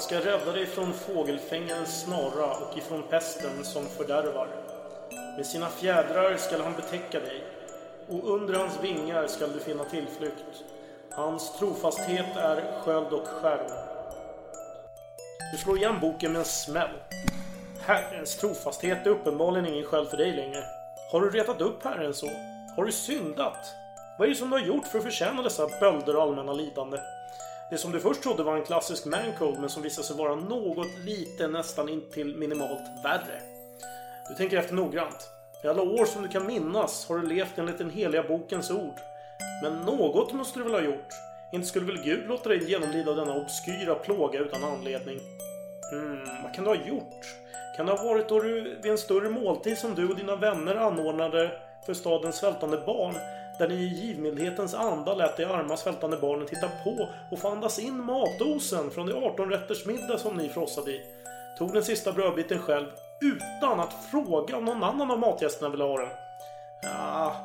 Han 0.00 0.04
ska 0.04 0.30
rädda 0.30 0.52
dig 0.52 0.66
från 0.66 0.92
fågelfängarens 0.92 2.00
snara 2.00 2.56
och 2.56 2.78
ifrån 2.78 3.02
pesten 3.10 3.64
som 3.64 3.86
fördärvar. 3.86 4.48
Med 5.36 5.46
sina 5.46 5.68
fjädrar 5.68 6.36
skall 6.36 6.60
han 6.60 6.72
betäcka 6.72 7.20
dig 7.20 7.44
och 8.08 8.34
under 8.34 8.54
hans 8.54 8.82
vingar 8.82 9.26
skall 9.26 9.52
du 9.52 9.60
finna 9.60 9.84
tillflykt. 9.84 10.64
Hans 11.10 11.58
trofasthet 11.58 12.36
är 12.36 12.80
sköld 12.80 13.06
och 13.12 13.26
skärm. 13.26 13.70
Du 15.52 15.58
slår 15.58 15.76
igen 15.76 16.00
boken 16.00 16.32
med 16.32 16.38
en 16.38 16.44
smäll. 16.44 16.96
Herrens 17.80 18.36
trofasthet 18.36 19.06
är 19.06 19.10
uppenbarligen 19.10 19.66
ingen 19.66 19.84
sköld 19.84 20.08
för 20.08 20.16
dig 20.16 20.32
längre. 20.32 20.64
Har 21.12 21.20
du 21.20 21.30
retat 21.30 21.60
upp 21.60 21.84
Herren 21.84 22.14
så? 22.14 22.30
Har 22.76 22.84
du 22.84 22.92
syndat? 22.92 23.74
Vad 24.18 24.26
är 24.26 24.30
det 24.30 24.38
som 24.38 24.50
du 24.50 24.56
har 24.56 24.66
gjort 24.66 24.86
för 24.86 24.98
att 24.98 25.04
förtjäna 25.04 25.42
dessa 25.42 25.68
bölder 25.80 26.16
och 26.16 26.22
allmänna 26.22 26.52
lidande? 26.52 26.98
Det 27.70 27.78
som 27.78 27.92
du 27.92 28.00
först 28.00 28.22
trodde 28.22 28.42
var 28.42 28.56
en 28.56 28.64
klassisk 28.64 29.04
mancode 29.04 29.60
men 29.60 29.68
som 29.68 29.82
visade 29.82 30.06
sig 30.06 30.16
vara 30.16 30.34
något 30.34 30.98
lite 31.04 31.48
nästan 31.48 31.88
intill 31.88 32.36
minimalt 32.36 33.04
värre. 33.04 33.40
Du 34.28 34.34
tänker 34.34 34.56
efter 34.56 34.74
noggrant. 34.74 35.28
I 35.64 35.68
alla 35.68 35.82
år 35.82 36.04
som 36.04 36.22
du 36.22 36.28
kan 36.28 36.46
minnas 36.46 37.08
har 37.08 37.18
du 37.18 37.26
levt 37.26 37.58
enligt 37.58 37.78
den 37.78 37.90
heliga 37.90 38.22
bokens 38.22 38.70
ord. 38.70 38.94
Men 39.62 39.76
något 39.76 40.32
måste 40.32 40.58
du 40.58 40.64
väl 40.64 40.74
ha 40.74 40.80
gjort? 40.80 41.14
Inte 41.52 41.68
skulle 41.68 41.86
väl 41.86 42.02
Gud 42.04 42.28
låta 42.28 42.48
dig 42.48 42.70
genomlida 42.70 43.14
denna 43.14 43.36
obskyra 43.36 43.94
plåga 43.94 44.38
utan 44.38 44.64
anledning? 44.64 45.18
Hmm, 45.92 46.42
vad 46.42 46.54
kan 46.54 46.64
du 46.64 46.70
ha 46.70 46.86
gjort? 46.86 47.26
Kan 47.76 47.86
det 47.86 47.92
ha 47.92 48.04
varit 48.04 48.28
då 48.28 48.40
du 48.40 48.60
vid 48.82 48.92
en 48.92 48.98
större 48.98 49.28
måltid 49.28 49.78
som 49.78 49.94
du 49.94 50.08
och 50.08 50.16
dina 50.16 50.36
vänner 50.36 50.74
anordnade 50.74 51.50
för 51.86 51.94
stadens 51.94 52.36
svältande 52.36 52.82
barn 52.86 53.14
där 53.60 53.68
ni 53.68 53.74
i 53.74 53.88
givmildhetens 53.88 54.74
anda 54.74 55.14
lät 55.14 55.36
de 55.36 55.44
arma 55.44 55.76
svältande 55.76 56.16
barnen 56.16 56.46
titta 56.46 56.68
på 56.84 57.08
och 57.30 57.38
få 57.38 57.48
andas 57.48 57.78
in 57.78 58.04
matdosen 58.04 58.90
från 58.90 59.06
de 59.06 59.12
18 59.12 59.50
rätters 59.50 59.86
middag 59.86 60.18
som 60.18 60.36
ni 60.36 60.48
frossade 60.48 60.90
i. 60.90 61.00
Tog 61.58 61.72
den 61.72 61.84
sista 61.84 62.12
brödbiten 62.12 62.58
själv 62.58 62.86
utan 63.20 63.80
att 63.80 63.94
fråga 64.10 64.56
om 64.56 64.64
någon 64.64 64.84
annan 64.84 65.10
av 65.10 65.18
matgästerna 65.18 65.70
ville 65.70 65.84
ha 65.84 65.98
den. 65.98 66.08
Ja, 66.82 67.36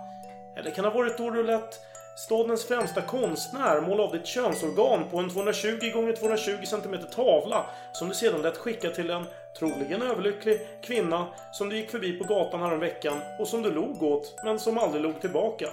eller 0.56 0.72
kan 0.72 0.84
det 0.84 0.90
ha 0.90 0.98
varit 0.98 1.18
då 1.18 1.30
du 1.30 1.44
lät 1.44 1.80
stadens 2.18 2.66
främsta 2.66 3.02
konstnär 3.02 3.82
måla 3.82 4.04
av 4.04 4.12
ditt 4.12 4.26
könsorgan 4.26 5.04
på 5.12 5.18
en 5.18 5.30
220 5.30 5.80
x 5.82 6.20
220 6.20 6.66
cm 6.66 6.96
tavla 7.16 7.66
som 7.92 8.10
du 8.10 8.16
sedan 8.16 8.42
lät 8.42 8.58
skicka 8.58 8.90
till 8.90 9.10
en 9.10 9.26
troligen 9.60 10.02
överlycklig 10.02 10.68
kvinna 10.82 11.28
som 11.52 11.70
du 11.70 11.78
gick 11.78 11.92
förbi 11.92 12.20
på 12.20 12.24
gatan 12.24 12.62
häromveckan 12.62 13.18
och 13.40 13.48
som 13.48 13.62
du 13.62 13.72
log 13.72 14.04
åt 14.04 14.36
men 14.44 14.60
som 14.60 14.78
aldrig 14.78 15.04
log 15.04 15.22
tillbaka. 15.22 15.70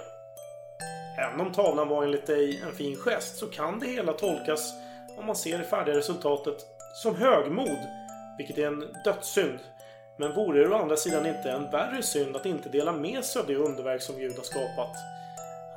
Även 1.17 1.41
om 1.41 1.51
tavlan 1.51 1.87
var 1.87 2.03
enligt 2.03 2.27
dig 2.27 2.61
en 2.63 2.71
fin 2.71 2.95
gest 2.95 3.37
så 3.37 3.47
kan 3.47 3.79
det 3.79 3.87
hela 3.87 4.13
tolkas, 4.13 4.73
om 5.17 5.25
man 5.25 5.35
ser 5.35 5.57
det 5.57 5.63
färdiga 5.63 5.97
resultatet, 5.97 6.57
som 6.95 7.15
högmod, 7.15 7.77
vilket 8.37 8.57
är 8.57 8.67
en 8.67 8.93
dödssynd. 9.05 9.59
Men 10.17 10.33
vore 10.33 10.59
det 10.59 10.69
å 10.69 10.77
andra 10.77 10.97
sidan 10.97 11.25
inte 11.25 11.51
en 11.51 11.71
värre 11.71 12.03
synd 12.03 12.35
att 12.35 12.45
inte 12.45 12.69
dela 12.69 12.91
med 12.91 13.23
sig 13.23 13.39
av 13.39 13.47
det 13.47 13.55
underverk 13.55 14.01
som 14.01 14.15
Gud 14.15 14.35
har 14.35 14.43
skapat? 14.43 14.97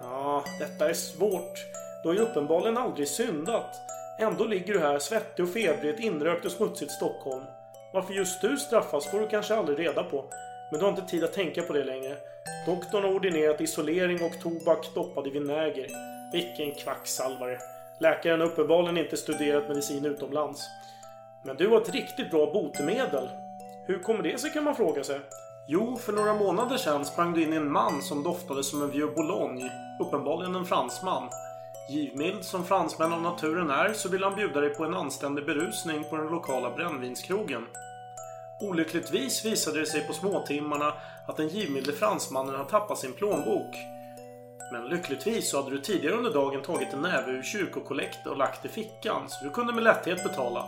Ja, 0.00 0.44
detta 0.58 0.88
är 0.88 0.94
svårt. 0.94 1.66
Du 2.02 2.08
har 2.08 2.14
ju 2.14 2.20
uppenbarligen 2.20 2.76
aldrig 2.76 3.08
syndat. 3.08 3.76
Ändå 4.18 4.44
ligger 4.44 4.74
du 4.74 4.80
här 4.80 4.98
svettig 4.98 5.44
och 5.44 5.52
febrig 5.52 5.90
i 5.90 5.94
ett 5.94 6.00
inrökt 6.00 6.44
och 6.44 6.52
smutsigt 6.52 6.92
Stockholm. 6.92 7.44
Varför 7.92 8.14
just 8.14 8.40
du 8.40 8.56
straffas 8.56 9.10
får 9.10 9.20
du 9.20 9.28
kanske 9.28 9.54
aldrig 9.54 9.78
reda 9.78 10.02
på. 10.02 10.24
Men 10.70 10.80
du 10.80 10.86
har 10.86 10.90
inte 10.90 11.06
tid 11.06 11.24
att 11.24 11.32
tänka 11.32 11.62
på 11.62 11.72
det 11.72 11.84
längre. 11.84 12.16
Doktorn 12.66 13.04
har 13.04 13.14
ordinerat 13.14 13.60
isolering 13.60 14.22
och 14.22 14.40
tobak 14.42 14.94
doppad 14.94 15.26
i 15.26 15.30
vinäger. 15.30 15.88
Vilken 16.32 16.74
kvacksalvare. 16.74 17.58
Läkaren 17.98 18.40
har 18.40 18.46
uppenbarligen 18.46 18.98
inte 18.98 19.16
studerat 19.16 19.68
medicin 19.68 20.04
utomlands. 20.04 20.68
Men 21.44 21.56
du 21.56 21.68
har 21.68 21.80
ett 21.80 21.94
riktigt 21.94 22.30
bra 22.30 22.52
botemedel. 22.52 23.28
Hur 23.86 23.98
kommer 23.98 24.22
det 24.22 24.38
sig 24.38 24.50
kan 24.50 24.64
man 24.64 24.76
fråga 24.76 25.04
sig? 25.04 25.20
Jo, 25.68 25.96
för 25.96 26.12
några 26.12 26.34
månader 26.34 26.76
sedan 26.76 27.04
sprang 27.04 27.34
du 27.34 27.42
in 27.42 27.52
i 27.52 27.56
en 27.56 27.72
man 27.72 28.02
som 28.02 28.22
doftade 28.22 28.64
som 28.64 28.82
en 28.82 28.90
vieux 28.90 29.14
boulogne. 29.14 29.70
Uppenbarligen 30.00 30.54
en 30.54 30.64
fransman. 30.64 31.28
Givmild 31.88 32.44
som 32.44 32.64
fransmän 32.64 33.12
av 33.12 33.22
naturen 33.22 33.70
är 33.70 33.92
så 33.92 34.08
vill 34.08 34.24
han 34.24 34.34
bjuda 34.34 34.60
dig 34.60 34.70
på 34.70 34.84
en 34.84 34.94
anständig 34.94 35.46
berusning 35.46 36.04
på 36.10 36.16
den 36.16 36.26
lokala 36.26 36.70
brännvinskrogen. 36.70 37.66
Olyckligtvis 38.60 39.44
visade 39.44 39.80
det 39.80 39.86
sig 39.86 40.06
på 40.06 40.12
småtimmarna 40.12 40.94
att 41.26 41.36
den 41.36 41.48
givmilde 41.48 41.92
fransmannen 41.92 42.54
har 42.54 42.64
tappat 42.64 42.98
sin 42.98 43.12
plånbok. 43.12 43.76
Men 44.72 44.88
lyckligtvis 44.88 45.50
så 45.50 45.62
hade 45.62 45.76
du 45.76 45.80
tidigare 45.80 46.14
under 46.14 46.32
dagen 46.32 46.62
tagit 46.62 46.92
en 46.92 47.02
näve 47.02 47.30
ur 47.32 47.42
kyrkokollekt 47.42 48.26
och 48.26 48.36
lagt 48.36 48.64
i 48.64 48.68
fickan 48.68 49.28
så 49.28 49.44
du 49.44 49.50
kunde 49.50 49.72
med 49.72 49.84
lätthet 49.84 50.22
betala. 50.22 50.64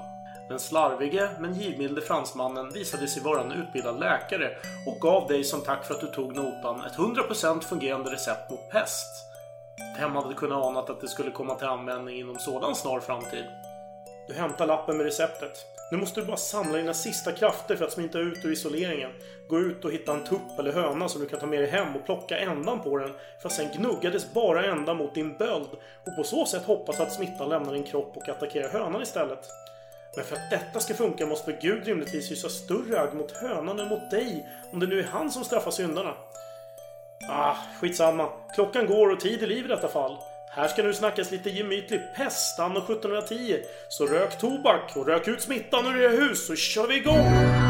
Den 0.49 0.59
slarvige 0.59 1.29
men 1.39 1.55
givmilde 1.55 2.01
fransmannen 2.01 2.73
visade 2.73 3.09
sig 3.09 3.23
vara 3.23 3.41
en 3.41 3.53
utbildad 3.53 4.01
läkare 4.01 4.51
och 4.87 5.01
gav 5.01 5.29
dig 5.29 5.45
som 5.45 5.61
tack 5.61 5.85
för 5.85 5.95
att 5.95 6.01
du 6.01 6.07
tog 6.07 6.37
notan 6.37 6.85
ett 6.85 6.97
100% 6.97 7.61
fungerande 7.61 8.11
recept 8.11 8.51
mot 8.51 8.71
pest. 8.71 9.25
Vem 9.99 10.17
hade 10.17 10.35
kunnat 10.35 10.65
ana 10.65 10.81
att 10.81 11.01
det 11.01 11.09
skulle 11.09 11.31
komma 11.31 11.55
till 11.55 11.67
användning 11.67 12.19
inom 12.19 12.39
sådan 12.39 12.75
snar 12.75 13.01
framtid? 13.01 13.45
Du 14.29 14.35
hämtar 14.35 14.67
lappen 14.67 14.97
med 14.97 15.07
receptet. 15.07 15.78
Nu 15.91 15.99
måste 15.99 16.21
du 16.21 16.27
bara 16.27 16.37
samla 16.37 16.79
dina 16.79 16.95
sista 16.95 17.33
krafter 17.33 17.77
för 17.77 17.85
att 17.85 17.93
smita 17.93 18.19
ut 18.19 18.45
ur 18.45 18.53
isoleringen. 18.53 19.11
Gå 19.49 19.59
ut 19.59 19.85
och 19.85 19.93
hitta 19.93 20.13
en 20.13 20.25
tupp 20.25 20.59
eller 20.59 20.73
höna 20.73 21.09
som 21.09 21.21
du 21.21 21.27
kan 21.29 21.41
ta 21.41 21.47
med 21.47 21.59
dig 21.59 21.71
hem 21.71 21.97
och 21.97 22.05
plocka 22.05 22.39
ändan 22.39 22.81
på 22.81 22.99
den 22.99 23.13
för 23.43 23.49
att 23.49 23.55
sen 23.55 23.69
gnugga 23.77 24.11
dess 24.11 24.33
bara 24.33 24.65
ända 24.65 24.95
mot 24.95 25.15
din 25.15 25.37
böld 25.37 25.69
och 26.07 26.17
på 26.17 26.25
så 26.25 26.47
sätt 26.47 26.63
hoppas 26.63 27.01
att 27.01 27.13
smittan 27.13 27.49
lämnar 27.49 27.73
din 27.73 27.85
kropp 27.85 28.17
och 28.17 28.29
attackerar 28.29 28.69
hönan 28.69 29.03
istället. 29.03 29.51
Men 30.17 30.25
för 30.25 30.37
att 30.37 30.51
detta 30.51 30.81
ska 30.81 30.95
funka 30.95 31.27
måste 31.27 31.51
väl 31.51 31.61
Gud 31.61 31.87
rimligtvis 31.87 32.31
hysa 32.31 32.49
större 32.49 33.01
agg 33.01 33.15
mot 33.15 33.33
hönan 33.33 33.81
än 33.81 33.89
mot 33.89 34.11
dig 34.11 34.49
om 34.73 34.81
det 34.81 34.87
nu 34.87 34.99
är 34.99 35.05
han 35.05 35.31
som 35.31 35.45
straffar 35.45 35.71
syndarna. 35.71 36.15
Ah, 37.29 37.57
skitsamma. 37.81 38.29
Klockan 38.55 38.87
går 38.87 39.11
och 39.11 39.21
tid 39.21 39.43
är 39.43 39.47
liv 39.47 39.65
i 39.65 39.69
detta 39.69 39.89
fall. 39.89 40.17
Här 40.59 40.69
ska 40.69 40.83
nu 40.83 40.95
snackas 40.95 41.31
lite 41.31 41.51
gemytlig 41.51 42.01
pest 42.17 42.59
anno 42.59 42.79
1710. 42.79 43.59
Så 43.89 44.07
rök 44.07 44.39
tobak 44.39 44.97
och 44.97 45.07
rök 45.07 45.29
ut 45.29 45.43
smittan 45.43 45.87
ur 45.87 46.01
era 46.01 46.11
hus 46.11 46.47
så 46.47 46.57
kör 46.57 46.87
vi 46.87 46.97
igång! 46.97 47.68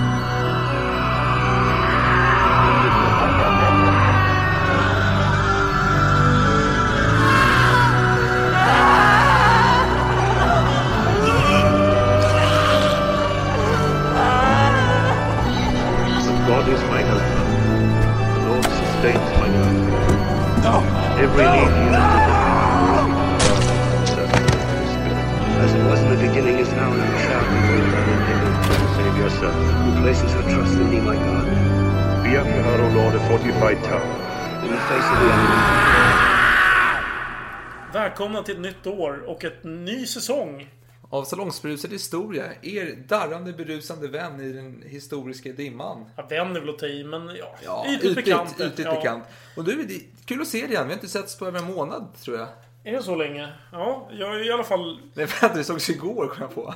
Välkomna 38.19 38.43
till 38.43 38.55
ett 38.55 38.61
nytt 38.61 38.87
år 38.87 39.23
och 39.27 39.45
ett 39.45 39.65
ny 39.65 40.07
säsong. 40.07 40.69
Av 41.11 41.25
Salongsberusad 41.25 41.91
historia, 41.91 42.45
er 42.63 43.05
darrande 43.09 43.53
berusande 43.53 44.09
vän 44.09 44.41
i 44.41 44.53
den 44.53 44.83
historiska 44.87 45.53
dimman. 45.53 46.11
Ja, 46.17 46.27
vän 46.31 46.57
är 46.57 46.61
väl 46.61 46.69
att 46.69 46.79
ta 46.79 46.87
i, 46.87 47.05
men 47.05 47.37
ja. 47.37 47.55
Ja, 47.65 47.87
ytligt 47.89 48.15
bekant. 48.15 48.61
Ytligt 48.61 48.79
ja. 48.79 48.95
bekant. 48.95 49.25
Och 49.57 49.65
du, 49.65 49.83
det 49.83 49.95
är 49.95 50.01
kul 50.25 50.41
att 50.41 50.49
se 50.49 50.61
dig 50.61 50.71
igen. 50.71 50.83
Vi 50.87 50.89
har 50.89 50.95
inte 50.95 51.09
setts 51.09 51.39
på 51.39 51.47
över 51.47 51.59
en 51.59 51.65
månad, 51.65 52.09
tror 52.25 52.39
jag. 52.39 52.49
Är 52.85 52.93
det 52.93 53.03
så 53.03 53.17
länge? 53.17 53.53
Ja, 53.73 54.09
jag 54.13 54.35
är 54.35 54.47
i 54.47 54.53
alla 54.53 54.65
fall... 54.65 55.01
Nej, 55.15 55.27
att 55.41 55.57
vi 55.57 55.65
sågs 55.65 55.91
igår, 55.91 56.27
kom 56.27 56.39
jag 56.41 56.55
på. 56.55 56.75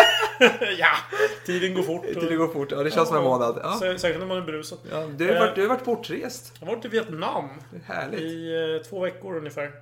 ja, 0.78 0.96
tiden 1.46 1.74
går 1.74 1.82
fort. 1.82 2.04
Det 2.28 2.36
går 2.36 2.48
fort. 2.48 2.72
Ja, 2.72 2.82
det 2.82 2.90
känns 2.90 3.08
som 3.08 3.16
en 3.16 3.24
månad. 3.24 3.60
Ja. 3.62 3.78
Sä- 3.82 3.96
Säkert 3.96 4.20
när 4.20 4.26
man 4.26 4.36
är 4.36 4.42
berusad. 4.42 4.78
Ja, 4.90 5.06
du, 5.16 5.28
har 5.28 5.40
varit, 5.40 5.54
du 5.54 5.60
har 5.60 5.68
varit 5.68 5.84
bortrest. 5.84 6.52
Jag 6.60 6.66
har 6.66 6.74
varit 6.74 6.84
i 6.84 6.88
Vietnam 6.88 7.48
Härligt. 7.86 8.20
i 8.20 8.54
eh, 8.54 8.88
två 8.88 9.00
veckor 9.00 9.36
ungefär. 9.36 9.72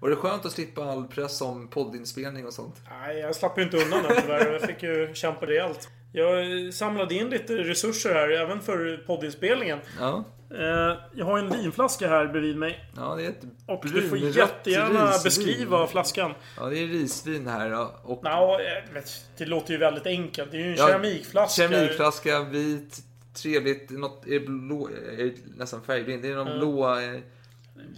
Var 0.00 0.10
det 0.10 0.16
skönt 0.16 0.44
att 0.46 0.52
slippa 0.52 0.82
all 0.84 1.04
press 1.08 1.40
om 1.40 1.68
poddinspelning 1.68 2.46
och 2.46 2.52
sånt? 2.52 2.74
Nej, 2.90 3.18
jag 3.18 3.34
slapp 3.34 3.58
ju 3.58 3.62
inte 3.62 3.76
undan 3.76 4.04
än 4.06 4.22
tyvärr. 4.22 4.52
Jag 4.52 4.62
fick 4.62 4.82
ju 4.82 5.14
kämpa 5.14 5.46
rejält. 5.46 5.88
Jag 6.12 6.44
samlade 6.74 7.14
in 7.14 7.28
lite 7.30 7.54
resurser 7.56 8.14
här, 8.14 8.28
även 8.30 8.60
för 8.60 9.04
poddinspelningen. 9.06 9.78
Ja, 10.00 10.24
Eh, 10.50 10.96
Jag 11.14 11.24
har 11.26 11.38
en 11.38 11.50
vinflaska 11.50 12.08
här 12.08 12.26
bredvid 12.26 12.56
mig. 12.56 12.90
ja 12.96 13.14
det 13.16 13.24
är 13.24 13.28
ett 13.28 13.42
Och 13.66 13.84
du 13.92 14.08
får 14.08 14.18
jättegärna 14.18 15.06
risvin. 15.06 15.22
beskriva 15.24 15.86
flaskan. 15.86 16.32
Ja, 16.56 16.66
det 16.66 16.78
är 16.78 16.86
risvin 16.86 17.46
här. 17.46 17.86
Och 18.04 18.24
Nå, 18.24 18.58
eh, 18.60 19.02
det 19.38 19.46
låter 19.46 19.72
ju 19.72 19.78
väldigt 19.78 20.06
enkelt. 20.06 20.50
Det 20.50 20.56
är 20.56 20.60
ju 20.60 20.66
en 20.70 20.76
Ja, 20.76 20.86
keramikflaska. 20.86 21.68
keramikflaska, 21.68 22.42
vit, 22.42 22.98
trevligt. 23.34 23.90
Något, 23.90 24.26
är 24.26 24.40
blå, 24.40 24.88
är 25.18 25.32
nästan 25.58 25.82
färgblind. 25.82 26.22
Det 26.22 26.28
är 26.28 26.34
någon 26.36 26.58
blå 26.58 26.98
eh, 26.98 27.20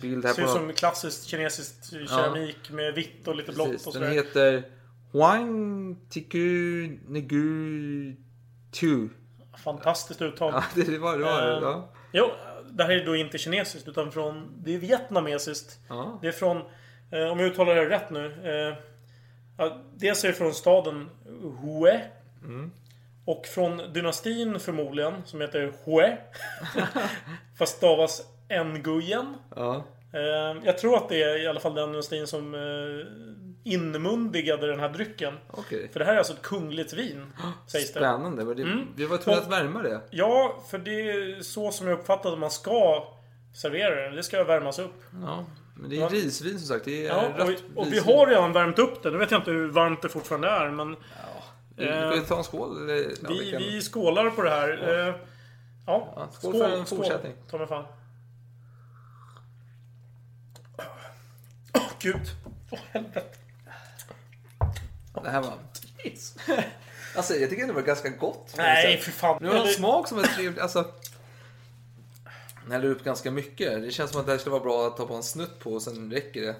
bild 0.00 0.24
här 0.24 0.32
Ser 0.32 0.42
ut 0.42 0.48
som 0.50 0.72
klassiskt 0.72 1.26
kinesiskt 1.26 1.90
keramik 1.90 2.70
med 2.70 2.94
vitt 2.94 3.28
och 3.28 3.36
lite 3.36 3.52
blått 3.52 3.68
och 3.68 3.72
den 3.72 3.92
sådär. 3.92 4.10
heter 4.10 4.62
Huang 5.12 5.96
Tiku 6.10 6.88
Negu 7.08 8.16
Tu. 8.72 9.08
Fantastiskt 9.64 10.22
uttal. 10.22 10.52
Ja, 10.76 10.84
det 10.84 10.98
var 10.98 11.18
det. 11.18 11.24
Var, 11.24 11.42
Eh, 11.42 11.62
ja. 11.62 11.88
Jo, 12.12 12.30
det 12.70 12.84
här 12.84 12.90
är 12.90 13.06
då 13.06 13.16
inte 13.16 13.38
kinesiskt 13.38 13.88
utan 13.88 14.12
från... 14.12 14.50
Det 14.64 14.74
är 14.74 14.78
vietnamesiskt. 14.78 15.78
Ja. 15.88 16.18
Det 16.22 16.28
är 16.28 16.32
från... 16.32 16.56
Eh, 17.10 17.22
om 17.32 17.40
jag 17.40 17.48
uttalar 17.48 17.74
det 17.74 17.88
rätt 17.88 18.10
nu. 18.10 18.26
Eh, 18.44 18.76
ja, 19.58 19.82
dels 19.96 20.24
är 20.24 20.28
det 20.28 20.34
från 20.34 20.54
staden 20.54 21.10
Hue. 21.62 22.00
Mm. 22.44 22.70
Och 23.24 23.46
från 23.46 23.92
dynastin 23.92 24.60
förmodligen, 24.60 25.14
som 25.24 25.40
heter 25.40 25.72
Hue. 25.84 26.16
Fast 27.58 27.76
stavas 27.76 28.22
Nguyen. 28.58 29.34
Ja. 29.56 29.84
Eh, 30.12 30.62
jag 30.64 30.78
tror 30.78 30.96
att 30.96 31.08
det 31.08 31.22
är 31.22 31.42
i 31.44 31.46
alla 31.46 31.60
fall 31.60 31.74
den 31.74 31.90
dynastin 31.90 32.26
som 32.26 32.54
eh, 32.54 32.60
inmundigade 33.72 34.66
den 34.66 34.80
här 34.80 34.88
drycken. 34.88 35.34
Okej. 35.50 35.88
För 35.92 35.98
det 36.00 36.04
här 36.06 36.14
är 36.14 36.18
alltså 36.18 36.32
ett 36.32 36.42
kungligt 36.42 36.92
vin, 36.92 37.32
sägs 37.66 37.92
det. 37.92 37.98
Spännande. 38.00 38.54
Det, 38.54 38.62
Mm. 38.62 38.86
Vi 38.96 39.06
var 39.06 39.16
tvungna 39.18 39.40
att 39.42 39.50
värma 39.52 39.82
det. 39.82 40.00
Ja, 40.10 40.62
för 40.70 40.78
det 40.78 41.10
är 41.10 41.42
så 41.42 41.70
som 41.72 41.88
jag 41.88 41.98
uppfattar 41.98 42.32
att 42.32 42.38
man 42.38 42.50
ska 42.50 43.04
servera 43.54 43.94
det. 44.10 44.16
Det 44.16 44.22
ska 44.22 44.44
värmas 44.44 44.78
upp. 44.78 45.02
Ja. 45.22 45.44
Men 45.76 45.90
det 45.90 45.96
är 45.96 46.00
Ja. 46.00 46.08
risvin 46.08 46.58
som 46.58 46.68
sagt. 46.68 46.84
Det 46.84 47.06
är 47.06 47.08
Ja, 47.08 47.24
rött 47.36 47.62
och, 47.74 47.80
och 47.86 47.92
vi 47.92 47.98
har 47.98 48.26
redan 48.26 48.52
värmt 48.52 48.78
upp 48.78 49.02
det. 49.02 49.10
Nu 49.10 49.18
vet 49.18 49.30
jag 49.30 49.40
inte 49.40 49.50
hur 49.50 49.68
varmt 49.68 50.02
det 50.02 50.08
fortfarande 50.08 50.48
är, 50.48 50.70
men 50.70 50.96
Vi 51.76 51.86
kan 51.86 52.24
ta 52.24 52.38
en 52.38 52.44
skål. 52.44 52.76
Eller, 52.90 52.94
ja, 53.22 53.28
vi, 53.28 53.50
vi 53.50 53.56
vi 53.70 53.80
skålar 53.80 54.30
på 54.30 54.42
det 54.42 54.50
här. 54.50 54.68
Ja, 54.86 55.18
ja. 55.86 56.12
Ja, 56.16 56.28
skål 56.32 56.52
för 56.52 56.78
en 56.78 56.86
fortsättning. 56.86 57.32
Ta 57.50 57.58
mig 57.58 57.66
fan. 57.66 57.84
Åh, 61.74 61.82
gud. 62.00 62.30
Åh, 62.70 62.78
helvete. 62.92 63.36
Det 65.22 65.30
här 65.30 65.40
var... 65.40 65.52
Alltså 67.16 67.34
jag 67.34 67.50
tycker 67.50 67.66
det 67.66 67.72
var 67.72 67.82
ganska 67.82 68.08
gott. 68.08 68.54
Nej, 68.56 68.98
för 68.98 69.10
fan. 69.10 69.38
Nu 69.40 69.48
har 69.48 69.66
en 69.66 69.72
smak 69.72 70.08
som 70.08 70.18
är 70.18 70.22
trevlig. 70.22 70.60
Alltså... 70.60 70.84
Den 72.62 72.72
häller 72.72 72.88
upp 72.88 73.04
ganska 73.04 73.30
mycket. 73.30 73.82
Det 73.82 73.90
känns 73.90 74.10
som 74.10 74.20
att 74.20 74.26
det 74.26 74.32
här 74.32 74.38
skulle 74.38 74.52
vara 74.52 74.62
bra 74.62 74.86
att 74.86 74.96
ta 74.96 75.06
på 75.06 75.14
en 75.14 75.22
snutt 75.22 75.58
på 75.58 75.72
och 75.72 75.82
sen 75.82 76.12
räcker 76.12 76.40
det. 76.40 76.56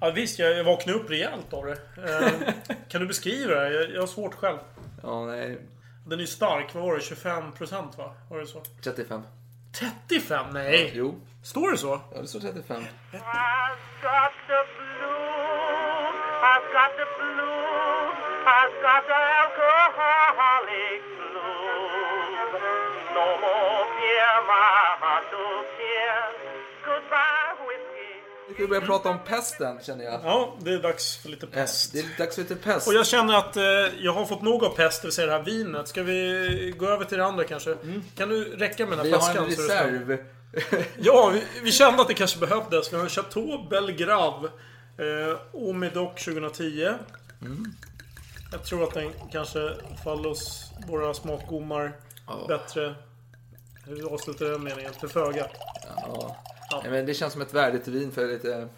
Ja, 0.00 0.10
visst, 0.10 0.38
jag 0.38 0.64
vaknade 0.64 0.98
upp 0.98 1.10
rejält 1.10 1.52
av 1.52 1.66
det. 1.66 1.78
Eh, 1.96 2.52
kan 2.88 3.00
du 3.00 3.06
beskriva 3.06 3.54
det? 3.54 3.74
Jag, 3.74 3.90
jag 3.90 4.00
har 4.00 4.06
svårt 4.06 4.34
själv. 4.34 4.58
Ja, 5.02 5.26
nej. 5.26 5.58
Den 6.06 6.18
är 6.18 6.22
ju 6.22 6.26
stark. 6.26 6.74
Vad 6.74 6.82
var 6.82 6.96
det? 6.96 7.02
25 7.02 7.52
procent 7.52 7.98
va? 7.98 8.14
Var 8.30 8.38
det 8.38 8.46
så? 8.46 8.62
35. 8.82 9.22
35? 9.72 10.46
Nej. 10.52 10.92
Jo. 10.94 11.14
Står 11.42 11.72
det 11.72 11.78
så? 11.78 12.00
Ja, 12.14 12.20
det 12.22 12.28
står 12.28 12.40
35. 12.40 12.84
I've 16.50 16.66
got 16.76 16.90
the 17.00 17.06
blues. 17.18 18.16
I've 18.58 18.76
got 18.86 19.02
the 19.10 19.20
alcoholic 19.42 21.02
blues. 21.18 22.52
No 23.16 23.26
more 23.44 23.84
beer, 23.96 24.34
my 24.52 24.68
heart 25.02 25.24
to 25.32 25.42
cheer. 25.76 26.18
Goodbye, 26.84 27.50
whiskey. 27.68 28.12
Nu 28.48 28.54
ska 28.54 28.62
vi 28.62 28.68
börja 28.68 28.80
prata 28.86 29.08
om 29.08 29.18
pesten 29.26 29.78
känner 29.82 30.04
jag. 30.04 30.20
Ja, 30.24 30.56
det 30.60 30.70
är 30.72 30.78
dags 30.78 31.16
för 31.22 31.28
lite 31.28 31.46
pest. 31.46 31.92
Det 31.92 31.98
är 31.98 32.18
dags 32.18 32.34
för 32.34 32.42
lite 32.42 32.56
pest. 32.56 32.88
Och 32.88 32.94
jag 32.94 33.06
känner 33.06 33.34
att 33.34 33.56
eh, 33.56 33.62
jag 33.98 34.12
har 34.12 34.24
fått 34.26 34.42
nog 34.42 34.64
av 34.64 34.76
pest, 34.76 35.02
det 35.02 35.06
vill 35.08 35.12
säga 35.14 35.26
det 35.26 35.32
här 35.32 35.42
vinet. 35.42 35.88
Ska 35.88 36.02
vi 36.02 36.74
gå 36.78 36.86
över 36.86 37.04
till 37.04 37.18
det 37.18 37.24
andra 37.24 37.44
kanske? 37.44 37.76
Kan 38.16 38.28
du 38.28 38.44
räcka 38.44 38.86
med 38.86 38.98
den 38.98 39.06
Vi 39.06 39.12
här 39.12 39.18
har 39.18 39.28
en 39.28 39.34
flaskan? 39.34 39.44
är 39.44 39.48
det 39.48 39.54
snällt? 39.54 40.18
reserv. 40.60 40.88
Ja, 40.98 41.30
vi, 41.34 41.42
vi 41.62 41.72
kände 41.72 42.02
att 42.02 42.08
det 42.08 42.14
kanske 42.14 42.38
behövdes. 42.38 42.92
Vi 42.92 42.96
har 42.96 43.04
en 43.04 43.10
Chateau 43.10 43.68
Belgrave. 43.70 44.48
Eh, 44.98 45.36
Omedoc 45.52 46.24
2010. 46.24 46.94
Jag 48.52 48.64
tror 48.64 48.84
att 48.84 48.94
den 48.94 49.12
kanske 49.32 49.74
faller 50.04 50.28
oss 50.28 50.72
våra 50.88 51.14
smakgommar 51.14 51.92
bättre. 52.48 52.94
Hur 53.86 54.12
avslutar 54.14 54.46
den 54.46 54.62
meningen? 54.64 54.92
Till 54.92 55.08
föga. 55.08 55.46
Ja. 55.96 56.36
Nej, 56.82 56.90
men 56.90 57.06
det 57.06 57.14
känns 57.14 57.32
som 57.32 57.42
ett 57.42 57.54
värdigt 57.54 57.88
vin 57.88 58.12
för 58.12 58.26
lite 58.28 58.68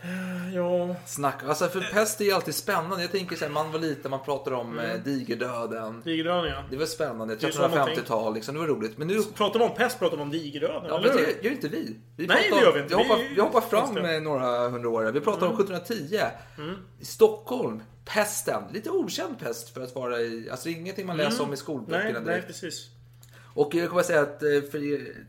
Ja, 0.55 0.97
snack. 1.07 1.43
Alltså 1.47 1.69
för 1.69 1.81
pest 1.93 2.21
är 2.21 2.25
ju 2.25 2.33
alltid 2.33 2.55
spännande. 2.55 3.01
Jag 3.03 3.11
tänker 3.13 3.37
så 3.37 3.45
här, 3.45 3.53
man 3.53 3.73
var 3.73 3.79
liten, 3.79 4.11
man 4.11 4.23
pratade 4.25 4.57
om 4.57 4.79
Mm. 4.79 4.91
eh, 4.91 5.03
digerdöden. 5.05 6.01
digerdöden 6.05 6.51
ja. 6.51 6.65
Det 6.71 6.77
var 6.77 6.87
spännande. 6.87 7.35
är 7.35 7.39
så 7.39 7.59
någonting. 7.69 7.95
1350-tal 7.95 8.35
liksom. 8.35 8.55
Det 8.55 8.61
var 8.61 8.67
roligt. 8.67 8.99
Men 8.99 9.09
nu... 9.09 9.23
Pratar 9.23 9.61
man 9.61 9.71
om 9.71 9.77
pest 9.77 9.99
pratar 9.99 10.17
man 10.17 10.27
om 10.27 10.33
digerdöden, 10.33 10.83
Ja, 10.89 10.99
eller 10.99 11.09
men 11.09 11.19
hur? 11.19 11.27
det 11.27 11.45
gör 11.45 11.51
inte 11.53 11.69
vi. 11.69 11.97
vi 12.17 12.27
Nej, 12.27 12.37
pratar- 12.51 12.57
det 12.61 12.67
gör 12.67 12.73
vi 12.73 12.81
inte. 12.81 12.97
Vi 12.97 13.03
hoppar, 13.03 13.35
vi 13.35 13.41
hoppar 13.41 13.61
fram. 13.61 13.91
Mm. 13.91 14.03
med 14.03 14.23
några 14.23 14.69
hundra 14.69 14.89
år. 14.89 15.03
Vi 15.13 15.21
pratar 15.21 15.47
om 15.47 15.53
1710. 15.61 16.21
I 17.01 17.05
Stockholm. 17.05 17.83
Pesten. 18.05 18.63
Lite 18.73 18.91
okänd 18.91 19.39
pest 19.39 19.75
för 19.75 19.81
att 19.81 19.95
vara 19.95 20.21
i... 20.21 20.49
Alltså 20.51 20.69
ingenting 20.69 21.07
man 21.07 21.17
läser 21.17 21.45
om 21.45 21.53
i 21.53 21.57
skolböckerna 21.57 22.09
Mm. 22.11 22.23
Nej, 22.25 22.33
direkt. 22.35 22.47
precis. 22.47 22.87
Och 23.55 23.75
jag 23.75 23.87
kan 23.89 23.95
bara 23.95 24.05
säga 24.05 24.21
att 24.21 24.43
eh, 24.43 24.63
för 24.71 24.79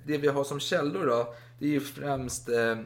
det 0.07 0.18
vi 0.18 0.27
har 0.27 0.44
som 0.44 0.59
källor 0.59 1.06
då, 1.06 1.33
det 1.59 1.65
är 1.65 1.69
ju 1.69 1.79
främst 1.79 2.50
eh, 2.50 2.77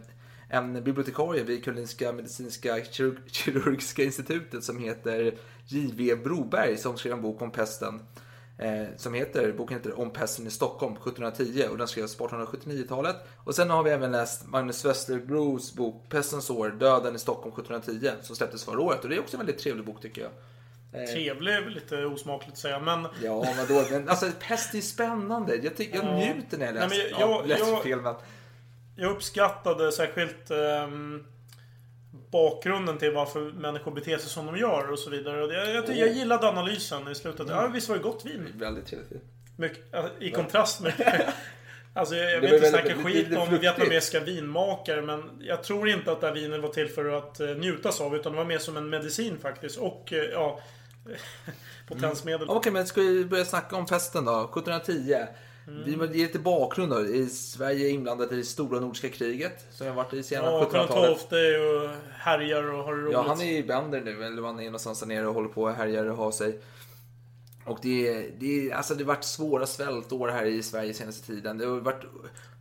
en 0.49 0.83
bibliotekarie 0.83 1.43
vid 1.43 1.63
Karolinska 1.63 2.11
medicinska 2.11 2.77
kirurg- 2.77 3.19
kirurgiska 3.31 4.03
institutet 4.03 4.63
som 4.63 4.79
heter 4.79 5.33
J.V. 5.67 6.15
Broberg 6.15 6.77
som 6.77 6.97
skrev 6.97 7.13
en 7.13 7.21
bok 7.21 7.41
om 7.41 7.51
pesten. 7.51 7.99
Eh, 8.57 8.85
som 8.97 9.13
heter, 9.13 9.51
boken 9.51 9.77
heter 9.77 9.99
Om 9.99 10.09
pesten 10.09 10.47
i 10.47 10.49
Stockholm 10.49 10.93
1710 10.93 11.67
och 11.71 11.77
den 11.77 11.87
skrevs 11.87 12.15
på 12.15 12.27
1879-talet. 12.27 13.15
Och 13.37 13.55
sen 13.55 13.69
har 13.69 13.83
vi 13.83 13.89
även 13.89 14.11
läst 14.11 14.47
Magnus 14.47 14.85
Westerbros 14.85 15.73
bok 15.73 16.09
Pestens 16.09 16.49
år, 16.49 16.69
Döden 16.69 17.15
i 17.15 17.19
Stockholm 17.19 17.53
1710 17.53 18.11
som 18.21 18.35
släpptes 18.35 18.63
förra 18.63 18.79
året. 18.79 19.03
Och 19.03 19.09
det 19.09 19.15
är 19.15 19.19
också 19.19 19.37
en 19.37 19.45
väldigt 19.45 19.63
trevlig 19.63 19.85
bok 19.85 20.01
tycker 20.01 20.21
jag. 20.21 20.31
Trevlig 21.13 21.53
är 21.53 21.69
lite 21.69 22.05
osmakligt 22.05 22.51
att 22.53 22.57
säga, 22.59 22.79
men... 22.79 23.07
Ja, 23.23 23.45
vadå? 23.57 23.83
Men 23.91 24.09
alltså 24.09 24.31
pest 24.47 24.75
är 24.75 24.81
spännande. 24.81 25.55
Jag, 25.55 25.75
tycker, 25.77 25.95
jag 25.95 26.05
Ja. 26.05 26.15
njuter 26.33 26.57
när 26.57 26.65
jag 26.65 26.75
Nej, 26.75 26.83
läser. 26.89 27.11
men 27.11 27.19
jag- 27.19 27.29
ja, 27.29 27.43
läser 27.45 27.71
jag- 27.71 27.83
fel, 27.83 28.01
men... 28.01 28.15
Jag 28.97 29.11
uppskattade 29.11 29.91
särskilt 29.91 30.51
ehm, 30.51 31.25
bakgrunden 32.31 32.97
till 32.97 33.11
varför 33.11 33.39
människor 33.51 33.91
beter 33.91 34.17
sig 34.17 34.29
som 34.29 34.45
de 34.45 34.57
gör 34.57 34.91
och 34.91 34.99
så 34.99 35.09
vidare. 35.09 35.53
Jag, 35.53 35.75
jag, 35.75 35.97
jag 35.97 36.09
gillade 36.09 36.47
analysen 36.49 37.07
i 37.07 37.15
slutet. 37.15 37.39
Mm. 37.39 37.55
Ja, 37.55 37.67
visst 37.67 37.89
var 37.89 37.95
det 37.95 38.03
gott 38.03 38.25
vin? 38.25 38.47
Väldigt 38.55 38.85
trevligt. 38.85 39.23
Mycket, 39.57 39.93
alltså, 39.95 40.11
I 40.23 40.31
kontrast 40.31 40.81
med... 40.81 40.93
Alltså 41.97 42.15
jag, 42.15 42.31
jag 42.33 42.41
vill 42.41 42.53
inte 42.53 42.69
snacka 42.69 42.95
skit 42.95 43.29
lite 43.29 43.37
om 43.41 43.57
vietnamesiska 43.57 44.19
vinmakare 44.19 45.01
men 45.01 45.23
jag 45.41 45.63
tror 45.63 45.89
inte 45.89 46.11
att 46.11 46.21
det 46.21 46.27
här 46.27 46.33
vinet 46.33 46.61
var 46.61 46.69
till 46.69 46.87
för 46.89 47.17
att 47.17 47.41
uh, 47.41 47.55
njutas 47.57 48.01
av 48.01 48.15
utan 48.15 48.31
det 48.31 48.37
var 48.37 48.45
mer 48.45 48.57
som 48.57 48.77
en 48.77 48.89
medicin 48.89 49.37
faktiskt. 49.41 49.77
Och 49.77 50.13
eh, 50.13 50.23
ja... 50.23 50.59
potensmedel. 51.87 52.49
Okej, 52.49 52.71
men 52.71 52.87
ska 52.87 53.01
vi 53.01 53.25
börja 53.25 53.45
snacka 53.45 53.75
om 53.75 53.85
pesten 53.85 54.25
då? 54.25 54.31
1710. 54.43 55.15
Mm. 55.67 55.83
Vi 55.85 55.95
vill 55.95 56.15
ge 56.15 56.25
lite 56.25 56.39
bakgrund 56.39 56.91
då. 56.91 57.05
I 57.05 57.27
Sverige 57.29 57.87
är 57.87 57.91
inblandat 57.91 58.31
i 58.31 58.35
det 58.35 58.43
stora 58.43 58.79
nordiska 58.79 59.09
kriget. 59.09 59.65
Som 59.71 59.87
har 59.87 59.93
varit 59.93 60.13
i 60.13 60.23
sena 60.23 60.45
Ja, 60.45 60.65
Karl 60.71 60.81
1700-talet. 60.87 61.17
XII 61.29 61.39
är 61.39 61.83
och 61.83 61.89
härjar 62.19 62.71
och 62.73 62.83
har 62.83 62.95
det 62.95 63.01
roligt. 63.01 63.13
Ja, 63.13 63.25
han 63.27 63.41
är 63.41 63.45
ju 63.45 63.63
bänder 63.67 64.01
nu. 64.01 64.23
Eller 64.23 64.41
han 64.43 64.59
är 64.59 64.65
någonstans 64.65 64.99
där 64.99 65.07
nere 65.07 65.27
och 65.27 65.33
håller 65.33 65.49
på 65.49 65.61
och 65.63 65.71
härjar 65.73 66.05
och 66.05 66.17
har 66.17 66.31
sig. 66.31 66.59
Och 67.65 67.79
det, 67.81 68.07
är- 68.07 68.31
det, 68.39 68.71
alltså 68.73 68.95
det 68.95 69.03
har 69.03 69.07
varit 69.07 69.23
svåra 69.23 69.65
svältår 69.65 70.27
här 70.27 70.45
i 70.45 70.63
Sverige 70.63 70.93
senaste 70.93 71.27
tiden. 71.27 71.57
Det 71.57 71.65
har 71.65 71.79
varit 71.79 72.03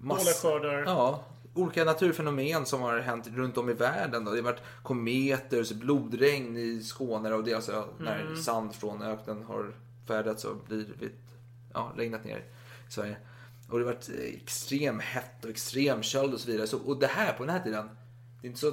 Dåliga 0.00 0.24
skördar. 0.42 0.84
Ja, 0.86 1.24
olika 1.54 1.84
naturfenomen 1.84 2.66
som 2.66 2.80
har 2.82 2.98
hänt 2.98 3.28
runt 3.34 3.58
om 3.58 3.70
i 3.70 3.72
världen. 3.72 4.24
Då. 4.24 4.30
Det 4.30 4.36
har 4.36 4.42
varit 4.44 4.62
kometer, 4.82 5.74
blodregn 5.74 6.56
i 6.56 6.82
Skåne 6.82 7.32
och 7.34 7.44
det 7.44 7.50
är 7.50 7.56
alltså 7.56 7.88
när 7.98 8.20
Mm. 8.20 8.36
sand 8.36 8.74
från 8.74 9.02
öknen 9.02 9.42
har 9.42 9.74
färdats 10.06 10.44
och 10.44 10.56
blivit, 10.56 11.12
ja, 11.74 11.92
regnat 11.96 12.24
ner 12.24 12.44
i 12.88 12.92
Sverige. 12.92 13.16
Och 13.70 13.78
det 13.78 13.84
har 13.84 13.92
varit 13.92 14.10
extrem 14.42 14.98
hett 14.98 15.44
och 15.44 15.50
extrem 15.50 16.02
köld 16.02 16.34
och 16.34 16.40
så 16.40 16.50
vidare. 16.50 16.66
Så, 16.66 16.78
och 16.78 16.98
det 16.98 17.06
här, 17.06 17.32
på 17.32 17.44
den 17.44 17.54
här 17.54 17.62
tiden, 17.62 17.90
det 18.40 18.46
är 18.46 18.48
inte 18.48 18.60
så, 18.60 18.72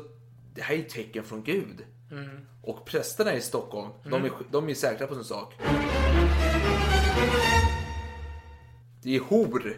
det 0.56 0.62
här 0.62 0.76
är 0.76 0.80
ju 0.80 0.84
tecken 0.84 1.24
från 1.24 1.44
Gud. 1.44 1.86
Mm. 2.12 2.30
Och 2.64 2.86
prästerna 2.86 3.36
i 3.36 3.42
Stockholm, 3.42 3.90
de, 4.04 4.14
är, 4.14 4.32
de 4.52 4.70
är 4.70 4.74
säkra 4.74 5.08
på 5.08 5.14
sin 5.16 5.24
sak. 5.24 5.54
Det 9.04 9.16
är 9.16 9.20
hor. 9.20 9.76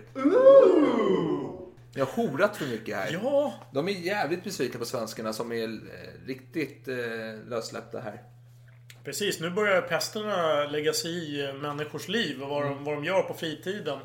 Jag 1.95 2.05
har 2.05 2.13
horat 2.23 2.57
för 2.57 2.65
mycket 2.65 2.95
här. 2.95 3.19
Ja, 3.23 3.53
De 3.71 3.87
är 3.87 3.91
jävligt 3.91 4.43
besvikna 4.43 4.79
på 4.79 4.85
svenskarna 4.85 5.33
som 5.33 5.51
är 5.51 5.63
eh, 5.63 5.69
riktigt 6.27 6.87
eh, 6.87 6.95
lössläppta 7.49 7.99
här. 7.99 8.21
Precis, 9.03 9.39
nu 9.39 9.49
börjar 9.49 9.81
pesterna 9.81 10.63
lägga 10.65 10.93
sig 10.93 11.11
i 11.11 11.45
eh, 11.49 11.53
människors 11.53 12.07
liv 12.07 12.43
och 12.43 12.49
vad, 12.49 12.63
Mm. 12.65 12.75
de, 12.75 12.83
vad 12.83 12.93
de 12.95 13.05
gör 13.05 13.21
på 13.23 13.33
fritiden. 13.33 13.99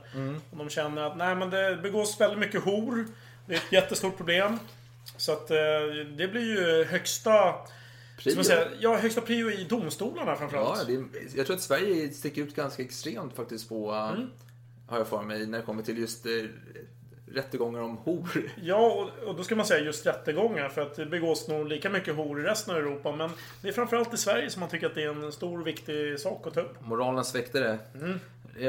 Och 0.51 0.57
de 0.57 0.69
känner 0.71 1.03
att 1.03 1.17
nej, 1.17 1.35
men 1.35 1.51
det 1.51 1.79
begås 1.83 2.21
väldigt 2.21 2.39
mycket 2.39 2.63
hor. 2.65 3.07
Det 3.47 3.53
är 3.55 3.57
ett 3.59 3.73
jättestort 3.73 4.17
problem. 4.17 4.59
Så 5.17 5.33
att 5.33 5.51
eh, 5.51 5.57
det 6.17 6.29
blir 6.29 6.57
ju 6.57 6.85
högsta... 6.85 7.55
Man 8.37 8.45
säga, 8.45 8.69
ja, 8.81 8.97
högsta 8.97 9.21
prio 9.21 9.51
i 9.51 9.65
domstolarna 9.65 10.31
Ja, 10.31 10.37
framförallt. 10.37 10.87
det 10.87 10.95
är, 10.95 11.05
jag 11.37 11.47
tror 11.47 11.57
att 11.57 11.63
Sverige 11.63 12.11
sticker 12.13 12.43
ut 12.43 12.55
ganska 12.57 12.83
extremt 12.83 13.37
faktiskt 13.37 13.69
på, 13.69 13.91
Mm. 13.93 14.31
har 14.89 14.99
jag 14.99 15.09
för 15.09 15.23
mig, 15.23 15.47
när 15.47 15.59
det 15.59 15.65
kommer 15.65 15.83
till 15.83 15.99
just 15.99 16.27
eh, 16.27 16.33
rättegångar 17.35 17.81
om 17.81 17.97
hor. 17.97 18.29
Ja, 18.63 18.77
och, 18.93 19.29
och 19.29 19.35
då 19.37 19.45
ska 19.45 19.57
man 19.57 19.67
säga 19.67 19.85
just 19.85 20.07
rättegångar 20.07 20.69
för 20.69 20.83
att 20.83 20.97
det 20.97 21.07
begås 21.07 21.49
nog 21.49 21.69
lika 21.69 21.91
mycket 21.91 22.15
hor 22.17 22.41
i 22.41 22.45
resten 22.45 22.75
av 22.75 22.81
Europa. 22.81 23.13
Men 23.17 23.31
det 23.63 23.69
är 23.69 23.73
framförallt 23.73 24.15
i 24.15 24.17
Sverige 24.17 24.51
som 24.51 24.61
man 24.61 24.69
tycker 24.69 24.87
att 24.87 24.95
det 24.95 25.03
är 25.03 25.09
en 25.25 25.33
stor 25.33 25.61
och 25.61 25.67
viktig 25.67 26.21
sak 26.21 26.47
att 26.47 26.55
ta 26.55 26.61
upp. 26.61 26.81
Moralens 26.81 27.35
väktare. 27.35 27.79
Mm. 27.95 28.19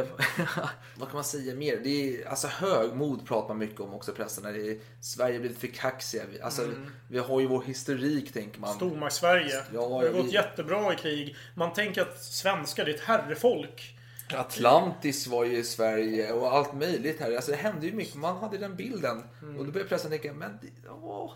Vad 0.96 1.08
kan 1.10 1.16
man 1.16 1.24
säga 1.24 1.56
mer? 1.56 1.78
Det 1.84 1.90
är, 1.90 2.28
alltså 2.28 2.48
högmod 2.48 3.28
pratar 3.28 3.48
man 3.48 3.58
mycket 3.58 3.80
om 3.80 3.94
också 3.94 4.12
prästerna. 4.14 4.52
Det 4.52 4.70
är, 4.72 4.78
Sverige 5.02 5.34
har 5.36 5.40
blivit 5.40 5.58
för 5.60 5.68
kaxiga. 5.68 6.24
Alltså, 6.44 6.62
Mm. 6.64 6.92
Vi 7.08 7.20
har 7.20 7.40
ju 7.40 7.48
vår 7.48 7.64
historik 7.64 8.34
tänker 8.34 8.60
man. 8.60 8.76
Stormakt-Sverige. 8.76 9.64
Ja, 9.74 9.82
det 9.82 10.08
har 10.08 10.10
gått 10.14 10.26
vi- 10.26 10.34
jättebra 10.34 10.94
i 10.94 10.96
krig. 10.96 11.36
Man 11.56 11.74
tänker 11.74 12.02
att 12.02 12.24
svenskar 12.24 12.86
det 12.86 12.92
är 12.92 12.96
ett 12.96 13.02
herrefolk. 13.02 13.96
Atlantis 14.36 15.28
var 15.28 15.46
ju 15.46 15.58
i 15.58 15.64
Sverige 15.64 16.32
och 16.34 16.54
allt 16.54 16.74
möjligt 16.74 17.20
här. 17.20 17.36
Alltså 17.36 17.52
det 17.52 17.58
hände 17.58 17.86
ju 17.88 17.94
mycket. 17.94 18.16
Man 18.16 18.38
hade 18.38 18.58
den 18.58 18.76
bilden. 18.76 19.24
Mm. 19.42 19.58
Och 19.60 19.66
då 19.66 19.72
började 19.72 19.90
prästen 19.90 20.12
tänka, 20.12 20.34
men 20.34 20.52
det- 20.62 20.90
åh, 20.90 21.32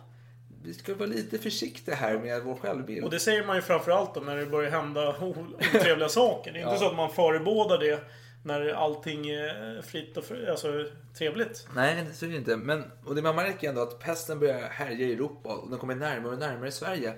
vi 0.63 0.73
ska 0.73 0.95
vara 0.95 1.09
lite 1.09 1.37
försiktiga 1.37 1.95
här 1.95 2.17
med 2.19 2.43
vår 2.43 2.55
självbild. 2.55 3.03
Och 3.03 3.11
det 3.11 3.19
säger 3.19 3.45
man 3.45 3.55
ju 3.55 3.61
framförallt 3.61 4.13
då 4.15 4.21
när 4.21 4.37
det 4.37 4.45
börjar 4.45 4.71
hända 4.71 5.15
otrevliga 5.21 6.09
saker. 6.09 6.51
Det 6.53 6.59
är 6.59 6.61
inte 6.61 6.73
Ja. 6.73 6.79
så 6.79 6.87
att 6.87 6.95
man 6.95 7.09
förebådar 7.13 7.77
det 7.77 7.99
när 8.45 8.69
allting 8.73 9.29
är 9.29 9.81
fritt 9.81 10.17
och 10.17 10.23
fri, 10.23 10.47
alltså, 10.49 10.85
trevligt. 11.17 11.67
Nej, 11.75 12.05
så 12.13 12.25
är 12.25 12.29
det 12.29 12.35
inte. 12.35 12.57
Men, 12.57 12.83
och 13.05 13.15
det 13.15 13.21
man 13.21 13.35
märker 13.35 13.69
ändå 13.69 13.81
att 13.81 13.99
pesten 13.99 14.39
börjar 14.39 14.59
härja 14.61 15.07
i 15.07 15.13
Europa 15.13 15.49
och 15.55 15.69
den 15.69 15.79
kommer 15.79 15.95
närmare 15.95 16.33
och 16.33 16.39
närmare 16.39 16.71
Sverige. 16.71 17.13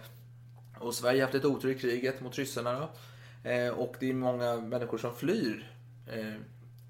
Och 0.80 0.94
Sverige 0.96 1.20
har 1.22 1.26
haft 1.26 1.36
ett 1.36 1.46
otur 1.46 1.70
i 1.72 1.80
kriget 1.80 2.22
mot 2.22 2.36
ryssarna. 2.38 2.80
Då. 2.80 2.90
Eh, 3.46 3.70
och 3.70 3.96
det 4.00 4.10
är 4.10 4.14
många 4.14 4.56
människor 4.56 4.98
som 4.98 5.16
flyr 5.16 5.72
eh, 6.08 6.34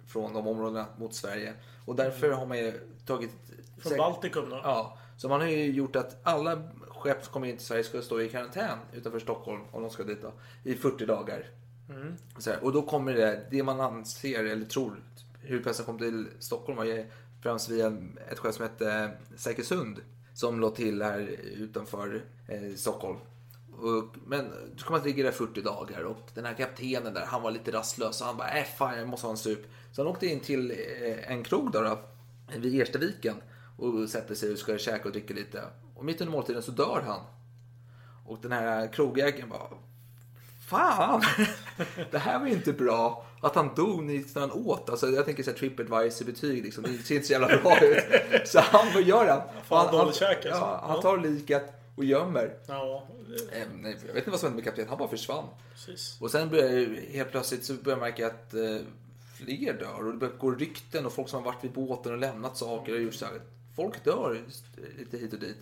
från 0.08 0.34
de 0.34 0.48
områdena 0.48 0.86
mot 0.98 1.14
Sverige. 1.16 1.54
Och 1.86 1.96
därför 1.96 2.32
har 2.32 2.46
man 2.46 2.58
ju 2.58 2.74
tagit... 3.06 3.32
Från 3.78 3.92
säk- 3.92 3.98
Baltikum 3.98 4.50
då. 4.50 4.60
Ja, 4.64 4.98
så 5.18 5.30
man 5.30 5.42
har 5.42 5.48
ju 5.48 5.72
gjort 5.72 5.96
att 5.96 6.18
alla 6.24 6.62
skepp 6.90 7.24
som 7.24 7.34
kommer 7.34 7.48
in 7.48 7.58
till 7.58 7.66
Sverige 7.66 7.84
ska 7.84 8.02
stå 8.02 8.22
i 8.22 8.30
karantän 8.30 8.78
utanför 8.94 9.20
Stockholm, 9.20 9.62
om 9.72 9.82
de 9.82 9.92
ska 9.92 10.04
dit 10.04 10.22
då, 10.22 10.32
i 10.64 10.76
40 10.76 11.06
dagar. 11.06 11.46
Så 12.38 12.50
här, 12.52 12.64
och 12.64 12.72
då 12.72 12.82
kommer 12.82 13.14
det, 13.14 13.48
det 13.52 13.64
man 13.64 13.82
anser 13.82 14.44
eller 14.46 14.66
tror, 14.66 15.04
hur 15.42 15.64
pesten 15.64 15.86
kom 15.86 15.98
till 15.98 16.28
Stockholm 16.40 16.78
var 16.78 16.86
ju 16.86 17.06
främst 17.44 17.70
via 17.70 17.98
ett 18.32 18.40
skepp 18.40 18.54
som 18.54 18.64
hette 18.64 19.12
Säkersund. 19.36 20.00
Som 20.34 20.60
låg 20.60 20.76
till 20.76 21.02
här 21.02 21.20
utanför 21.56 22.24
eh, 22.48 22.76
Stockholm. 22.76 23.18
Och, 23.80 24.16
men 24.26 24.52
då 24.72 24.78
ska 24.78 24.92
man 24.92 25.04
ligga 25.04 25.24
där 25.24 25.32
40 25.32 25.62
dagar 25.62 26.04
och 26.04 26.30
den 26.34 26.46
här 26.46 26.54
kaptenen 26.54 27.14
där, 27.14 27.26
han 27.26 27.42
var 27.42 27.52
lite 27.52 27.72
rastlös 27.72 28.22
och 28.22 28.28
han 28.28 28.38
bara, 28.38 28.50
äh 28.50 28.66
fan 28.78 28.98
jag 28.98 29.08
måste 29.08 29.28
ha 29.28 29.32
en 29.32 29.38
sup. 29.38 29.60
Så 29.92 30.02
han 30.02 30.12
åkte 30.12 30.28
in 30.28 30.40
till 30.40 30.72
eh, 30.72 31.32
en 31.32 31.44
krog 31.44 31.72
då 31.72 32.00
vid 32.58 32.82
Erstaviken 32.82 33.36
och 33.78 34.10
sätter 34.10 34.36
sig 34.36 34.52
och 34.52 34.58
ska 34.58 34.78
käka 34.78 35.06
och 35.06 35.12
dricka 35.12 35.34
lite. 35.34 35.64
Och 35.96 36.06
mitt 36.06 36.22
under 36.22 36.32
måltiden 36.32 36.62
så 36.62 36.72
dör 36.72 37.04
han. 37.08 37.20
Och 38.26 38.40
den 38.42 38.52
här 38.52 38.94
krogägaren 38.94 39.50
bara, 39.50 39.68
Fan! 40.68 41.22
Det 42.12 42.18
här 42.18 42.40
var 42.40 42.48
ju 42.48 42.54
inte 42.54 42.74
bra. 42.74 43.26
Att 43.42 43.56
han 43.56 43.76
dog 43.76 44.04
när 44.04 44.40
han 44.40 44.52
åt. 44.52 44.90
Alltså, 44.90 45.08
jag 45.08 45.26
tänker 45.26 45.44
så 45.44 45.50
här 45.52 45.58
Tripadvisor-betyg. 45.58 46.64
Liksom. 46.64 46.84
Det 46.84 46.98
ser 46.98 47.16
inte 47.16 47.28
så 47.28 47.34
jävla 47.34 47.48
bra 47.48 47.80
ut. 47.82 48.48
Så 48.48 48.60
han, 48.60 48.86
vad 48.94 49.04
gör 49.04 49.28
han? 49.28 49.42
Fan, 49.64 49.88
han, 49.88 49.98
dålig 49.98 50.16
käk, 50.16 50.46
alltså. 50.46 50.50
ja, 50.50 50.84
han 50.88 51.02
tar 51.02 51.18
liket 51.18 51.85
och 51.96 52.06
gömmer. 52.06 52.58
Ja, 52.68 53.08
Eh, 53.52 53.68
nej, 53.76 53.98
jag 54.08 54.14
vet 54.14 54.18
inte 54.18 54.32
vad 54.32 54.40
som 54.40 54.48
hände 54.48 54.56
med 54.56 54.64
kaptenen. 54.66 54.90
Han 54.90 54.98
bara 54.98 55.08
försvann. 55.10 55.46
precis. 55.74 56.18
Och 56.22 56.32
sen 56.32 56.50
börjar 56.50 56.70
jag, 56.70 56.88
helt 56.88 57.32
plötsligt 57.32 57.66
så 57.66 57.74
börjar 57.74 57.98
jag 57.98 58.06
märka 58.06 58.28
att 58.28 58.54
eh, 58.54 58.78
fler 59.38 59.74
dör. 59.74 60.06
Och 60.06 60.12
det 60.12 60.18
börjar 60.18 60.34
gå 60.34 60.52
rykten 60.52 61.06
och 61.06 61.14
folk 61.14 61.30
som 61.30 61.44
har 61.44 61.52
varit 61.52 61.64
vid 61.64 61.72
båten 61.72 62.12
och 62.12 62.18
lämnat 62.18 62.58
saker. 62.58 62.94
Och 62.94 63.02
gjort 63.02 63.14
så 63.14 63.26
här. 63.26 63.42
Folk 63.76 64.04
dör 64.04 64.42
lite 64.98 65.18
hit 65.18 65.34
och 65.34 65.40
dit. 65.40 65.58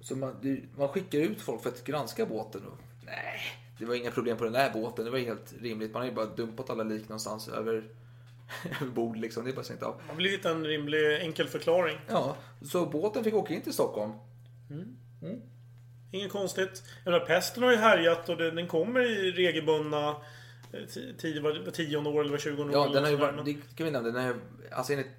Så 0.00 0.16
man, 0.16 0.36
det, 0.42 0.60
man 0.76 0.88
skickar 0.88 1.18
ut 1.18 1.40
folk 1.40 1.62
för 1.62 1.70
att 1.70 1.84
granska 1.84 2.26
båten. 2.26 2.66
Och, 2.66 2.78
nej, 3.06 3.40
det 3.78 3.84
var 3.84 3.94
inga 3.94 4.10
problem 4.10 4.36
på 4.36 4.44
den 4.44 4.52
där 4.52 4.70
båten. 4.72 5.04
Det 5.04 5.10
var 5.10 5.18
helt 5.18 5.54
rimligt. 5.60 5.92
Man 5.92 6.02
har 6.02 6.08
ju 6.08 6.14
bara 6.14 6.26
dumpat 6.26 6.70
alla 6.70 6.82
lik 6.84 7.08
någonstans 7.08 7.48
över, 7.48 7.84
bord. 8.94 9.16
Liksom. 9.16 9.44
Det 9.44 9.50
är 9.50 9.54
bara 9.54 9.64
stängt 9.64 9.82
av. 9.82 9.96
Det 10.02 10.08
har 10.08 10.16
blivit 10.16 10.44
en 10.44 10.66
rimlig 10.66 11.20
enkel 11.20 11.48
förklaring. 11.48 11.98
Ja, 12.08 12.36
så 12.62 12.86
båten 12.86 13.24
fick 13.24 13.34
åka 13.34 13.54
in 13.54 13.60
till 13.62 13.72
Stockholm. 13.72 14.12
Inget 16.14 16.32
konstigt. 16.32 16.82
Menar, 17.04 17.20
pesten 17.20 17.62
har 17.62 17.70
ju 17.70 17.76
härjat 17.76 18.28
och 18.28 18.36
den 18.36 18.68
kommer 18.68 19.00
i 19.00 19.32
regelbundna 19.32 20.08
eh, 20.72 20.80
tio, 21.18 21.40
var 21.40 21.70
tionde 21.70 22.10
år 22.10 22.20
eller 22.20 22.30
var 22.30 22.38
tjugonde 22.38 22.78
år. 22.78 22.82
Ja, 22.82 22.84
eller 22.84 22.94
den 22.94 23.04
har 23.04 23.10
ju 23.10 23.16
varit, 23.16 23.44
det 23.44 23.76
kan 23.76 23.86
vi 23.86 23.90
nämna. 23.90 24.10
Den 24.10 24.24
har, 24.24 24.36
alltså 24.70 24.92
enligt 24.92 25.10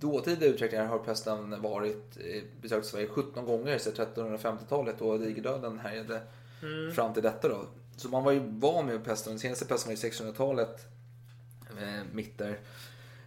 dåtida 0.00 0.46
uträkningar 0.46 0.86
har 0.86 0.98
pesten 0.98 1.62
varit 1.62 2.16
eh, 2.16 2.42
besökt 2.62 2.86
Sverige 2.86 3.08
17 3.08 3.44
gånger 3.44 3.78
sedan 3.78 4.06
1350-talet 4.14 5.00
och 5.00 5.20
digerdöden 5.20 5.78
härjade 5.78 6.20
fram 6.94 7.14
till 7.14 7.22
detta 7.22 7.48
då. 7.48 7.66
Så 7.96 8.08
man 8.08 8.24
var 8.24 8.32
ju 8.32 8.40
van 8.44 8.86
med 8.86 9.04
pesten. 9.04 9.32
Den 9.32 9.40
senaste 9.40 9.64
pesten 9.64 9.88
var 9.88 9.96
ju 10.02 10.10
600-talet. 10.10 10.86
Eh, 11.80 12.04
mitt 12.12 12.38
där. 12.38 12.58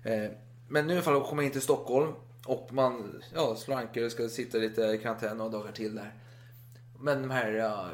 Eh, 0.04 0.32
men 0.68 0.88
nu 0.88 0.94
i 0.94 0.96
alla 0.96 1.04
fall 1.04 1.22
kommer 1.22 1.36
man 1.36 1.46
in 1.46 1.52
till 1.52 1.62
Stockholm 1.62 2.14
och 2.46 2.74
man 2.74 3.22
ja, 3.34 3.56
slår 3.56 3.76
anker 3.76 4.06
och 4.06 4.12
ska 4.12 4.30
sitta 4.30 4.58
lite 4.58 4.82
i 4.82 4.98
karantän 4.98 5.38
några 5.38 5.52
dagar 5.52 5.72
till 5.72 5.96
där. 5.96 6.14
Men 7.02 7.22
de 7.22 7.32
här 7.32 7.52
ja, 7.52 7.90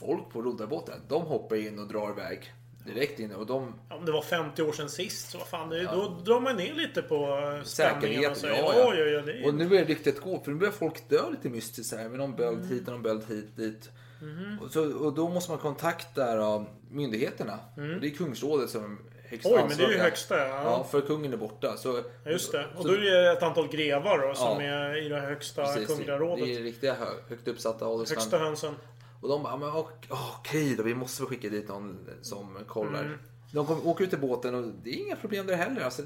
folk 0.00 0.30
på 0.32 0.42
roddarbåten, 0.42 1.00
de 1.08 1.22
hoppar 1.22 1.56
in 1.56 1.78
och 1.78 1.88
drar 1.88 2.10
iväg 2.10 2.52
direkt 2.84 3.20
in 3.20 3.32
och 3.32 3.46
de 3.46 3.74
Ja, 3.88 3.96
om 3.96 4.04
det 4.04 4.12
var 4.12 4.22
50 4.22 4.62
år 4.62 4.72
sedan 4.72 4.88
sist 4.88 5.30
så 5.30 5.38
vad 5.38 5.46
fan, 5.48 5.68
det, 5.68 5.82
då 5.82 6.20
drar 6.24 6.40
man 6.40 6.56
ner 6.56 6.74
lite 6.74 7.02
på 7.02 7.14
eh. 7.56 7.62
Säkerhet, 7.64 8.42
och 8.42 8.48
ja, 8.48 8.54
ja, 8.56 8.72
ja. 8.74 8.94
ja, 8.94 9.04
ja, 9.04 9.22
det 9.22 9.32
är... 9.32 9.46
Och 9.46 9.54
nu 9.54 9.68
börjar 9.68 9.84
ryktet 9.84 10.20
gå, 10.20 10.40
för 10.40 10.50
nu 10.50 10.58
börjar 10.58 10.72
folk 10.72 11.08
dö 11.08 11.30
lite 11.30 11.48
mystiskt 11.48 11.96
här. 11.96 12.08
Med 12.08 12.18
någon 12.18 12.36
böld 12.36 12.58
Mm. 12.58 12.68
hit 12.68 12.86
och 12.86 12.92
någon 12.92 13.02
böld 13.02 13.22
hit, 13.28 13.56
dit. 13.56 13.90
Mhm. 14.22 14.58
Och, 14.62 14.70
så, 14.70 14.92
och 14.96 15.14
då 15.14 15.28
måste 15.28 15.50
man 15.50 15.60
kontakta 15.60 16.36
då, 16.36 16.66
myndigheterna. 16.90 17.58
Och 17.74 18.00
det 18.00 18.06
är 18.06 18.10
kungsrådet 18.10 18.70
som 18.70 18.98
är 19.28 19.30
högst 19.30 19.46
Mm. 19.46 19.58
Oj, 19.62 19.68
men 19.68 19.78
det 19.78 19.84
är 19.84 19.88
ju 19.90 19.98
högsta. 19.98 20.38
Ja. 20.38 20.62
Ja, 20.64 20.86
för 20.90 21.00
kungen 21.00 21.32
är 21.32 21.36
borta. 21.36 21.76
Så, 21.76 22.02
Just 22.26 22.52
det. 22.52 22.66
Och 22.76 22.82
så- 22.82 22.88
då 22.88 22.94
är 22.94 23.00
det 23.00 23.32
ett 23.32 23.42
antal 23.42 23.68
grevar 23.68 24.28
då 24.28 24.34
som 24.34 24.64
Ja. 24.64 24.70
är 24.70 25.06
i 25.06 25.08
det 25.08 25.20
högsta 25.20 25.64
precis, 25.64 25.86
kungliga 25.88 26.18
rådet. 26.18 26.44
Det 26.44 26.54
är 26.54 26.62
riktiga 26.62 26.94
hö, 26.94 27.06
högt 27.28 27.48
uppsatta 27.48 27.86
adelsmän. 27.86 28.18
Högsta 28.18 28.38
hönsen. 28.38 28.74
Och 29.20 29.28
de 29.28 29.42
bara, 29.42 29.56
men 29.56 29.68
ok- 29.72 30.06
okej 30.40 30.74
då, 30.76 30.82
vi 30.82 30.94
måste 30.94 31.22
väl 31.22 31.28
skicka 31.28 31.48
dit 31.48 31.68
någon 31.68 32.08
som 32.22 32.58
kollar. 32.66 33.04
Mm. 33.04 33.18
De 33.52 33.66
kom, 33.66 33.86
åker 33.86 34.04
ut 34.04 34.10
till 34.10 34.18
båten 34.18 34.54
och 34.54 34.64
det 34.82 34.90
är 34.90 34.94
inga 35.06 35.16
problem 35.16 35.46
där 35.46 35.54
heller. 35.56 35.82
Alltså, 35.84 36.02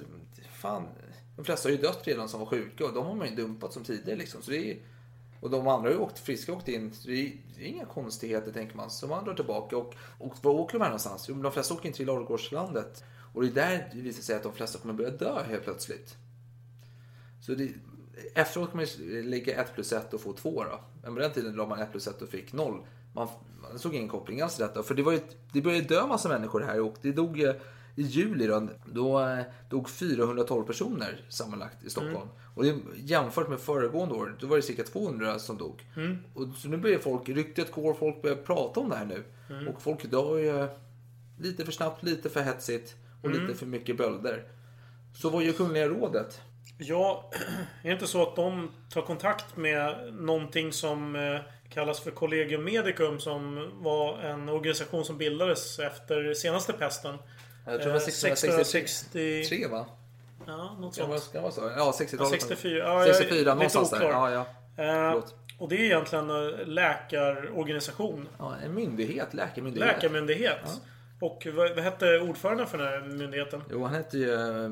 fan, 0.60 0.88
de 1.36 1.44
flesta 1.44 1.68
har 1.68 1.70
ju 1.76 1.82
dött 1.82 2.00
redan 2.04 2.28
som 2.28 2.40
var 2.40 2.46
sjuka 2.46 2.84
och 2.84 2.92
de 2.92 3.06
har 3.06 3.14
man 3.14 3.28
ju 3.28 3.34
dumpat 3.36 3.72
som 3.72 3.84
tidigare. 3.84 4.18
Liksom. 4.18 4.42
Så 4.42 4.50
det 4.50 4.70
är, 4.70 4.76
och 5.42 5.50
de 5.50 5.68
andra 5.68 5.88
har 5.88 5.94
ju 5.94 5.98
åkt 5.98 6.18
friska 6.18 6.52
åkt 6.52 6.68
in. 6.68 6.92
Så 6.94 7.08
det 7.08 7.26
är, 7.26 7.32
det 7.56 7.62
är 7.62 7.66
inga 7.66 7.84
konstigheter 7.84 8.52
tänker 8.52 8.76
man. 8.76 8.90
Så 8.90 9.06
man 9.06 9.24
drar 9.24 9.34
tillbaka. 9.34 9.76
Och, 9.76 9.94
och 10.18 10.34
var 10.42 10.52
åker 10.52 10.72
de 10.72 10.82
här 10.82 10.90
någonstans? 10.90 11.26
Jo, 11.28 11.34
men 11.34 11.42
de 11.42 11.52
flesta 11.52 11.74
åker 11.74 11.86
in 11.86 11.92
till 11.92 12.06
Ladugårdslandet. 12.06 13.04
Och 13.34 13.42
det 13.42 13.48
är 13.48 13.52
där 13.52 13.90
det 13.92 14.00
visar 14.00 14.22
sig 14.22 14.36
att 14.36 14.42
de 14.42 14.52
flesta 14.52 14.78
kommer 14.78 14.94
börja 14.94 15.10
dö 15.10 15.42
helt 15.42 15.64
plötsligt. 15.64 16.16
Så 17.40 17.54
det, 17.54 17.72
efteråt 18.34 18.70
kan 18.70 18.76
man 18.76 18.86
lägga 19.30 19.62
1 19.62 19.74
plus 19.74 19.92
1 19.92 20.14
och 20.14 20.20
få 20.20 20.32
2 20.32 20.64
då. 20.64 20.80
Men 21.02 21.14
på 21.14 21.20
den 21.20 21.32
tiden 21.32 21.54
la 21.54 21.66
man 21.66 21.80
1 21.80 21.90
plus 21.90 22.06
1 22.06 22.22
och 22.22 22.28
fick 22.28 22.52
0. 22.52 22.86
Man, 23.14 23.28
man 23.62 23.78
såg 23.78 23.94
ingen 23.94 24.08
koppling 24.08 24.40
alls 24.40 24.56
till 24.56 24.64
detta. 24.64 24.82
För 24.82 24.94
det, 24.94 25.02
var 25.02 25.12
ju, 25.12 25.20
det 25.52 25.62
började 25.62 25.84
dö 25.84 26.06
massa 26.06 26.28
människor 26.28 26.60
här 26.60 26.80
och 26.80 26.96
det 27.02 27.12
dog 27.12 27.40
eh, 27.40 27.54
i 27.96 28.02
juli 28.02 28.46
då, 28.46 28.68
då 28.86 29.20
eh, 29.20 29.42
dog 29.70 29.88
412 29.88 30.64
personer 30.64 31.26
sammanlagt 31.28 31.84
i 31.84 31.90
Stockholm. 31.90 32.16
Mm. 32.16 32.28
Och 32.54 32.64
jämfört 32.96 33.48
med 33.48 33.60
föregående 33.60 34.14
år, 34.14 34.36
då 34.40 34.46
var 34.46 34.56
det 34.56 34.62
cirka 34.62 34.84
200 34.84 35.38
som 35.38 35.58
dog. 35.58 35.82
Och, 36.34 36.48
så 36.56 36.68
nu 36.68 36.76
börjar 36.76 36.98
folk, 36.98 37.28
ryktet 37.28 37.72
går, 37.72 37.94
folk 37.94 38.22
börjar 38.22 38.36
prata 38.36 38.80
om 38.80 38.88
det 38.88 38.96
här 38.96 39.04
nu. 39.04 39.24
Och 39.68 39.82
folk 39.82 40.10
dör 40.10 40.38
ju 40.38 40.68
lite 41.38 41.64
för 41.64 41.72
snabbt, 41.72 42.02
lite 42.02 42.30
för 42.30 42.40
hetsigt 42.40 42.94
och 43.22 43.30
lite 43.30 43.54
för 43.54 43.66
mycket 43.66 43.96
bölder. 43.96 44.44
Så 45.14 45.30
vad 45.30 45.42
gör 45.42 45.52
Kungliga 45.52 45.88
rådet? 45.88 46.40
Ja, 46.78 47.30
är 47.82 47.88
det 47.88 47.92
inte 47.92 48.06
så 48.06 48.22
att 48.22 48.36
de 48.36 48.70
tar 48.90 49.02
kontakt 49.02 49.56
med 49.56 50.14
någonting 50.14 50.72
som 50.72 51.16
eh, 51.16 51.40
kallas 51.70 52.00
för 52.00 52.10
Collegium 52.10 52.64
Medicum 52.64 53.20
som 53.20 53.70
var 53.82 54.18
en 54.18 54.48
organisation 54.48 55.04
som 55.04 55.18
bildades 55.18 55.78
efter 55.78 56.34
senaste 56.34 56.72
pesten. 56.72 57.16
Jag 57.66 57.82
tror 57.82 57.92
det 57.92 57.98
var 57.98 58.00
Eh, 58.00 58.08
1663 58.08 58.64
660... 58.64 59.68
va? 59.70 59.86
Ja, 60.46 60.76
något 60.80 60.94
sånt. 60.94 61.32
kan 61.32 61.42
vara 61.42 61.52
så? 61.52 61.60
Ja, 61.76 61.92
60-talet. 61.98 62.40
64. 62.42 62.78
Ja, 62.78 62.84
jag 63.00 63.08
är 63.08 63.12
64, 63.12 63.38
lite 63.38 63.54
någonstans 63.54 63.90
där. 63.90 64.02
Ja, 64.02 64.30
ja. 64.30 64.40
Eh, 64.40 64.44
Förlåt. 64.76 65.34
och 65.58 65.68
det 65.68 65.76
är 65.76 65.80
egentligen 65.84 66.30
en 66.30 66.50
läkarorganisation. 66.50 68.28
ja, 68.38 68.54
en 68.64 68.74
myndighet, 68.74 69.34
läkarmyndighet. 69.34 69.88
Läkarmyndighet. 69.94 70.80
Och 71.20 71.46
vad, 71.54 71.74
vad 71.74 71.84
hette 71.84 72.18
ordföranden 72.18 72.66
för 72.66 72.78
den 72.78 72.86
här 72.86 73.00
myndigheten? 73.00 73.62
Jo, 73.70 73.84
han 73.84 73.94
hette 73.94 74.18
ju 74.18 74.32
eh, 74.34 74.70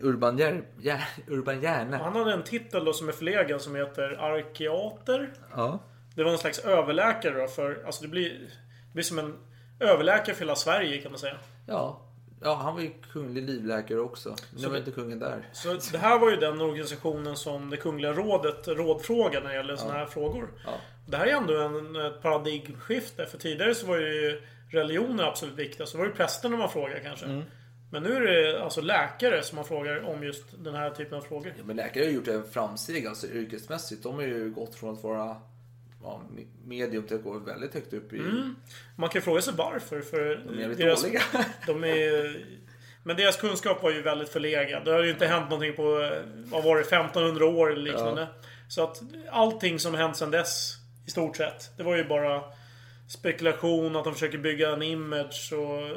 Urban, 0.00 0.38
Jär, 0.38 0.62
Jär, 0.80 1.04
Urban 1.28 1.60
Järne. 1.60 1.96
Han 1.96 2.16
hade 2.16 2.32
en 2.32 2.42
titel 2.44 2.84
då 2.84 2.92
som 2.92 3.08
är 3.08 3.12
förlegad 3.12 3.60
som 3.62 3.76
heter 3.76 4.10
arkeater. 4.20 5.32
Ja. 5.56 5.78
Det 6.16 6.24
var 6.24 6.32
en 6.32 6.38
slags 6.38 6.58
överläkare 6.58 7.40
då 7.40 7.46
för, 7.46 7.82
alltså 7.86 8.02
det 8.02 8.08
blir, 8.08 8.30
det 8.88 8.92
blir 8.92 9.04
som 9.04 9.18
en 9.18 9.36
överläkare 9.80 10.34
för 10.34 10.44
hela 10.44 10.56
Sverige 10.56 11.00
kan 11.02 11.10
man 11.12 11.18
säga. 11.18 11.36
Ja. 11.66 12.05
Ja, 12.46 12.54
han 12.54 12.74
var 12.74 12.80
ju 12.80 12.90
kunglig 13.12 13.42
livläkare 13.42 14.00
också. 14.00 14.36
Men 14.52 14.62
det 14.62 14.68
var 14.68 14.76
inte 14.76 14.90
kungen 14.90 15.18
där. 15.18 15.48
Så 15.52 15.78
det 15.92 15.98
här 15.98 16.18
var 16.18 16.30
ju 16.30 16.36
den 16.36 16.60
organisationen 16.60 17.36
som 17.36 17.70
det 17.70 17.76
Kungliga 17.76 18.12
Rådet 18.12 18.68
rådfrågade 18.68 19.44
när 19.44 19.50
det 19.50 19.56
gäller 19.56 19.76
sådana 19.76 19.98
här 19.98 20.06
frågor. 20.06 20.48
Ja. 20.64 20.72
Det 21.06 21.16
här 21.16 21.26
är 21.26 21.32
ändå 21.32 21.60
en, 21.60 21.96
ett 21.96 22.22
paradigmskifte. 22.22 23.26
För 23.26 23.38
tidigare 23.38 23.74
så 23.74 23.86
var 23.86 23.96
ju 23.96 24.42
religionen 24.70 25.20
absolut 25.20 25.54
viktigast. 25.54 25.92
Så 25.92 25.98
var 25.98 26.04
det 26.04 26.10
prästerna 26.12 26.56
man 26.56 26.70
frågade 26.70 27.00
kanske. 27.00 27.26
Mm. 27.26 27.42
Men 27.92 28.02
nu 28.02 28.16
är 28.16 28.20
det 28.20 28.62
alltså 28.62 28.80
läkare 28.80 29.42
som 29.42 29.56
man 29.56 29.64
frågar 29.64 30.04
om 30.04 30.22
just 30.22 30.44
den 30.64 30.74
här 30.74 30.90
typen 30.90 31.18
av 31.18 31.22
frågor. 31.22 31.54
Ja, 31.58 31.64
men 31.64 31.76
läkare 31.76 32.04
har 32.04 32.08
ju 32.08 32.16
gjort 32.16 32.28
en 32.28 32.44
framsteg 32.44 33.06
alltså 33.06 33.26
yrkesmässigt. 33.26 34.02
De 34.02 34.14
har 34.14 34.22
ju 34.22 34.50
gått 34.50 34.74
från 34.74 34.94
att 34.94 35.02
vara 35.02 35.36
ja, 36.06 36.20
me- 36.30 36.46
medium 36.64 37.06
till 37.06 37.16
att 37.16 37.22
gå 37.22 37.38
väldigt 37.38 37.74
högt 37.74 37.92
upp 37.92 38.12
i... 38.12 38.22
Man 38.96 39.10
kan 39.10 39.22
fråga 39.22 39.42
sig 39.42 39.54
varför. 39.56 40.00
För 40.00 40.42
De 40.46 40.54
är 40.54 40.60
jävligt 40.60 40.78
deras, 40.78 41.02
dåliga. 41.02 41.22
de 41.66 41.84
är, 41.84 42.44
men 43.02 43.16
deras 43.16 43.36
kunskap 43.36 43.82
var 43.82 43.90
ju 43.90 44.02
väldigt 44.02 44.28
förlegad. 44.28 44.84
Det 44.84 44.90
har 44.90 45.02
ju 45.02 45.10
inte 45.10 45.26
hänt 45.26 45.50
någonting 45.50 45.76
på, 45.76 46.10
vad 46.34 46.64
var 46.64 46.76
det, 46.76 46.82
1500 46.82 47.46
år 47.46 47.72
eller 47.72 47.82
liknande. 47.82 48.26
Så 48.68 48.82
att 48.82 49.02
allting 49.30 49.78
som 49.78 49.94
hänt 49.94 50.16
sedan 50.16 50.30
dess, 50.30 50.74
i 51.06 51.10
stort 51.10 51.36
sett, 51.36 51.70
det 51.76 51.82
var 51.82 51.96
ju 51.96 52.04
bara 52.04 52.42
spekulation, 53.08 53.96
att 53.96 54.04
de 54.04 54.14
försöker 54.14 54.38
bygga 54.38 54.70
en 54.70 54.82
image 54.82 55.52
och... 55.52 55.96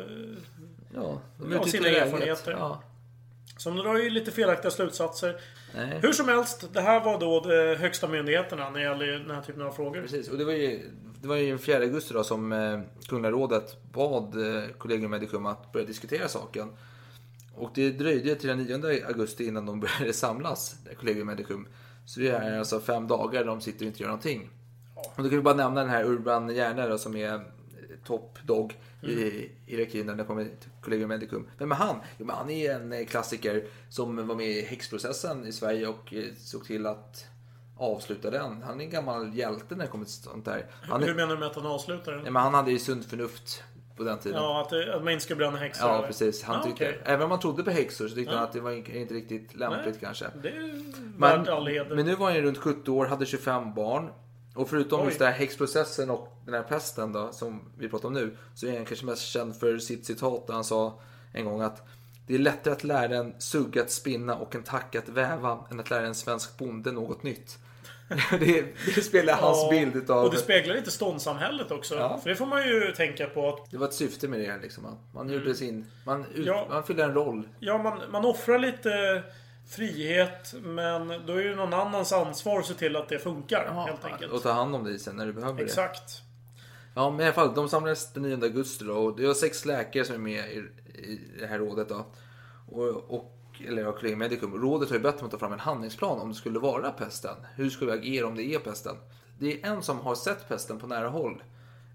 Ja, 0.95 1.21
de 1.37 1.51
Ja, 1.51 1.63
sina 1.63 1.87
erfarenheter. 1.87 2.51
Ja. 2.51 2.83
Som 3.57 3.75
drar 3.75 3.97
ju 3.97 4.09
lite 4.09 4.31
felaktiga 4.31 4.71
slutsatser. 4.71 5.41
Nej. 5.75 5.99
Hur 6.01 6.13
som 6.13 6.27
helst, 6.27 6.69
det 6.73 6.81
här 6.81 7.03
var 7.03 7.19
då 7.19 7.39
de 7.39 7.75
högsta 7.75 8.07
myndigheterna 8.07 8.69
när 8.69 8.79
det 8.79 8.85
gäller 8.85 9.05
den 9.05 9.31
här 9.31 9.41
typen 9.41 9.61
av 9.61 9.71
frågor. 9.71 10.01
Precis, 10.01 10.29
och 10.29 10.37
det 10.37 10.45
var 10.45 10.53
ju, 10.53 10.79
det 11.21 11.27
var 11.27 11.35
ju 11.35 11.49
den 11.49 11.59
4 11.59 11.77
augusti 11.77 12.13
då 12.13 12.23
som 12.23 12.51
eh, 12.51 12.79
Kungliga 13.07 13.31
rådet 13.31 13.77
bad 13.91 14.55
eh, 14.55 14.69
Collegium 14.77 15.11
Medicum 15.11 15.45
att 15.45 15.71
börja 15.71 15.85
diskutera 15.85 16.27
saken. 16.27 16.69
Och 17.55 17.71
det 17.75 17.91
dröjde 17.91 18.35
till 18.35 18.49
den 18.49 18.57
9 18.57 19.05
augusti 19.07 19.47
innan 19.47 19.65
de 19.65 19.79
började 19.99 20.13
samlas, 20.13 20.75
Collegium 20.99 21.27
Medicum. 21.27 21.67
Så 22.05 22.19
det 22.19 22.29
är 22.29 22.59
alltså 22.59 22.79
fem 22.79 23.07
dagar 23.07 23.45
de 23.45 23.61
sitter 23.61 23.85
och 23.85 23.87
inte 23.87 24.03
gör 24.03 24.09
någonting. 24.09 24.49
Och 24.95 25.23
då 25.23 25.29
kan 25.29 25.37
vi 25.37 25.41
bara 25.41 25.55
nämna 25.55 25.81
den 25.81 25.89
här 25.89 26.03
Urban 26.03 26.55
Järne 26.55 26.87
då, 26.87 26.97
som 26.97 27.15
är 27.15 27.33
eh, 27.33 27.41
top 28.05 28.37
dog 28.43 28.75
i 29.01 29.49
hierarkin 29.65 30.05
när 30.05 30.15
det 30.15 30.23
kommer 30.23 30.43
till 30.43 30.69
Collegium 30.81 31.09
Medicum. 31.09 31.47
Vem 31.57 31.71
är 31.71 31.75
han? 31.75 31.95
Jo, 32.17 32.25
men 32.25 32.35
han 32.35 32.49
är 32.49 32.73
en 32.75 32.93
eh, 32.93 33.05
klassiker 33.05 33.63
som 33.89 34.27
var 34.27 34.35
med 34.35 34.47
i 34.47 34.61
häxprocessen 34.61 35.45
i 35.45 35.51
Sverige 35.51 35.87
och 35.87 36.13
eh, 36.13 36.23
såg 36.37 36.65
till 36.65 36.85
att 36.85 37.25
avsluta 37.77 38.29
den. 38.31 38.61
Han 38.63 38.79
är 38.81 38.83
en 38.85 38.89
gammal 38.89 39.35
hjälte 39.37 39.75
när 39.75 39.85
det 39.85 39.91
kommer 39.91 40.05
till 40.05 40.13
sånt 40.13 40.45
där. 40.45 40.65
Han, 40.71 41.03
Hur 41.03 41.15
menar 41.15 41.33
du 41.33 41.39
med 41.39 41.47
att 41.47 41.55
han 41.55 41.65
avslutar 41.65 42.11
den? 42.11 42.21
nej, 42.23 42.31
men 42.31 42.41
han 42.41 42.53
hade 42.53 42.71
ju 42.71 42.79
sunt 42.79 43.05
förnuft 43.05 43.63
på 43.97 44.03
den 44.03 44.19
tiden. 44.19 44.37
Ja, 44.41 44.61
att, 44.61 44.69
det- 44.69 44.95
att 44.95 45.03
man 45.03 45.13
inte 45.13 45.25
ska 45.25 45.35
bränna 45.35 45.57
häxor? 45.57 45.87
Ja, 45.87 45.97
eller? 45.97 46.07
precis. 46.07 46.43
Han 46.43 46.55
Ja, 46.55 46.63
tyckte, 46.63 46.89
okej. 46.89 47.01
Även 47.05 47.21
om 47.23 47.29
man 47.29 47.39
trodde 47.39 47.63
på 47.63 47.71
häxor 47.71 48.07
så 48.07 48.15
tyckte 48.15 48.31
Ja. 48.33 48.37
han 48.39 48.47
att 48.47 48.53
det 48.53 48.59
var 48.59 48.71
inte 48.71 49.13
riktigt 49.13 49.55
lämpligt 49.55 49.85
Nej. 49.85 49.99
kanske. 50.01 50.25
Det 50.41 50.49
är 50.49 50.83
Men, 51.17 51.49
all 51.49 51.67
heder. 51.67 51.95
men 51.95 52.05
nu 52.05 52.15
var 52.15 52.25
han 52.25 52.35
ju 52.35 52.41
runt 52.41 52.57
70 52.57 52.91
år, 52.91 53.05
hade 53.05 53.25
25 53.25 53.73
barn. 53.73 54.09
Och 54.59 54.69
förutom 54.69 54.99
Oj. 55.01 55.05
just 55.05 55.19
den 55.19 55.27
här 55.27 55.39
häxprocessen 55.39 56.09
och 56.09 56.37
den 56.45 56.53
här 56.53 56.63
pesten 56.63 57.13
då, 57.13 57.31
som 57.31 57.61
vi 57.77 57.89
pratar 57.89 58.07
om 58.07 58.13
nu, 58.13 58.37
så 58.55 58.67
är 58.67 58.75
han 58.75 58.85
kanske 58.85 59.05
mest 59.05 59.21
känd 59.21 59.55
för 59.55 59.77
sitt 59.77 60.05
citat 60.05 60.47
där 60.47 60.53
han 60.53 60.63
sa 60.63 60.99
en 61.33 61.45
gång 61.45 61.61
att 61.61 61.87
det 62.27 62.35
är 62.35 62.39
lättare 62.39 62.73
att 62.73 62.83
lära 62.83 63.15
en 63.15 63.33
sugga 63.41 63.81
att 63.81 63.91
spinna 63.91 64.35
och 64.35 64.55
en 64.55 64.63
tack 64.63 64.95
att 64.95 65.09
väva 65.09 65.59
än 65.71 65.79
att 65.79 65.89
lära 65.89 66.07
en 66.07 66.15
svensk 66.15 66.57
bonde 66.57 66.91
något 66.91 67.23
nytt. 67.23 67.57
det, 68.39 68.65
det 68.95 69.01
spelar 69.01 69.33
hans 69.33 69.57
Ja, 69.57 69.69
bild 69.71 69.95
utav... 69.95 70.25
Och 70.25 70.31
det 70.31 70.37
speglar 70.37 70.75
lite 70.75 70.91
ståndssamhället 70.91 71.71
också. 71.71 71.95
Ja. 71.95 72.19
För 72.23 72.29
det 72.29 72.35
får 72.35 72.45
man 72.45 72.67
ju 72.67 72.91
tänka 72.91 73.25
på. 73.25 73.49
att 73.49 73.71
Det 73.71 73.77
var 73.77 73.87
ett 73.87 73.93
syfte 73.93 74.27
med 74.27 74.39
det 74.39 74.59
liksom. 74.61 74.85
att 74.85 75.13
Man 75.13 75.29
gjorde 75.29 75.55
sin... 75.55 75.85
Man, 76.05 76.21
ut, 76.25 76.35
Mm. 76.35 76.47
Ja. 76.47 76.67
man 76.69 76.83
fyllde 76.83 77.03
en 77.03 77.13
roll. 77.13 77.47
Ja, 77.59 77.77
man, 77.77 77.99
man 78.11 78.25
offrar 78.25 78.59
lite 78.59 79.23
frihet. 79.69 80.53
Men 80.63 81.07
då 81.07 81.33
är 81.33 81.43
det 81.43 81.55
någon 81.55 81.73
annans 81.73 82.13
ansvar 82.13 82.59
att 82.59 82.65
se 82.65 82.73
till 82.73 82.95
att 82.95 83.09
det 83.09 83.19
funkar. 83.19 83.85
helt 83.87 84.05
enkelt. 84.05 84.33
Och 84.33 84.43
ta 84.43 84.51
hand 84.51 84.75
om 84.75 84.83
dig 84.83 84.99
sen 84.99 85.15
när 85.15 85.25
du 85.25 85.33
behöver 85.33 85.57
det. 85.57 85.63
Exakt. 85.63 86.21
Ja, 86.95 87.11
men 87.11 87.19
i 87.19 87.23
alla 87.23 87.33
fall, 87.33 87.53
de 87.55 87.69
samlades 87.69 88.13
den 88.13 88.23
9 88.23 88.43
augusti 88.43 88.85
då, 88.85 88.93
och 88.93 89.17
det 89.17 89.27
var 89.27 89.33
sex 89.33 89.65
läkare 89.65 90.05
som 90.05 90.15
är 90.15 90.19
med 90.19 90.51
i, 90.51 90.57
i 91.01 91.21
det 91.39 91.47
här 91.47 91.59
rådet 91.59 91.89
då. 91.89 92.05
Och, 92.71 93.13
och 93.13 93.35
eller 93.67 93.81
ja, 93.81 93.91
Collegium 93.91 94.19
Medicum. 94.19 94.61
Rådet 94.61 94.89
har 94.89 94.95
ju 94.95 95.03
bett 95.03 95.17
dem 95.17 95.25
att 95.25 95.31
ta 95.31 95.37
fram 95.37 95.53
en 95.53 95.59
handlingsplan 95.59 96.19
om 96.19 96.29
det 96.29 96.35
skulle 96.35 96.59
vara 96.59 96.91
pesten. 96.91 97.35
Hur 97.55 97.69
ska 97.69 97.85
vi 97.85 97.91
agera 97.91 98.27
om 98.27 98.35
det 98.35 98.43
är 98.43 98.59
pesten? 98.59 98.95
Det 99.39 99.63
är 99.63 99.71
en 99.71 99.83
som 99.83 99.99
har 99.99 100.15
sett 100.15 100.47
pesten 100.47 100.79
på 100.79 100.87
nära 100.87 101.07
håll. 101.07 101.43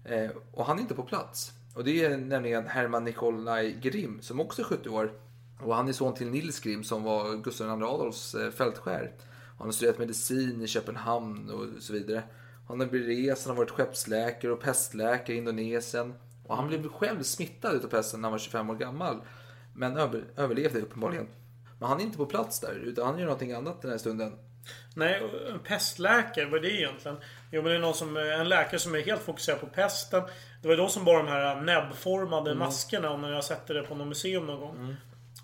Eh, 0.05 0.29
och 0.53 0.65
han 0.65 0.77
är 0.77 0.81
inte 0.81 0.93
på 0.93 1.03
plats. 1.03 1.51
Och 1.75 1.83
det 1.83 2.05
är 2.05 2.17
nämligen 2.17 2.67
Herman 2.67 3.03
Nikolaj 3.03 3.73
Grimm 3.81 4.21
som 4.21 4.39
också 4.39 4.61
är 4.61 4.65
70 4.65 4.89
år. 4.89 5.11
Och 5.59 5.75
han 5.75 5.87
är 5.87 5.93
son 5.93 6.13
till 6.13 6.29
Nils 6.29 6.59
Grimm 6.59 6.83
som 6.83 7.03
var 7.03 7.35
Gustav 7.35 7.67
II 7.67 7.85
Adolfs 7.85 8.35
eh, 8.35 8.51
fältskär. 8.51 9.11
Han 9.57 9.67
har 9.67 9.71
studerat 9.71 9.99
medicin 9.99 10.61
i 10.61 10.67
Köpenhamn 10.67 11.49
och 11.49 11.83
så 11.83 11.93
vidare. 11.93 12.23
Han 12.67 12.79
har 12.79 12.87
berest, 12.87 13.45
han 13.45 13.55
har 13.55 13.63
varit 13.63 13.71
skeppsläkare 13.71 14.51
och 14.51 14.61
pestläkare 14.61 15.35
i 15.35 15.37
Indonesien. 15.37 16.13
Och 16.47 16.55
han 16.55 16.67
blev 16.67 16.87
själv 16.87 17.23
smittad 17.23 17.75
utav 17.75 17.87
pesten 17.87 18.21
när 18.21 18.25
han 18.25 18.31
var 18.31 18.39
25 18.39 18.69
år 18.69 18.75
gammal. 18.75 19.21
Men 19.75 19.97
över, 19.97 20.23
överlevde 20.35 20.81
uppenbarligen. 20.81 21.27
Men 21.79 21.89
han 21.89 21.99
är 21.99 22.03
inte 22.03 22.17
på 22.17 22.25
plats 22.25 22.59
där, 22.59 22.75
utan 22.83 23.05
han 23.05 23.17
gör 23.17 23.25
någonting 23.25 23.51
annat 23.51 23.81
den 23.81 23.91
här 23.91 23.97
stunden. 23.97 24.33
Nej, 24.95 25.21
en 25.51 25.59
pestläkare, 25.59 26.45
vad 26.45 26.59
är 26.59 26.61
det 26.61 26.71
egentligen? 26.71 27.17
Jo, 27.51 27.61
men 27.61 27.71
det 27.71 27.77
är 27.77 27.81
någon 27.81 27.93
som, 27.93 28.17
en 28.17 28.49
läkare 28.49 28.79
som 28.79 28.95
är 28.95 28.99
helt 28.99 29.21
fokuserad 29.21 29.59
på 29.59 29.67
pesten. 29.67 30.23
Det 30.61 30.67
var 30.67 30.75
ju 30.75 30.81
de 30.81 30.89
som 30.89 31.05
bar 31.05 31.17
de 31.17 31.27
här 31.27 31.61
näbbformade 31.61 32.55
maskerna, 32.55 33.09
om 33.09 33.21
ni 33.21 33.33
har 33.33 33.41
sett 33.41 33.67
det 33.67 33.83
på 33.83 33.95
något 33.95 34.07
museum 34.07 34.45
någon 34.45 34.59
gång. 34.59 34.95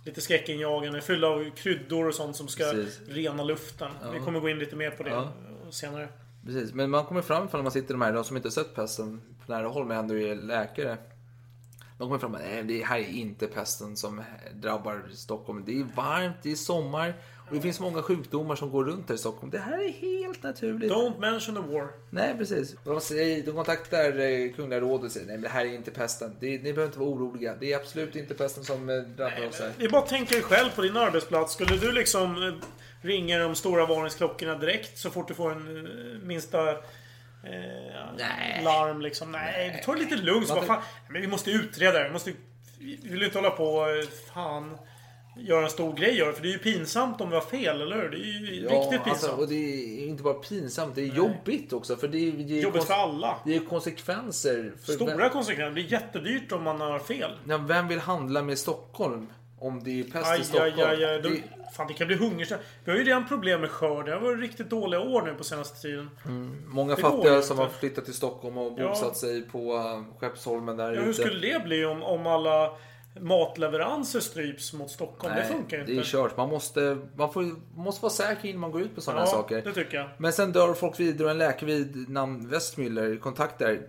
Lite 0.06 0.22
skräckinjagande, 0.22 1.02
fyllda 1.02 1.28
av 1.28 1.50
kryddor 1.56 2.08
och 2.08 2.16
sånt 2.16 2.36
som 2.36 2.48
ska 2.48 2.64
Precis. 2.64 3.02
rena 3.08 3.44
luften. 3.44 3.92
Vi 4.14 4.20
kommer 4.20 4.40
gå 4.40 4.50
in 4.50 4.60
lite 4.60 4.76
mer 4.76 4.92
på 4.92 5.04
det 5.04 5.10
Ja. 5.10 5.32
senare. 5.72 6.10
Precis, 6.46 6.74
men 6.74 6.90
man 6.90 7.06
kommer 7.06 7.22
fram 7.22 7.46
ifall 7.46 7.64
man 7.64 7.72
sitter 7.72 7.94
de 7.94 8.02
här, 8.02 8.14
de 8.14 8.24
som 8.24 8.36
inte 8.38 8.48
har 8.48 8.52
sett 8.52 8.76
pesten 8.76 9.22
på 9.46 9.52
nära 9.52 9.68
håll 9.68 9.86
men 9.86 9.98
ändå 9.98 10.18
är 10.18 10.36
läkare. 10.36 10.98
De 11.98 12.08
kommer 12.08 12.20
fram 12.20 12.34
och 12.36 12.40
nej 12.42 12.64
det 12.64 12.84
här 12.86 13.00
är 13.00 13.08
inte 13.08 13.48
pesten 13.48 13.98
som 13.98 14.22
drabbar 14.54 15.04
Stockholm. 15.14 15.64
Det 15.66 15.80
är 15.80 15.84
varmt, 15.96 16.36
det 16.44 16.52
är 16.52 16.56
sommar 16.56 17.14
och 17.52 17.58
det 17.58 17.62
finns 17.62 17.80
många 17.80 18.02
sjukdomar 18.02 18.56
som 18.56 18.72
går 18.72 18.86
runt 18.86 19.10
här 19.10 19.16
i 19.16 19.18
Stockholm. 19.18 19.52
Det 19.52 19.60
här 19.60 19.80
är 19.80 19.92
helt 19.92 20.44
naturligt. 20.44 20.92
Don't 20.92 21.20
mention 21.20 21.56
the 21.56 21.74
war. 21.74 21.88
Nej, 22.10 22.36
precis. 22.38 22.76
De, 22.84 23.02
säger, 23.02 23.44
de 23.44 23.52
kontaktar 23.52 24.20
eh, 24.20 24.52
Kungliga 24.52 24.80
rådet 24.80 25.06
och 25.06 25.12
säger, 25.12 25.28
nej 25.28 25.36
men 25.36 25.44
det 25.44 25.50
här 25.50 25.66
är 25.66 25.76
inte 25.76 25.92
pesten. 25.92 26.36
Det, 26.40 26.48
ni 26.48 26.58
behöver 26.58 26.86
inte 26.86 27.00
vara 27.00 27.10
oroliga. 27.10 27.56
Det 27.60 27.74
är 27.74 27.78
absolut 27.78 28.16
inte 28.16 28.34
pesten 28.34 28.64
som 28.64 28.90
eh, 28.90 28.96
drabbar 28.96 29.48
oss 29.48 29.60
här. 29.60 29.86
Är 29.86 29.90
bara 29.90 30.06
dig 30.06 30.42
själv 30.42 30.70
på 30.76 30.82
din 30.82 30.98
arbetsplats. 30.98 31.54
Skulle 31.54 31.78
du 31.78 31.92
liksom 31.92 32.44
eh, 32.44 32.54
ringa 33.02 33.40
de 33.40 33.56
stora 33.56 33.86
varningsklockorna 33.86 34.56
direkt 34.56 34.98
så 34.98 35.10
fort 35.10 35.28
du 35.28 35.34
får 35.34 35.52
en 35.52 36.28
minsta 36.28 36.70
eh, 36.70 36.78
Nej. 38.18 38.62
larm 38.64 39.02
liksom? 39.02 39.32
Nej, 39.32 39.82
ta 39.86 39.94
det 39.94 40.00
lite 40.00 40.16
lugnt. 40.16 40.48
Så 40.48 40.56
Man 40.56 40.68
bara, 40.68 40.76
fan, 40.76 40.84
men 41.10 41.22
vi 41.22 41.28
måste 41.28 41.52
utreda 41.52 42.00
det. 42.00 42.04
Vi, 42.08 42.14
måste, 42.14 42.34
vi 42.80 43.00
vill 43.04 43.24
inte 43.24 43.38
hålla 43.38 43.50
på 43.50 43.86
fan 44.34 44.78
göra 45.48 45.64
en 45.64 45.70
stor 45.70 45.94
grej 45.94 46.22
av 46.22 46.28
det. 46.28 46.34
För 46.34 46.42
det 46.42 46.48
är 46.50 46.52
ju 46.54 46.58
pinsamt 46.60 47.22
om 47.22 47.30
vi 47.30 47.36
har 47.36 47.42
fel, 47.42 47.82
eller 47.82 47.96
hur? 47.96 48.10
Det 48.10 48.18
är 48.18 48.20
ju 48.20 48.68
riktigt 48.68 48.90
pinsamt. 49.04 49.08
alltså, 49.08 49.32
och 49.32 49.48
det 49.48 49.56
är 50.04 50.08
inte 50.08 50.24
bara 50.24 50.34
pinsamt, 50.34 50.96
det 50.96 51.02
är 51.02 51.06
jobbigt 51.16 51.74
också. 51.74 51.96
För 51.96 52.08
det, 52.08 52.18
är- 52.18 52.32
det, 52.32 52.60
är 52.60 52.62
Jobbigt 52.64 52.84
för 52.84 52.94
alla. 52.94 53.38
Det 53.46 53.56
är 53.56 53.60
konsekvenser. 53.60 54.72
Stora 54.84 55.16
vem, 55.18 55.30
konsekvenser. 55.30 55.66
Det 55.66 55.74
blir 55.74 55.92
jättedyrt 55.92 56.52
om 56.52 56.64
man 56.64 56.82
har 56.82 57.00
fel. 57.00 57.32
ja, 57.50 57.58
vem 57.58 57.88
vill 57.88 58.00
handla 58.00 58.42
med 58.42 58.58
Stockholm? 58.58 59.28
Om 59.60 59.84
det 59.84 60.00
är 60.00 60.04
pest 60.04 60.16
i 60.28 60.30
Aj, 60.30 60.44
Stockholm. 60.44 60.74
aj, 60.78 60.84
aj, 60.86 61.06
aj. 61.06 61.22
Det, 61.22 61.42
fan, 61.76 61.88
det 61.88 61.94
kan 61.94 62.08
bli 62.08 62.16
hungersnöd. 62.16 62.60
Vi 62.86 62.92
har 62.92 62.98
ju 62.98 63.04
redan 63.04 63.28
problem 63.28 63.62
med 63.62 63.70
skörd. 63.70 64.06
Det 64.06 64.12
har 64.14 64.20
varit 64.20 64.40
riktigt 64.40 64.70
dåliga 64.70 65.00
år 65.00 65.22
nu 65.22 65.34
på 65.34 65.44
senaste 65.44 65.82
tiden. 65.82 66.10
många 66.68 66.96
det 66.96 67.02
fattiga 67.02 67.42
som 67.42 67.58
har 67.58 67.68
flyttat 67.68 68.06
till 68.06 68.14
Stockholm 68.14 68.58
och 68.58 68.80
Ja. 68.80 68.88
bosatt 68.90 69.18
sig 69.18 69.42
på 69.42 69.74
uh, 69.76 70.04
Skeppsholmen 70.20 70.78
där 70.78 70.94
Ja, 70.94 71.02
hur 71.02 71.10
ute. 71.10 71.22
skulle 71.22 71.40
det 71.54 71.64
bli 71.64 71.86
om, 71.86 72.04
om 72.04 72.28
alla 72.28 72.72
matleveranser 73.20 74.20
stryps 74.20 74.74
mot 74.74 74.92
Stockholm? 74.92 75.36
det 75.36 75.44
funkar 75.46 75.78
ju 75.78 75.84
det 75.84 75.92
inte. 75.92 76.02
är 76.04 76.06
kört. 76.12 76.38
Man 76.38 76.50
måste, 76.50 76.98
man 77.16 77.34
får, 77.34 77.46
måste 77.76 78.02
vara 78.04 78.14
säker 78.14 78.50
innan 78.50 78.60
man 78.62 78.72
går 78.72 78.82
ut 78.82 78.96
på 78.96 79.02
sådana 79.02 79.22
ja, 79.22 79.26
här 79.26 79.32
saker. 79.32 79.62
det 79.62 79.74
tycker 79.74 79.98
jag. 79.98 80.10
Men 80.18 80.34
sen 80.34 80.52
dör 80.52 80.74
folk 80.74 81.00
vidare 81.00 81.26
och 81.26 81.32
en 81.32 81.38
läkare 81.38 81.66
vid 81.70 82.10
namn 82.10 82.50
Westmüller 82.54 83.20
kontaktar 83.20 83.80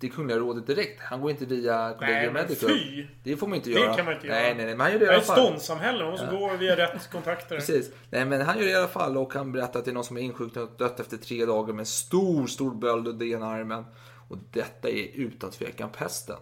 det 0.00 0.08
Kungliga 0.08 0.38
rådet 0.38 0.66
direkt. 0.66 1.00
Han 1.00 1.20
går 1.20 1.30
inte 1.30 1.44
via 1.46 1.86
Nej, 1.88 1.94
Collegium 1.98 2.32
men 2.32 2.42
Medicum. 2.42 2.68
fy! 2.68 3.06
Det 3.22 3.36
får 3.36 3.46
man 3.46 3.56
inte 3.56 3.70
Det 3.70 3.80
göra. 3.80 3.94
kan 3.94 4.04
man 4.04 4.14
inte 4.14 4.26
nej, 4.26 4.44
göra. 4.44 4.54
Nej, 4.54 4.64
nej, 4.66 4.74
men 4.76 4.80
han 4.80 4.92
gör 4.92 4.98
det 4.98 5.04
i 5.04 5.06
Det 5.06 5.12
är 5.12 5.14
alla 5.14 5.20
ett 5.22 5.26
fall. 5.26 5.36
ståndssamhälle. 5.46 6.02
Man 6.02 6.10
måste 6.10 6.26
gå 6.26 6.56
via 6.56 6.76
rätt 6.76 7.10
kontakter. 7.12 7.56
Precis. 7.56 7.90
Nej, 8.10 8.24
men 8.24 8.40
han 8.40 8.58
gör 8.58 8.64
det 8.64 8.70
i 8.70 8.74
alla 8.74 8.88
fall 8.88 9.16
och 9.16 9.34
han 9.34 9.52
berättar 9.52 9.78
att 9.78 9.84
det 9.84 9.90
är 9.90 9.92
någon 9.94 10.04
som 10.04 10.16
är 10.16 10.20
insjuknat 10.20 10.70
och 10.70 10.76
dött 10.78 11.00
efter 11.00 11.16
tre 11.16 11.44
dagar 11.46 11.72
med 11.72 11.80
en 11.80 11.86
stor, 11.86 12.46
stor 12.46 12.74
böld 12.74 13.08
under 13.08 13.26
ena 13.26 13.46
armen. 13.46 13.84
Och 14.28 14.36
detta 14.52 14.88
är 14.88 15.08
utan 15.14 15.50
tvekan 15.50 15.90
pesten. 15.98 16.36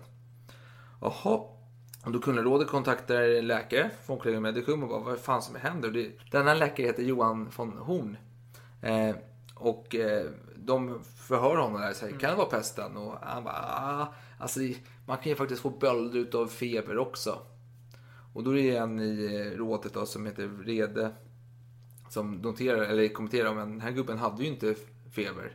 Jaha. 1.01 1.41
Och 2.09 2.15
då 2.15 2.21
kunde 2.21 2.43
rådet 2.43 2.69
kontakta 2.69 3.25
en 3.25 3.47
läkare 3.47 3.91
från 4.07 4.19
Collegium 4.19 4.43
Medicum 4.43 4.83
och 4.83 4.89
bara 4.89 5.01
vad 5.01 5.19
fan 5.19 5.43
som 5.43 5.55
händer? 5.55 5.91
Det, 5.91 6.11
denna 6.31 6.55
läkare 6.55 6.87
heter 6.87 7.03
Johan 7.03 7.49
von 7.57 7.79
Horn. 7.79 8.17
Eh, 8.83 9.17
och 9.55 9.95
eh, 9.95 10.27
de 10.57 11.01
förhör 11.05 11.57
honom 11.57 11.81
där 11.81 11.91
och 11.91 11.97
säger, 11.97 12.19
kan 12.19 12.31
det 12.31 12.37
vara 12.37 12.47
pesten? 12.47 12.97
Och 12.97 13.15
han 13.23 13.45
bara, 13.45 13.55
ah, 13.55 14.15
alltså 14.39 14.61
man 15.07 15.17
kan 15.17 15.31
ju 15.31 15.35
faktiskt 15.35 15.63
få 15.63 15.71
bölder 15.71 16.19
utav 16.19 16.47
feber 16.47 16.99
också. 16.99 17.39
Och 18.33 18.45
då 18.45 18.59
är 18.59 18.63
det 18.63 18.77
en 18.77 19.01
i 19.01 19.25
eh, 19.35 19.59
rådet 19.59 19.95
då, 19.95 20.07
som 20.07 20.27
heter 20.27 20.47
Vrede 20.47 21.11
som 22.09 22.35
noterar, 22.35 22.83
eller 22.83 23.09
kommenterar, 23.09 23.55
men 23.55 23.71
den 23.71 23.81
här 23.81 23.91
gubben 23.91 24.19
hade 24.19 24.43
ju 24.43 24.49
inte 24.49 24.75
feber. 25.15 25.53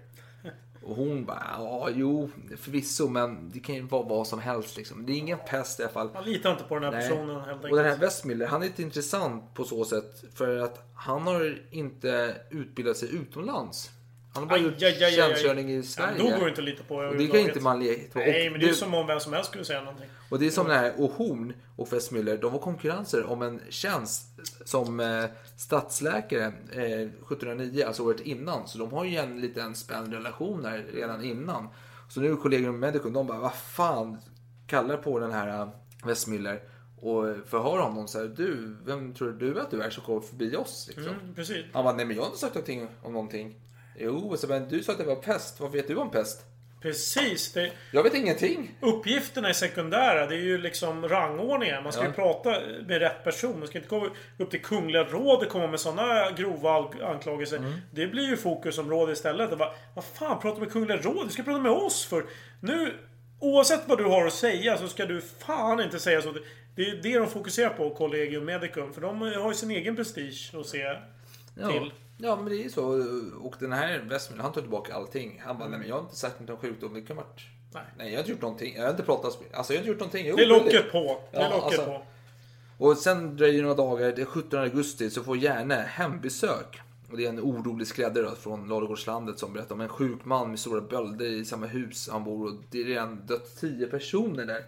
Och 0.85 0.95
hon 0.95 1.25
bara, 1.25 1.43
ja 1.57 1.89
jo 1.93 2.29
förvisso 2.57 3.07
men 3.07 3.49
det 3.49 3.59
kan 3.59 3.75
ju 3.75 3.81
vara 3.81 4.03
vad 4.03 4.27
som 4.27 4.39
helst 4.39 4.77
liksom. 4.77 5.05
Det 5.05 5.13
är 5.13 5.17
ingen 5.17 5.39
pest 5.49 5.79
i 5.79 5.83
alla 5.83 5.91
fall. 5.91 6.09
Man 6.13 6.23
litar 6.23 6.51
inte 6.51 6.63
på 6.63 6.75
den 6.75 6.83
här 6.83 6.91
Nej. 6.91 7.09
personen 7.09 7.35
helt 7.35 7.47
enkelt. 7.47 7.71
Och 7.71 7.77
den 7.77 7.85
här 7.85 7.97
Westmiller, 7.97 8.47
han 8.47 8.61
är 8.61 8.65
lite 8.65 8.81
intressant 8.81 9.53
på 9.53 9.63
så 9.63 9.85
sätt 9.85 10.23
för 10.33 10.57
att 10.57 10.91
han 10.95 11.21
har 11.21 11.61
inte 11.71 12.35
utbildat 12.49 12.97
sig 12.97 13.15
utomlands. 13.15 13.89
Han 14.33 14.43
har 14.43 14.49
bara 14.49 14.55
Aj, 14.55 14.63
gjort 14.65 14.81
aj, 14.81 15.03
aj, 15.03 15.11
tjänstgöring 15.11 15.69
i 15.69 15.75
Ja, 15.75 15.83
Sverige. 15.83 16.17
då 16.17 16.23
går 16.23 16.39
det 16.43 16.49
inte 16.49 16.61
att 16.61 16.65
lita 16.65 16.83
på 16.83 16.95
och 16.95 17.15
det 17.17 17.27
kan 17.27 17.39
inte 17.39 17.59
man 17.59 17.79
leta 17.83 18.13
på. 18.13 18.19
Nej, 18.19 18.49
men 18.49 18.59
det 18.59 18.65
är 18.65 18.69
det- 18.69 18.75
som 18.75 18.93
om 18.93 19.07
vem 19.07 19.19
som 19.19 19.33
helst 19.33 19.49
skulle 19.49 19.65
säga 19.65 19.81
någonting. 19.81 20.09
och 20.29 20.39
det 20.39 20.45
är 20.47 20.49
som 20.49 20.67
den 20.67 20.77
här, 20.79 20.93
och 21.01 21.11
Horn 21.11 21.53
och 21.75 21.87
Westmüller, 21.87 22.37
de 22.37 22.51
var 22.51 22.59
konkurrenser 22.59 23.25
om 23.25 23.41
en 23.41 23.61
tjänst 23.69 24.27
som 24.65 24.99
eh, 24.99 25.25
stadsläkare 25.57 26.43
eh, 26.71 26.81
1709, 26.81 27.83
alltså 27.87 28.03
året 28.03 28.19
innan. 28.19 28.67
Så 28.67 28.77
de 28.77 28.91
har 28.93 29.05
ju 29.05 29.17
en 29.17 29.41
liten 29.41 29.75
spänd 29.75 30.13
relation 30.13 30.65
här 30.65 30.85
redan 30.93 31.23
innan. 31.23 31.67
Så 32.09 32.19
nu 32.21 32.31
är 32.31 32.35
Collegium 32.35 32.79
Medicum, 32.79 33.13
de 33.13 33.27
bara, 33.27 33.39
vad 33.39 33.53
fan, 33.53 34.17
kallar 34.67 34.97
på 34.97 35.19
den 35.19 35.31
här 35.31 35.47
eh, 35.61 35.69
Westmüller 36.03 36.59
och 37.01 37.25
förhör 37.47 37.77
honom 37.81 38.07
så 38.07 38.19
här, 38.19 38.25
du, 38.25 38.75
vem 38.85 39.13
tror 39.13 39.31
du 39.31 39.59
att 39.61 39.71
du 39.71 39.81
är 39.81 39.89
som 39.89 40.03
kommer 40.03 40.19
förbi 40.21 40.55
oss? 40.55 40.85
Liksom. 40.87 41.13
Mm, 41.13 41.33
precis. 41.35 41.65
Han 41.73 41.83
bara, 41.83 41.95
nej 41.95 42.05
men 42.05 42.15
jag 42.15 42.23
har 42.23 42.27
inte 42.27 42.39
sagt 42.39 42.55
någonting 42.55 42.87
om 43.03 43.13
någonting. 43.13 43.55
Jo, 43.99 44.35
men 44.47 44.69
du 44.69 44.83
sa 44.83 44.91
att 44.91 44.97
det 44.97 45.03
var 45.03 45.15
pest, 45.15 45.59
vad 45.59 45.71
vet 45.71 45.87
du 45.87 45.95
om 45.95 46.11
pest? 46.11 46.41
Precis. 46.81 47.53
Det, 47.53 47.71
Jag 47.91 48.03
vet 48.03 48.13
ingenting. 48.13 48.71
uppgifterna 48.81 49.49
är 49.49 49.53
sekundära. 49.53 50.25
Det 50.25 50.35
är 50.35 50.39
ju 50.39 50.57
liksom 50.57 51.07
rangordningen. 51.09 51.83
Man 51.83 51.91
ska 51.93 52.01
Ja. 52.01 52.07
ju 52.07 52.13
prata 52.13 52.49
med 52.87 52.99
rätt 52.99 53.23
person. 53.23 53.59
Man 53.59 53.67
ska 53.67 53.77
inte 53.77 53.89
komma 53.89 54.09
upp 54.37 54.51
till 54.51 54.61
Kungliga 54.61 55.03
rådet 55.03 55.45
och 55.47 55.51
komma 55.51 55.67
med 55.67 55.79
sådana 55.79 56.31
grova 56.31 56.89
anklagelser. 57.03 57.57
Mm. 57.57 57.73
Det 57.91 58.07
blir 58.07 58.29
ju 58.29 58.37
fokusområde 58.37 59.11
istället. 59.13 59.57
Bara, 59.57 59.73
vad 59.95 60.05
fan, 60.05 60.39
prata 60.41 60.59
med 60.59 60.71
Kungliga 60.71 60.97
rådet? 60.97 61.23
Du 61.27 61.33
ska 61.33 61.43
prata 61.43 61.59
med 61.59 61.71
oss 61.71 62.05
för. 62.05 62.25
Nu, 62.59 62.93
oavsett 63.39 63.81
vad 63.87 63.97
du 63.97 64.03
har 64.03 64.25
att 64.27 64.33
säga 64.33 64.77
så 64.77 64.87
ska 64.87 65.05
du 65.05 65.21
fan 65.21 65.79
inte 65.81 65.99
säga 65.99 66.21
så. 66.21 66.31
Det- 66.31 66.39
Det 66.75 66.89
är 66.89 66.95
det 67.03 67.17
de 67.17 67.27
fokuserar 67.27 67.69
på, 67.69 67.89
Collegium 67.89 68.45
Medicum. 68.45 68.93
För 68.93 69.01
de 69.01 69.21
har 69.21 69.49
ju 69.51 69.53
sin 69.55 69.71
egen 69.71 69.95
prestige 69.95 70.51
att 70.59 70.65
se 70.67 70.95
Ja. 71.59 71.71
till. 71.71 71.91
Ja, 72.17 72.35
men 72.35 72.45
det 72.45 72.55
är 72.55 72.63
ju 72.63 72.69
så. 72.69 72.85
Och 73.41 73.55
den 73.59 73.71
här 73.71 73.99
Westman, 74.09 74.39
han 74.39 74.51
tar 74.51 74.61
tillbaka 74.61 74.93
allting. 74.95 75.41
Han 75.45 75.57
bara, 75.57 75.69
nej 75.69 75.79
men 75.79 75.87
jag 75.87 75.95
har 75.95 76.01
inte 76.01 76.15
sagt 76.15 76.39
något 76.39 76.49
om 76.49 76.57
sjukdom. 76.57 76.93
Det 76.93 77.01
kan 77.01 77.15
varit... 77.17 77.41
Nej. 77.73 77.83
Nej, 77.97 78.07
jag 78.07 78.13
har 78.13 78.19
inte 78.19 78.31
gjort 78.31 78.41
någonting. 78.41 78.75
Jag 78.75 78.83
har 78.83 78.89
inte 78.89 79.03
pratat... 79.03 79.39
Alltså 79.53 79.73
jag 79.73 79.79
har 79.79 79.81
inte 79.81 79.89
gjort 79.89 79.99
någonting. 79.99 80.25
Jo, 80.27 80.35
Det 80.35 80.45
locket 80.45 80.91
på. 80.91 81.21
Det 81.31 81.37
Ja, 81.39 81.49
locket 81.49 81.63
alltså. 81.63 81.85
på. 81.85 82.01
Och 82.77 82.97
sen 82.97 83.35
dröjer 83.37 83.53
det 83.55 83.61
några 83.61 83.75
dagar. 83.75 84.11
Det 84.15 84.21
är 84.21 84.25
17 84.25 84.59
augusti 84.59 85.09
så 85.09 85.23
får 85.23 85.37
Järne 85.37 85.75
hembesök. 85.75 86.81
Och 87.11 87.17
det 87.17 87.25
är 87.25 87.29
en 87.29 87.39
orolig 87.39 87.87
skräddare 87.87 88.35
från 88.35 88.67
Ladugårdslandet 88.67 89.39
som 89.39 89.53
berättar 89.53 89.75
om 89.75 89.81
en 89.81 89.89
sjuk 89.89 90.25
man 90.25 90.49
med 90.49 90.59
stora 90.59 90.81
bölder 90.81 91.25
i 91.25 91.45
samma 91.45 91.65
hus 91.65 92.09
han 92.11 92.23
bor. 92.23 92.47
Och 92.47 92.53
det 92.69 92.81
är 92.81 92.85
redan 92.85 93.25
dött 93.25 93.55
10 93.59 93.87
personer 93.87 94.45
där. 94.45 94.63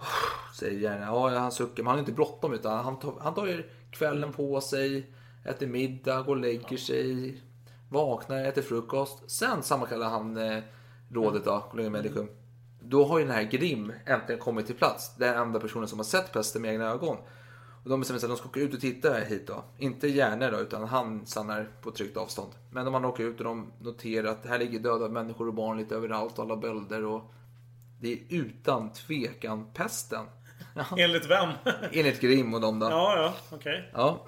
Säger 0.58 0.78
Järne. 0.80 1.04
Ja, 1.04 1.28
han 1.38 1.52
suckar. 1.52 1.82
Men 1.82 1.86
han 1.86 1.94
har 1.94 2.00
inte 2.00 2.12
bråttom 2.12 2.52
utan 2.52 2.84
han 2.84 2.98
tar, 2.98 3.14
han 3.20 3.34
tar 3.34 3.66
kvällen 3.90 4.32
på 4.32 4.60
sig. 4.60 5.06
Äter 5.44 5.66
middag, 5.66 6.22
går 6.22 6.36
och 6.36 6.40
lägger 6.40 6.76
sig. 6.76 7.40
Vaknar, 7.90 8.44
äter 8.44 8.62
frukost. 8.62 9.30
Sen 9.30 9.62
sammankallar 9.62 10.08
han 10.08 10.36
eh, 10.36 10.62
rådet 11.12 11.44
då, 11.44 11.60
Collegium 11.70 11.92
Medicum. 11.92 12.28
Då 12.80 13.04
har 13.04 13.18
ju 13.18 13.24
den 13.24 13.34
här 13.34 13.42
Grim 13.42 13.92
äntligen 14.06 14.40
kommit 14.40 14.66
till 14.66 14.74
plats. 14.74 15.16
Den 15.16 15.34
enda 15.34 15.60
personen 15.60 15.88
som 15.88 15.98
har 15.98 16.04
sett 16.04 16.32
pesten 16.32 16.62
med 16.62 16.72
egna 16.72 16.84
ögon. 16.84 17.16
Och 17.84 17.90
de 17.90 18.00
bestämmer 18.00 18.20
sig 18.20 18.26
att 18.26 18.30
de 18.30 18.36
ska 18.38 18.48
åka 18.48 18.60
ut 18.60 18.74
och 18.74 18.80
titta 18.80 19.14
hit 19.14 19.46
då. 19.46 19.64
Inte 19.78 20.08
Järne 20.08 20.50
då, 20.50 20.58
utan 20.58 20.88
han 20.88 21.26
stannar 21.26 21.68
på 21.82 21.90
tryggt 21.90 22.16
avstånd. 22.16 22.52
Men 22.70 22.84
de 22.84 22.94
andra 22.94 23.08
åker 23.08 23.24
ut 23.24 23.38
och 23.38 23.44
de 23.44 23.72
noterar 23.80 24.28
att 24.28 24.46
här 24.46 24.58
ligger 24.58 24.78
döda 24.78 25.08
människor 25.08 25.48
och 25.48 25.54
barn 25.54 25.78
lite 25.78 25.94
överallt. 25.94 26.38
Alla 26.38 26.56
bölder 26.56 27.04
och 27.04 27.32
det 28.00 28.12
är 28.12 28.18
utan 28.28 28.92
tvekan 28.92 29.66
pesten. 29.74 30.24
Enligt 30.98 31.30
vem? 31.30 31.48
Enligt 31.92 32.20
Grim 32.20 32.54
och 32.54 32.60
dem 32.60 32.78
då. 32.78 32.86
ja, 32.86 33.16
ja, 33.16 33.56
okej. 33.56 33.90
Ja. 33.92 34.26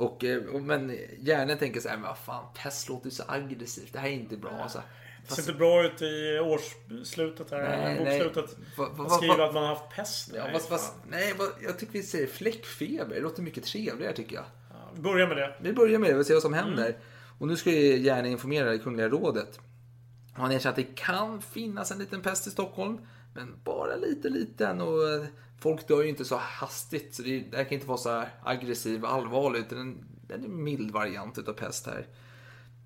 Och, 0.00 0.24
eh, 0.24 0.44
och, 0.44 0.62
men 0.62 0.96
hjärnan 1.20 1.58
tänker 1.58 1.80
så 1.80 1.88
här, 1.88 1.96
men 1.96 2.06
vad 2.06 2.18
fan, 2.18 2.44
pest 2.62 2.88
låter 2.88 3.10
så 3.10 3.22
aggressivt. 3.28 3.92
Det 3.92 3.98
här 3.98 4.08
är 4.08 4.12
inte 4.12 4.36
bra. 4.36 4.50
Alltså. 4.62 4.82
Det 5.28 5.34
ser 5.34 5.42
inte 5.42 5.52
bra 5.52 5.84
ut 5.86 6.02
i 6.02 6.38
årsslutet 6.38 7.50
här. 7.50 7.62
Nej, 7.62 7.98
bokslutet. 7.98 8.56
Va- 8.76 8.88
va- 8.92 9.04
va- 9.36 9.44
att 9.46 9.54
man 9.54 9.62
har 9.62 9.74
haft 9.74 9.96
pest. 9.96 10.30
Ja, 10.34 10.44
Nej, 10.52 10.60
fan. 10.60 10.78
nej, 11.08 11.34
jag 11.62 11.78
tycker 11.78 11.92
vi 11.92 12.02
säger 12.02 12.26
fläckfeber. 12.26 13.14
Det 13.14 13.20
låter 13.20 13.42
mycket 13.42 13.64
trevligare 13.64 14.12
tycker 14.12 14.36
jag. 14.36 14.44
Ja, 14.70 14.90
vi 14.94 15.00
börjar 15.02 15.28
med 15.28 15.36
det. 15.36 15.54
Vi 15.60 15.72
börjar 15.72 15.98
med 15.98 16.10
det 16.10 16.18
och 16.18 16.26
ser 16.26 16.34
vad 16.34 16.42
som 16.42 16.54
händer. 16.54 16.96
Och 17.38 17.48
nu 17.48 17.56
ska 17.56 17.70
ju 17.70 17.98
gärna 17.98 18.28
informera 18.28 18.70
det 18.70 18.78
Kungliga 18.78 19.08
rådet. 19.08 19.58
Han 20.34 20.52
erkänner 20.52 20.70
att 20.70 20.76
det 20.76 20.96
kan 20.96 21.42
finnas 21.42 21.90
en 21.90 21.98
liten 21.98 22.20
pest 22.20 22.46
i 22.46 22.50
Stockholm. 22.50 22.98
Men 23.34 23.54
bara 23.64 23.96
lite 23.96 24.28
liten 24.28 24.80
och 24.80 25.08
eh, 25.08 25.24
folk 25.60 25.88
dör 25.88 26.02
ju 26.02 26.08
inte 26.08 26.24
så 26.24 26.36
hastigt. 26.36 27.14
Så 27.14 27.22
det, 27.22 27.44
här 27.56 27.64
kan 27.64 27.72
inte 27.72 27.86
vara 27.86 27.98
så 27.98 28.24
aggressiv 28.44 29.04
och 29.04 29.12
allvarligt. 29.12 29.72
utan 29.72 29.98
är 30.28 30.34
en 30.34 30.64
mild 30.64 30.90
variant 30.90 31.38
utav 31.38 31.52
pest 31.52 31.86
här. 31.86 32.06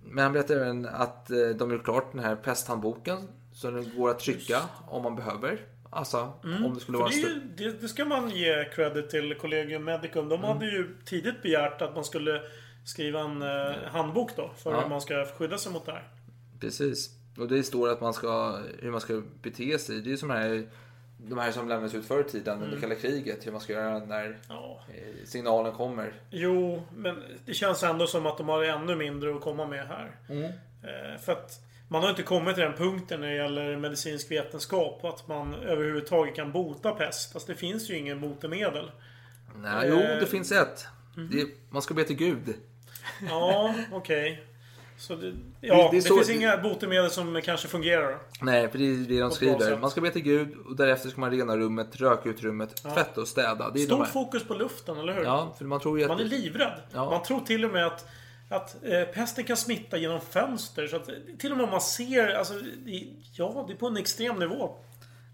Men 0.05 0.25
han 0.25 0.33
berättar 0.33 0.55
även 0.57 0.87
att 0.87 1.31
eh, 1.31 1.49
de 1.59 1.71
gjort 1.73 1.85
klart 1.85 2.13
den 2.13 2.21
här 2.25 2.37
pesthandboken. 2.37 3.29
Så 3.53 3.71
den 3.71 3.97
går 3.97 4.11
att 4.11 4.19
trycka 4.19 4.61
om 4.89 5.03
man 5.03 5.17
behöver. 5.17 5.61
Alltså 5.91 6.33
om 6.43 6.75
det 6.75 6.81
skulle 6.81 6.99
vara 6.99 7.09
det, 7.09 7.15
ju, 7.15 7.41
det, 7.57 7.81
det 7.81 7.89
ska 7.89 8.05
man 8.05 8.31
ge 8.31 8.65
credit 8.75 9.11
till 9.11 9.35
Collegium 9.35 9.85
Medicum. 9.85 10.29
De 10.29 10.35
Mm. 10.39 10.51
hade 10.51 10.67
ju 10.67 10.97
tidigt 11.05 11.43
begärt 11.43 11.83
att 11.83 11.95
man 11.95 12.05
skulle 12.05 12.41
skriva 12.85 13.21
en 13.21 13.43
eh, 13.43 13.77
handbok 13.87 14.37
då. 14.37 14.51
För 14.57 14.73
Ja. 14.73 14.81
hur 14.81 14.89
man 14.89 15.01
ska 15.01 15.25
skydda 15.39 15.59
sig 15.59 15.73
mot 15.73 15.87
det 15.87 15.93
här. 15.93 16.09
Precis. 16.61 17.11
Och 17.39 17.49
det 17.49 17.63
står 17.63 17.89
att 17.89 18.01
man 18.01 18.15
ska, 18.15 18.59
hur 18.79 18.91
man 18.91 19.01
ska 19.01 19.23
bete 19.43 19.79
sig. 19.79 20.01
Det 20.01 20.09
är 20.09 20.11
ju 20.11 20.17
som 20.17 20.31
här, 20.31 20.69
de 21.29 21.39
här 21.39 21.53
som 21.53 21.69
lämnades 21.69 21.95
ut 21.95 22.07
förr 22.07 22.21
i 22.21 22.25
tiden 22.25 22.55
Mm. 22.57 22.65
under 22.69 22.81
kalla 22.81 22.95
kriget. 22.95 23.47
Hur 23.47 23.53
man 23.53 23.61
ska 23.61 23.73
göra 23.73 23.99
när 23.99 24.39
Ja. 24.49 24.81
eh, 24.89 25.25
signalen 25.25 25.73
kommer. 25.73 26.13
Jo, 26.31 26.83
men 26.97 27.23
det 27.47 27.55
känns 27.55 27.83
ändå 27.83 28.07
som 28.07 28.27
att 28.27 28.39
de 28.39 28.49
har 28.49 28.65
ännu 28.65 28.97
mindre 28.97 29.35
att 29.35 29.41
komma 29.41 29.67
med 29.67 29.87
här. 29.89 30.11
Mm. 30.29 30.43
Eh, 30.45 31.21
för 31.21 31.33
att 31.33 31.61
man 31.89 32.03
har 32.03 32.11
inte 32.11 32.23
kommit 32.23 32.55
till 32.55 32.65
den 32.65 32.73
punkten 32.75 33.21
när 33.21 33.29
det 33.29 33.35
gäller 33.37 33.77
medicinsk 33.77 34.31
vetenskap. 34.31 35.05
Att 35.05 35.29
man 35.29 35.55
överhuvudtaget 35.55 36.35
kan 36.37 36.53
bota 36.53 36.91
pest. 36.93 37.33
Fast 37.33 37.47
det 37.47 37.55
finns 37.55 37.91
ju 37.91 37.99
ingen 37.99 38.21
botemedel. 38.21 38.91
Nej, 39.57 39.87
jo, 39.89 39.97
Eh. 39.97 40.21
det 40.21 40.27
finns 40.27 40.53
ett. 40.53 40.87
Mhm. 41.17 41.31
Det, 41.33 41.47
man 41.71 41.83
ska 41.83 41.95
be 41.95 42.05
till 42.05 42.17
Gud. 42.17 42.55
Ja, 43.29 43.75
okej. 43.93 44.45
Så 44.99 45.15
det, 45.15 45.33
ja, 45.61 45.75
det, 45.75 45.89
det 45.91 45.97
är 45.97 46.01
så- 46.01 46.15
finns 46.15 46.31
inga 46.31 46.57
botemedel 46.57 47.11
som 47.11 47.41
kanske 47.45 47.69
fungerar. 47.69 48.19
Nej, 48.41 48.69
för 48.69 48.79
det 48.79 48.85
är 48.85 48.97
det 49.09 49.21
de 49.21 49.31
skriver. 49.31 49.79
Man 49.79 49.91
ska 49.91 50.01
be 50.01 50.11
till 50.11 50.23
Gud 50.23 50.55
och 50.67 50.77
därefter 50.77 51.09
ska 51.09 51.21
man 51.21 51.31
rena 51.31 51.57
rummet, 51.57 51.97
röka 51.97 52.29
ut 52.29 52.43
rummet, 52.43 52.77
tvätta 52.77 53.21
och 53.21 53.29
städa. 53.29 53.71
Det 53.71 53.79
är 53.79 53.81
de 53.81 53.87
Stort 53.87 53.99
här. 53.99 54.13
fokus 54.13 54.45
på 54.45 54.55
luften, 54.55 54.99
eller 54.99 55.13
hur? 55.15 55.23
Ja, 55.25 55.55
för 55.59 55.65
man 55.65 55.81
tror 55.81 55.99
ju 55.99 56.05
att... 56.05 56.11
Man 56.11 56.21
är 56.21 56.25
livrädd. 56.25 56.81
Ja. 56.93 57.11
Man 57.11 57.23
tror 57.23 57.41
till 57.41 57.65
och 57.65 57.71
med 57.71 57.87
att, 57.87 58.07
att 58.49 58.77
eh, 58.85 59.03
pesten 59.03 59.45
kan 59.45 59.57
smitta 59.57 59.97
genom 59.99 60.21
fönster. 60.21 60.87
Så 60.87 60.97
att, 60.97 61.09
till 61.39 61.51
och 61.51 61.57
med 61.57 61.65
om 61.65 61.71
man 61.71 61.81
ser, 61.81 62.35
alltså, 62.35 62.55
det, 62.85 63.07
ja, 63.33 63.65
det 63.69 63.73
är 63.73 63.77
på 63.77 63.87
en 63.87 63.97
extrem 63.97 64.37
nivå. 64.39 64.71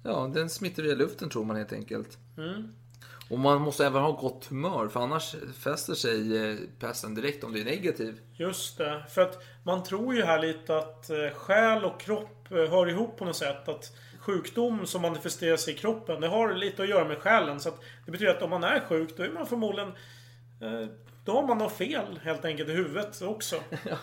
Ja, 0.04 0.30
den 0.34 0.50
smittar 0.50 0.82
via 0.82 0.94
luften 0.94 1.28
tror 1.30 1.44
man 1.44 1.56
helt 1.56 1.72
enkelt. 1.72 2.18
Mm. 2.38 2.68
Och 3.30 3.38
man 3.38 3.60
måste 3.60 3.86
även 3.86 4.02
ha 4.02 4.12
gott 4.12 4.46
humör 4.46 4.88
för 4.88 5.00
annars 5.00 5.34
fäster 5.58 5.94
sig 5.94 6.36
eh, 6.36 6.56
pesten 6.78 7.14
direkt 7.14 7.44
om 7.44 7.52
det 7.52 7.60
är 7.60 7.64
negativ. 7.64 8.20
Just 8.32 8.78
det. 8.78 9.04
För 9.08 9.22
att 9.22 9.42
man 9.64 9.82
tror 9.82 10.14
ju 10.14 10.22
här 10.22 10.38
lite 10.38 10.76
att 10.76 11.10
eh, 11.10 11.30
själ 11.34 11.84
och 11.84 12.00
kropp 12.00 12.50
eh, 12.50 12.56
hör 12.56 12.88
ihop 12.88 13.16
på 13.18 13.24
något 13.24 13.36
sätt. 13.36 13.68
Att 13.68 13.92
sjukdom 14.18 14.86
som 14.86 15.02
manifesterar 15.02 15.56
sig 15.56 15.74
i 15.74 15.76
kroppen, 15.76 16.20
det 16.20 16.28
har 16.28 16.54
lite 16.54 16.82
att 16.82 16.88
göra 16.88 17.04
med 17.04 17.18
själen. 17.18 17.60
Så 17.60 17.68
att 17.68 17.80
det 18.06 18.12
betyder 18.12 18.34
att 18.34 18.42
om 18.42 18.50
man 18.50 18.64
är 18.64 18.80
sjuk, 18.80 19.16
då 19.16 19.22
är 19.22 19.30
man 19.30 19.46
förmodligen... 19.46 19.92
Då 21.24 21.32
har 21.32 21.46
man 21.46 21.58
något 21.58 21.72
fel 21.72 22.20
helt 22.22 22.44
enkelt 22.44 22.68
i 22.68 22.72
huvudet 22.72 23.22
också. 23.22 23.56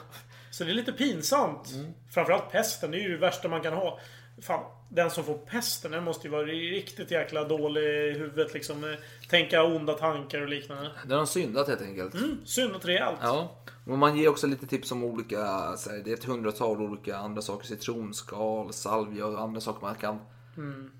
Så 0.51 0.63
det 0.63 0.71
är 0.71 0.73
lite 0.73 0.91
pinsamt. 0.91 1.69
Framförallt 2.13 2.51
pesten, 2.51 2.91
det 2.91 2.97
är 2.97 3.01
ju 3.01 3.09
det 3.09 3.17
värsta 3.17 3.47
man 3.47 3.61
kan 3.61 3.73
ha. 3.73 3.99
Fan, 4.41 4.63
den 4.89 5.11
som 5.11 5.23
får 5.23 5.37
pesten, 5.37 5.91
den 5.91 6.03
måste 6.03 6.27
ju 6.27 6.31
vara 6.31 6.43
riktigt 6.45 7.11
jäkla 7.11 7.43
dålig 7.43 7.81
i 7.81 8.11
huvudet 8.11 8.53
liksom. 8.53 8.83
Eh, 8.83 8.95
Tänka 9.29 9.63
onda 9.63 9.93
tankar 9.93 10.41
och 10.41 10.49
liknande. 10.49 10.91
Den 11.05 11.19
har 11.19 11.25
syndat 11.25 11.67
helt 11.67 11.81
enkelt. 11.81 12.13
Mm, 12.13 12.37
syndat 12.45 12.85
rejält. 12.85 13.19
Ja, 13.21 13.57
och 13.85 13.97
man 13.97 14.17
ger 14.17 14.29
också 14.29 14.47
lite 14.47 14.67
tips 14.67 14.91
om 14.91 15.03
olika, 15.03 15.43
här, 15.43 16.03
det 16.03 16.11
är 16.11 16.13
ett 16.13 16.23
hundratal 16.23 16.81
olika 16.81 17.17
andra 17.17 17.41
saker, 17.41 17.67
citronskal, 17.67 18.73
salvia 18.73 19.25
och 19.25 19.41
andra 19.41 19.61
saker 19.61 19.81
man 19.81 19.95
kan 19.95 20.19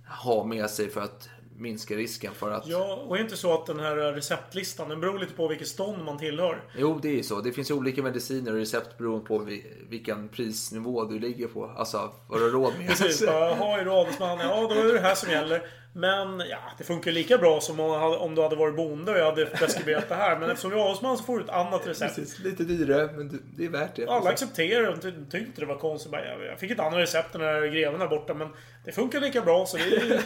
ha 0.08 0.44
med 0.46 0.70
sig 0.70 0.90
för 0.90 1.02
att 1.02 1.30
minska 1.58 1.96
risken 1.96 2.34
för 2.34 2.52
att... 2.52 2.68
Ja, 2.68 3.04
och 3.08 3.16
är 3.16 3.20
det 3.20 3.24
inte 3.24 3.38
så 3.38 3.54
att 3.54 3.66
den 3.66 3.80
här 3.80 3.96
receptlistan, 3.96 4.90
den 4.90 5.00
beror 5.02 5.20
lite 5.20 5.34
på 5.34 5.48
vilket 5.48 5.68
stånd 5.68 6.04
man 6.04 6.18
tillhör. 6.18 6.64
Jo, 6.78 7.00
det 7.02 7.08
är 7.10 7.14
ju 7.16 7.24
så. 7.24 7.42
Det 7.42 7.52
finns 7.52 7.72
olika 7.72 8.04
mediciner 8.04 8.52
och 8.52 8.58
recept 8.58 8.98
beroende 8.98 9.26
på 9.26 9.38
vi- 9.40 9.66
vilken 9.90 10.30
prisnivå 10.30 11.04
du 11.06 11.20
ligger 11.20 11.48
på. 11.48 11.66
Alltså, 11.78 12.12
vad 12.30 12.40
du 12.40 12.44
har 12.44 12.52
råd 12.52 12.74
med. 12.78 12.88
Precis, 12.88 13.26
bara, 13.26 13.40
jaha, 13.50 13.80
är 13.82 13.86
du 13.86 13.92
adelsman? 13.92 14.40
Ja, 14.40 14.62
då 14.76 14.90
är 14.90 14.94
det 14.94 15.00
här 15.00 15.16
som 15.16 15.32
gäller. 15.32 15.62
Men 15.98 16.40
ja, 16.40 16.58
det 16.78 16.84
funkar 16.84 17.12
lika 17.12 17.38
bra 17.38 17.62
som 17.62 17.80
om 17.80 18.36
du 18.36 18.42
hade 18.42 18.56
varit 18.56 18.76
bonde 18.76 19.12
och 19.12 19.18
jag 19.18 19.26
hade 19.26 19.46
preskriberat 19.46 20.10
det 20.10 20.16
här. 20.16 20.40
Men 20.40 20.50
eftersom 20.50 20.72
du 20.72 20.78
är 20.78 20.82
adelsman 20.86 21.18
så 21.18 21.24
får 21.24 21.38
du 21.38 21.44
ett 21.44 21.50
annat 21.50 21.88
recept. 21.88 22.16
Precis, 22.16 22.40
lite 22.40 22.64
dyrare, 22.64 23.10
men 23.18 23.30
det- 23.30 23.38
det 23.58 23.66
är 23.66 23.70
värt 23.70 23.96
det. 23.96 24.08
Alla 24.08 24.30
accepterar 24.30 24.82
det 24.84 24.90
och 24.90 25.02
ty- 25.02 25.12
tyckte 25.12 25.38
inte 25.38 25.62
det 25.62 25.66
var 25.68 25.78
konstigt. 25.78 26.12
Jag 26.50 26.60
fick 26.60 26.72
ett 26.72 26.80
annat 26.80 26.94
recept 27.00 27.32
den 27.34 27.42
här 27.42 27.62
greven 27.68 28.00
där 28.00 28.08
borta, 28.08 28.34
men 28.34 28.48
det 28.86 28.92
funkar 28.92 29.20
lika 29.22 29.42
bra 29.42 29.66
så 29.66 29.78
det 29.78 29.84
är, 29.84 30.08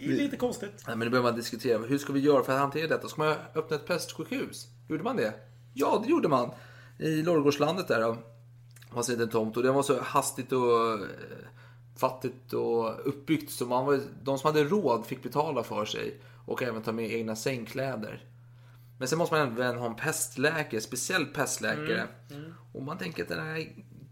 det 0.00 0.04
är 0.04 0.08
lite 0.08 0.36
konstigt. 0.36 0.84
Nej, 0.86 0.96
men 0.96 0.98
nu 1.06 1.10
behöver 1.10 1.30
man 1.30 1.38
diskutera. 1.38 1.78
Hur 1.78 1.98
ska 1.98 2.12
vi 2.12 2.20
göra 2.20 2.42
för 2.44 2.52
att 2.52 2.58
hantera 2.58 2.86
detta? 2.86 3.08
Ska 3.08 3.22
man 3.24 3.34
öppna 3.54 3.76
ett 3.76 3.86
pestsjukhus? 3.86 4.66
Gjorde 4.88 5.02
man 5.02 5.16
det? 5.16 5.32
Ja, 5.74 6.00
det 6.04 6.10
gjorde 6.10 6.28
man. 6.28 6.50
I 6.98 7.22
Lårgårdslandet 7.22 7.88
där. 7.88 8.00
då. 8.00 8.12
Det 8.88 8.94
fanns 8.94 9.08
en 9.08 9.14
liten 9.14 9.28
tomt 9.30 9.56
och 9.56 9.62
det 9.62 9.70
var 9.72 9.82
så 9.82 10.00
hastigt 10.00 10.52
och 10.52 10.92
eh, 10.92 10.98
fattigt 11.96 12.52
och 12.52 13.08
uppbyggt 13.08 13.50
så 13.52 13.66
man 13.66 13.86
var, 13.86 14.00
de 14.22 14.38
som 14.38 14.46
hade 14.54 14.64
råd 14.64 15.06
fick 15.06 15.22
betala 15.22 15.62
för 15.62 15.84
sig 15.84 16.20
och 16.46 16.62
även 16.62 16.82
ta 16.82 16.92
med 16.92 17.10
egna 17.12 17.36
sängkläder. 17.36 18.24
Men 18.98 19.08
sen 19.08 19.18
måste 19.18 19.34
man 19.34 19.52
även 19.52 19.78
ha 19.78 19.86
en 19.86 19.96
pestläkare, 19.96 20.80
speciell 20.80 21.26
pestläkare. 21.26 22.06
Och 22.72 22.82
man 22.82 22.98
tänker 22.98 23.22
att 23.22 23.28
den 23.28 23.46
här 23.46 23.68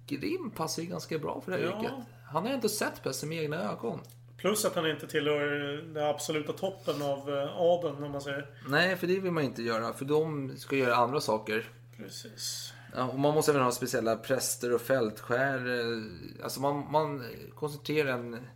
Grim 0.07 0.51
passar 0.51 0.83
ju 0.83 0.89
ganska 0.89 1.19
bra 1.19 1.41
för 1.41 1.53
det 1.53 1.59
här 1.59 1.65
Ja. 1.65 1.79
yrket. 1.79 1.93
Han 2.27 2.43
har 2.43 2.49
ju 2.49 2.55
inte 2.55 2.69
sett 2.69 3.03
pesten 3.03 3.29
med 3.29 3.43
egna 3.43 3.73
ögon. 3.73 4.01
Plus 4.37 4.65
att 4.65 4.75
han 4.75 4.91
inte 4.91 5.07
tillhör 5.07 5.47
den 5.95 6.05
absoluta 6.05 6.53
toppen 6.53 7.03
av 7.03 7.31
eh, 7.31 7.57
adeln, 7.57 8.05
om 8.05 8.11
man 8.13 8.21
säger. 8.21 8.47
Nej, 8.69 8.97
för 8.97 9.07
det 9.07 9.21
vill 9.21 9.33
man 9.33 9.45
inte 9.45 9.63
göra. 9.63 9.93
För 9.93 10.05
de 10.05 10.53
ska 10.57 10.77
göra 10.77 10.95
andra 10.95 11.21
saker. 11.21 11.71
Precis. 11.97 12.73
Ja, 12.97 13.05
och 13.05 13.19
man 13.19 13.35
måste 13.35 13.51
även 13.53 13.63
ha 13.63 13.73
speciella 13.73 14.17
präster 14.17 14.75
och 14.75 14.81
fältskär. 14.81 15.81
eh, 15.81 16.45
Alltså 16.45 16.61
man, 16.61 16.91
man 16.93 17.25
koncentrerar 17.55 18.13
en, 18.13 18.47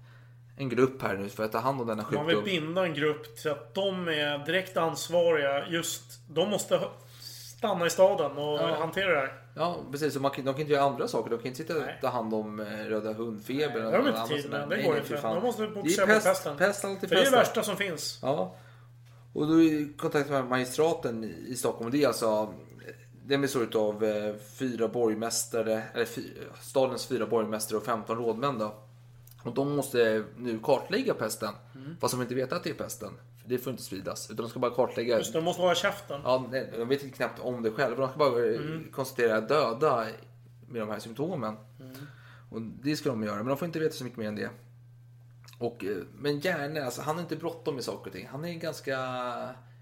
en 0.56 0.68
grupp 0.68 1.02
här 1.02 1.16
nu 1.16 1.28
för 1.28 1.44
att 1.44 1.52
ta 1.52 1.58
hand 1.58 1.80
om 1.80 1.86
denna 1.86 2.02
Man 2.12 2.26
vill 2.26 2.36
sjukdom. 2.36 2.44
binda 2.44 2.84
en 2.86 2.94
grupp 2.94 3.36
till 3.36 3.50
att 3.50 3.74
de 3.74 4.08
är 4.08 4.46
direkt 4.46 4.76
ansvariga. 4.76 5.68
Just, 5.68 6.02
de 6.28 6.50
måste 6.50 6.80
stanna 7.58 7.86
i 7.86 7.90
staden 7.90 8.30
och 8.38 8.60
Ja. 8.60 8.76
hantera 8.78 9.10
det 9.12 9.18
här. 9.18 9.42
Ja, 9.54 9.76
precis. 9.92 10.14
Så 10.14 10.20
man 10.20 10.30
de 10.36 10.42
kan 10.42 10.60
inte 10.60 10.72
göra 10.72 10.84
andra 10.84 11.08
saker. 11.08 11.30
De 11.30 11.36
kan 11.38 11.46
inte 11.46 11.58
sitta 11.58 11.76
och 11.76 11.82
ta 12.00 12.08
hand 12.08 12.34
om 12.34 12.60
eh, 12.60 12.64
röda 12.66 13.12
hundfeber. 13.12 13.80
Nej, 13.82 13.90
det 13.92 13.96
har 13.98 14.04
de 14.04 14.08
inte 14.08 14.42
tid 14.42 14.50
med. 14.50 14.68
Det 14.68 14.82
går 14.82 14.96
inte. 14.98 15.20
De 15.20 15.42
måste 15.42 15.66
fokusera 15.68 16.06
på 16.06 16.12
pest, 16.12 16.26
pesten. 16.26 16.56
Pest, 16.56 16.84
alltid 16.84 17.08
För 17.08 17.16
det 17.16 17.22
är 17.22 17.30
det 17.30 17.36
värsta 17.36 17.62
som 17.62 17.76
finns. 17.76 18.18
Ja. 18.22 18.54
Och 19.32 19.46
då 19.46 19.62
är 19.62 19.96
kontakt 19.98 20.30
med 20.30 20.44
magistraten 20.44 21.24
i 21.24 21.54
Stockholm. 21.54 21.90
Det 21.90 22.02
är 22.02 22.06
alltså 22.08 22.54
den 23.26 23.40
består 23.40 23.76
av 23.76 24.04
eh, 24.04 24.34
fyra 24.58 24.88
borgmästare, 24.88 25.82
eller 25.94 26.04
fy, 26.04 26.22
stadens 26.60 27.06
fyra 27.06 27.26
borgmästare 27.26 27.78
och 27.78 27.84
15 27.84 28.16
rådmän 28.16 28.58
då. 28.58 28.74
Och 29.42 29.54
de 29.54 29.76
måste 29.76 30.24
nu 30.36 30.58
kartlägga 30.62 31.14
pesten. 31.14 31.54
Mm. 31.74 31.96
Fast 32.00 32.14
de 32.14 32.22
inte 32.22 32.34
vet 32.34 32.52
att 32.52 32.64
det 32.64 32.70
är 32.70 32.74
pesten. 32.74 33.12
För 33.42 33.48
det 33.48 33.58
får 33.58 33.70
inte 33.70 33.82
spridas. 33.82 34.30
Utan 34.30 34.36
de 34.44 34.48
ska 34.50 34.58
bara 34.58 34.74
kartlägga. 34.74 35.18
Just 35.18 35.32
de 35.32 35.44
måste 35.44 35.62
hålla 35.62 35.74
käften. 35.74 36.20
Ja, 36.24 36.46
nej, 36.50 36.72
de 36.78 36.88
vet 36.88 37.02
inte 37.02 37.16
knappt 37.16 37.40
om 37.40 37.62
det 37.62 37.70
själva. 37.70 37.96
De 38.00 38.08
ska 38.08 38.18
bara 38.18 38.44
eh, 38.46 38.60
Mm. 38.60 38.92
konstatera 38.92 39.40
döda 39.40 40.06
med 40.68 40.82
de 40.82 40.88
här 40.88 40.98
symptomen. 40.98 41.56
Mm. 41.80 41.96
Och 42.50 42.60
det 42.62 42.96
ska 42.96 43.08
de 43.08 43.22
göra, 43.22 43.36
men 43.36 43.46
de 43.46 43.56
får 43.56 43.66
inte 43.66 43.78
veta 43.78 43.94
så 43.94 44.04
mycket 44.04 44.18
mer 44.18 44.28
än 44.28 44.36
det. 44.36 44.50
Och, 45.58 45.84
eh, 45.84 45.96
men 46.18 46.40
gärna, 46.40 46.84
alltså, 46.84 47.02
han 47.02 47.14
har 47.14 47.22
inte 47.22 47.36
bråttom 47.36 47.74
med 47.74 47.84
saker 47.84 48.06
och 48.10 48.12
ting. 48.16 48.28
Han 48.30 48.44
är 48.44 48.48
en 48.48 48.58
ganska 48.58 48.98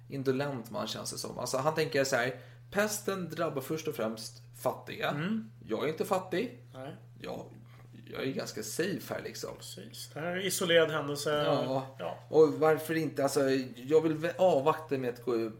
indolent 0.09 0.71
man 0.71 0.87
känns 0.87 1.13
det 1.13 1.19
som. 1.19 1.39
Alltså, 1.39 1.59
han 1.59 1.75
tänker 1.75 2.05
så 2.05 2.17
här, 2.17 2.35
pesten 2.75 3.31
drabbar 3.31 3.63
först 3.63 3.89
och 3.89 3.95
främst 3.95 4.43
fattiga. 4.63 5.11
Mm. 5.11 5.51
Jag 5.69 5.85
är 5.85 5.89
inte 5.89 6.05
fattig. 6.05 6.59
Nej, 6.75 6.97
Jag, 7.21 7.45
jag 8.13 8.23
är 8.23 8.33
ganska 8.33 8.63
safe 8.63 9.15
här 9.15 9.23
liksom. 9.25 9.51
precis. 9.59 10.11
Det 10.15 10.21
här 10.21 10.27
är 10.27 10.37
en 10.37 10.43
isolerad 10.43 10.91
händelse. 10.91 11.31
Ja. 11.31 11.97
Ja. 11.99 12.19
Och 12.29 12.53
varför 12.53 12.95
inte? 12.95 13.23
Alltså, 13.23 13.41
jag 13.77 14.01
vill 14.01 14.31
avvakta 14.39 14.99
med 14.99 15.11
att 15.15 15.25
gå, 15.25 15.51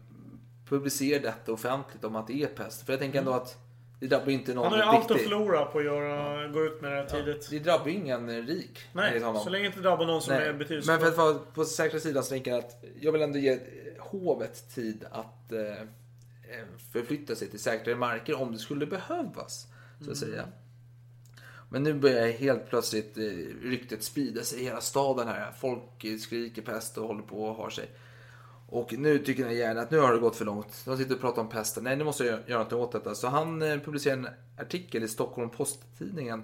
publicera 0.69 1.21
detta 1.21 1.51
offentligt 1.51 2.03
om 2.03 2.15
att 2.15 2.27
det 2.27 2.43
är 2.43 2.47
pest. 2.47 2.85
För 2.85 2.93
jag 2.93 2.99
tänker 2.99 3.19
ändå 3.19 3.31
att 3.33 3.57
det 3.99 4.07
drabbar 4.07 4.29
inte 4.29 4.53
någon 4.53 4.67
Mm. 4.67 4.79
Han 4.79 4.87
har 4.87 4.93
ju 4.93 4.99
allt 4.99 5.11
att 5.11 5.21
förlora 5.21 5.65
på 5.65 5.79
att 5.79 5.85
göra, 5.85 6.47
gå 6.47 6.63
ut 6.65 6.81
med 6.81 6.91
det 6.91 6.97
här 6.97 7.05
tidigt. 7.05 7.49
Det 7.49 7.59
drabbar 7.59 7.87
ju 7.87 7.93
ingen 7.93 8.47
rik. 8.47 8.79
Nej, 8.93 9.19
så 9.19 9.49
länge 9.49 9.63
det 9.63 9.67
inte 9.67 9.79
drabbar 9.79 10.05
någon 10.05 10.21
som 10.21 10.33
Nej. 10.33 10.43
är 10.43 10.47
Men 10.49 10.57
betydelsefull. 10.57 10.99
för 10.99 11.07
att 11.07 11.17
vara 11.17 11.33
på 11.33 11.65
säkra 11.65 11.99
sidan 11.99 12.23
så 12.23 12.29
tänker 12.29 12.51
jag 12.51 12.59
att 12.59 12.83
jag 12.99 13.11
vill 13.11 13.21
ändå 13.21 13.39
ge 13.39 13.59
hovet 13.99 14.75
tid 14.75 15.05
att 15.11 15.51
eh, 15.51 15.87
förflytta 16.91 17.35
sig 17.35 17.49
till 17.49 17.59
säkrare 17.59 17.95
marker 17.95 18.41
om 18.41 18.51
det 18.51 18.57
skulle 18.57 18.85
behövas. 18.85 19.67
Så 20.01 20.11
att 20.11 20.17
säga. 20.17 20.47
Men 21.69 21.83
nu 21.83 21.93
börjar 21.93 22.31
helt 22.31 22.69
plötsligt 22.69 23.17
eh, 23.17 23.23
ryktet 23.61 24.03
sprida 24.03 24.43
sig 24.43 24.59
i 24.59 24.63
hela 24.63 24.81
staden 24.81 25.27
här. 25.27 25.51
Folk 25.51 26.03
eh, 26.03 26.17
skriker 26.17 26.61
pest 26.61 26.97
och 26.97 27.07
håller 27.07 27.23
på 27.23 27.43
och 27.43 27.55
har 27.55 27.69
sig. 27.69 27.89
Och 28.67 28.93
nu 28.93 29.19
tycker 29.19 29.45
den 29.45 29.55
gärna 29.55 29.81
att 29.81 29.91
nu 29.91 29.99
har 29.99 30.13
det 30.13 30.19
gått 30.19 30.35
för 30.35 30.45
långt. 30.45 30.81
De 30.85 30.97
sitter 30.97 31.15
och 31.15 31.21
pratar 31.21 31.41
om 31.41 31.49
pesten. 31.49 31.83
Nej, 31.83 31.95
nu 31.95 32.03
måste 32.03 32.25
jag 32.25 32.39
göra 32.47 32.63
något 32.63 32.73
åt 32.73 32.91
detta. 32.91 33.15
Så 33.15 33.27
han 33.27 33.61
eh, 33.61 33.79
publicerar 33.79 34.17
en 34.17 34.27
artikel 34.57 35.03
i 35.03 35.07
Stockholm 35.07 35.49
Post-tidningen. 35.49 36.43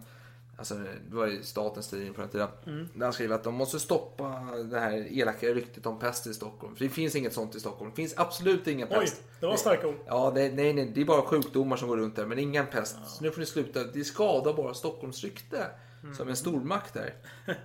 Alltså 0.61 0.75
det 1.09 1.15
var 1.15 1.27
ju 1.27 1.43
statens 1.43 1.87
tidning 1.89 2.13
på 2.13 2.21
den 2.21 2.29
tiden. 2.29 2.49
Där 2.93 3.03
han 3.03 3.13
skriver 3.13 3.35
att 3.35 3.43
de 3.43 3.55
måste 3.55 3.79
stoppa 3.79 4.23
det 4.71 4.79
här 4.79 5.07
elaka 5.19 5.47
ryktet 5.47 5.85
om 5.85 5.99
pest 5.99 6.27
i 6.27 6.33
Stockholm. 6.33 6.75
För 6.75 6.83
det 6.83 6.89
finns 6.89 7.15
inget 7.15 7.33
sånt 7.33 7.55
i 7.55 7.59
Stockholm. 7.59 7.89
Det 7.91 7.95
finns 7.95 8.13
absolut 8.17 8.67
ingen 8.67 8.87
Oj, 8.91 8.99
pest. 8.99 9.21
det 9.39 9.45
var 9.45 9.55
starka 9.55 9.87
ord. 9.87 9.95
Ja, 10.05 10.31
det, 10.35 10.51
nej, 10.55 10.73
nej, 10.73 10.91
det 10.95 11.01
är 11.01 11.05
bara 11.05 11.21
sjukdomar 11.21 11.77
som 11.77 11.87
går 11.87 11.97
runt 11.97 12.15
där, 12.15 12.25
men 12.25 12.39
ingen 12.39 12.67
pest. 12.67 12.95
Så 13.07 13.23
nu 13.23 13.31
får 13.31 13.39
ni 13.39 13.45
sluta. 13.45 13.83
Det 13.83 14.03
skadar 14.03 14.53
bara 14.53 14.73
Stockholms 14.73 15.23
rykte 15.23 15.65
som 16.17 16.29
en 16.29 16.35
stormakt 16.35 16.93
där. 16.93 17.13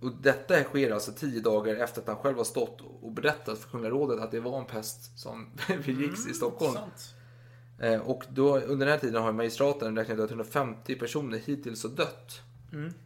Och 0.00 0.12
detta 0.20 0.62
sker 0.62 0.90
alltså 0.90 1.12
tio 1.12 1.40
dagar 1.40 1.76
efter 1.76 2.00
att 2.00 2.06
han 2.06 2.16
själv 2.16 2.36
har 2.36 2.44
stått 2.44 2.80
och 3.02 3.12
berättat 3.12 3.58
för 3.58 3.70
kungarådet 3.70 4.20
att 4.20 4.30
det 4.30 4.40
var 4.40 4.58
en 4.58 4.64
pest 4.64 5.18
som 5.18 5.50
begicks 5.86 6.26
i 6.26 6.34
Stockholm. 6.34 6.74
Sant. 6.74 7.14
Eh, 7.80 8.00
och 8.00 8.24
då, 8.28 8.58
under 8.58 8.86
den 8.86 8.92
här 8.92 8.98
tiden 8.98 9.22
har 9.22 9.32
magistraten 9.32 9.96
räknat 9.96 10.18
ut 10.18 10.24
att 10.24 10.30
150 10.30 10.94
personer 10.94 11.38
hittills 11.38 11.82
har 11.82 11.90
dött. 11.90 12.42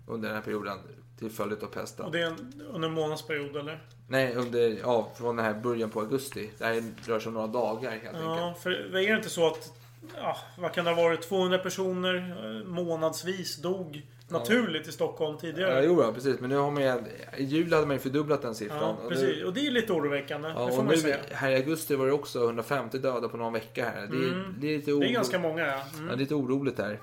Under 0.07 0.29
den 0.29 0.37
här 0.37 0.43
perioden 0.43 0.79
till 1.19 1.31
följd 1.31 1.63
av 1.63 1.67
pesten. 1.67 2.07
Och 2.07 2.13
det 2.13 2.23
är 2.23 2.27
en, 2.27 2.63
under 2.73 2.89
en 2.89 2.95
månadsperiod 2.95 3.57
eller? 3.57 3.81
Nej, 4.09 4.35
under, 4.35 4.79
ja, 4.83 5.13
från 5.17 5.37
den 5.37 5.45
här 5.45 5.55
början 5.55 5.91
på 5.91 6.01
augusti. 6.01 6.51
Det 6.59 6.65
här 6.65 6.83
rör 7.07 7.21
sig 7.21 7.29
om 7.29 7.35
några 7.35 7.47
dagar 7.47 7.91
helt 7.91 8.05
enkelt. 8.05 8.25
Ja, 8.25 8.55
för 8.61 8.71
är 8.71 9.11
det 9.11 9.17
inte 9.17 9.31
så 9.31 9.47
att... 9.47 9.73
Ja, 10.17 10.37
vad 10.59 10.73
kan 10.73 10.85
det 10.85 10.91
ha 10.91 11.03
varit? 11.03 11.23
200 11.23 11.59
personer 11.59 12.37
eh, 12.45 12.67
månadsvis 12.67 13.57
dog 13.57 14.07
naturligt 14.29 14.89
i 14.89 14.93
Stockholm 14.93 15.33
Ja, 15.35 15.41
tidigare. 15.41 15.85
jo, 15.85 16.03
ja, 16.03 16.13
precis. 16.13 16.41
Men 16.41 16.51
nu 16.51 16.57
har 16.57 16.71
man 16.71 16.83
ju, 16.83 16.89
i 17.37 17.45
jul 17.45 17.73
hade 17.73 17.87
man 17.87 17.97
ju 17.97 18.01
fördubblat 18.01 18.43
den 18.43 18.55
siffran. 18.55 18.79
Ja, 18.81 18.89
Och 19.05 19.09
precis. 19.09 19.37
Nu, 19.39 19.45
Och 19.45 19.53
det 19.55 19.67
är 19.67 19.71
lite 19.71 19.93
oroväckande. 19.93 20.49
ja, 20.49 20.65
det 20.65 20.71
får 20.73 20.79
och 20.79 20.85
man 20.85 20.95
ju 20.95 21.03
nu, 21.03 21.09
säga. 21.09 21.17
här 21.33 21.51
i 21.51 21.55
augusti 21.57 21.95
var 21.97 22.07
det 22.07 22.13
också 22.13 22.45
150 22.45 22.99
döda 22.99 23.29
på 23.29 23.37
någon 23.37 23.53
vecka 23.53 23.85
här. 23.85 24.07
Det 24.11 24.17
är, 24.17 24.45
det 24.59 24.67
är 24.75 24.77
lite, 24.79 24.93
oro, 24.93 25.01
Det 25.01 25.07
är 25.07 25.13
ganska 25.13 25.39
många 25.39 25.67
ja. 25.67 25.73
ja, 25.73 25.83
Mm. 25.95 26.07
det 26.09 26.13
är 26.15 26.17
lite 26.19 26.35
oroligt 26.35 26.79
här. 26.79 27.01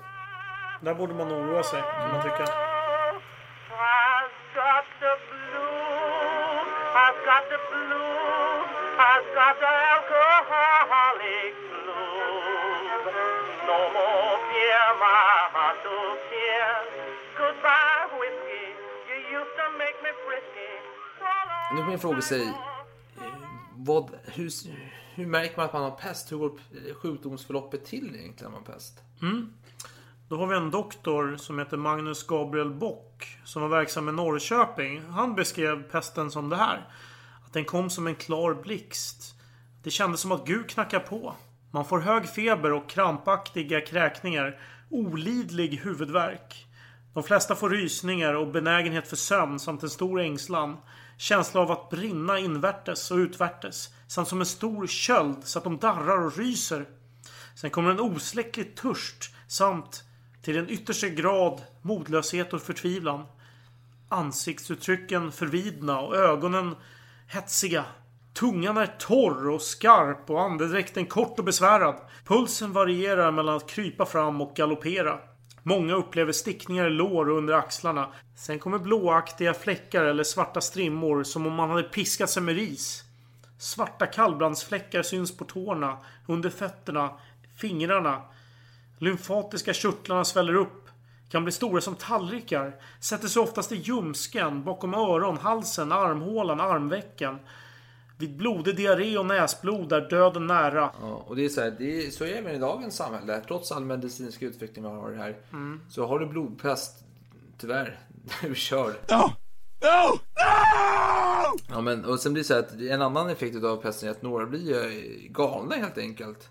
Där 0.80 0.94
borde 0.94 1.14
man 1.14 1.32
oroa 1.32 1.62
sig 1.62 1.80
kan 1.80 2.12
man 2.12 2.22
tycka. 2.22 2.52
No 13.66 13.78
more 13.94 14.36
beer, 14.50 14.88
my 15.02 15.22
heart 15.54 15.82
Nu 21.72 21.78
kan 21.78 21.88
man 21.88 21.98
fråga 21.98 22.22
sig, 22.22 22.42
eh, 22.42 22.54
vad, 23.76 24.10
hur, 24.24 24.50
hur 25.14 25.26
märker 25.26 25.56
man 25.56 25.66
att 25.66 25.72
man 25.72 25.82
har 25.82 25.90
pest? 25.90 26.32
Hur 26.32 26.36
går 26.36 26.52
sjukdomsförloppet 26.94 27.84
till 27.84 28.16
egentligen 28.16 28.52
när 28.52 28.58
man 28.58 28.66
har 28.66 28.74
pest? 28.74 29.00
Mm. 29.22 29.52
Då 30.28 30.36
har 30.36 30.46
vi 30.46 30.56
en 30.56 30.70
doktor 30.70 31.36
som 31.36 31.58
heter 31.58 31.76
Magnus 31.76 32.26
Gabriel 32.26 32.70
Bock. 32.70 33.38
Som 33.44 33.62
var 33.62 33.68
verksam 33.68 34.08
i 34.08 34.12
Norrköping. 34.12 35.02
Han 35.02 35.34
beskrev 35.34 35.82
pesten 35.82 36.30
som 36.30 36.48
det 36.48 36.56
här. 36.56 36.88
Att 37.46 37.52
den 37.52 37.64
kom 37.64 37.90
som 37.90 38.06
en 38.06 38.14
klar 38.14 38.54
blixt. 38.54 39.34
Det 39.82 39.90
kändes 39.90 40.20
som 40.20 40.32
att 40.32 40.46
Gud 40.46 40.68
knackar 40.68 41.00
på. 41.00 41.34
Man 41.70 41.84
får 41.84 42.00
hög 42.00 42.28
feber 42.28 42.72
och 42.72 42.88
krampaktiga 42.88 43.80
kräkningar. 43.80 44.60
Olidlig 44.90 45.80
huvudvärk. 45.82 46.66
De 47.14 47.22
flesta 47.22 47.54
får 47.54 47.70
rysningar 47.70 48.34
och 48.34 48.48
benägenhet 48.48 49.08
för 49.08 49.16
sömn 49.16 49.58
samt 49.58 49.82
en 49.82 49.90
stor 49.90 50.20
ängslan. 50.20 50.76
Känsla 51.16 51.60
av 51.60 51.70
att 51.70 51.90
brinna 51.90 52.38
invärtes 52.38 53.10
och 53.10 53.16
utvärtes. 53.16 53.94
Samt 54.06 54.28
som 54.28 54.40
en 54.40 54.46
stor 54.46 54.86
köld 54.86 55.44
så 55.44 55.58
att 55.58 55.64
de 55.64 55.78
darrar 55.78 56.26
och 56.26 56.38
ryser. 56.38 56.86
Sen 57.54 57.70
kommer 57.70 57.90
en 57.90 58.00
osläcklig 58.00 58.76
törst 58.76 59.34
samt 59.48 60.04
till 60.42 60.56
en 60.56 60.70
yttersta 60.70 61.08
grad 61.08 61.62
modlöshet 61.82 62.52
och 62.52 62.62
förtvivlan. 62.62 63.26
Ansiktsuttrycken 64.08 65.32
förvidna 65.32 66.00
och 66.00 66.16
ögonen 66.16 66.76
hetsiga. 67.26 67.84
Tungan 68.34 68.76
är 68.76 68.86
torr 68.98 69.48
och 69.48 69.62
skarp 69.62 70.30
och 70.30 70.42
andedräkten 70.42 71.06
kort 71.06 71.38
och 71.38 71.44
besvärad. 71.44 72.00
Pulsen 72.24 72.72
varierar 72.72 73.32
mellan 73.32 73.56
att 73.56 73.70
krypa 73.70 74.06
fram 74.06 74.40
och 74.40 74.56
galoppera. 74.56 75.18
Många 75.62 75.94
upplever 75.94 76.32
stickningar 76.32 76.86
i 76.86 76.90
lår 76.90 77.30
och 77.30 77.38
under 77.38 77.54
axlarna. 77.54 78.08
Sen 78.36 78.58
kommer 78.58 78.78
blåaktiga 78.78 79.54
fläckar 79.54 80.04
eller 80.04 80.24
svarta 80.24 80.60
strimmor 80.60 81.22
som 81.22 81.46
om 81.46 81.52
man 81.52 81.70
hade 81.70 81.82
piskat 81.82 82.30
sig 82.30 82.42
med 82.42 82.54
ris. 82.54 83.04
Svarta 83.58 84.06
kallbrandsfläckar 84.06 85.02
syns 85.02 85.36
på 85.36 85.44
tårna, 85.44 85.98
under 86.26 86.50
fötterna, 86.50 87.10
fingrarna. 87.56 88.22
Lymfatiska 88.98 89.72
körtlarna 89.72 90.24
sväller 90.24 90.54
upp. 90.54 90.88
Kan 91.30 91.44
bli 91.44 91.52
stora 91.52 91.80
som 91.80 91.94
tallrikar. 91.94 92.74
Sätter 93.00 93.28
sig 93.28 93.42
oftast 93.42 93.72
i 93.72 93.76
ljumsken, 93.76 94.64
bakom 94.64 94.94
öron, 94.94 95.38
halsen, 95.38 95.92
armhålan, 95.92 96.60
armvecken. 96.60 97.38
Vid 98.22 98.36
blodig 98.36 98.76
diarré 98.76 99.18
och 99.18 99.26
näsblod 99.26 99.92
är 99.92 100.00
döden 100.10 100.46
nära. 100.46 100.90
Ja, 101.00 101.24
och 101.26 101.36
det 101.36 101.44
är 101.44 101.48
så 101.48 101.60
här, 101.60 101.74
det 101.78 102.06
är, 102.06 102.10
så 102.10 102.24
är 102.24 102.28
det 102.28 102.34
även 102.34 102.54
i 102.54 102.58
dagens 102.58 102.96
samhälle. 102.96 103.40
Trots 103.48 103.72
all 103.72 103.84
medicinsk 103.84 104.42
utveckling 104.42 104.84
vi 104.84 104.90
har 104.90 105.12
här. 105.12 105.36
Så 105.88 106.06
har 106.06 106.18
du 106.18 106.26
blodpest, 106.26 107.04
tyvärr, 107.58 107.98
du 108.42 108.50
är 108.50 108.54
körd. 108.54 108.94
Ja, 111.68 111.80
men 111.80 112.04
och 112.04 112.20
sen 112.20 112.32
blir 112.32 112.42
det 112.42 112.46
så 112.46 112.54
här 112.54 112.60
att 112.60 112.72
en 112.80 113.02
annan 113.02 113.30
effekt 113.30 113.64
av 113.64 113.76
pesten 113.76 114.08
är 114.08 114.12
att 114.12 114.22
några 114.22 114.46
blir 114.46 114.72
galna 115.28 115.74
helt 115.74 115.98
enkelt. 115.98 116.48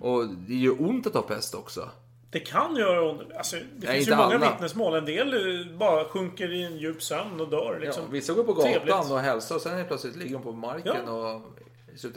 Och 0.00 0.28
det 0.28 0.54
gör 0.54 0.82
ont 0.82 1.06
att 1.06 1.14
ha 1.14 1.22
pest 1.22 1.54
också. 1.54 1.88
Det 2.34 2.40
kan 2.40 2.76
göra 2.76 3.10
ont. 3.10 3.22
Alltså, 3.36 3.56
det 3.56 3.62
Nej, 3.86 3.96
finns 3.96 4.08
ju 4.08 4.16
många 4.16 4.34
alla. 4.34 4.50
vittnesmål. 4.52 4.94
En 4.94 5.04
del 5.04 5.34
eh, 5.60 5.76
bara 5.76 6.04
sjunker 6.04 6.52
i 6.52 6.62
en 6.64 6.76
djup 6.78 7.02
sömn 7.02 7.40
och 7.40 7.48
dör. 7.50 7.72
Ja, 7.80 7.84
Liksom. 7.86 8.10
vissa 8.10 8.32
går 8.32 8.44
på 8.44 8.52
gatan 8.52 8.72
Trevligt. 8.72 8.94
och 9.10 9.20
hälsar 9.20 9.54
och 9.54 9.60
sen 9.60 9.76
helt 9.76 9.88
plötsligt 9.88 10.16
ligger 10.16 10.32
de 10.32 10.42
på 10.42 10.52
marken 10.52 10.96
Ja. 11.06 11.12
och 11.12 11.28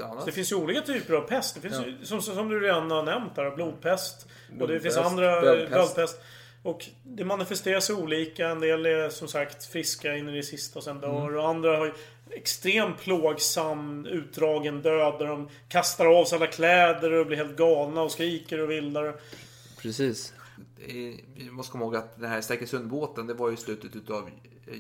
annat. 0.05 0.25
Det 0.25 0.31
finns 0.31 0.51
ju 0.51 0.55
olika 0.55 0.81
typer 0.81 1.13
av 1.13 1.21
pest. 1.21 1.55
Det 1.55 1.61
finns 1.69 1.85
ju, 1.85 2.05
som, 2.05 2.21
som 2.21 2.49
du 2.49 2.59
redan 2.59 2.91
har 2.91 3.03
nämnt 3.03 3.35
där, 3.35 3.51
blodpest. 3.51 4.25
Och 4.25 4.51
det 4.51 4.55
Blodpest, 4.65 4.83
finns 4.83 4.97
andra 4.97 5.41
böldpest. 5.41 5.71
böldpest. 5.95 6.19
Och 6.63 6.85
det 7.03 7.25
manifesterar 7.25 7.79
sig 7.79 7.95
olika. 7.95 8.47
En 8.47 8.59
del 8.59 8.85
är 8.85 9.09
som 9.09 9.27
sagt 9.27 9.65
friska 9.65 10.15
in 10.15 10.29
i 10.29 10.35
det 10.35 10.43
sista 10.43 10.79
och 10.79 10.83
sen 10.83 10.99
dör. 10.99 11.21
Mm. 11.27 11.35
Och 11.37 11.47
andra 11.49 11.77
har 11.77 11.85
ju 11.85 11.91
extremt 12.31 12.99
plågsam, 13.01 14.05
utdragen 14.05 14.81
död. 14.81 15.15
Där 15.19 15.27
de 15.27 15.49
kastar 15.69 16.05
av 16.05 16.25
sig 16.25 16.35
alla 16.35 16.47
kläder 16.47 17.11
och 17.11 17.25
blir 17.25 17.37
helt 17.37 17.57
galna 17.57 18.01
och 18.01 18.11
skriker 18.11 18.59
och 18.59 18.71
vildar. 18.71 19.15
Precis. 19.81 20.33
Vi 21.35 21.49
måste 21.51 21.71
komma 21.71 21.83
ihåg 21.85 21.95
att 21.95 22.19
den 22.19 22.29
här 22.29 22.41
Stärkesundbåten, 22.41 23.27
det 23.27 23.33
var 23.33 23.49
ju 23.49 23.53
i 23.53 23.57
slutet 23.57 23.95
utav 23.95 24.29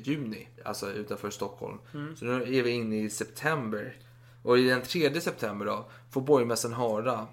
juni. 0.03 0.47
Alltså 0.65 0.91
utanför 0.91 1.29
Stockholm. 1.29 1.77
Så 2.15 2.25
nu 2.25 2.57
är 2.57 2.63
vi 2.63 2.69
inne 2.69 3.01
i 3.03 3.09
september. 3.09 3.97
Och 4.43 4.59
i 4.59 4.69
den 4.69 4.81
3 4.81 5.21
september 5.21 5.65
då 5.65 5.85
får 6.11 6.21
borgmästaren 6.21 6.75
höra, 6.75 7.27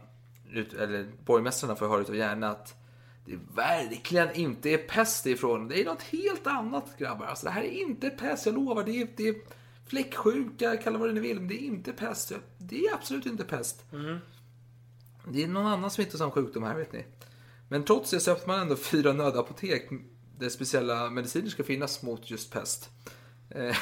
eller 0.78 1.12
borgmästarna 1.24 1.76
får 1.76 1.88
höra 1.88 2.00
utav 2.00 2.16
Järna 2.16 2.50
att 2.50 2.74
det 3.26 3.38
verkligen 3.54 4.34
inte 4.34 4.70
är 4.70 4.78
pest 4.78 5.26
ifrån. 5.26 5.68
Det 5.68 5.80
är 5.80 5.84
något 5.84 6.02
helt 6.02 6.46
annat 6.46 6.98
grabbar. 6.98 7.26
Alltså 7.26 7.46
det 7.46 7.52
här 7.52 7.62
är 7.62 7.70
inte 7.70 8.10
pest, 8.10 8.46
jag 8.46 8.54
lovar. 8.54 8.84
Det 8.84 9.00
är, 9.00 9.08
det 9.16 9.28
är 9.28 9.34
fläcksjuka, 9.86 10.76
kalla 10.76 10.98
vad 10.98 11.14
ni 11.14 11.20
vill. 11.20 11.38
Men 11.38 11.48
det 11.48 11.62
är 11.62 11.66
inte 11.66 11.92
pest. 11.92 12.32
Det 12.58 12.86
är 12.86 12.94
absolut 12.94 13.26
inte 13.26 13.44
pest. 13.44 13.84
Det 15.28 15.42
är 15.42 15.48
någon 15.48 15.66
annan 15.66 15.90
smittosam 15.90 16.30
sjukdom 16.30 16.62
här 16.62 16.76
vet 16.76 16.92
ni. 16.92 17.04
Men 17.68 17.84
trots 17.84 18.10
det 18.10 18.20
så 18.20 18.30
öppnar 18.30 18.54
man 18.54 18.62
ändå 18.62 18.76
fyra 18.76 19.12
nödapotek 19.12 19.90
där 20.38 20.48
speciella 20.48 21.10
mediciner 21.10 21.48
ska 21.48 21.64
finnas 21.64 22.02
mot 22.02 22.30
just 22.30 22.52
pest. 22.52 22.90
Eh, 23.50 23.76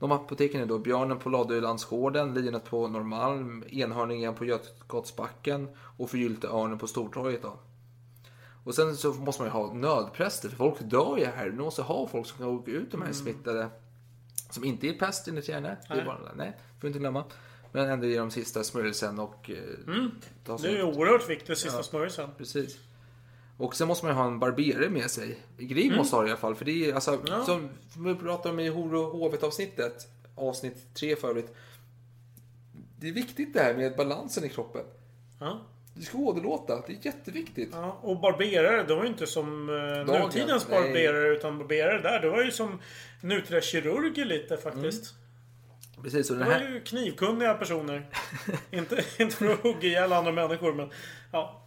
De 0.00 0.12
apoteken 0.12 0.60
är 0.60 0.66
då 0.66 0.78
Björnen 0.78 1.18
på 1.18 1.28
Ladölandsgården, 1.28 2.34
Lejonet 2.34 2.64
på 2.64 2.88
Norrmalm, 2.88 3.64
Enhörningen 3.68 4.34
på 4.34 4.44
Götgatsbacken 4.44 5.68
och 5.96 6.10
Förgyllta 6.10 6.48
örnen 6.48 6.78
på 6.78 6.86
Stortorget. 6.86 7.42
Då. 7.42 7.58
Och 8.64 8.74
sen 8.74 8.96
så 8.96 9.12
måste 9.12 9.42
man 9.42 9.48
ju 9.48 9.52
ha 9.52 9.72
nödpräster, 9.74 10.48
för 10.48 10.56
folk 10.56 10.80
dör 10.80 11.16
ju 11.18 11.24
här. 11.24 11.50
Du 11.50 11.56
måste 11.56 11.82
ha 11.82 12.08
folk 12.08 12.26
som 12.26 12.38
kan 12.38 12.46
åka 12.46 12.70
ut 12.70 12.90
de 12.90 13.02
här 13.02 13.12
smittade. 13.12 13.68
Som 14.50 14.64
inte 14.64 14.88
är 14.88 14.92
pest 14.92 15.28
enligt 15.28 15.48
Järne. 15.48 15.76
Det 15.88 15.94
är 15.94 16.04
bara, 16.04 16.18
nej, 16.36 16.56
får 16.80 16.86
inte 16.88 16.98
glömma. 16.98 17.24
Men 17.72 17.90
ändå 17.90 18.06
ge 18.06 18.18
de 18.18 18.30
sista 18.30 18.64
smörjelsen 18.64 19.18
och 19.18 19.50
eh, 19.50 19.56
ta 20.44 20.56
Det 20.56 20.68
är 20.68 20.76
ju 20.76 20.82
oerhört 20.82 21.30
viktigt, 21.30 21.58
sista 21.58 21.82
smörjelsen. 21.82 22.30
Precis. 22.38 22.78
Och 23.58 23.76
sen 23.76 23.88
måste 23.88 24.04
man 24.06 24.14
ju 24.14 24.18
ha 24.20 24.26
en 24.26 24.38
barberare 24.38 24.88
med 24.88 25.10
sig. 25.10 25.38
Grim 25.58 25.96
måste 25.96 26.16
ha 26.16 26.22
det 26.22 26.28
i 26.28 26.30
alla 26.30 26.40
fall. 26.40 26.54
För 26.54 26.64
det 26.64 26.90
är 26.90 26.94
alltså, 26.94 27.20
Ja. 27.26 27.44
som 27.44 27.68
vi 28.04 28.14
pratade 28.14 28.48
om 28.54 28.60
i 28.60 28.68
Hor 28.68 28.94
och 28.94 29.18
hovet 29.18 29.42
avsnittet. 29.42 30.08
Avsnitt 30.34 30.94
tre 30.94 31.16
för 31.16 31.28
övrigt. 31.28 31.54
Det 32.98 33.08
är 33.08 33.12
viktigt 33.12 33.54
det 33.54 33.60
här 33.62 33.74
med 33.74 33.96
balansen 33.96 34.44
i 34.44 34.48
kroppen. 34.48 34.82
Ja. 35.40 35.60
Det 35.94 36.02
ska 36.02 36.18
åderlåta. 36.18 36.82
Det 36.86 36.92
är 36.92 36.98
jätteviktigt. 37.06 37.68
Ja, 37.72 37.98
och 38.02 38.20
barberare, 38.20 38.82
de 38.82 38.94
var 38.96 39.04
ju 39.04 39.08
inte 39.10 39.26
som 39.26 39.68
eh, 39.68 40.14
nutidens 40.14 40.68
nej. 40.68 40.82
barberare. 40.82 41.28
Utan 41.28 41.58
barberare 41.58 42.02
där, 42.02 42.20
det 42.20 42.28
var 42.28 42.44
ju 42.44 42.50
som 42.50 42.78
nutida 43.20 43.60
kirurger 43.60 44.24
lite 44.24 44.56
faktiskt. 44.56 45.14
Precis, 46.02 46.30
och 46.30 46.36
Det 46.36 46.42
den 46.44 46.52
var 46.52 46.58
här, 46.58 46.68
ju 46.72 46.80
knivkunniga 46.80 47.54
personer. 47.54 48.06
inte, 48.70 49.04
inte 49.18 49.36
för 49.36 49.52
att 49.52 49.60
hugga 49.60 49.88
ihjäl 49.88 50.12
andra 50.12 50.32
människor, 50.32 50.72
men 50.74 50.90
ja. 51.32 51.62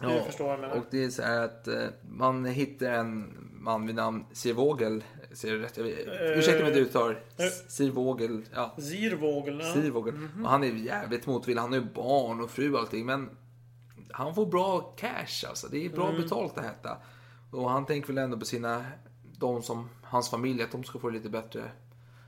Du 0.00 0.06
Ja, 0.06 0.74
och 0.74 0.84
det 0.90 1.04
är 1.04 1.10
så 1.10 1.22
här 1.22 1.44
att 1.44 1.68
eh, 1.68 1.84
man 2.08 2.44
hittar 2.44 2.86
en 2.86 3.42
man 3.52 3.86
vid 3.86 3.94
namn 3.94 4.24
Sir 4.32 4.52
Vogel. 4.54 5.04
Ser 5.32 5.48
jag 5.54 5.62
rätt? 5.62 5.76
Jag 5.76 5.84
vet, 5.84 5.98
ursäkta 6.36 6.62
mig 6.62 6.72
det 6.72 6.78
uttar. 6.78 7.10
eh. 7.36 7.46
Sir 7.68 7.90
Vogel. 7.90 8.42
Ja, 8.54 8.74
Zirvågel. 8.78 9.60
Ja. 9.64 9.72
Sivågel. 9.72 10.14
Och 10.44 10.50
han 10.50 10.64
är 10.64 10.68
jävligt 10.68 11.26
motvillig. 11.26 11.60
Han 11.60 11.72
har 11.72 11.78
ju 11.80 11.86
barn 11.94 12.40
och 12.40 12.50
fru 12.50 12.72
och 12.72 12.80
allting. 12.80 13.06
Men 13.06 13.30
han 14.10 14.34
får 14.34 14.46
bra 14.46 14.80
cash 14.96 15.48
alltså. 15.48 15.66
Det 15.70 15.86
är 15.86 15.90
bra 15.90 16.12
betalt 16.12 16.54
det 16.54 16.60
här. 16.62 16.96
Och 17.50 17.70
han 17.70 17.86
tänker 17.86 18.08
väl 18.08 18.18
ändå 18.18 18.38
på 18.38 18.44
sina, 18.44 18.84
de 19.38 19.62
som, 19.62 19.88
hans 20.02 20.30
familj, 20.30 20.62
att 20.62 20.72
de 20.72 20.84
ska 20.84 20.98
få 20.98 21.08
det 21.10 21.14
lite 21.16 21.28
bättre. 21.28 21.70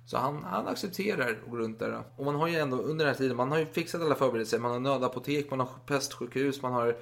Så 0.06 0.16
han, 0.16 0.44
han 0.44 0.68
accepterar 0.68 1.30
att 1.30 1.50
gå 1.50 1.56
runt 1.56 1.78
där. 1.78 2.02
Och 2.16 2.24
man 2.24 2.34
har 2.34 2.48
ju 2.48 2.56
ändå 2.56 2.76
under 2.76 3.04
den 3.04 3.14
här 3.14 3.18
tiden, 3.18 3.36
man 3.36 3.50
har 3.50 3.58
ju 3.58 3.66
fixat 3.66 4.02
alla 4.02 4.14
förberedelser. 4.14 4.58
Man 4.58 4.70
har 4.70 4.78
nödapotek, 4.80 5.50
man 5.50 5.60
har 5.60 5.68
pestsjukhus, 5.86 6.62
man 6.62 6.72
har 6.72 6.96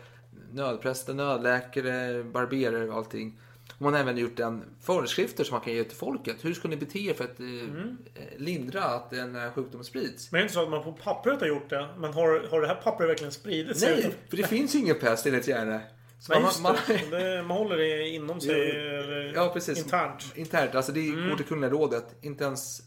nödpräster, 0.57 1.15
nödläkare, 1.15 2.25
barberare 2.25 2.89
och 2.89 2.97
allting. 2.97 3.39
Och 3.75 3.83
man 3.83 3.93
har 3.93 4.01
även 4.01 4.17
gjort 4.17 4.39
en 4.41 4.65
föreskrifter 4.83 5.45
som 5.45 5.55
man 5.55 5.61
kan 5.61 5.73
ge 5.73 5.85
till 5.85 5.97
folket. 5.97 6.37
Hur 6.45 6.55
ska 6.55 6.69
ni 6.69 6.77
bete 6.77 6.99
er 6.99 7.15
för 7.15 7.25
att 7.25 7.41
eh, 7.41 8.23
lindra 8.37 8.85
att 8.85 9.11
den 9.11 9.35
här 9.35 9.51
sjukdomen 9.51 9.85
sprids? 9.85 10.33
Men 10.33 10.39
det 10.39 10.41
är 10.41 10.43
inte 10.43 10.55
så 10.55 10.63
att 10.63 10.69
man 10.71 10.83
på 10.83 10.93
pappret 10.93 11.41
har 11.41 11.49
gjort 11.49 11.71
det. 11.71 11.89
Men 11.99 12.13
har, 12.13 12.49
har 12.51 12.61
det 12.61 12.67
här 12.67 12.75
pappret 12.75 13.09
verkligen 13.09 13.33
spridit 13.33 13.79
sig? 13.79 13.95
Nej, 14.03 14.15
för 14.31 14.37
det 14.37 14.43
finns 14.47 14.75
ju 14.75 14.79
ingen 14.79 14.99
pest 14.99 15.27
enligt 15.27 15.49
Järne. 15.49 15.81
Man- 16.29 16.43
just 16.43 16.63
man- 16.63 16.77
det. 17.11 17.43
Man 17.43 17.57
håller 17.57 17.77
det 17.77 18.09
inom 18.09 18.41
sig. 18.41 18.71
eller 18.71 19.33
Ja, 19.35 19.51
precis. 19.55 19.79
Internt. 19.79 20.33
Internt. 20.35 20.75
Alltså 20.75 20.93
det 20.93 21.07
går 21.07 21.37
till 21.37 21.47
Kungliga 21.47 21.71
rådet. 21.71 22.05
Inte 22.23 22.45
ens 22.45 22.83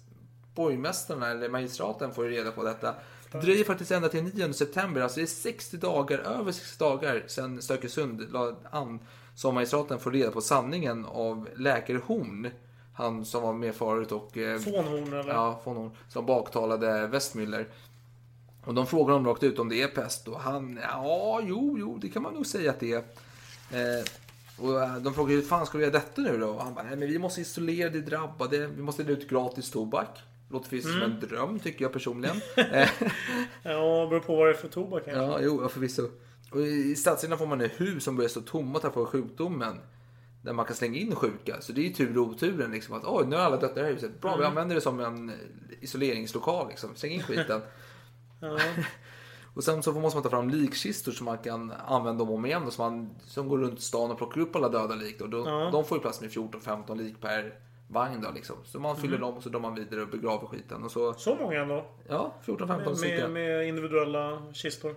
borgmästarna 0.55 1.31
eller 1.31 1.49
magistraten 1.49 2.13
får 2.13 2.25
ju 2.25 2.31
reda 2.31 2.51
på 2.51 2.63
detta. 2.63 2.95
Det 3.31 3.39
dröjer 3.39 3.63
faktiskt 3.63 3.91
ända 3.91 4.09
till 4.09 4.23
9 4.23 4.53
september. 4.53 5.01
Alltså 5.01 5.19
det 5.19 5.23
är 5.23 5.27
60 5.27 5.77
dagar, 5.77 6.17
över 6.19 6.51
60 6.51 6.79
dagar 6.83 7.23
sedan 7.27 7.61
Stökesund 7.61 8.31
la 8.31 8.55
an 8.71 8.99
som 9.35 9.53
magistraten 9.55 9.99
får 9.99 10.11
reda 10.11 10.31
på 10.31 10.41
sanningen 10.41 11.05
av 11.05 11.49
läkare 11.55 11.97
Horn. 12.05 12.49
Han 12.93 13.25
som 13.25 13.41
var 13.43 13.53
med 13.53 13.75
förut 13.75 14.11
och... 14.11 14.37
eh, 14.37 14.59
Fånhorn 14.59 15.13
eller? 15.13 15.33
Ja, 15.33 15.59
från 15.63 15.77
hon 15.77 15.91
som 16.09 16.25
baktalade 16.25 17.07
Westmüller. 17.07 17.65
Och 18.65 18.73
de 18.73 18.87
frågar 18.87 19.13
honom 19.13 19.27
rakt 19.27 19.43
ut 19.43 19.59
om 19.59 19.69
det 19.69 19.81
är 19.81 19.87
pest 19.87 20.27
och 20.27 20.39
han, 20.39 20.79
ja, 20.83 21.41
jo, 21.43 21.75
jo, 21.79 21.97
det 21.97 22.09
kan 22.09 22.21
man 22.23 22.33
nog 22.33 22.45
säga 22.45 22.71
att 22.71 22.79
det 22.79 22.91
är. 22.93 22.97
Eh, 23.71 24.05
och 24.57 24.83
eh, 24.83 24.95
de 24.95 25.13
frågar 25.13 25.35
hur 25.35 25.41
fan 25.41 25.65
ska 25.65 25.77
vi 25.77 25.83
göra 25.83 25.93
detta 25.93 26.21
nu 26.21 26.37
då? 26.37 26.47
Och 26.49 26.63
han 26.63 26.73
bara, 26.73 26.83
nej 26.83 26.95
men 26.95 27.07
vi 27.07 27.19
måste 27.19 27.41
isolera 27.41 27.89
de 27.89 28.01
drabbade, 28.01 28.67
vi 28.67 28.81
måste 28.81 29.03
dela 29.03 29.17
ut 29.17 29.29
gratis 29.29 29.71
tobak. 29.71 30.19
Låter 30.49 30.69
precis 30.69 30.91
som 30.91 31.01
en 31.01 31.19
dröm 31.19 31.59
tycker 31.59 31.85
jag 31.85 31.93
personligen. 31.93 32.35
Eh, 32.57 32.89
Ja, 33.63 34.07
beror 34.09 34.19
på 34.19 34.35
vad 34.35 34.47
det 34.47 34.51
är 34.51 34.53
för 34.53 34.67
tobak 34.67 35.05
kanske. 35.05 35.21
ja, 35.23 35.39
jo, 35.41 35.69
förvisso. 35.69 36.09
Och 36.51 36.61
i 36.61 36.95
stadsdelarna 36.95 37.37
får 37.37 37.45
man 37.47 37.61
ett 37.61 37.81
hus 37.81 38.03
som 38.03 38.15
börjar 38.15 38.29
stå 38.29 38.41
tomma 38.41 38.79
tack 38.79 38.95
vare 38.95 39.05
sjukdomen. 39.05 39.79
Där 40.41 40.53
man 40.53 40.65
kan 40.65 40.75
slänga 40.75 40.97
in 40.99 41.15
sjuka. 41.15 41.61
Så 41.61 41.71
det 41.71 41.81
är 41.81 41.83
ju 41.83 41.89
tur 41.93 42.17
och 42.17 42.27
oturen 42.27 42.71
liksom. 42.71 42.95
Att 42.95 43.03
oj, 43.05 43.25
nu 43.27 43.35
har 43.35 43.43
alla 43.43 43.57
dött 43.57 43.71
i 43.71 43.79
det 43.79 43.85
här 43.85 43.93
huset. 43.93 44.21
Bra, 44.21 44.37
vi 44.37 44.43
använder 44.45 44.75
det 44.75 44.81
som 44.81 44.99
en 44.99 45.29
eh, 45.29 45.35
isoleringslokal 45.81 46.67
liksom. 46.69 46.95
Släng 46.95 47.11
in 47.11 47.23
skiten. 47.23 47.61
Ja. 48.41 48.59
Och 49.53 49.63
sen 49.63 49.83
så 49.83 49.91
måste 49.93 50.15
man 50.17 50.23
ta 50.23 50.29
fram 50.29 50.49
likkistor 50.49 51.11
som 51.11 51.25
man 51.25 51.37
kan 51.37 51.71
använda 51.71 52.23
om 52.23 52.29
och 52.29 52.35
om 52.35 52.45
igen. 52.45 52.63
Och 52.63 52.73
som, 52.73 52.93
man, 52.93 53.09
som 53.25 53.47
går 53.49 53.57
runt 53.57 53.81
stan 53.81 54.11
och 54.11 54.17
plockar 54.17 54.41
upp 54.41 54.55
alla 54.55 54.69
döda 54.69 54.95
lik. 54.95 55.19
Då. 55.19 55.27
Då, 55.27 55.43
Ja. 55.45 55.69
De 55.71 55.85
får 55.85 55.97
ju 55.97 56.01
plats 56.01 56.21
med 56.21 56.29
14-15 56.29 56.97
lik 56.97 57.21
per 57.21 57.53
vagn. 57.89 58.21
Då, 58.21 58.31
liksom. 58.35 58.55
Så 58.65 58.79
man 58.79 58.97
fyller 58.97 59.17
dem 59.17 59.33
och 59.33 59.43
så 59.43 59.49
drar 59.49 59.59
man 59.59 59.75
vidare 59.75 60.01
och 60.01 60.07
begraver 60.07 60.47
skiten. 60.47 60.83
Och 60.83 60.91
så, 60.91 61.13
Så 61.13 61.35
många 61.35 61.61
ändå. 61.61 61.85
ja, 62.09 62.33
14-15 62.45 62.85
Med, 62.85 62.97
stycken. 62.97 63.33
med 63.33 63.67
individuella 63.67 64.41
kistor. 64.53 64.95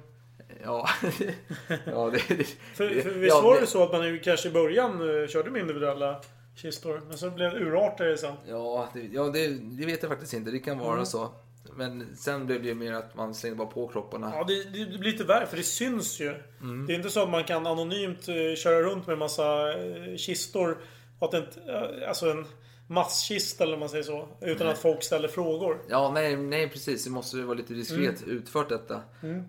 Ja, 0.65 0.89
ja 1.87 2.11
det, 2.11 2.35
det, 2.37 2.45
För, 2.75 2.89
för 3.01 3.11
visst 3.11 3.35
ja, 3.35 3.41
var 3.41 3.61
det- 3.61 3.67
så 3.67 3.83
att 3.83 3.93
man 3.93 4.19
kanske 4.25 4.49
i 4.49 4.53
början 4.53 5.21
eh, 5.23 5.27
körde 5.29 5.51
med 5.51 5.61
individuella 5.61 6.21
kistor. 6.57 7.01
Men 7.09 7.19
så 7.19 7.31
blev 7.31 7.51
det 7.53 7.59
urartade 7.61 8.11
det 8.11 8.17
sen. 8.19 8.35
Ja, 8.49 8.89
det, 8.95 9.01
ja 9.01 9.23
det, 9.25 9.49
det 9.49 9.87
vet 9.87 10.03
jag 10.03 10.11
faktiskt 10.11 10.35
inte. 10.35 10.51
Det 10.51 10.59
kan 10.59 10.79
vara 10.79 10.93
Mm. 10.93 11.07
så. 11.07 11.29
Men 11.77 12.17
sen 12.17 12.47
blev 12.47 12.63
det 12.63 12.69
ju 12.69 12.75
mer 12.75 12.93
att 12.93 13.15
man 13.17 13.35
slängde 13.35 13.57
bara 13.59 13.69
på 13.69 13.89
kropparna. 13.89 14.33
Ja, 14.35 14.45
det, 14.45 14.65
det 14.65 14.99
blir 14.99 15.13
lite 15.13 15.25
värre 15.25 15.47
för 15.47 15.57
det 15.57 15.63
syns 15.63 16.21
ju. 16.21 16.35
Mm. 16.61 16.87
Det 16.87 16.93
är 16.93 16.97
inte 16.97 17.11
så 17.11 17.23
att 17.23 17.31
man 17.31 17.45
kan 17.45 17.67
anonymt 17.67 18.29
eh, 18.29 18.55
köra 18.57 18.83
runt 18.83 19.07
med 19.07 19.13
en 19.13 19.19
massa 19.19 19.73
eh, 19.73 20.17
kistor. 20.17 20.79
Och 21.19 21.35
att 21.35 21.57
eh, 21.69 22.09
alltså 22.09 22.31
en 22.31 22.47
masskista 22.93 23.65
eller 23.65 23.77
man 23.77 23.89
säger 23.89 24.05
så. 24.05 24.29
Utan 24.41 24.69
att 24.69 24.79
folk 24.79 25.03
ställer 25.03 25.29
frågor. 25.29 25.83
Ja, 25.89 26.11
nej, 26.15 26.37
nej 26.37 26.69
precis. 26.69 27.05
Det 27.05 27.11
måste 27.11 27.37
ju 27.37 27.43
vara 27.43 27.57
lite 27.57 27.75
diskret 27.75 28.23
Mm. 28.23 28.37
utfört 28.37 28.69
detta. 28.69 29.01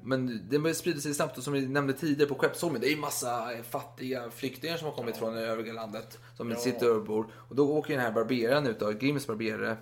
Men 0.03 0.49
det 0.49 0.73
sprida 0.73 0.99
sig 0.99 1.13
snabbt 1.13 1.37
och 1.37 1.43
som 1.43 1.53
vi 1.53 1.67
nämnde 1.67 1.93
tidigare 1.93 2.29
på 2.29 2.35
Skeppsholmen. 2.35 2.81
Det 2.81 2.87
är 2.87 2.91
ju 2.91 2.97
massa 2.97 3.49
fattiga 3.69 4.29
flyktingar 4.31 4.77
som 4.77 4.87
har 4.87 4.93
kommit 4.95 5.17
från 5.17 5.37
övriga 5.37 5.73
landet. 5.73 6.19
Som 6.37 6.55
sitter 6.55 6.95
och 6.95 7.03
bor. 7.05 7.27
Och 7.33 7.55
då 7.55 7.69
åker 7.77 7.93
den 7.93 8.01
här 8.03 8.11
barberaren 8.11 8.67
ut 8.67 8.79
då, 8.79 8.91
Grims 8.91 9.27
barberare. 9.27 9.77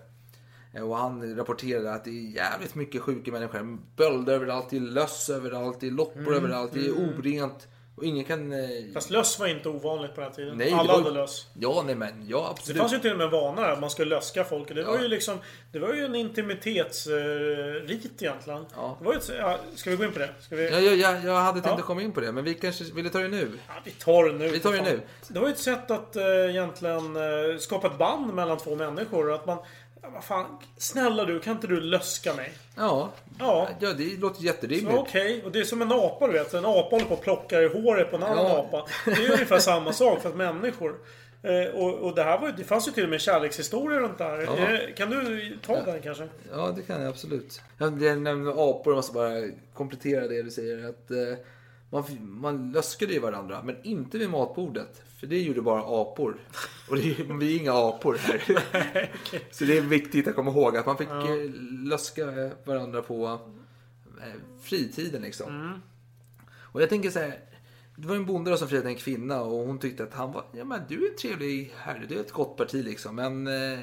Eh, 0.73 0.89
Och 0.89 0.97
han 0.97 1.35
rapporterar 1.35 1.95
att 1.95 2.03
det 2.03 2.09
är 2.09 2.35
jävligt 2.35 2.75
mycket 2.75 3.01
sjuka 3.01 3.31
människor. 3.31 3.77
Bölder 3.95 4.33
överallt, 4.33 4.69
det 4.69 4.75
är 4.75 4.79
löss 4.81 5.29
överallt, 5.29 5.79
det 5.79 5.87
är 5.87 5.91
loppor 5.91 6.21
Mm. 6.21 6.33
överallt, 6.33 6.71
det 6.73 6.85
är 6.85 6.91
orent. 6.91 7.67
Och 7.95 8.03
ingen 8.05 8.25
kan... 8.25 8.53
eh, 8.53 8.59
Fast 8.93 9.09
löss 9.09 9.39
var 9.39 9.47
inte 9.47 9.69
ovanligt 9.69 10.15
på 10.15 10.21
den 10.21 10.29
här 10.29 10.35
tiden. 10.35 10.57
Nej, 10.57 10.69
det 10.69 10.75
Alla 10.75 10.93
var- 10.93 11.01
hade 11.01 11.11
löss. 11.15 11.47
Ja, 11.53 11.83
nej 11.85 11.95
men 11.95 12.27
ja 12.27 12.37
Det 12.43 12.49
absolut. 12.49 12.79
fanns 12.81 12.93
ju 12.93 12.99
till 12.99 13.11
och 13.11 13.17
med 13.17 13.29
vana 13.29 13.67
att 13.67 13.79
man 13.79 13.89
skulle 13.89 14.15
löska 14.15 14.43
folk. 14.43 14.67
Det 14.75 14.83
var 14.83 14.95
Ja. 14.95 15.01
ju 15.01 15.07
liksom 15.07 15.37
Det 15.71 15.79
var 15.79 15.93
ju 15.93 16.05
en 16.05 16.15
intimitetsrit 16.15 18.21
egentligen. 18.21 18.65
Ja. 18.75 18.95
Det 18.99 19.05
var 19.05 19.13
ju 19.13 19.19
ett, 19.19 19.31
ja, 19.39 19.57
ska 19.75 19.89
vi 19.89 19.95
gå 19.95 20.03
in 20.03 20.11
på 20.11 20.19
det? 20.19 20.29
Ska 20.39 20.55
vi, 20.55 20.69
Ja, 20.71 20.79
ja, 20.79 20.91
ja, 20.93 21.19
jag 21.25 21.35
hade 21.35 21.61
tänkt 21.61 21.67
Ja. 21.73 21.79
att 21.79 21.85
komma 21.85 22.01
in 22.01 22.11
på 22.11 22.19
det, 22.21 22.31
men 22.31 22.43
vi 22.43 22.53
kanske 22.53 22.83
vill 22.83 23.09
ta 23.09 23.19
det 23.19 23.27
nu. 23.27 23.51
Ja, 23.67 23.73
vi 23.83 23.91
tar 23.91 24.25
det 24.25 24.31
nu. 24.33 24.47
Vi 24.49 24.59
tar 24.59 24.71
det 24.73 24.81
nu. 24.81 24.99
Det 25.27 25.39
var 25.39 25.47
ju 25.47 25.53
ett 25.53 25.59
sätt 25.59 25.91
att 25.91 26.15
äh, 26.15 26.23
egentligen 26.49 27.15
äh, 27.15 27.21
skapa 27.59 27.87
ett 27.87 27.97
band 27.97 28.33
mellan 28.33 28.57
två 28.57 28.75
människor. 28.75 29.33
Att 29.33 29.45
man... 29.45 29.57
Ja, 30.01 30.09
vad 30.13 30.23
fan, 30.23 30.45
snälla 30.77 31.25
du, 31.25 31.39
kan 31.39 31.55
inte 31.55 31.67
du 31.67 31.81
löska 31.81 32.33
mig? 32.33 32.53
Ja, 32.77 33.11
Ja. 33.39 33.69
ja 33.79 33.93
det 33.93 34.19
låter 34.19 34.43
jätterimligt. 34.43 34.97
Okej, 34.99 35.41
och 35.45 35.51
det 35.51 35.59
är 35.59 35.63
som 35.63 35.81
en 35.81 35.91
apa 35.91 36.27
du 36.27 36.33
vet. 36.33 36.53
En 36.53 36.65
apa 36.65 36.87
håller 36.91 37.05
på 37.05 37.13
och 37.13 37.21
plockar 37.21 37.61
i 37.61 37.67
håret 37.81 38.09
på 38.11 38.15
en 38.17 38.23
annan 38.23 38.45
Ja. 38.45 38.57
apa. 38.59 38.85
Det 39.05 39.11
är 39.25 39.31
ungefär 39.31 39.59
samma 39.59 39.93
sak 39.93 40.21
fast 40.21 40.35
människor. 40.35 40.95
Eh, 41.43 41.73
och, 41.75 41.93
och 41.93 42.15
det 42.15 42.23
här 42.23 42.39
var 42.39 42.51
det 42.57 42.63
fanns 42.63 42.87
ju 42.87 42.91
till 42.91 43.03
och 43.03 43.09
med 43.09 43.21
kärlekshistorier 43.21 43.99
runt 43.99 44.17
det 44.17 44.23
här. 44.23 44.41
Ja. 44.41 44.57
Eh, 44.57 44.93
kan 44.95 45.09
du 45.09 45.57
ta 45.65 45.81
den 45.85 46.01
kanske? 46.01 46.27
Ja, 46.51 46.73
det 46.75 46.81
kan 46.81 47.01
jag 47.01 47.09
absolut. 47.09 47.61
Jag 47.77 48.01
nämnde 48.01 48.51
apor, 48.51 48.81
jag 48.85 48.95
måste 48.95 49.13
bara 49.13 49.33
komplettera 49.73 50.27
det 50.27 50.43
du 50.43 50.51
säger. 50.51 50.89
Att, 50.89 51.11
eh, 51.11 51.17
man, 51.91 52.03
man 52.21 52.71
löskade 52.71 53.13
ju 53.13 53.19
varandra, 53.19 53.61
men 53.63 53.75
inte 53.83 54.17
vid 54.17 54.29
matbordet. 54.29 55.03
För 55.19 55.27
det 55.27 55.41
gjorde 55.41 55.61
bara 55.61 56.01
apor. 56.01 56.37
Och 56.89 56.95
det, 56.95 57.15
vi 57.39 57.55
är 57.55 57.59
inga 57.59 57.73
apor 57.73 58.17
här. 58.19 59.11
Så 59.51 59.65
det 59.65 59.77
är 59.77 59.81
viktigt 59.81 60.27
att 60.27 60.35
komma 60.35 60.51
ihåg 60.51 60.77
att 60.77 60.85
man 60.85 60.97
fick 60.97 61.07
eh, 61.07 61.51
löska 61.83 62.51
varandra 62.65 63.01
på 63.01 63.39
eh, 64.21 64.41
fritiden 64.61 65.21
liksom. 65.21 65.81
Och 66.59 66.81
jag 66.81 66.89
tänker 66.89 67.09
så 67.09 67.19
här. 67.19 67.39
Det 67.95 68.07
var 68.07 68.15
en 68.15 68.25
bonde 68.25 68.57
som 68.57 68.67
friade 68.67 68.89
en 68.89 68.95
kvinna 68.95 69.41
och 69.41 69.67
hon 69.67 69.79
tyckte 69.79 70.03
att 70.03 70.13
han 70.13 70.31
var, 70.31 70.45
ja 70.51 70.63
men 70.63 70.81
du 70.87 71.05
är 71.05 71.09
en 71.09 71.17
trevlig 71.17 71.73
herre, 71.77 72.05
du 72.09 72.15
är 72.15 72.19
ett 72.19 72.31
gott 72.31 72.57
parti 72.57 72.85
liksom. 72.85 73.15
Men 73.15 73.47
eh, 73.47 73.79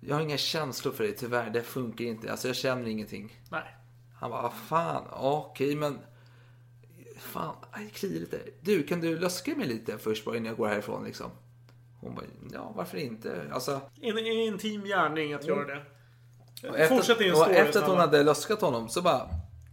jag 0.00 0.14
har 0.14 0.22
inga 0.22 0.36
känslor 0.36 0.92
för 0.92 1.04
dig 1.04 1.16
tyvärr, 1.16 1.50
det 1.50 1.62
funkar 1.62 2.04
inte. 2.04 2.30
Alltså 2.30 2.48
jag 2.48 2.56
känner 2.56 2.88
ingenting. 2.88 3.40
Nej. 3.50 3.76
Han 4.14 4.30
bara, 4.30 4.42
vad 4.42 4.54
fan, 4.54 5.04
okej 5.12 5.76
men... 5.76 5.98
Fan, 7.24 7.54
aj, 7.70 7.90
kliar 7.90 8.20
lite. 8.20 8.38
Du, 8.60 8.82
kan 8.82 9.00
du 9.00 9.18
löska 9.18 9.54
mig 9.56 9.66
lite 9.66 9.98
först 9.98 10.24
bara 10.24 10.36
innan 10.36 10.46
jag 10.46 10.56
går 10.56 10.68
härifrån 10.68 11.04
liksom? 11.04 11.30
Hon 12.00 12.14
bara, 12.14 12.24
ja 12.52 12.72
varför 12.76 12.98
inte? 12.98 13.44
Alltså, 13.52 13.80
En, 14.00 14.18
en 14.18 14.26
intim 14.26 14.84
gärning 14.84 15.32
att 15.32 15.44
göra 15.44 15.64
det. 15.66 15.82
och 16.68 16.78
efter, 16.78 16.96
Fortsätt 16.96 17.18
din 17.18 17.34
story. 17.34 17.54
efter 17.54 17.82
att 17.82 17.88
hon 17.88 17.98
hade 17.98 18.22
löskat 18.22 18.60
honom 18.60 18.88
så 18.88 19.02
bara, 19.02 19.28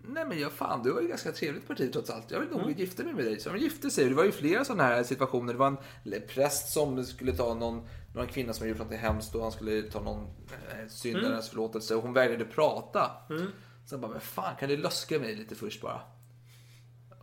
nej 0.07 0.25
men 0.25 0.39
jag 0.39 0.51
fan, 0.51 0.83
du 0.83 0.91
har 0.93 1.01
ju 1.01 1.07
ganska 1.07 1.31
trevligt 1.31 1.67
parti 1.67 1.93
trots 1.93 2.09
allt. 2.09 2.31
Jag 2.31 2.39
vill 2.39 2.49
nog 2.49 2.79
gifta 2.79 3.03
mig 3.03 3.13
med 3.13 3.25
dig. 3.25 3.39
Så 3.39 3.49
de 3.49 3.57
gifte 3.59 3.89
sig. 3.89 4.09
Det 4.09 4.15
var 4.15 4.23
ju 4.23 4.31
flera 4.31 4.65
sådana 4.65 4.83
här 4.83 5.03
situationer. 5.03 5.53
Det 5.53 5.59
var 5.59 5.67
en 5.67 5.77
präst 6.27 6.73
som 6.73 7.03
skulle 7.05 7.33
ta 7.33 7.53
någon, 7.53 7.87
någon 8.15 8.27
kvinna 8.27 8.53
som 8.53 8.63
hade 8.63 8.69
gjort 8.79 8.89
något 8.91 8.99
hemskt 8.99 9.35
och 9.35 9.41
han 9.43 9.51
skulle 9.51 9.81
ta 9.81 10.01
någon 10.01 10.23
eh, 10.23 10.87
syndarens 10.89 11.49
förlåtelse 11.49 11.95
och 11.95 12.01
hon 12.03 12.13
vägrade 12.13 12.45
prata. 12.45 13.11
Sen 13.89 14.01
bara, 14.01 14.11
men 14.11 14.21
fan 14.21 14.55
kan 14.59 14.69
du 14.69 14.77
löska 14.77 15.19
mig 15.19 15.35
lite 15.35 15.55
först 15.55 15.81
bara? 15.81 16.01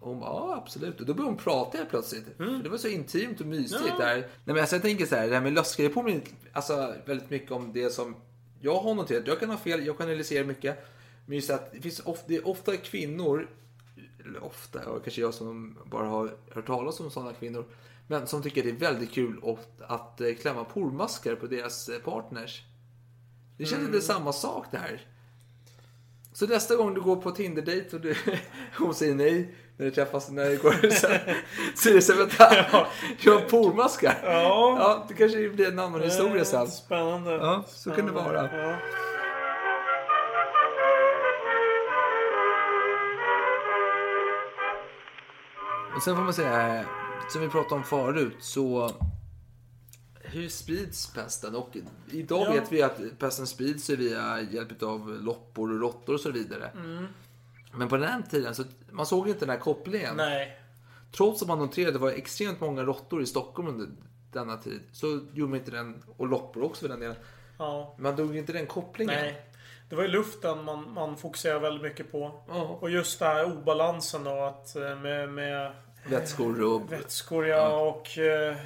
Och 0.00 0.08
hon 0.10 0.20
bara, 0.20 0.30
ja 0.30 0.56
absolut. 0.62 1.00
Och 1.00 1.06
då 1.06 1.14
började 1.14 1.30
hon 1.32 1.38
prata 1.42 1.78
helt 1.78 1.90
plötsligt. 1.90 2.24
För 2.36 2.44
det 2.62 2.68
var 2.68 2.78
så 2.78 2.88
intimt 2.88 3.40
och 3.40 3.46
mysigt 3.46 3.82
Ja. 3.88 3.98
där. 3.98 4.16
Nej, 4.16 4.28
men 4.44 4.58
alltså, 4.58 4.74
jag 4.76 4.82
tänker 4.82 5.06
så 5.06 5.16
här, 5.16 5.28
det 5.28 5.34
här 5.34 5.42
med 5.42 5.64
det 5.76 5.88
påminner 5.88 6.22
alltså, 6.52 6.94
väldigt 7.06 7.30
mycket 7.30 7.50
om 7.52 7.72
det 7.72 7.90
som 7.90 8.16
jag 8.60 8.80
har 8.80 8.94
noterat. 8.94 9.26
Jag 9.26 9.40
kan 9.40 9.50
ha 9.50 9.56
fel, 9.58 9.86
jag 9.86 9.98
kan 9.98 10.06
analysera 10.08 10.44
mycket. 10.46 10.84
Men 11.26 11.36
just 11.36 11.50
att 11.50 11.72
det, 11.72 11.80
finns 11.80 12.00
ofta, 12.00 12.24
det 12.28 12.36
är 12.36 12.48
ofta 12.48 12.76
kvinnor, 12.76 13.48
eller 14.24 14.44
ofta, 14.44 14.90
och 14.90 15.04
kanske 15.04 15.20
jag 15.20 15.34
som 15.34 15.78
bara 15.86 16.06
har 16.06 16.36
hört 16.50 16.66
talas 16.66 17.00
om 17.00 17.10
sådana 17.10 17.32
kvinnor. 17.32 17.64
Men 18.06 18.26
som 18.26 18.42
tycker 18.42 18.62
det 18.62 18.70
är 18.70 18.74
väldigt 18.74 19.12
kul 19.12 19.40
att, 19.44 19.90
att 19.90 20.20
eh, 20.20 20.34
klämma 20.34 20.64
pormaskar 20.64 21.34
på 21.34 21.46
deras 21.46 21.88
eh, 21.88 21.98
partners. 21.98 22.62
Det 23.58 23.64
känns 23.64 23.80
Mm. 23.82 23.94
inte 23.94 24.06
samma 24.06 24.32
sak 24.32 24.66
det 24.70 24.78
här. 24.78 25.06
Så 26.32 26.46
nästa 26.46 26.76
gång 26.76 26.94
du 26.94 27.00
går 27.00 27.16
på 27.16 27.30
Tinder-dejt 27.30 27.96
och 27.96 28.02
du, 28.02 28.14
hon 28.78 28.94
säger 28.94 29.14
nej 29.14 29.54
när 29.78 29.86
du 29.86 29.90
träffas 29.90 30.30
när 30.30 30.44
det 30.44 30.56
går 30.56 30.72
så, 30.90 31.06
så 31.74 31.88
är 31.88 31.94
det 31.94 32.02
så 32.02 32.14
vänta, 32.16 32.54
jag 33.20 33.32
har 33.32 33.40
pormaskar. 33.40 34.18
Ja. 34.24 34.76
Ja, 34.80 35.04
det 35.08 35.14
kanske 35.14 35.48
blir 35.48 35.68
en 35.68 35.78
annan 35.78 36.02
historia 36.02 36.44
sen. 36.44 36.62
Eh, 36.62 36.66
Spännande. 36.68 37.30
Ja, 37.32 37.64
så 37.68 37.90
kan 37.90 38.06
det 38.06 38.12
vara. 38.12 38.58
Ja. 38.62 38.76
Och 45.96 46.02
sen 46.02 46.16
får 46.16 46.22
man 46.22 46.34
säga, 46.34 46.84
som 47.28 47.40
vi 47.40 47.48
pratade 47.48 47.74
om 47.74 47.84
förut, 47.84 48.36
så 48.40 48.90
hur 50.20 50.48
sprids 50.48 51.12
pesten? 51.14 51.54
Och 51.56 51.76
idag 52.10 52.46
Ja. 52.46 52.52
vet 52.52 52.72
vi 52.72 52.82
att 52.82 53.18
pesten 53.18 53.46
sprids 53.46 53.90
via 53.90 54.40
hjälp 54.50 54.82
av 54.82 55.18
loppor 55.22 55.72
och 55.72 55.80
råttor 55.80 56.14
och 56.14 56.20
så 56.20 56.30
vidare. 56.30 56.70
Men 57.78 57.88
på 57.88 57.96
den 57.96 58.22
tiden 58.22 58.54
så 58.54 58.64
man 58.90 59.06
såg 59.06 59.28
inte 59.28 59.40
den 59.40 59.50
här 59.50 59.58
kopplingen. 59.58 60.16
Nej. 60.16 60.58
Trots 61.16 61.42
att 61.42 61.48
man 61.48 61.58
noterade 61.58 61.88
att 61.88 61.94
det 61.94 62.00
var 62.00 62.10
extremt 62.10 62.60
många 62.60 62.82
råttor 62.82 63.22
i 63.22 63.26
Stockholm 63.26 63.68
under 63.68 63.88
denna 64.32 64.56
tid 64.56 64.80
så 64.92 65.20
gjorde 65.32 65.50
man 65.50 65.58
inte 65.58 65.70
den, 65.70 66.04
och 66.16 66.26
loppor 66.26 66.62
också 66.62 66.80
för 66.80 66.88
den 66.88 67.00
delen. 67.00 67.16
Ja. 67.58 67.96
Man 67.98 68.16
drog 68.16 68.36
inte 68.36 68.52
den 68.52 68.66
kopplingen. 68.66 69.14
Nej. 69.14 69.42
Det 69.88 69.96
var 69.96 70.02
ju 70.02 70.08
luften 70.08 70.64
man, 70.64 70.92
man 70.92 71.16
fokuserade 71.16 71.60
väldigt 71.60 71.82
mycket 71.82 72.12
på. 72.12 72.44
Ja. 72.48 72.78
Och 72.80 72.90
just 72.90 73.18
den 73.18 73.28
här 73.28 73.44
obalansen 73.44 74.24
då 74.24 74.42
att 74.42 74.76
eh, 74.76 74.96
med, 74.96 75.28
med 75.28 75.72
Vätskor 76.08 76.62
och... 76.62 76.92
vätskor 76.92 77.46
ja, 77.46 77.80
och 77.80 78.18
eh, 78.18 78.56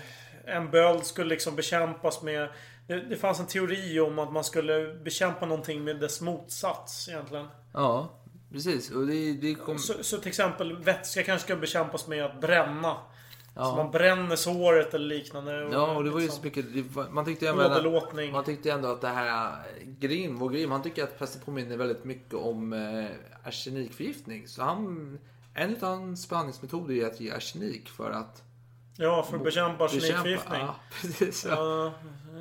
en 0.45 0.71
böld 0.71 1.05
skulle 1.05 1.29
liksom 1.29 1.57
bekämpas 1.57 2.23
med 2.23 2.49
det, 2.87 3.01
det 3.01 3.17
fanns 3.17 3.41
en 3.41 3.47
teori 3.47 4.01
om 4.01 4.19
att 4.19 4.33
man 4.33 4.45
skulle 4.45 4.95
bekämpa 4.95 5.47
någonting 5.47 5.85
med 5.85 6.01
dess 6.01 6.21
motsats 6.21 7.09
egentligen. 7.09 7.49
Ja, 7.73 8.09
precis. 8.53 8.91
Och 8.91 9.07
det, 9.07 9.33
det 9.33 9.55
kom... 9.55 9.79
Så, 9.79 10.05
så 10.05 10.19
till 10.19 10.29
exempel 10.29 10.77
vätska 10.77 11.23
kanske 11.23 11.47
ska 11.47 11.57
bekämpas 11.57 12.07
med 12.07 12.25
att 12.25 12.41
bränna. 12.41 12.95
Så 13.55 13.61
Ja. 13.61 13.77
man 13.77 13.91
bränner 13.91 14.37
såret 14.37 14.95
eller 14.95 15.07
liknande. 15.07 15.69
Ja, 15.73 15.97
och 15.97 16.05
det 16.05 16.11
var 16.11 16.21
ju 16.21 16.29
så 16.29 16.43
mycket... 16.43 16.67
Man 17.11 17.25
tyckte 17.25 17.49
ändå... 17.49 17.65
Åderlåtning. 17.65 18.33
Man 18.33 18.45
tyckte 18.45 18.73
ändå 18.73 18.89
att 18.89 19.01
det 19.01 19.09
här 19.09 19.57
Grim, 19.85 20.39
vår 20.39 20.51
Grim, 20.51 20.71
han 20.71 20.83
tycker 20.83 21.05
att 21.05 21.19
pesten 21.19 21.43
påminner 21.45 21.77
väldigt 21.77 22.05
mycket 22.05 22.35
om 22.35 22.73
eh, 22.73 23.07
arsenikförgiftning. 23.45 24.49
Så 24.49 24.63
han, 24.63 25.19
en 25.55 25.77
av 25.77 25.81
hans 25.83 26.29
behandlingsmetoder 26.29 26.95
är 26.95 27.07
att 27.07 27.21
ge 27.21 27.31
arsenik 27.31 27.89
för 27.89 28.11
att 28.11 28.43
Ja, 28.97 29.27
för 29.31 29.37
att 29.37 29.45
bekämpa 29.45 29.85
arsenikförgiftning. 29.85 30.61
Ja, 30.61 30.75
precis. 31.01 31.47
Ja. 31.49 31.55
Ja, 31.57 31.93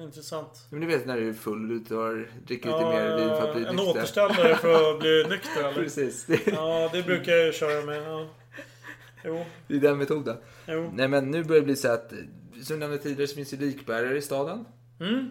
intressant. 0.03 0.65
Men 0.69 0.81
du 0.81 0.87
vet 0.87 1.05
när 1.05 1.17
du 1.17 1.29
är 1.29 1.33
full 1.33 1.71
och 1.71 1.81
du 1.89 1.95
har, 1.95 2.27
dricker 2.45 2.69
lite 2.69 2.85
mer 2.85 3.17
vin 3.17 3.27
för 3.29 3.47
att 3.49 3.55
bli 3.55 3.65
en 3.65 3.75
nykter. 3.75 3.91
återställare 3.91 4.55
för 4.55 4.91
att 4.93 4.99
bli 4.99 5.25
nykter 5.29 5.59
eller? 5.63 5.73
Precis, 5.73 6.27
Ja, 6.45 6.89
det 6.93 7.03
brukar 7.03 7.31
jag 7.31 7.53
köra 7.53 7.85
med. 7.85 8.03
Ja. 8.03 8.27
Jo, 9.25 9.45
det 9.67 9.75
är 9.75 9.79
den 9.79 9.97
metoden. 9.97 10.37
jo. 10.67 10.91
Nej 10.93 11.07
men 11.07 11.31
nu 11.31 11.43
börjar 11.43 11.61
det 11.61 11.65
bli 11.65 11.75
så 11.75 11.91
att, 11.91 12.13
som 12.63 12.79
nämnde 12.79 12.97
tidigare 12.97 13.27
så 13.27 13.35
finns 13.35 13.49
det 13.49 13.57
likbärare 13.57 14.17
i 14.17 14.21
staden. 14.21 14.65
Mm. 14.99 15.29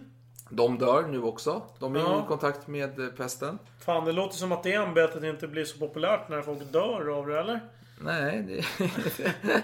De 0.49 0.77
dör 0.77 1.03
nu 1.07 1.21
också. 1.21 1.61
De 1.79 1.95
är 1.95 1.99
Ja. 1.99 2.23
i 2.25 2.27
kontakt 2.27 2.67
med 2.67 2.99
eh, 2.99 3.07
pesten. 3.07 3.59
Fan, 3.85 4.05
det 4.05 4.11
låter 4.11 4.35
som 4.37 4.51
att 4.51 4.63
det 4.63 4.73
ämbetet 4.73 5.23
inte 5.23 5.47
blir 5.47 5.65
så 5.65 5.77
populärt 5.79 6.29
när 6.29 6.41
folk 6.41 6.71
dör 6.71 7.17
av 7.17 7.27
det, 7.27 7.39
eller? 7.39 7.59
Nej, 7.99 8.43
det... 8.77 8.85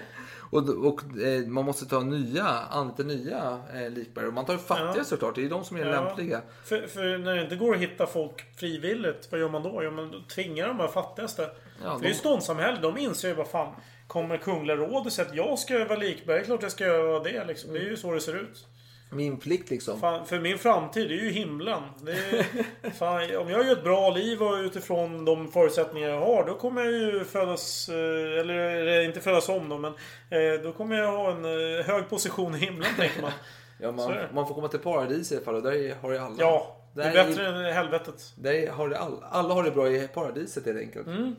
och, 0.50 0.68
och 0.86 1.00
eh, 1.22 1.46
man 1.46 1.64
måste 1.64 1.86
ta 1.86 2.00
nya, 2.00 2.44
anlita 2.70 3.02
nya 3.02 3.58
eh, 3.74 3.90
likbärare. 3.90 4.30
Man 4.30 4.44
tar 4.44 4.56
fattiga 4.56 4.92
Ja. 4.96 5.04
såklart, 5.04 5.34
det 5.34 5.44
är 5.44 5.48
de 5.48 5.64
som 5.64 5.76
är 5.76 5.86
Ja. 5.86 5.90
lämpliga. 6.04 6.40
För, 6.64 6.86
för 6.86 7.18
när 7.18 7.36
det 7.36 7.42
inte 7.42 7.56
går 7.56 7.74
att 7.74 7.80
hitta 7.80 8.06
folk 8.06 8.56
frivilligt, 8.58 9.28
vad 9.30 9.40
gör 9.40 9.48
man 9.48 9.62
då? 9.62 9.90
Men 9.90 10.10
då 10.10 10.18
tvingar 10.34 10.68
de 10.68 10.80
här 10.80 10.88
fattigaste. 10.88 11.50
Ja, 11.84 11.92
för 11.92 12.00
det 12.00 12.06
är 12.06 12.08
ju 12.08 12.12
de- 12.14 12.18
ståndssamhälle. 12.18 12.78
De 12.82 12.98
inser 12.98 13.28
ju 13.28 13.34
bara 13.34 13.46
fan. 13.46 13.74
Kommer 14.06 14.36
Kungliga 14.36 14.76
rådet 14.76 15.12
säga 15.12 15.28
att 15.28 15.34
jag 15.34 15.58
ska 15.58 15.84
vara 15.84 15.98
likbärare? 15.98 16.44
Klart 16.44 16.62
jag 16.62 16.72
ska 16.72 16.84
göra 16.84 17.20
det 17.22 17.44
liksom. 17.44 17.72
Det 17.72 17.78
är 17.78 17.82
ju 17.84 17.96
så 17.96 18.12
det 18.14 18.20
ser 18.20 18.36
ut. 18.36 18.66
Min 19.10 19.36
plikt 19.36 19.70
liksom. 19.70 20.00
Fan, 20.00 20.26
för 20.26 20.40
min 20.40 20.58
framtid 20.58 21.10
är 21.10 21.14
ju 21.14 21.30
himlen. 21.30 21.82
Är, 22.06 22.90
fan, 22.98 23.36
om 23.36 23.48
jag 23.50 23.66
gör 23.66 23.72
ett 23.72 23.84
bra 23.84 24.10
liv 24.10 24.42
och 24.42 24.54
utifrån 24.54 25.24
de 25.24 25.48
förutsättningar 25.52 26.08
jag 26.08 26.20
har. 26.20 26.46
Då 26.46 26.54
kommer 26.54 26.82
jag 26.84 26.92
ju 26.92 27.24
födas... 27.24 27.88
eh, 27.88 28.40
Eller 28.40 29.00
inte 29.04 29.20
födas 29.20 29.48
om 29.48 29.68
då 29.68 29.78
men... 29.78 29.92
eh, 30.30 30.62
Då 30.62 30.72
kommer 30.72 30.96
jag 30.96 31.12
ha 31.12 31.30
en 31.30 31.44
eh, 31.44 31.84
hög 31.86 32.08
position 32.08 32.54
i 32.54 32.58
himlen 32.58 32.88
tänker 32.96 33.22
man. 33.22 33.32
Ja, 33.80 33.92
man, 33.92 34.12
är 34.12 34.28
man 34.34 34.46
får 34.48 34.54
komma 34.54 34.68
till 34.68 34.78
paradis 34.78 35.32
i 35.32 35.36
alla 35.36 35.44
fall 35.44 35.54
och 35.54 35.62
där 35.62 35.94
har 36.02 36.12
ju 36.12 36.18
alla. 36.18 36.34
Ja, 36.38 36.76
det 36.94 37.02
är 37.02 37.12
bättre 37.12 37.46
än 37.46 37.74
helvetet. 37.74 38.32
Där 38.36 38.70
har 38.70 38.88
det 38.88 38.98
all, 38.98 39.22
alla 39.30 39.54
har 39.54 39.62
det 39.62 39.70
bra 39.70 39.88
i 39.90 40.08
paradiset 40.08 40.66
helt 40.66 40.78
enkelt. 40.78 41.06
Mm. 41.06 41.34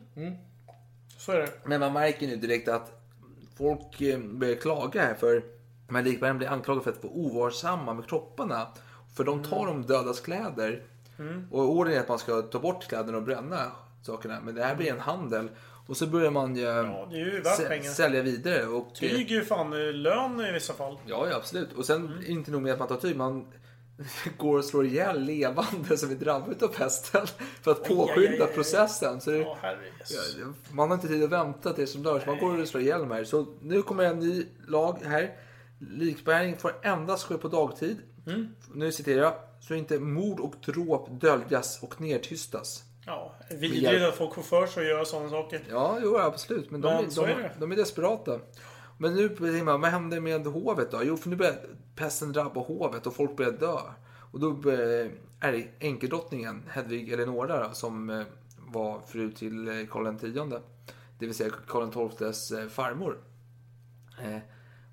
Så 1.17 1.31
är 1.31 1.37
det. 1.39 1.49
Men 1.65 1.79
man 1.79 1.93
märker 1.93 2.27
nu 2.27 2.35
direkt 2.35 2.67
att 2.67 2.91
folk 3.57 3.99
börjar 4.39 4.55
klaga 4.55 5.01
här 5.01 5.13
för 5.13 5.43
men 5.89 6.03
likväl 6.03 6.35
blir 6.35 6.47
anklagade 6.47 6.83
för 6.83 6.91
att 6.91 7.03
vara 7.03 7.13
ovarsamma 7.13 7.93
med 7.93 8.07
kropparna. 8.09 8.67
För 9.15 9.23
de 9.23 9.43
tar 9.43 9.65
de 9.65 9.81
dödas 9.81 10.19
kläder. 10.19 10.83
Och 11.51 11.69
ordern 11.69 11.93
är 11.93 11.99
att 11.99 12.07
man 12.09 12.19
ska 12.19 12.41
ta 12.41 12.59
bort 12.59 12.87
kläderna 12.87 13.17
och 13.17 13.23
bränna 13.23 13.71
sakerna. 14.05 14.39
Men 14.43 14.55
det 14.55 14.63
här 14.63 14.75
blir 14.75 14.91
en 14.91 14.99
handel. 14.99 15.49
Och 15.87 15.97
så 15.97 16.07
börjar 16.07 16.31
man 16.31 16.55
ju 16.55 16.61
Ja, 16.61 17.07
ju 17.11 17.41
sä- 17.43 17.83
sälja 17.83 18.21
vidare. 18.21 18.65
Och, 18.67 18.87
eh, 18.87 18.93
Tyg 19.09 19.31
är 19.31 19.35
ju 19.35 19.45
fan 19.45 19.73
eh, 19.73 19.93
lön 19.93 20.39
i 20.41 20.51
vissa 20.51 20.73
fall. 20.73 20.97
Ja, 21.05 21.27
ja, 21.29 21.35
absolut. 21.35 21.73
Och 21.73 21.85
sen 21.85 22.05
Mm. 22.07 22.23
inte 22.27 22.51
nog 22.51 22.61
med 22.61 22.73
att 22.73 22.79
man 22.79 22.87
tar 22.87 22.95
tyg, 22.95 23.15
man 23.17 23.45
går 24.37 24.57
och 24.57 24.65
slår 24.65 24.85
ihjäl 24.85 25.21
levande 25.23 25.97
som 25.97 26.11
är 26.11 26.15
drabbade 26.15 26.65
av 26.65 26.69
pesten 26.69 27.27
för 27.61 27.71
att 27.71 27.81
aj, 27.89 27.95
påskynda 27.95 28.31
aj, 28.31 28.41
aj. 28.41 28.47
processen. 28.55 29.21
Så 29.21 29.31
det, 29.31 29.47
herrejösses. 29.61 30.35
man 30.71 30.89
har 30.89 30.95
inte 30.95 31.07
tid 31.07 31.23
att 31.23 31.29
vänta 31.29 31.73
tills 31.73 31.91
som 31.91 32.03
dör, 32.03 32.19
så 32.19 32.25
man 32.25 32.39
går 32.39 32.61
och 32.61 32.67
slår 32.67 32.83
ihjäl 32.83 32.99
de 32.99 33.11
här. 33.11 33.23
Så 33.23 33.45
nu 33.61 33.81
kommer 33.81 34.03
en 34.03 34.19
ny 34.19 34.45
lag 34.67 34.97
här. 35.05 35.31
Likbärgning 35.79 36.57
får 36.57 36.75
endast 36.81 37.23
ske 37.23 37.37
på 37.37 37.47
dagtid. 37.47 37.97
Mm. 38.27 38.47
Nu 38.73 38.91
citerar 38.91 39.21
jag. 39.23 39.33
Så 39.59 39.73
inte 39.75 39.99
mord 39.99 40.39
och 40.39 40.55
dråp 40.65 41.09
döljas 41.21 41.83
och 41.83 42.01
nedtystas. 42.01 42.83
Ja, 43.05 43.35
vidrigt 43.49 44.03
att 44.03 44.15
folk 44.15 44.33
får 44.35 44.41
för 44.41 44.67
sig 44.67 44.83
att 44.83 44.89
göra 44.89 45.05
sådana 45.05 45.29
saker. 45.29 45.61
Ja, 45.69 45.99
jo, 46.03 46.17
absolut. 46.17 46.71
Men 46.71 46.81
de, 46.81 46.93
Men 46.93 47.09
de, 47.15 47.25
är 47.25 47.37
det. 47.37 47.51
de 47.59 47.71
är 47.71 47.75
desperata. 47.75 48.39
Men 48.97 49.15
nu, 49.15 49.27
vad 49.63 49.85
händer 49.85 50.19
med 50.19 50.45
hovet 50.47 50.91
då? 50.91 50.99
Jo, 51.03 51.17
för 51.17 51.29
nu 51.29 51.35
börjar 51.35 51.55
pesten 51.95 52.31
drabba 52.31 52.61
hovet 52.61 53.07
och 53.07 53.15
folk 53.15 53.37
börjar 53.37 53.51
dö. 53.51 53.77
Och 54.31 54.39
då 54.39 54.51
börjar- 54.51 55.11
är 55.39 55.51
det 55.51 55.67
enkedrottningen, 55.79 56.63
Hedvig 56.69 57.11
Eleonora, 57.11 57.73
som 57.73 58.09
eh, 58.09 58.23
var 58.57 58.99
fru 59.07 59.31
till 59.31 59.67
eh, 59.67 59.85
Karl 59.89 60.07
X. 60.07 60.23
Det 61.19 61.25
vill 61.25 61.35
säga 61.35 61.51
Karl 61.67 62.09
XIIs 62.09 62.51
eh, 62.51 62.67
farmor. 62.67 63.17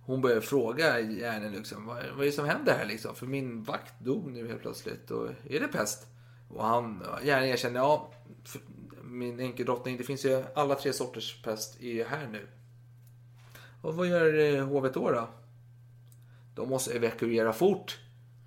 Hon 0.07 0.21
börjar 0.21 0.41
fråga 0.41 1.01
järnen 1.01 1.53
liksom, 1.53 1.87
vad, 1.87 1.97
vad 1.97 2.21
är 2.21 2.27
det 2.27 2.33
som 2.33 2.49
händer 2.49 2.75
här 2.79 2.87
liksom? 2.87 3.15
För 3.15 3.27
min 3.27 3.63
vakt 3.63 4.01
dog 4.01 4.33
nu 4.33 4.49
helt 4.49 4.63
plötsligt. 4.63 5.11
Och 5.11 5.29
är 5.51 5.61
det 5.61 5.69
pest? 5.69 6.07
Och 6.49 6.65
han, 6.65 7.05
järnen 7.25 7.49
erkänner, 7.49 7.81
ja, 7.81 8.11
min 9.03 9.41
enkedrottning, 9.41 9.97
det 9.97 10.05
finns 10.05 10.25
ju 10.25 10.45
alla 10.55 10.75
tre 10.75 10.93
sorters 10.93 11.43
pest 11.43 11.81
är 11.81 11.93
ju 11.93 12.05
här 12.05 12.29
nu. 12.33 12.47
Och 13.83 13.95
vad 13.95 14.07
gör 14.07 14.55
eh, 14.55 14.67
hovet 14.67 14.95
då 14.95 15.11
då? 15.11 15.29
De 16.55 16.69
måste 16.69 16.95
evakuera 16.95 17.53
fort. 17.53 17.99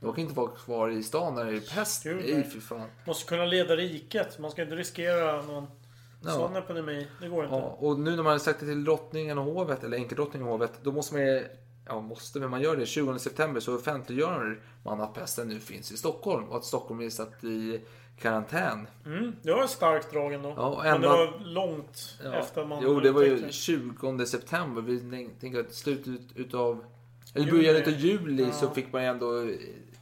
De 0.01 0.13
kan 0.13 0.23
inte 0.23 0.35
vara 0.35 0.51
kvar 0.51 0.89
i 0.89 1.03
stan 1.03 1.35
när 1.35 1.45
det 1.45 1.57
är 1.57 1.75
pest. 1.75 2.03
Gud, 2.03 2.35
nej. 2.35 2.43
för 2.43 2.59
fan. 2.59 2.87
Måste 3.05 3.29
kunna 3.29 3.45
leda 3.45 3.75
riket. 3.75 4.39
Man 4.39 4.51
ska 4.51 4.61
inte 4.61 4.75
riskera 4.75 5.41
någon 5.41 5.67
Ja. 6.21 6.31
sån 6.31 6.55
epidemi. 6.55 7.07
Det 7.21 7.27
går 7.27 7.43
inte. 7.43 7.55
Ja, 7.55 7.61
och 7.79 7.99
nu 7.99 8.15
när 8.15 8.23
man 8.23 8.31
har 8.31 8.39
sagt 8.39 8.59
det 8.59 8.65
till 8.65 8.83
drottningen 8.83 9.37
och 9.37 9.43
hovet, 9.45 9.83
eller 9.83 9.97
enkedrottningen 9.97 10.47
och 10.47 10.53
hovet, 10.53 10.71
då 10.83 10.91
måste 10.91 11.13
man 11.15 11.25
ju- 11.25 11.47
Ja, 11.91 12.01
måste, 12.01 12.39
men 12.39 12.49
man 12.49 12.61
gör 12.61 12.75
det. 12.77 12.85
20 12.85 13.19
september 13.19 13.59
så 13.61 13.75
offentliggör 13.75 14.61
man 14.83 15.01
att 15.01 15.13
pesten 15.13 15.47
nu 15.47 15.59
finns 15.59 15.91
i 15.91 15.97
Stockholm 15.97 16.43
och 16.49 16.57
att 16.57 16.65
Stockholm 16.65 17.01
är 17.01 17.09
satt 17.09 17.43
i 17.43 17.81
karantän. 18.19 18.87
Mm, 19.05 19.35
det 19.41 19.51
var 19.53 19.63
ett 19.63 19.69
starkt 19.69 20.11
drag 20.11 20.33
ändå. 20.33 20.53
Ja, 20.57 20.65
och 20.69 20.75
Men 20.83 20.85
det 20.85 20.95
ända- 20.95 21.07
var 21.09 21.39
långt 21.39 22.17
Ja. 22.23 22.33
efter 22.33 22.65
man 22.65 22.79
Jo, 22.83 22.99
det 22.99 23.11
var 23.11 23.21
ju 23.21 23.29
upptäckte. 23.33 23.53
20 23.53 24.25
september. 24.25 24.81
Vi 24.81 25.29
tänker 25.39 25.59
att 25.59 25.73
slutet 25.73 26.21
utav... 26.35 26.85
Eller 27.33 27.51
början 27.51 27.75
utav 27.75 27.93
juli 27.93 28.51
så 28.51 28.65
Ja. 28.65 28.69
fick 28.73 28.93
man 28.93 29.01
ju 29.01 29.07
ändå 29.07 29.41
eh, 29.41 29.49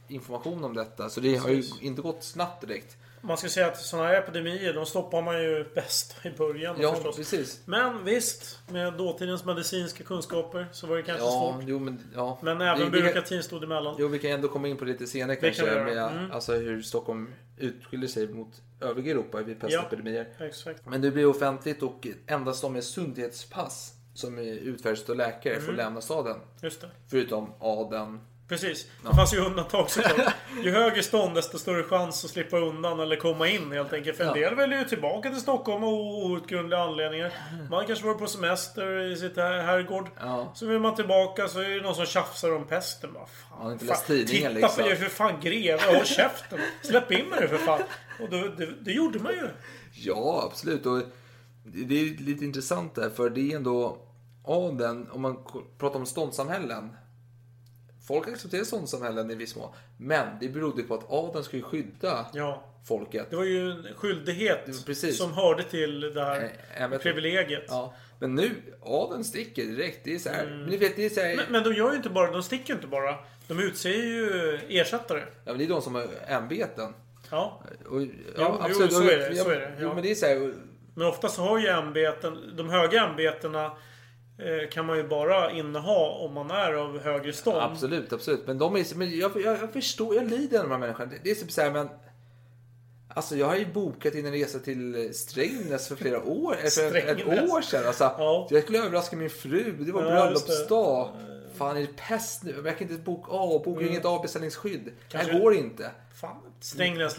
information 0.08 0.64
om 0.64 0.74
detta. 0.74 1.08
Så 1.08 1.20
det 1.20 1.36
har 1.36 1.48
ju 1.48 1.62
inte 1.80 2.02
gått 2.02 2.24
snabbt 2.24 2.60
direkt. 2.60 2.96
Man 3.20 3.36
ska 3.36 3.48
säga 3.48 3.66
att 3.66 3.78
sådana 3.80 4.08
här 4.08 4.14
epidemier, 4.18 4.72
de 4.74 4.86
stoppar 4.86 5.22
man 5.22 5.42
ju 5.42 5.64
bäst 5.74 6.16
i 6.26 6.30
början 6.30 6.76
Ja, 6.80 6.94
förstås. 6.94 7.16
precis. 7.16 7.60
Men 7.64 8.04
visst, 8.04 8.58
med 8.68 8.92
dåtidens 8.92 9.44
medicinska 9.44 10.04
kunskaper 10.04 10.66
så 10.72 10.86
var 10.86 10.96
det 10.96 11.02
kanske 11.02 11.24
Ja, 11.24 11.52
svårt. 11.54 11.64
jo 11.68 11.78
men... 11.78 12.00
Ja. 12.14 12.38
Men 12.42 12.60
även 12.60 12.78
Vi- 12.78 12.84
vi- 12.84 12.90
byråkratin 12.90 13.42
stod 13.42 13.64
emellan. 13.64 13.96
Jo, 13.98 14.08
vi 14.08 14.18
kan 14.18 14.30
ändå 14.30 14.48
komma 14.48 14.68
in 14.68 14.76
på 14.76 14.84
lite 14.84 15.06
senare 15.06 15.34
Det 15.34 15.40
kanske. 15.40 15.74
kan 15.74 15.84
med 15.84 15.98
Mm. 15.98 16.30
alltså, 16.32 16.52
hur 16.54 16.82
Stockholm 16.82 17.34
utskiljer 17.56 18.08
sig 18.08 18.28
mot 18.28 18.62
övriga 18.80 19.10
Europa 19.12 19.38
vid 19.42 19.60
pestepidemier. 19.60 20.28
Exakt. 20.40 20.86
Men 20.86 21.00
det 21.00 21.10
blir 21.10 21.26
offentligt 21.26 21.82
och 21.82 22.06
endast 22.26 22.62
de 22.62 22.72
med 22.72 22.84
sundhetspass 22.84 23.94
som 24.14 24.38
är 24.38 24.42
utfärdas 24.52 25.10
av 25.10 25.16
läkare 25.16 25.52
Mm. 25.54 25.66
får 25.66 25.72
lämna 25.72 26.00
staden. 26.00 26.36
Just 26.62 26.80
det. 26.80 26.90
Förutom 27.10 27.52
adeln. 27.60 28.20
Precis. 28.48 28.86
Det 29.08 29.14
fanns 29.16 29.34
ju 29.34 29.38
undantag 29.38 29.90
såklart. 29.90 30.34
Ju 30.64 30.70
högre 30.70 31.02
stånd 31.02 31.34
desto 31.34 31.58
större 31.58 31.82
chans 31.82 32.24
att 32.24 32.30
slippa 32.30 32.58
undan 32.58 33.00
eller 33.00 33.16
komma 33.16 33.48
in 33.48 33.72
helt 33.72 33.92
enkelt. 33.92 34.16
För 34.16 34.24
en 34.24 34.28
Ja. 34.28 34.34
del 34.34 34.54
väljer 34.54 34.78
ju 34.78 34.84
tillbaka 34.84 35.30
till 35.30 35.40
Stockholm 35.40 35.84
av 35.84 35.92
outgrundliga 35.94 36.80
anledningar. 36.80 37.32
Man 37.70 37.86
kanske 37.86 38.06
var 38.06 38.14
på 38.14 38.26
semester 38.26 39.00
i 39.12 39.16
sitt 39.16 39.36
herrgård. 39.36 40.08
Ja. 40.20 40.52
Så 40.54 40.66
vill 40.66 40.78
man 40.80 40.94
tillbaka 40.94 41.48
så 41.48 41.60
är 41.60 41.68
det 41.68 41.80
någon 41.82 41.94
som 41.94 42.06
tjafsar 42.06 42.54
om 42.54 42.64
pesten. 42.66 43.12
Bara, 43.12 43.26
fan, 43.26 43.62
har 43.62 43.72
inte 43.72 43.84
fan, 43.84 43.92
läst 43.94 44.06
tidningen, 44.06 44.54
Titta 44.54 44.66
liksom. 44.66 44.82
på 44.84 44.90
det 44.90 44.96
för 44.96 45.06
fan 45.08 45.40
greve, 45.40 45.82
håll 45.96 46.04
käften. 46.06 46.58
Släpp 46.82 47.12
in 47.12 47.26
mig 47.28 47.38
nu 47.40 47.48
för 47.48 47.58
fan. 47.58 47.82
Och 48.22 48.30
då, 48.30 48.36
det, 48.56 48.66
det 48.80 48.92
gjorde 48.92 49.18
man 49.18 49.32
ju. 49.32 49.48
Ja, 49.92 50.42
absolut. 50.50 50.86
Och 50.86 51.02
det 51.64 52.00
är 52.00 52.22
lite 52.22 52.44
intressant 52.44 52.94
där, 52.94 53.10
för 53.10 53.30
det 53.30 53.52
är 53.52 53.56
ändå 53.56 53.98
adeln, 54.44 55.08
om 55.10 55.20
man 55.22 55.36
pratar 55.78 55.98
om 55.98 56.06
ståndssamhällen. 56.06 56.96
Folk 58.08 58.28
accepterar 58.28 58.64
ståndssamhällen 58.64 59.30
i 59.30 59.34
viss 59.34 59.56
mån. 59.56 59.70
Men 59.98 60.26
det 60.40 60.48
berodde 60.48 60.82
på 60.82 60.94
att 60.94 61.10
adeln 61.10 61.44
skulle 61.44 61.62
skydda 61.62 62.26
Ja. 62.34 62.62
folket. 62.88 63.26
Det 63.30 63.36
var 63.36 63.44
ju 63.44 63.70
en 63.70 63.86
skyldighet 63.96 64.86
Precis. 64.86 65.18
som 65.18 65.32
hörde 65.32 65.62
till 65.62 66.00
det 66.00 66.24
här 66.24 66.88
vet- 66.88 67.02
privilegiet. 67.02 67.64
Ja. 67.68 67.94
Men 68.20 68.34
nu, 68.34 68.50
adeln 68.82 69.24
sticker 69.24 69.64
direkt. 69.64 70.00
Det 70.04 70.14
är 70.14 70.18
så 70.18 70.28
här, 70.28 70.46
men 70.46 70.66
ni 70.66 70.76
vet, 70.76 70.96
det 70.96 71.04
är 71.04 71.10
så 71.10 71.20
här, 71.20 71.32
Mm. 71.32 71.36
Men, 71.44 71.52
men 71.52 71.72
de 71.72 71.78
gör 71.78 71.90
ju 71.90 71.96
inte 71.96 72.10
bara, 72.10 72.30
de 72.30 72.42
sticker 72.42 72.74
inte 72.74 72.86
bara. 72.86 73.14
De 73.48 73.60
utser 73.60 73.90
ju 73.90 74.58
ersättare. 74.68 75.20
ja, 75.20 75.52
men 75.52 75.58
det 75.58 75.64
är 75.64 75.68
de 75.68 75.82
som 75.82 75.94
har 75.94 76.06
ämbeten. 76.28 76.94
Ja. 77.30 77.62
Och, 77.90 78.00
Jo, 78.02 78.10
jo, 78.68 78.88
så 78.88 79.02
är 79.02 79.18
det, 79.30 79.36
så 79.36 79.50
är 79.50 79.60
det, 79.60 79.72
Jo, 79.80 79.88
ja. 79.88 79.94
men 79.94 80.02
det 80.02 80.10
är 80.10 80.14
så 80.14 80.26
här, 80.26 80.54
Men 80.94 81.06
ofta 81.06 81.28
så 81.28 81.42
har 81.42 81.58
ju 81.58 81.66
ämbeten, 81.66 82.38
de 82.56 82.68
höga 82.68 83.04
ämbetena 83.04 83.72
kan 84.70 84.86
man 84.86 84.96
ju 84.96 85.08
bara 85.08 85.50
inneha 85.50 86.08
om 86.10 86.34
man 86.34 86.50
är 86.50 86.72
av 86.72 87.00
högre 87.00 87.32
stånd. 87.32 87.56
Absolut, 87.62 88.12
absolut. 88.12 88.46
Men 88.46 88.58
de 88.58 88.76
är, 88.76 88.94
men 88.96 89.18
jag, 89.18 89.30
jag, 89.36 89.58
jag 89.62 89.72
förstår, 89.72 90.14
jag 90.14 90.30
lider 90.30 90.58
med 90.58 90.64
de 90.64 90.70
här 90.72 90.78
människorna. 90.78 91.12
Det 91.22 91.30
är 91.30 91.34
typ 91.34 91.52
så 91.52 91.60
här, 91.60 91.70
men... 91.70 91.88
Alltså 93.14 93.36
jag 93.36 93.46
har 93.46 93.56
ju 93.56 93.66
bokat 93.72 94.14
in 94.14 94.26
en 94.26 94.32
resa 94.32 94.58
till 94.58 95.10
Strängnäs 95.14 95.88
för 95.88 95.96
flera 95.96 96.22
år, 96.22 96.54
för 96.70 96.96
ett 96.96 97.50
år 97.50 97.60
sedan. 97.62 97.86
Alltså, 97.86 98.04
Ja. 98.04 98.48
Jag 98.50 98.62
skulle 98.62 98.78
överraska 98.78 99.16
min 99.16 99.30
fru, 99.30 99.74
det 99.78 99.92
var 99.92 100.02
Ja, 100.02 100.08
det. 100.08 100.14
bröllopsdag. 100.20 101.08
Fan 101.58 101.76
är 101.76 101.80
det 101.80 101.96
pest 101.96 102.42
nu? 102.42 102.62
Jag 102.64 102.78
kan 102.78 102.90
inte 102.90 103.02
boka 103.02 103.32
av, 103.32 103.62
boka 103.64 103.86
inget 103.86 104.04
avbeställningsskydd. 104.04 104.80
Det 104.84 104.90
Mm. 104.90 104.94
Kanske- 105.08 105.32
här 105.32 105.40
går 105.40 105.54
inte. 105.54 105.90
Fan, 106.20 106.36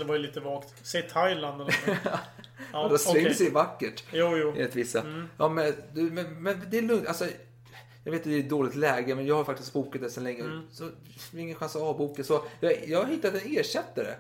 var 0.06 0.16
ju 0.16 0.22
lite 0.22 0.40
vagt. 0.40 0.74
Säg 0.88 1.02
Thailand 1.10 1.62
eller 1.62 1.66
något. 1.66 1.98
Ja, 2.06 2.20
Ja, 2.74 2.88
då 2.88 2.98
Strängnäs 2.98 3.36
okej. 3.38 3.48
är 3.48 3.52
vackert. 3.52 4.04
Jo, 4.12 4.38
jo. 4.38 4.50
Enligt 4.50 4.76
vissa. 4.76 5.00
Mm. 5.02 5.26
Ja, 5.38 5.50
men, 5.50 5.74
du, 5.94 6.02
men, 6.02 6.44
men 6.44 6.62
det 6.72 6.78
är 6.78 6.82
lugnt. 6.82 7.08
Alltså, 7.08 7.26
jag 8.04 8.12
vet 8.12 8.22
att 8.22 8.28
det 8.28 8.36
är 8.36 8.40
ett 8.40 8.50
dåligt 8.50 8.76
läge, 8.76 9.16
men 9.16 9.26
jag 9.26 9.36
har 9.36 9.44
faktiskt 9.44 9.74
bokat 9.74 10.02
det 10.02 10.10
sedan 10.10 10.24
länge. 10.24 10.42
Mm. 10.42 10.62
Så 10.72 10.84
det 11.32 11.38
är 11.38 11.42
ingen 11.42 11.56
chans 11.56 11.76
att 11.76 11.82
avboka. 11.82 12.24
Så 12.24 12.44
jag, 12.60 12.88
jag 12.88 13.00
har 13.04 13.06
hittat 13.06 13.34
en 13.34 13.42
ersättare. 13.58 14.14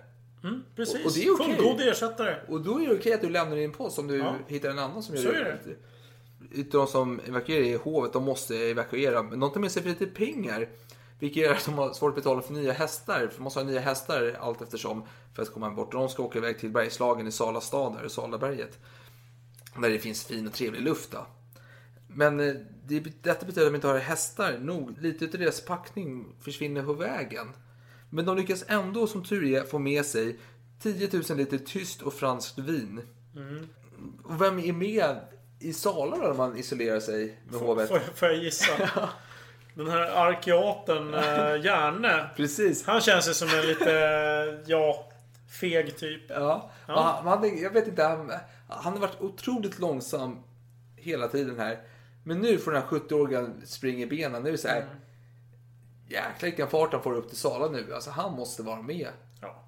Mm, 0.43 0.63
precis. 0.75 1.05
Och 1.05 1.11
det 1.13 1.23
är 1.25 1.33
okej. 1.33 1.55
Fullgod 1.55 1.81
ersättare. 1.81 2.35
Och 2.47 2.61
då 2.61 2.81
är 2.81 2.87
det 2.87 2.95
okej 2.95 3.13
att 3.13 3.21
du 3.21 3.29
lämnar 3.29 3.55
din 3.55 3.71
post 3.71 3.99
om 3.99 4.07
du 4.07 4.17
Ja. 4.17 4.35
hittar 4.47 4.69
en 4.69 4.79
annan 4.79 5.03
som 5.03 5.15
gör 5.15 5.23
Så 5.23 5.31
det. 5.31 5.37
är 5.37 5.53
Utav 5.53 5.73
de 6.71 6.87
som 6.87 7.19
evakuerar 7.19 7.63
i 7.63 7.75
hovet, 7.75 8.13
de 8.13 8.23
måste 8.23 8.57
evakuera. 8.57 9.23
Men 9.23 9.39
de 9.39 9.51
tar 9.51 9.59
med 9.59 9.71
sig 9.71 9.83
för 9.83 9.89
lite 9.89 10.05
pengar. 10.05 10.69
Vilket 11.19 11.43
gör 11.43 11.53
att 11.53 11.65
de 11.65 11.73
har 11.73 11.93
svårt 11.93 12.09
att 12.09 12.15
betala 12.15 12.41
för 12.41 12.53
nya 12.53 12.73
hästar. 12.73 13.27
För 13.27 13.37
man 13.37 13.43
måste 13.43 13.59
ha 13.59 13.67
nya 13.67 13.79
hästar 13.79 14.37
allt 14.39 14.61
eftersom 14.61 15.03
för 15.35 15.41
att 15.41 15.53
komma 15.53 15.69
bort. 15.69 15.93
Och 15.93 15.99
de 15.99 16.09
ska 16.09 16.23
åka 16.23 16.37
iväg 16.37 16.59
till 16.59 16.69
Bergslagen 16.69 17.27
i 17.27 17.31
Sala 17.31 17.61
stad, 17.61 17.97
där, 18.01 18.07
Salaberget. 18.07 18.79
Där 19.81 19.89
det 19.89 19.99
finns 19.99 20.23
fin 20.23 20.47
och 20.47 20.53
trevlig 20.53 20.81
luft. 20.81 21.11
Då. 21.11 21.25
Men 22.07 22.39
eh, 22.39 22.55
det, 22.85 22.99
detta 22.99 23.45
betyder 23.45 23.67
att 23.67 23.71
de 23.71 23.75
inte 23.75 23.87
har 23.87 23.97
hästar 23.97 24.57
nog. 24.57 25.01
Lite 25.01 25.25
av 25.25 25.31
deras 25.31 25.61
packning 25.61 26.35
försvinner 26.41 26.83
på 26.83 26.93
vägen. 26.93 27.47
Men 28.09 28.25
de 28.25 28.37
lyckas 28.37 28.63
ändå, 28.67 29.07
som 29.07 29.23
tur 29.23 29.45
är, 29.45 29.63
få 29.63 29.79
med 29.79 30.05
sig 30.05 30.39
10 30.81 31.09
000 31.29 31.37
liter 31.37 31.57
tyst 31.57 32.01
och 32.01 32.13
franskt 32.13 32.57
vin. 32.57 33.01
Och 34.23 34.41
vem 34.41 34.59
är 34.59 34.73
med 34.73 35.15
i 35.59 35.73
Sala 35.73 36.17
då, 36.17 36.23
när 36.23 36.33
man 36.33 36.57
isolerar 36.57 36.99
sig 36.99 37.37
med 37.43 37.59
hovet? 37.59 37.89
Får, 37.89 37.99
får 37.99 38.27
jag 38.27 38.37
gissa? 38.37 38.89
Den 39.73 39.89
här 39.89 40.01
arkeaten 40.01 41.13
eh, 41.13 41.65
Järne. 41.65 42.29
Precis. 42.35 42.85
Han 42.85 43.01
känns 43.01 43.29
ju 43.29 43.33
som 43.33 43.49
en 43.49 43.65
lite, 43.65 44.63
ja, 44.65 45.09
feg 45.61 45.97
typ. 45.97 46.21
Ja. 46.29 46.71
Och 46.87 46.93
Han, 46.93 47.27
han, 47.27 47.61
jag 47.61 47.71
vet 47.71 47.87
inte, 47.87 48.03
han, 48.03 48.31
han 48.67 48.93
har 48.93 48.99
varit 48.99 49.21
otroligt 49.21 49.79
långsam 49.79 50.43
hela 50.95 51.27
tiden 51.27 51.59
här. 51.59 51.79
Men 52.23 52.39
nu 52.39 52.57
får 52.57 52.71
den 52.71 52.81
här 52.81 52.89
70-åringen 52.89 53.65
springa 53.65 53.99
i 53.99 54.05
benen. 54.05 54.43
Nu 54.43 54.47
är 54.49 54.51
det 54.51 54.57
så 54.57 54.67
här. 54.67 54.85
Jäklar 56.07 56.49
vilken 56.49 56.67
fart 56.67 56.93
han 56.93 57.03
får 57.03 57.13
upp 57.13 57.29
till 57.29 57.37
Sala 57.37 57.67
nu. 57.67 57.93
Alltså 57.93 58.11
han 58.11 58.33
måste 58.33 58.63
vara 58.63 58.81
med. 58.81 59.07
Ja. 59.41 59.63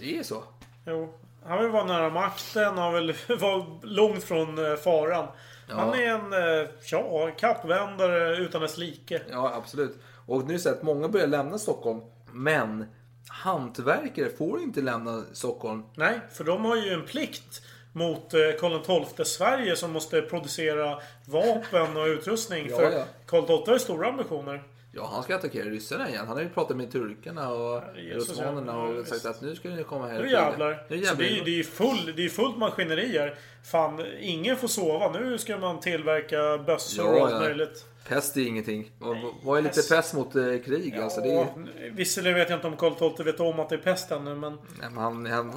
Det 0.00 0.18
är 0.18 0.22
så. 0.22 0.42
Jo. 0.86 1.18
Han 1.44 1.62
vill 1.62 1.72
vara 1.72 1.84
nära 1.84 2.10
makten, 2.10 2.78
han 2.78 2.94
vill 2.94 3.14
vara 3.40 3.66
långt 3.82 4.24
från 4.24 4.70
eh, 4.70 4.76
faran. 4.76 5.26
Han 5.68 5.94
är 5.94 6.06
en, 6.06 6.32
eh, 6.32 6.68
ja, 6.90 7.30
kappvändare 7.38 8.36
utan 8.36 8.62
dess 8.62 8.78
like. 8.78 9.20
Ja, 9.30 9.54
absolut. 9.54 9.98
Och 10.26 10.44
nu 10.44 10.54
att 10.54 10.82
många 10.82 11.08
börjar 11.08 11.26
lämna 11.26 11.58
Stockholm. 11.58 12.00
Men 12.32 12.86
hantverkare 13.28 14.28
får 14.30 14.60
inte 14.60 14.80
lämna 14.80 15.24
Stockholm. 15.32 15.82
Nej, 15.94 16.20
för 16.32 16.44
de 16.44 16.64
har 16.64 16.76
ju 16.76 16.92
en 16.92 17.06
plikt 17.06 17.62
mot 17.92 18.34
eh, 18.34 18.40
Karl 18.60 19.04
XII 19.04 19.24
Sverige 19.24 19.76
som 19.76 19.92
måste 19.92 20.22
producera 20.22 20.98
vapen 21.26 21.96
och 21.96 22.06
utrustning. 22.06 22.66
Ja, 22.70 22.76
för 22.76 22.90
ja. 22.90 23.04
Karl 23.26 23.42
XII 23.42 23.66
har 23.66 23.72
ju 23.72 23.78
stora 23.78 24.08
ambitioner. 24.08 24.62
Ja, 24.98 25.10
han 25.12 25.22
ska 25.22 25.34
attackera 25.36 25.64
ryssarna 25.64 26.08
igen. 26.08 26.24
Han 26.26 26.36
har 26.36 26.42
ju 26.42 26.48
pratat 26.48 26.76
med 26.76 26.92
turkarna 26.92 27.48
och 27.50 27.82
osmanerna 28.16 28.72
ja. 28.72 28.92
Ja, 28.94 29.00
och 29.00 29.06
sagt 29.06 29.26
att 29.26 29.40
nu 29.40 29.56
ska 29.56 29.68
ni 29.68 29.84
komma 29.84 30.06
här. 30.08 30.22
Nu 30.22 30.30
jävlar. 30.30 30.70
Nu 30.70 30.76
Så 30.76 30.84
det, 30.88 30.94
är, 30.94 31.28
jävlar. 31.28 31.44
det, 31.44 31.58
är 31.58 31.62
full, 31.62 32.12
det 32.16 32.24
är 32.24 32.28
fullt 32.28 32.56
maskineri 32.56 33.18
här. 33.18 33.34
Fan, 33.64 34.04
ingen 34.20 34.56
får 34.56 34.68
sova. 34.68 35.12
Nu 35.12 35.38
ska 35.38 35.58
man 35.58 35.80
tillverka 35.80 36.58
bössor 36.58 37.04
Ja, 37.04 37.10
och 37.10 37.22
allt 37.22 37.32
ja. 37.32 37.38
möjligt. 37.40 37.84
Pest 38.08 38.36
är 38.36 38.46
ingenting. 38.46 38.90
Vad 39.42 39.58
är 39.58 39.62
lite 39.62 39.82
pest. 39.94 40.14
mot 40.14 40.36
eh, 40.36 40.42
krig? 40.42 40.96
alltså, 40.96 41.20
det 41.20 41.28
är, 41.28 41.34
Ja, 41.34 41.46
visserligen 41.92 42.38
vet 42.38 42.50
jag 42.50 42.56
inte 42.56 42.66
om 42.66 42.76
Karl 42.76 43.14
XII 43.16 43.24
vet 43.24 43.40
om 43.40 43.60
att 43.60 43.68
det 43.68 43.74
är 43.74 43.78
pest 43.78 44.10
ännu, 44.10 44.34
men... 44.34 44.52
nej, 44.80 44.90
men 44.90 45.02
han, 45.02 45.26
han, 45.26 45.52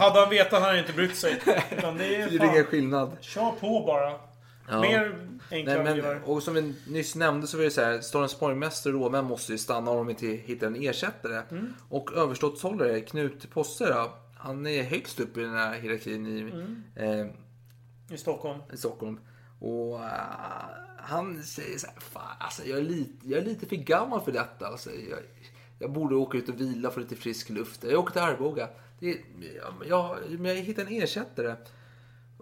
Hade 0.00 0.20
han 0.20 0.30
vetat 0.30 0.52
hade 0.52 0.64
han 0.72 0.78
inte 0.78 0.92
brytt 0.92 1.16
sig. 1.16 1.40
Utan 1.78 1.98
det 1.98 2.04
det 2.08 2.14
är 2.14 2.42
är 2.42 2.50
ingen 2.52 2.64
skillnad. 2.64 3.16
kör 3.20 3.52
på 3.60 3.84
bara. 3.86 4.33
Ja. 4.68 4.80
Mer 4.80 5.28
enkla 5.50 5.82
Nej, 5.82 6.02
men, 6.02 6.22
och 6.22 6.42
som 6.42 6.54
vi 6.54 6.74
nyss 6.88 7.14
nämnde 7.14 7.46
så 7.46 7.56
var 7.56 7.64
det 7.64 7.70
så 7.70 7.80
här, 7.80 8.00
Storens 8.00 8.40
borgmästare 8.40 8.94
och 8.94 9.00
rådmän 9.00 9.24
måste 9.24 9.52
ju 9.52 9.58
stanna 9.58 9.90
om 9.90 9.96
de 9.96 10.10
inte 10.10 10.26
hittar 10.26 10.66
en 10.66 10.76
ersättare. 10.82 11.42
Mm. 11.50 11.74
Och 11.88 12.12
överståthållare 12.12 13.00
Knut 13.00 13.50
Posse 13.50 14.06
han 14.36 14.66
är 14.66 14.82
högst 14.82 15.20
upp 15.20 15.36
i 15.36 15.40
den 15.40 15.54
här 15.54 15.74
hierarkin 15.80 16.26
i, 16.26 16.40
Mm. 16.40 16.82
eh, 16.96 18.14
I 18.14 18.18
Stockholm. 18.18 18.60
i 18.72 18.76
Stockholm. 18.76 19.20
Och 19.60 20.00
eh, 20.04 20.10
han 20.98 21.42
säger 21.42 21.78
så 21.78 21.86
här, 21.86 21.96
Fan, 22.00 22.36
alltså, 22.38 22.62
jag, 22.64 22.78
är 22.78 22.82
lite, 22.82 23.28
jag 23.28 23.40
är 23.40 23.44
lite 23.44 23.66
för 23.66 23.76
gammal 23.76 24.20
för 24.20 24.32
detta. 24.32 24.66
Alltså, 24.66 24.90
jag, 24.90 25.18
jag 25.78 25.92
borde 25.92 26.14
åka 26.14 26.38
ut 26.38 26.48
och 26.48 26.60
vila 26.60 26.90
för 26.90 27.00
lite 27.00 27.16
frisk 27.16 27.50
luft. 27.50 27.84
Jag 27.84 28.00
åker 28.00 28.12
till 28.12 28.22
Arboga. 28.22 28.68
Det 28.98 29.06
jag, 29.56 29.74
jag, 29.88 30.16
men 30.38 30.56
jag 30.56 30.62
hittar 30.62 30.82
en 30.82 30.88
ersättare. 31.02 31.54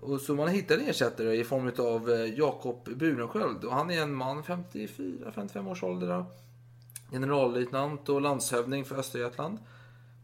Och 0.02 0.20
så 0.20 0.34
man 0.34 0.48
hittar 0.48 0.74
en 0.74 0.88
ersättare 0.88 1.36
i 1.36 1.44
form 1.44 1.72
av 1.78 2.10
eh, 2.10 2.38
Jakob 2.38 2.88
Burensköld 2.96 3.64
Och 3.64 3.74
han 3.74 3.90
är 3.90 4.02
en 4.02 4.14
man, 4.14 4.42
54-55 4.42 5.70
års 5.70 5.82
ålder. 5.82 6.24
Generallöjtnant 7.10 8.08
och 8.08 8.20
landshövding 8.20 8.84
för 8.84 8.98
Östergötland. 8.98 9.58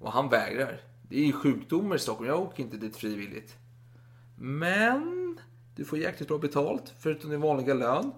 Och 0.00 0.12
han 0.12 0.28
vägrar. 0.28 0.80
Det 1.08 1.20
är 1.20 1.24
ju 1.24 1.32
sjukdomar 1.32 1.96
i 1.96 1.98
Stockholm. 1.98 2.28
Jag 2.28 2.40
åker 2.40 2.62
inte 2.62 2.76
dit 2.76 2.96
frivilligt. 2.96 3.56
Men 4.36 5.38
du 5.76 5.84
får 5.84 5.98
jäkligt 5.98 6.28
bra 6.28 6.38
betalt. 6.38 6.94
Förutom 6.98 7.30
din 7.30 7.40
vanliga 7.40 7.74
lön. 7.74 8.12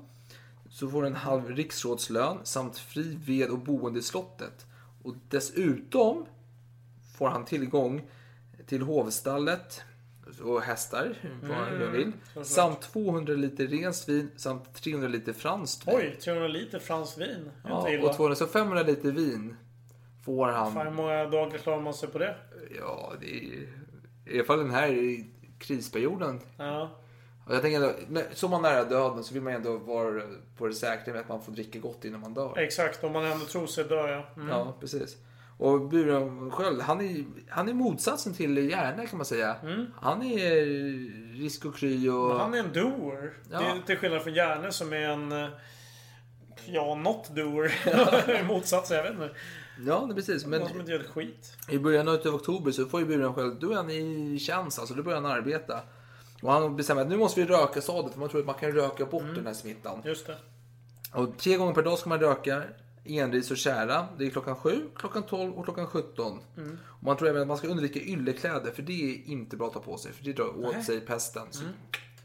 Så 0.70 0.88
får 0.88 1.02
du 1.02 1.08
en 1.08 1.14
halv 1.14 1.48
riksrådslön 1.48 2.38
samt 2.44 2.78
fri 2.78 3.18
ved 3.26 3.50
och 3.50 3.58
boende 3.58 3.98
i 3.98 4.02
slottet. 4.02 4.66
Och 5.02 5.14
dessutom 5.28 6.26
får 7.18 7.28
han 7.28 7.44
tillgång 7.44 8.08
till 8.66 8.82
hovstallet 8.82 9.82
och 10.42 10.62
hästar, 10.62 11.14
vad 11.42 11.56
han 11.56 11.92
vill. 11.92 12.12
Samt 12.42 12.80
200 12.80 13.32
liter 13.32 13.66
rent 13.66 14.08
vin 14.08 14.30
samt 14.36 14.74
300 14.74 15.08
liter 15.08 15.32
franskt 15.32 15.88
vin. 15.88 15.94
Oj, 15.96 16.16
300 16.20 16.48
liter 16.48 16.78
franskt 16.78 17.18
vin. 17.18 17.50
Ja, 17.64 17.98
och 18.02 18.16
200, 18.16 18.36
så 18.36 18.46
500 18.46 18.82
liter 18.82 19.10
vin 19.10 19.56
får 20.24 20.46
han. 20.46 20.72
Fan, 20.72 20.86
hur 20.86 20.94
många 20.94 21.26
dagar 21.26 21.58
klarar 21.58 21.80
man 21.80 21.94
sig 21.94 22.08
på 22.08 22.18
det? 22.18 22.36
Ja, 22.78 23.12
det 23.20 23.26
är 23.26 23.68
i 24.26 24.38
alla 24.38 24.44
fall 24.44 24.58
den 24.58 24.70
här 24.70 25.24
krisperioden. 25.58 26.40
Ja. 26.56 26.90
Och 27.46 27.54
jag 27.54 27.62
tänker 27.62 27.80
ändå, 27.80 28.22
så 28.32 28.48
man 28.48 28.62
nära 28.62 28.84
döden 28.84 29.24
så 29.24 29.34
vill 29.34 29.42
man 29.42 29.52
ändå 29.52 29.76
vara 29.76 30.22
på 30.56 30.66
det 30.66 30.74
säkra 30.74 31.12
med 31.12 31.20
att 31.20 31.28
man 31.28 31.42
får 31.42 31.52
dricka 31.52 31.78
gott 31.78 32.04
innan 32.04 32.20
man 32.20 32.34
dör. 32.34 32.58
Exakt, 32.58 33.04
om 33.04 33.12
man 33.12 33.24
ändå 33.24 33.44
tror 33.44 33.66
sig 33.66 33.84
dö 33.84 34.10
ja. 34.10 34.26
Mm. 34.36 34.48
Ja, 34.48 34.76
precis. 34.80 35.16
Och 35.60 35.88
Burenskiöld, 35.88 36.80
han 36.80 37.00
är, 37.00 37.24
han 37.48 37.68
är 37.68 37.72
motsatsen 37.72 38.34
till 38.34 38.70
Järne 38.70 39.06
kan 39.06 39.16
man 39.16 39.26
säga. 39.26 39.56
Han 40.00 40.22
är 40.22 40.64
risk 41.38 41.64
och 41.64 41.76
kry 41.76 42.08
och... 42.08 42.28
Men 42.28 42.38
Han 42.38 42.54
är 42.54 42.58
en 42.58 42.72
doer. 42.72 43.32
Ja. 43.50 43.58
Det 43.60 43.66
är 43.66 43.86
till 43.86 43.96
skillnad 43.96 44.22
från 44.22 44.34
Järne 44.34 44.72
som 44.72 44.92
är 44.92 44.96
en... 44.96 45.50
Ja, 46.66 46.94
not 46.94 47.36
doer. 47.36 48.42
Motsatsen, 48.48 48.96
jag 48.96 49.04
vet 49.04 49.12
inte. 49.12 49.30
Ja, 49.86 50.06
det 50.08 50.14
precis. 50.14 50.46
Men 50.46 50.60
Någon 50.60 50.68
som 50.68 50.80
inte 50.80 50.92
gör 50.92 51.00
ett 51.00 51.06
skit. 51.06 51.56
i 51.68 51.78
början 51.78 52.08
av 52.08 52.14
oktober 52.14 52.72
så 52.72 52.86
får 52.86 53.00
ju 53.00 53.06
Burenskiöld, 53.06 53.60
då 53.60 53.70
är 53.70 53.76
han 53.76 53.90
i 53.90 54.38
tjänst 54.38 54.78
alltså, 54.78 54.94
då 54.94 55.02
börjar 55.02 55.20
han 55.20 55.30
arbeta. 55.30 55.80
Och 56.42 56.52
han 56.52 56.76
bestämmer 56.76 57.02
att 57.02 57.08
nu 57.08 57.16
måste 57.16 57.40
vi 57.40 57.46
röka 57.46 57.80
staden 57.80 58.12
för 58.12 58.20
man 58.20 58.28
tror 58.28 58.40
att 58.40 58.46
man 58.46 58.54
kan 58.54 58.72
röka 58.72 59.04
bort 59.04 59.34
den 59.34 59.46
här 59.46 59.54
smittan. 59.54 60.02
Just 60.04 60.26
det. 60.26 60.36
Och 61.12 61.38
tre 61.38 61.56
gånger 61.56 61.74
per 61.74 61.82
dag 61.82 61.98
ska 61.98 62.08
man 62.08 62.20
röka 62.20 62.62
enris 63.04 63.50
och 63.50 63.56
kära. 63.56 64.08
Det 64.18 64.26
är 64.26 64.30
klockan 64.30 64.56
7, 64.56 64.88
klockan 64.94 65.22
12 65.22 65.52
och 65.52 65.64
klockan 65.64 65.86
17. 65.86 66.38
Och 66.86 67.02
man 67.02 67.16
tror 67.16 67.28
även 67.28 67.42
att 67.42 67.48
man 67.48 67.56
ska 67.56 67.68
undvika 67.68 68.00
yllekläder 68.00 68.70
för 68.70 68.82
det 68.82 69.14
är 69.14 69.30
inte 69.30 69.56
bra 69.56 69.66
att 69.66 69.72
ta 69.72 69.80
på 69.80 69.96
sig 69.96 70.12
för 70.12 70.24
det 70.24 70.32
drar 70.32 70.66
åt 70.66 70.84
sig 70.84 71.00
pesten. 71.00 71.46
Så 71.50 71.64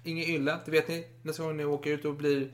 Inget 0.04 0.28
ylle, 0.28 0.60
det 0.66 0.72
vet 0.72 0.88
ni 0.88 1.08
nästa 1.22 1.44
gång 1.44 1.58
ni 1.58 1.66
åker 1.66 1.92
ut 1.92 2.06
och 2.06 2.16
blir 2.16 2.52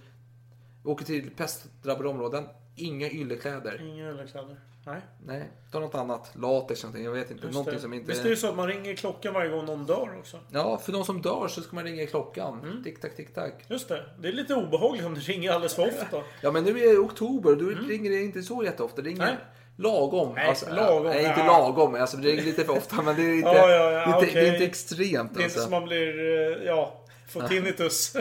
åker 0.84 1.06
till 1.06 1.32
pestdrabbade 1.32 2.10
områden. 2.10 2.48
Inga 2.76 3.10
yllekläder. 3.10 3.82
Inga 3.88 4.08
ölkläder. 4.08 4.60
Nej. 4.86 5.02
Nej, 5.26 5.52
ta 5.72 5.80
något 5.80 5.96
annat. 5.96 6.32
Latex 6.36 6.84
någonting, 6.84 7.06
jag 7.06 7.12
vet 7.12 7.32
inte. 7.32 7.44
Just 7.46 7.54
någonting 7.54 7.74
det. 7.76 7.80
som 7.82 7.94
inte... 7.94 8.08
Visst 8.12 8.26
är 8.26 8.30
det 8.30 8.36
så 8.36 8.48
att 8.48 8.56
man 8.56 8.68
ringer 8.68 8.96
klockan 8.96 9.34
varje 9.34 9.50
gång 9.50 9.66
någon 9.66 9.86
dör 9.86 10.18
också? 10.20 10.38
Ja, 10.52 10.78
för 10.78 10.92
de 10.92 11.06
som 11.06 11.22
dör 11.22 11.48
så 11.48 11.62
ska 11.62 11.76
man 11.76 11.84
ringa 11.84 12.08
klockan. 12.08 12.60
Mm. 12.64 12.84
Tick 12.84 13.02
tack, 13.02 13.16
tick 13.16 13.34
tack. 13.34 13.54
Just 13.68 13.90
det. 13.90 14.06
Det 14.20 14.28
är 14.28 14.32
lite 14.34 14.56
obehagligt 14.56 15.06
om 15.06 15.14
det 15.14 15.20
ringer 15.20 15.52
alldeles 15.52 15.76
för 15.76 15.88
ofta. 15.88 16.22
Ja, 16.42 16.52
men 16.52 16.64
nu 16.64 16.80
är 16.84 16.92
det 16.94 16.98
oktober 16.98 17.52
och 17.52 17.58
då 17.58 17.66
ringer 17.66 18.12
inte 18.12 18.42
så 18.44 18.64
jätteofta. 18.64 19.02
Ringer 19.02 19.22
Mm. 19.24 19.36
Nej. 19.36 19.46
lagom. 19.78 20.34
Nej, 20.36 20.56
lagom. 20.72 21.04
Nej, 21.04 21.26
inte 21.26 21.46
lagom. 21.46 21.96
Alltså, 21.96 22.18
det 22.18 22.28
ringer 22.30 22.44
lite 22.44 22.64
för 22.64 22.78
ofta, 22.78 23.02
men 23.02 23.16
det 23.16 23.22
är 23.22 23.36
inte, 23.36 23.48
Ja, 23.56 23.70
ja, 23.70 23.92
ja, 23.92 24.20
inte, 24.22 24.34
det 24.40 24.48
är 24.48 24.54
inte 24.54 24.66
extremt. 24.66 25.34
Det 25.34 25.40
är 25.40 25.44
inte 25.44 25.44
Alltså. 25.44 25.60
som 25.60 25.72
man 25.72 25.84
blir, 25.84 26.20
eh, 26.20 26.64
ja, 26.66 27.06
får 27.28 27.42
tinnitus. 27.48 28.16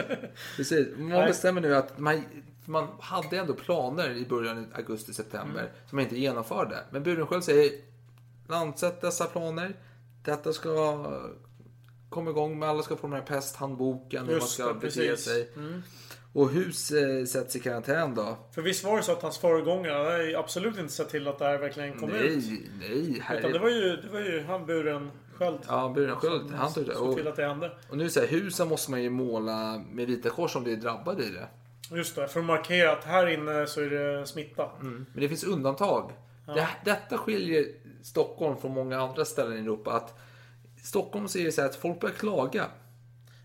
Precis. 0.55 0.87
Man 0.97 1.25
bestämmer 1.25 1.61
nu 1.61 1.75
att 1.75 1.99
man, 1.99 2.23
man 2.71 2.87
hade 2.99 3.37
ändå 3.37 3.53
planer 3.53 4.09
i 4.09 4.25
början 4.25 4.57
av 4.57 4.65
augusti-september 4.75 5.59
Mm. 5.61 5.71
som 5.89 5.95
man 5.95 6.03
inte 6.03 6.17
genomförde. 6.17 6.77
Men 6.91 7.03
Burenskiöld 7.03 7.43
säger 7.43 7.71
landsätt 8.49 9.01
dessa 9.01 9.25
planer. 9.25 9.75
Detta 10.25 10.53
ska 10.53 11.05
komma 12.09 12.29
igång 12.29 12.59
med. 12.59 12.69
Alla 12.69 12.83
ska 12.83 12.95
få 12.95 13.07
den 13.07 13.15
här 13.15 13.21
pesthandboken. 13.25 14.27
Hur 14.27 14.39
man 14.39 14.47
ska 14.47 14.67
det, 14.67 14.73
bete 14.73 15.17
sig. 15.17 15.49
Mm. 15.55 15.81
Och 16.33 16.49
hus 16.49 16.91
eh, 16.91 17.25
sätts 17.25 17.55
i 17.55 17.59
karantän 17.59 18.15
då. 18.15 18.37
För 18.51 18.61
visst 18.61 18.83
var 18.83 18.97
det 18.97 19.03
så 19.03 19.11
att 19.11 19.21
hans 19.21 19.37
föregångare 19.37 19.93
hade 19.93 20.39
absolut 20.39 20.77
inte 20.77 20.93
sett 20.93 21.09
till 21.09 21.27
att 21.27 21.39
det 21.39 21.45
här 21.45 21.57
verkligen 21.57 21.99
kom 21.99 22.09
ut? 22.09 22.43
Nej, 22.47 22.69
nej. 22.79 23.19
Herre. 23.21 23.39
Utan 23.39 23.51
det 23.51 23.59
var 23.59 23.69
ju, 23.69 23.95
det 23.95 24.09
var 24.11 24.19
ju 24.19 24.43
han 24.43 24.65
buren 24.65 25.11
själv. 25.37 25.57
Ja, 25.67 25.91
Burenskiöld. 25.95 26.51
Han 26.51 26.73
tog 26.73 26.85
det. 26.85 26.95
Och, 26.95 27.15
till 27.15 27.27
att 27.27 27.35
det 27.35 27.47
hände. 27.47 27.71
och 27.89 27.97
nu 27.97 28.03
här, 28.03 28.27
husen 28.27 28.67
måste 28.67 28.91
man 28.91 29.03
ju 29.03 29.09
måla 29.09 29.83
med 29.91 30.07
vita 30.07 30.29
kors 30.29 30.55
om 30.55 30.63
det 30.63 30.71
är 30.71 30.75
drabbade 30.75 31.23
i 31.23 31.29
det. 31.29 31.47
Just 31.93 32.15
det, 32.15 32.27
för 32.27 32.39
att 32.39 32.45
markera 32.45 32.91
att 32.91 33.03
här 33.03 33.27
inne 33.27 33.67
så 33.67 33.81
är 33.81 33.89
det 33.89 34.27
smitta. 34.27 34.69
Men 34.81 35.05
det 35.13 35.29
finns 35.29 35.43
undantag. 35.43 36.11
Det, 36.45 36.67
detta 36.85 37.17
skiljer 37.17 37.65
Stockholm 38.03 38.57
från 38.57 38.73
många 38.73 39.01
andra 39.01 39.25
ställen 39.25 39.57
i 39.57 39.61
Europa. 39.61 39.91
Att 39.91 40.13
Stockholm 40.83 41.27
så 41.27 41.37
är 41.39 41.43
det 41.43 41.51
så 41.51 41.61
att 41.61 41.75
folk 41.75 41.99
börjar 41.99 42.15
klaga. 42.15 42.65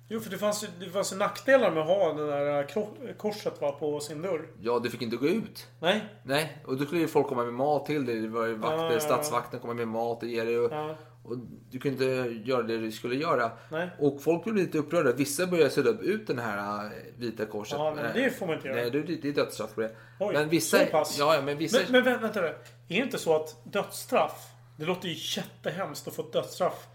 Jo, 0.09 0.21
för 0.21 0.31
det 0.31 0.39
fanns 0.39 0.65
ju 0.65 0.69
det 0.81 0.91
fanns 0.91 1.13
ju 1.13 1.17
nackdelar 1.17 1.71
med 1.71 1.83
att 1.83 1.89
ha 1.89 2.13
det 2.13 2.27
där 2.27 2.63
kro- 2.69 3.15
korset 3.19 3.61
va, 3.61 3.73
på 3.73 4.01
sin 4.01 4.23
dörr. 4.23 4.47
Ja, 4.61 4.79
du 4.79 4.91
fick 4.91 5.03
inte 5.03 5.17
gå 5.17 5.27
ut. 5.27 5.67
Nej. 5.81 6.05
Nej, 6.23 6.63
och 6.67 6.77
då 6.77 6.85
skulle 6.85 7.01
ju 7.01 7.09
folk 7.09 7.27
komma 7.27 7.45
med 7.45 7.55
mat 7.55 7.87
till 7.87 8.07
dig. 8.07 8.21
Det 8.21 8.29
var 8.29 8.47
ju 8.47 8.55
vakter, 8.55 8.77
Ja, 8.79 8.85
ja, 8.87 8.93
ja. 8.93 9.01
stadsvakten 9.01 9.61
kommer 9.61 9.75
med 9.75 9.89
mat 9.89 10.23
och 10.23 10.29
ger 10.29 10.45
dig. 10.45 10.59
Och, 10.59 10.73
Ja. 10.73 10.97
Och 11.29 11.39
du 11.71 11.79
kunde 11.79 12.05
inte 12.05 12.51
göra 12.51 12.63
det 12.63 12.79
du 12.79 12.93
skulle 12.93 13.17
göra. 13.17 13.51
Nej. 13.71 13.91
Och 13.99 14.23
folk 14.23 14.45
blev 14.45 14.57
lite 14.57 14.79
upprörda. 14.79 15.13
Vissa 15.13 15.47
började 15.47 15.71
sudda 15.71 15.91
upp 15.91 16.03
ut 16.03 16.27
den 16.27 16.39
här 16.39 16.85
äh, 16.85 16.91
vita 17.19 17.47
korset. 17.47 17.79
Ja, 17.79 17.95
men 17.95 18.15
det 18.15 18.31
får 18.31 18.47
man 18.47 18.57
inte 18.57 18.69
göra. 18.69 18.81
Nej, 18.81 18.91
det 18.91 19.03
det 19.03 19.29
är 19.29 19.33
dödsstraff 19.33 19.75
på 19.75 19.81
det. 19.81 19.97
Oj, 20.21 20.35
men 20.35 20.49
vissa... 20.49 20.79
så 20.79 20.87
pass. 20.87 21.19
Ja, 21.19 21.43
men 21.45 21.59
vissa... 21.59 21.79
Men, 21.89 22.05
men 22.05 22.15
vä- 22.15 22.21
vänta 22.21 22.41
nu. 22.41 22.47
Är 22.47 22.55
det 22.89 22.95
inte 22.95 23.19
så 23.19 23.37
att 23.37 23.57
dödsstraff, 23.65 24.49
det 24.77 24.85
låter 24.85 25.09
ju 25.09 25.41
jättehemskt 25.41 26.09
att 26.09 26.15
få 26.15 26.23
dödsstraff. 26.23 26.87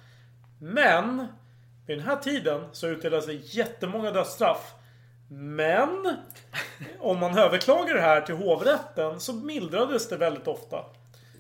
Men, 0.61 1.27
vid 1.88 1.97
den 1.97 2.05
här 2.05 2.15
tiden 2.15 2.61
så 2.71 2.88
utdelas 2.88 3.25
det 3.25 3.34
jättemånga 3.34 4.11
dödsstraff. 4.11 4.73
Men, 5.29 6.17
om 6.99 7.19
man 7.19 7.38
överklagar 7.38 7.93
det 7.93 8.01
här 8.01 8.21
till 8.21 8.36
hovrätten 8.36 9.19
så 9.19 9.34
mildrades 9.34 10.09
det 10.09 10.17
väldigt 10.17 10.47
ofta. 10.47 10.86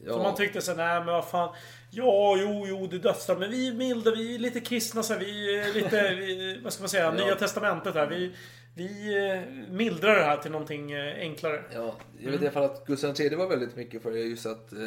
Ja. 0.05 0.13
För 0.13 0.23
man 0.23 0.35
tyckte 0.35 0.61
så 0.61 0.73
nej 0.73 0.99
men 0.99 1.05
vad 1.05 1.27
fan. 1.27 1.55
Ja, 1.93 2.37
jo, 2.37 2.65
jo, 2.67 2.87
det 2.87 2.95
är 2.95 2.99
dödsstraff. 2.99 3.39
Men 3.39 3.51
vi 3.51 3.67
är 3.67 3.73
milda, 3.73 4.11
vi 4.11 4.35
är 4.35 4.39
lite 4.39 4.59
kristna 4.59 5.03
så 5.03 5.13
här, 5.13 5.19
Vi 5.19 5.59
är 5.59 5.73
lite, 5.73 6.15
vi, 6.15 6.59
vad 6.63 6.73
ska 6.73 6.81
man 6.81 6.89
säga, 6.89 7.11
Nya 7.11 7.35
Testamentet 7.35 7.95
här. 7.95 8.07
Vi, 8.07 8.35
vi 8.75 9.17
eh, 9.29 9.71
mildrar 9.71 10.15
det 10.15 10.23
här 10.23 10.37
till 10.37 10.51
någonting 10.51 10.91
eh, 10.91 11.19
enklare. 11.19 11.63
Ja, 11.73 11.95
jag 12.19 12.31
vet 12.31 12.41
i 12.41 12.45
alla 12.45 12.51
fall 12.51 12.63
att 12.63 12.85
Gustav 12.85 13.21
III 13.21 13.35
var 13.35 13.47
väldigt 13.47 13.75
mycket 13.75 14.03
för 14.03 14.11
just 14.11 14.45
att 14.45 14.73
eh, 14.73 14.79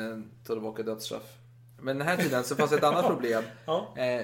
ta 0.47 0.53
tillbaka 0.53 0.83
dödsstraff. 0.83 1.37
Men 1.81 1.99
den 1.99 2.09
här 2.09 2.17
tiden 2.17 2.45
så 2.45 2.57
fanns 2.57 2.71
det 2.71 2.77
ett 2.77 2.85
annat 2.85 3.07
problem. 3.11 3.43
Ja. 3.67 3.95
Eh, 3.97 4.23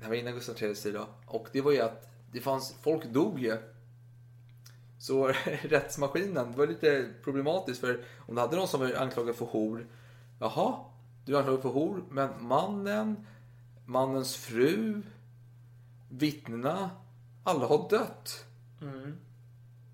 det 0.00 0.08
var 0.08 0.14
innan 0.14 0.34
Gustav 0.34 0.62
IIIs 0.62 0.82
tid 0.82 0.94
då. 0.94 1.06
Och 1.26 1.48
det 1.52 1.60
var 1.60 1.72
ju 1.72 1.80
att 1.80 2.08
det 2.32 2.40
fanns, 2.40 2.74
folk 2.82 3.04
dog 3.04 3.40
ju. 3.40 3.56
Så 4.98 5.32
rättsmaskinen 5.62 6.52
var 6.56 6.66
lite 6.66 7.08
problematiskt 7.24 7.80
för 7.80 8.04
om 8.26 8.34
du 8.34 8.40
hade 8.40 8.56
någon 8.56 8.68
som 8.68 8.80
var 8.80 8.92
anklagad 8.94 9.36
för 9.36 9.46
hor. 9.46 9.86
Jaha, 10.40 10.74
du 11.30 11.36
är 11.36 11.38
anklagad 11.38 11.62
för 11.62 11.68
hor, 11.68 12.02
men 12.10 12.28
mannen, 12.40 13.16
mannens 13.86 14.36
fru, 14.36 15.02
vittnena, 16.10 16.90
alla 17.44 17.66
har 17.66 17.88
dött. 17.90 18.44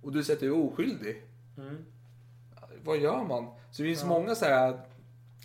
Och 0.02 0.12
du 0.12 0.24
säger 0.24 0.36
att 0.36 0.40
du 0.40 0.46
är 0.46 0.66
oskyldig. 0.66 1.22
Vad 2.84 2.98
gör 2.98 3.24
man? 3.24 3.44
Så 3.70 3.82
det 3.82 3.88
finns 3.88 4.04
många 4.04 4.34
så 4.34 4.44
här... 4.44 4.80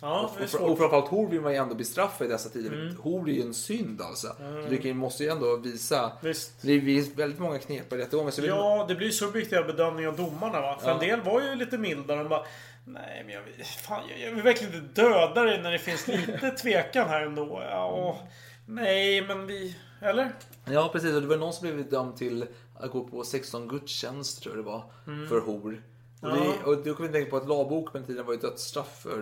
Ja, 0.00 0.30
Och, 0.40 0.48
framförallt 0.78 1.08
hor 1.08 1.28
vill 1.28 1.40
man 1.40 1.52
ju 1.52 1.58
ändå 1.58 1.74
bestraffa 1.74 2.24
i 2.24 2.28
dessa 2.28 2.48
tider. 2.48 2.94
Hor 3.00 3.28
är 3.28 3.32
ju 3.32 3.42
en 3.42 3.54
synd 3.54 4.00
alltså. 4.02 4.26
Så 4.38 4.68
du 4.82 4.94
måste 4.94 5.24
ju 5.24 5.30
ändå 5.30 5.56
visa... 5.56 6.12
Visst. 6.22 6.52
Det 6.62 6.72
är 6.72 7.16
väldigt 7.16 7.38
många 7.40 7.58
knepiga 7.58 7.98
rättegångar. 7.98 8.30
Så 8.30 8.40
vill- 8.42 8.50
Ja, 8.50 8.84
det 8.88 8.94
blir 8.94 9.06
ju 9.06 9.12
subjektiva 9.12 9.62
bedömningar 9.62 10.08
av 10.08 10.16
domarna 10.16 10.60
va. 10.60 10.78
För 10.80 10.88
Ja. 10.88 10.94
en 10.94 11.00
del 11.00 11.20
var 11.20 11.40
ju 11.42 11.54
lite 11.54 11.78
mildare. 11.78 12.18
De 12.22 12.28
bara, 12.28 12.42
Nej, 12.84 13.22
men 13.24 13.34
jag 13.34 13.42
vill, 13.42 13.64
fan, 13.64 14.02
jag, 14.10 14.20
jag 14.20 14.32
vill 14.34 14.42
verkligen 14.42 14.74
inte 14.74 15.02
döda 15.02 15.42
dig 15.42 15.62
när 15.62 15.72
det 15.72 15.78
finns 15.78 16.06
lite 16.08 16.50
tvekan 16.62 17.08
här 17.08 17.22
ändå. 17.22 17.62
Ja, 17.70 18.18
nej, 18.66 19.22
men 19.22 19.46
vi... 19.46 19.76
Eller? 20.00 20.32
Ja, 20.64 20.88
precis. 20.92 21.14
Och 21.14 21.20
det 21.22 21.28
var 21.28 21.36
någon 21.36 21.52
som 21.52 21.62
blev 21.74 21.90
dömd 21.90 22.16
till 22.16 22.46
att 22.78 22.90
gå 22.90 23.04
på 23.04 23.24
16 23.24 23.68
gudstjänster, 23.68 24.42
tror 24.42 24.56
jag 24.56 24.64
det 24.64 24.70
var, 24.70 24.84
för 25.28 25.40
hor. 25.40 25.82
Och, 26.22 26.28
Mm. 26.28 26.38
Ja. 26.38 26.44
det, 26.44 26.70
och 26.70 26.84
då 26.84 26.94
kan 26.94 27.06
vi 27.06 27.12
tänka 27.12 27.30
på 27.30 27.36
att 27.36 27.48
lagbok 27.48 27.92
på 27.92 27.98
den 27.98 28.06
tiden 28.06 28.26
var 28.26 28.32
ju 28.32 28.38
dödsstraff 28.40 29.00
för 29.02 29.18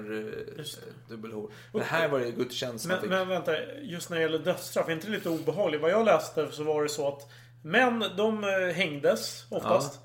eh, 0.59 0.65
dubbelhor. 1.09 1.53
Men 1.73 1.83
här 1.83 2.09
var 2.09 2.19
det 2.21 2.31
gudstjänst 2.31 2.87
Men, 2.87 3.09
men 3.09 3.29
vänta, 3.29 3.53
just 3.83 4.11
när 4.11 4.17
det 4.17 4.23
gäller 4.23 4.39
dödsstraff, 4.39 4.89
är 4.89 4.93
inte 4.93 5.07
det 5.07 5.13
lite 5.13 5.29
obehagligt? 5.29 5.83
Vad 5.83 5.91
jag 5.91 6.05
läste 6.05 6.49
så 6.53 6.65
var 6.65 6.83
det 6.83 6.89
så 6.89 7.09
att 7.09 7.29
män, 7.63 8.05
de 8.17 8.45
eh, 8.45 8.75
hängdes 8.75 9.47
oftast. 9.49 10.01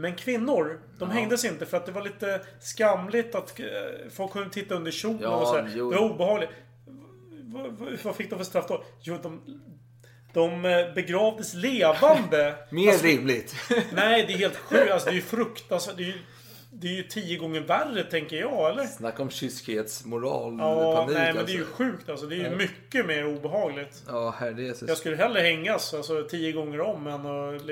Men 0.00 0.14
kvinnor, 0.16 0.80
de 0.98 1.10
hängdes 1.10 1.44
inte 1.44 1.66
för 1.66 1.76
att 1.76 1.86
det 1.86 1.92
var 1.92 2.02
lite 2.02 2.40
skamligt 2.60 3.34
att 3.34 3.60
eh, 3.60 3.66
folk 4.10 4.32
kunde 4.32 4.50
titta 4.50 4.74
under 4.74 4.90
kjolen 4.90 5.18
Ja, 5.22 5.36
och 5.36 5.46
så. 5.48 5.56
här. 5.56 5.70
jo. 5.76 5.90
Det 5.90 5.96
var 5.96 6.10
obehagligt. 6.10 6.50
Vad, 8.04 8.16
fick 8.16 8.30
de 8.30 8.36
för 8.38 8.44
straff 8.44 8.64
då? 8.68 8.84
Jo, 9.02 9.18
de, 9.22 9.40
de 10.32 10.64
eh, 10.64 10.94
begravdes 10.94 11.54
levande. 11.54 12.54
Mer 12.70 12.88
Alltså, 12.88 13.06
rimligt. 13.06 13.54
Nej, 13.92 14.24
det 14.26 14.32
är 14.32 14.38
helt 14.38 14.56
sjukt. 14.56 14.90
Alltså, 14.92 15.08
det 15.08 15.12
är 15.12 15.16
ju 15.16 15.22
fruktansvärt. 15.22 15.96
Det 15.96 16.02
är 16.02 16.06
ju, 16.06 16.18
det 16.72 16.86
är 16.86 16.92
ju 16.92 17.02
tio 17.02 17.38
gånger 17.38 17.60
värre, 17.60 18.04
tänker 18.04 18.36
jag, 18.36 18.70
eller? 18.70 18.84
Snacka 18.84 19.22
om 19.22 19.30
kyskhetsmoral, 19.30 20.56
Ja, 20.58 20.94
panik 20.96 21.16
nej 21.16 21.24
men 21.26 21.34
det 21.34 21.38
är 21.38 21.40
alltså. 21.40 21.56
ju 21.56 21.64
sjukt 21.64 22.08
alltså. 22.08 22.26
Det 22.26 22.34
är 22.36 22.50
ju 22.50 22.56
mycket 22.56 23.06
mer 23.06 23.26
obehagligt. 23.26 24.02
Ja, 24.08 24.34
herre 24.38 24.62
Jesus. 24.62 24.88
Jag 24.88 24.98
skulle 24.98 25.16
hellre 25.16 25.40
hängas 25.40 25.94
alltså, 25.94 26.22
tio 26.30 26.52
gånger 26.52 26.80
om 26.80 27.06
än 27.06 27.14
att... 27.26 27.62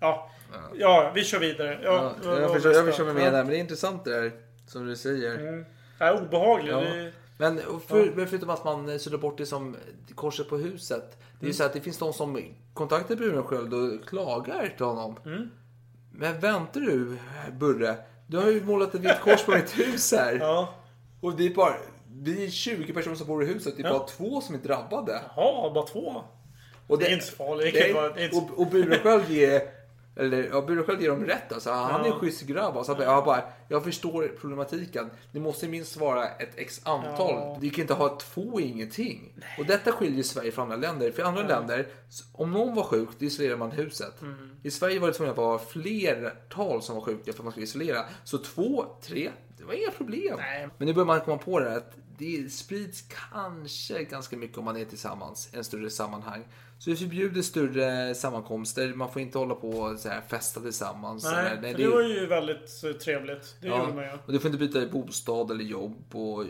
Ja, 0.00 0.30
ja 0.74 1.12
vi 1.14 1.24
kör 1.24 1.38
vidare. 1.38 1.80
Ja, 1.82 2.12
Ja, 2.24 2.40
jag, 2.40 2.52
förstår, 2.52 2.72
jag 2.72 2.84
förstår 2.86 3.04
mig 3.04 3.14
med 3.14 3.26
Ja. 3.26 3.30
där, 3.30 3.42
men 3.42 3.50
det 3.50 3.56
är 3.56 3.60
intressant 3.60 4.04
det 4.04 4.20
där 4.20 4.32
som 4.66 4.86
du 4.86 4.96
säger. 4.96 5.64
Ja, 5.98 6.18
obehagligt. 6.20 6.72
Ja. 6.72 6.80
Det, 6.80 7.12
Men 7.38 7.60
för, 7.88 8.12
men 8.16 8.26
förutom 8.26 8.50
att 8.50 8.64
man 8.64 8.98
suddar 8.98 9.18
bort 9.18 9.38
det 9.38 9.46
som 9.46 9.76
korset 10.14 10.48
på 10.48 10.56
huset. 10.56 11.18
Det 11.40 11.46
är 11.46 11.48
ju 11.48 11.54
så 11.54 11.64
att 11.64 11.72
det 11.72 11.80
finns 11.80 11.98
de 11.98 12.12
som 12.12 12.42
kontaktar 12.74 13.16
Brunensköld 13.16 13.74
och 13.74 14.08
klagar 14.08 14.74
till 14.76 14.86
honom. 14.86 15.16
Men 16.12 16.40
väntar 16.40 16.80
du, 16.80 17.16
Burre? 17.52 17.96
Du 18.26 18.36
har 18.38 18.50
ju 18.50 18.64
målat 18.64 18.94
ett 18.94 19.00
vitt 19.00 19.20
kors 19.20 19.44
på 19.44 19.50
mitt 19.50 19.78
hus 19.78 20.12
här. 20.12 20.38
ja. 20.40 20.74
Och 21.20 21.36
det 21.36 21.46
är 21.46 21.54
bara 21.54 21.74
vi 22.22 22.44
är 22.46 22.50
20 22.50 22.92
personer 22.92 23.16
som 23.16 23.26
bor 23.26 23.42
i 23.44 23.46
huset. 23.46 23.74
Det 23.76 23.82
är 23.82 23.90
bara 23.90 24.06
två 24.06 24.40
som 24.40 24.54
är 24.54 24.58
drabbade. 24.58 25.20
Jaha, 25.36 25.70
bara 25.74 25.86
två? 25.86 26.22
Och 26.86 26.98
Det 26.98 27.06
är 27.06 27.12
inte 27.12 27.24
så 27.26 27.36
farligt. 27.36 27.74
Det 27.74 27.80
det 27.80 28.20
är 28.20 28.24
inte 28.24 28.36
så- 28.36 28.42
och, 28.42 28.58
och 28.60 28.66
Burensköld 28.66 29.28
ger, 29.30 29.60
eller, 30.16 30.48
ja, 30.52 30.60
Burensköld 30.62 31.02
ger 31.02 31.08
dem 31.08 31.24
rätt. 31.24 31.52
Alltså. 31.52 31.70
Han 31.70 32.04
är 32.04 32.12
en 32.12 32.18
schysst 32.18 32.42
grabb. 32.42 32.76
Alltså, 32.76 33.02
jag, 33.02 33.24
bara, 33.24 33.42
jag 33.68 33.84
förstår 33.84 34.28
problematiken. 34.40 35.10
Det 35.32 35.40
måste 35.40 35.68
minst 35.68 35.96
vara 35.96 36.28
ett 36.28 36.52
x 36.56 36.80
antal. 36.84 37.34
Ja. 37.34 37.70
Kan 37.70 37.80
inte 37.80 37.94
ha 37.94 38.18
två 38.18 38.60
ingenting. 38.60 39.34
Och 39.58 39.66
detta 39.66 39.92
skiljer 39.92 40.22
Sverige 40.22 40.52
från 40.52 40.62
andra 40.72 40.88
länder. 40.88 41.10
För 41.10 41.22
i 41.22 41.24
andra 41.24 41.42
länder, 41.42 41.86
om 42.32 42.52
någon 42.52 42.74
var 42.74 42.82
sjuk, 42.82 43.08
då 43.18 43.24
isolerar 43.24 43.56
man 43.56 43.70
huset. 43.70 44.22
Mm. 44.22 44.56
I 44.62 44.70
Sverige 44.70 44.98
var 44.98 45.08
det 45.08 45.14
tvungen 45.14 45.30
att 45.30 45.38
vara 45.38 45.58
flertal 45.58 46.82
som 46.82 46.94
var 46.94 47.02
sjuka 47.02 47.32
för 47.32 47.38
att 47.38 47.44
man 47.44 47.52
skulle 47.52 47.64
isolera. 47.64 48.04
Så 48.24 48.38
två, 48.38 48.86
tre, 49.02 49.30
det 49.58 49.64
var 49.64 49.74
inga 49.74 49.90
problem. 49.90 50.36
Nej. 50.36 50.68
Men 50.78 50.86
nu 50.86 50.94
börjar 50.94 51.06
man 51.06 51.20
komma 51.20 51.38
på 51.38 51.60
det 51.60 51.70
här 51.70 51.76
att 51.76 51.92
det 52.18 52.52
sprids 52.52 53.04
kanske 53.32 54.04
ganska 54.04 54.36
mycket 54.36 54.58
om 54.58 54.64
man 54.64 54.76
är 54.76 54.84
tillsammans 54.84 55.48
i 55.52 55.56
en 55.56 55.64
större 55.64 55.90
sammanhang. 55.90 56.44
Så 56.78 56.90
vi 56.90 56.96
förbjuder 56.96 57.42
större 57.42 58.14
sammankomster. 58.14 58.94
Man 58.94 59.12
får 59.12 59.22
inte 59.22 59.38
hålla 59.38 59.54
på 59.54 59.68
och 59.70 59.98
så 59.98 60.08
här 60.08 60.20
festa 60.20 60.60
tillsammans. 60.60 61.24
Nej, 61.24 61.34
Eller- 61.46 61.56
för 61.56 61.78
det- 61.78 61.84
det 61.84 61.88
var 61.88 62.02
ju 62.02 62.26
väldigt 62.26 62.84
eh, 62.84 62.90
trevligt. 62.92 63.56
Det 63.60 63.68
gjorde 63.68 63.94
man 63.94 64.04
ju. 64.04 64.10
och 64.26 64.32
du 64.32 64.38
får 64.40 64.50
inte 64.54 64.66
byta 64.66 64.86
bostad 64.92 65.50
eller 65.50 65.64
jobb. 65.64 66.14
Och 66.14 66.44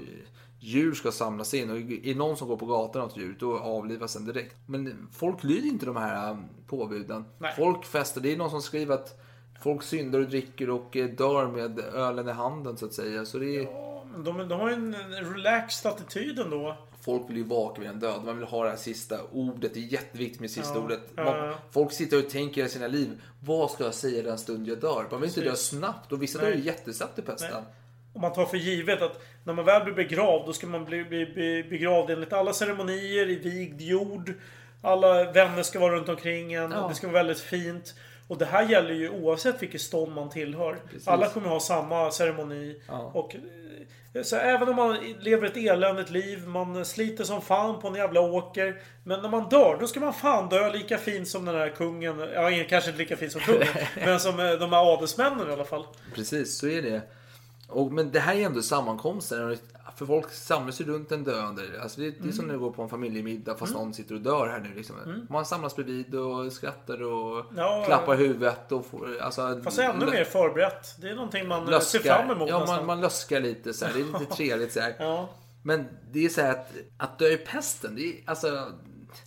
djur 0.60 0.94
ska 0.94 1.12
samlas 1.12 1.54
in. 1.54 1.70
Och 1.70 1.76
är 1.76 2.00
det 2.02 2.14
någon 2.14 2.36
som 2.36 2.48
går 2.48 2.56
på 2.56 2.66
gatan 2.66 3.08
ett 3.08 3.16
djur, 3.16 3.36
då 3.40 3.58
avlivas 3.58 4.14
den 4.14 4.24
direkt. 4.24 4.56
Men 4.66 5.08
folk 5.12 5.44
lyder 5.44 5.66
inte 5.68 5.86
de 5.86 5.96
här 5.96 6.30
um, 6.30 6.44
påbuden. 6.66 7.24
Nej. 7.38 7.52
Folk 7.56 7.84
festar. 7.84 8.20
Det 8.20 8.32
är 8.32 8.36
någon 8.36 8.50
som 8.50 8.62
skriver 8.62 8.94
att 8.94 9.20
folk 9.62 9.82
syndar 9.82 10.18
och 10.20 10.26
dricker 10.28 10.70
och 10.70 10.96
eh, 10.96 11.06
dör 11.08 11.46
med 11.46 11.78
ölen 11.78 12.28
i 12.28 12.32
handen 12.32 12.76
så 12.76 12.86
att 12.86 12.92
säga. 12.94 13.24
Så 13.24 13.38
det 13.38 13.56
är... 13.56 13.62
Ja, 13.62 14.06
men 14.12 14.24
De, 14.24 14.48
de 14.48 14.60
har 14.60 14.68
ju 14.68 14.74
en 14.74 14.94
en 14.94 15.34
relaxed 15.34 15.92
attityd 15.92 16.38
ändå. 16.38 16.76
Folk 17.04 17.30
vill 17.30 17.36
ju 17.36 17.44
vaka 17.44 17.80
vid 17.80 17.90
en 17.90 18.00
död. 18.00 18.24
Man 18.24 18.38
vill 18.38 18.46
ha 18.46 18.64
det 18.64 18.70
här 18.70 18.76
sista 18.76 19.18
ordet. 19.32 19.74
Det 19.74 19.80
är 19.80 19.92
jätteviktigt 19.92 20.40
med 20.40 20.50
sista 20.50 20.74
Ja, 20.74 20.80
ordet. 20.84 21.00
Man, 21.16 21.26
ja. 21.26 21.54
Folk 21.70 21.92
sitter 21.92 22.18
och 22.18 22.30
tänker 22.30 22.64
i 22.64 22.68
sina 22.68 22.86
liv. 22.86 23.22
Vad 23.40 23.70
ska 23.70 23.84
jag 23.84 23.94
säga 23.94 24.22
den 24.22 24.38
stund 24.38 24.68
jag 24.68 24.80
dör? 24.80 25.06
Man 25.10 25.20
vill 25.20 25.28
inte 25.28 25.40
dö 25.40 25.50
Precis. 25.50 25.66
snabbt. 25.66 26.12
Och 26.12 26.22
vissa 26.22 26.38
Nej. 26.42 26.50
dör 26.50 26.56
ju 26.58 26.64
jättesnabbt 26.64 27.18
i 27.18 27.22
pesten. 27.22 27.50
Nej. 27.52 27.62
Om 28.14 28.20
man 28.20 28.32
tar 28.32 28.46
för 28.46 28.56
givet 28.56 29.02
att 29.02 29.22
när 29.44 29.52
man 29.54 29.64
väl 29.64 29.84
blir 29.84 29.94
begravd, 29.94 30.46
då 30.46 30.52
ska 30.52 30.66
man 30.66 30.84
bli, 30.84 31.04
bli, 31.04 31.26
bli 31.26 31.64
begravd 31.70 32.10
enligt 32.10 32.32
alla 32.32 32.52
ceremonier, 32.52 33.30
i 33.30 33.34
vigd 33.34 33.80
jord. 33.80 34.32
Alla 34.82 35.32
vänner 35.32 35.62
ska 35.62 35.78
vara 35.80 35.94
runt 35.94 36.08
omkring 36.08 36.52
en. 36.52 36.70
Ja. 36.70 36.88
Det 36.88 36.94
ska 36.94 37.06
vara 37.06 37.16
väldigt 37.16 37.40
fint. 37.40 37.94
Och 38.28 38.38
det 38.38 38.44
här 38.44 38.70
gäller 38.70 38.94
ju 38.94 39.10
oavsett 39.10 39.62
vilket 39.62 39.80
stånd 39.80 40.12
man 40.14 40.30
tillhör. 40.30 40.76
Alla 41.04 41.28
kommer 41.28 41.48
ha 41.48 41.60
samma 41.60 42.10
ceremoni. 42.10 42.82
Ja. 42.88 43.10
Och, 43.14 43.36
så 44.22 44.36
även 44.36 44.68
om 44.68 44.76
man 44.76 44.96
lever 45.20 45.46
ett 45.46 45.56
eländigt 45.56 46.10
liv, 46.10 46.48
man 46.48 46.84
sliter 46.84 47.24
som 47.24 47.42
fan 47.42 47.80
på 47.80 47.88
en 47.88 47.94
jävla 47.94 48.20
åker. 48.20 48.80
Men 49.04 49.22
när 49.22 49.28
man 49.28 49.48
dör, 49.48 49.76
då 49.80 49.86
ska 49.86 50.00
man 50.00 50.14
fan 50.14 50.48
dö 50.48 50.72
lika 50.72 50.98
fint 50.98 51.28
som 51.28 51.44
den 51.44 51.54
här 51.54 51.68
kungen. 51.68 52.18
Ja, 52.34 52.50
kanske 52.68 52.90
inte 52.90 53.02
lika 53.02 53.16
fint 53.16 53.32
som 53.32 53.40
kungen. 53.40 53.68
men 53.96 54.20
som 54.20 54.40
eh, 54.40 54.52
de 54.52 54.72
här 54.72 54.94
adelsmännen 54.94 55.48
i 55.48 55.52
alla 55.52 55.64
fall. 55.64 55.86
Precis, 56.14 56.58
så 56.58 56.68
är 56.68 56.82
det. 56.82 57.02
Och, 57.68 57.92
men 57.92 58.10
det 58.12 58.20
här 58.20 58.34
är 58.34 58.40
ändå 58.46 58.62
sammankomster. 58.62 59.58
För 59.96 60.06
folk 60.06 60.30
samlas 60.32 60.80
ju 60.80 60.84
runt 60.84 61.12
en 61.12 61.24
döende. 61.24 61.62
Alltså 61.82 62.00
det, 62.00 62.10
det 62.10 62.28
är 62.28 62.32
som 62.32 62.46
när 62.46 62.54
du 62.54 62.60
går 62.60 62.70
på 62.70 62.82
en 62.82 62.88
familjemiddag 62.88 63.54
fast 63.54 63.74
någon 63.74 63.94
sitter 63.94 64.14
och 64.14 64.20
dör 64.20 64.46
här 64.48 64.60
nu. 64.60 64.74
Liksom. 64.74 65.26
Man 65.30 65.46
samlas 65.46 65.76
bredvid 65.76 66.14
och 66.14 66.52
skrattar 66.52 67.02
och 67.02 67.44
Ja, 67.56 67.82
klappar 67.86 68.16
huvudet. 68.16 68.72
Och 68.72 68.86
får, 68.86 69.18
alltså, 69.20 69.60
Fast 69.64 69.78
ännu 69.78 70.06
mer 70.06 70.24
förberett. 70.24 70.96
Det 71.00 71.08
är 71.08 71.14
någonting 71.14 71.48
man 71.48 71.62
eh, 71.62 71.70
löskar. 71.70 71.98
ser 72.00 72.08
fram 72.08 72.30
emot 72.30 72.48
Ja, 72.48 72.58
nästan. 72.58 72.76
man, 72.76 72.86
man 72.86 73.00
löskar 73.00 73.40
lite 73.40 73.72
så 73.74 73.84
här. 73.86 73.92
Det 73.94 74.00
är 74.00 74.04
lite 74.20 74.34
trevligt 74.36 74.72
så. 74.72 74.80
Ja, 74.98 75.28
Men 75.62 75.88
det 76.12 76.24
är 76.24 76.28
så 76.28 76.40
här 76.40 76.50
att, 76.50 76.72
att 76.96 77.18
dö 77.18 77.28
i 77.28 77.36
pesten, 77.36 77.94
det 77.96 78.02
är 78.02 78.14
alltså... 78.26 78.72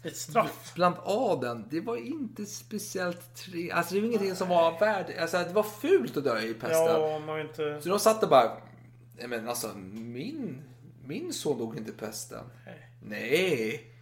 ett 0.03 0.17
straff. 0.17 0.71
Bland 0.75 0.95
adeln, 1.03 1.65
det 1.69 1.81
var 1.81 1.97
inte 1.97 2.45
speciellt 2.45 3.35
tre... 3.35 3.71
Alltså 3.71 3.95
det 3.95 4.01
var 4.01 4.07
ingenting 4.07 4.35
som 4.35 4.49
var 4.49 4.79
värd... 4.79 5.05
Alltså 5.19 5.38
det 5.38 5.53
var 5.53 5.63
fult 5.63 6.17
att 6.17 6.23
dö 6.23 6.39
i 6.39 6.53
pesten. 6.53 6.85
Ja, 6.85 7.19
man 7.19 7.41
inte... 7.41 7.81
Så 7.81 7.89
de 7.89 7.99
satt 7.99 8.23
och 8.23 8.29
bara... 8.29 8.61
Nej 9.17 9.27
men 9.27 9.49
alltså 9.49 9.71
min, 9.93 10.63
min 11.05 11.33
son 11.33 11.57
dog 11.57 11.77
inte 11.77 11.91
i 11.91 11.93
pesten. 11.93 12.43
Nej. 12.65 12.89
Nej. 13.01 13.93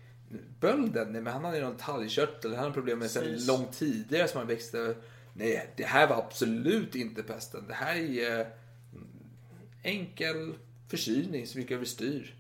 Bölden, 0.59 1.11
nej 1.11 1.21
men 1.21 1.33
han 1.33 1.45
hade 1.45 1.57
ju 1.57 1.63
någon 1.63 1.77
talgkörtel. 1.77 2.51
Han 2.51 2.59
hade 2.59 2.73
problem 2.73 2.99
med 2.99 3.11
sen 3.11 3.23
Precis. 3.23 3.47
långt 3.47 3.71
tidigare 3.79 4.27
som 4.27 4.37
han 4.37 4.47
växte. 4.47 4.95
Nej, 5.33 5.73
det 5.75 5.83
här 5.83 6.07
var 6.07 6.15
absolut 6.15 6.95
inte 6.95 7.23
pesten. 7.23 7.63
Det 7.67 7.73
här 7.73 7.95
är 7.95 8.39
eh, 8.39 8.47
enkel 9.83 10.53
förkylning 10.87 11.47
som 11.47 11.61
gick 11.61 11.71
överstyr. 11.71 12.35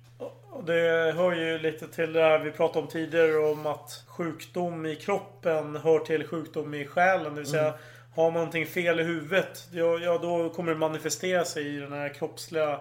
Och 0.55 0.63
det 0.63 1.13
hör 1.15 1.33
ju 1.33 1.57
lite 1.59 1.87
till 1.87 2.13
det 2.13 2.21
här 2.21 2.39
vi 2.39 2.51
pratade 2.51 2.79
om 2.79 2.87
tidigare 2.91 3.37
om 3.37 3.65
att 3.65 4.03
sjukdom 4.07 4.85
i 4.85 4.95
kroppen 4.95 5.75
hör 5.75 5.99
till 5.99 6.27
sjukdom 6.27 6.73
i 6.73 6.85
själen. 6.85 7.35
Det 7.35 7.41
vill 7.41 7.49
säga, 7.49 7.73
har 8.15 8.23
man 8.23 8.33
någonting 8.33 8.65
fel 8.65 8.99
i 8.99 9.03
huvudet, 9.03 9.67
ja, 9.71 9.97
ja 9.99 10.17
då 10.17 10.49
kommer 10.49 10.71
det 10.73 10.77
manifestera 10.77 11.45
sig 11.45 11.75
i 11.75 11.79
den 11.79 11.91
här 11.93 12.09
kroppsliga 12.13 12.71
eh, 12.73 12.79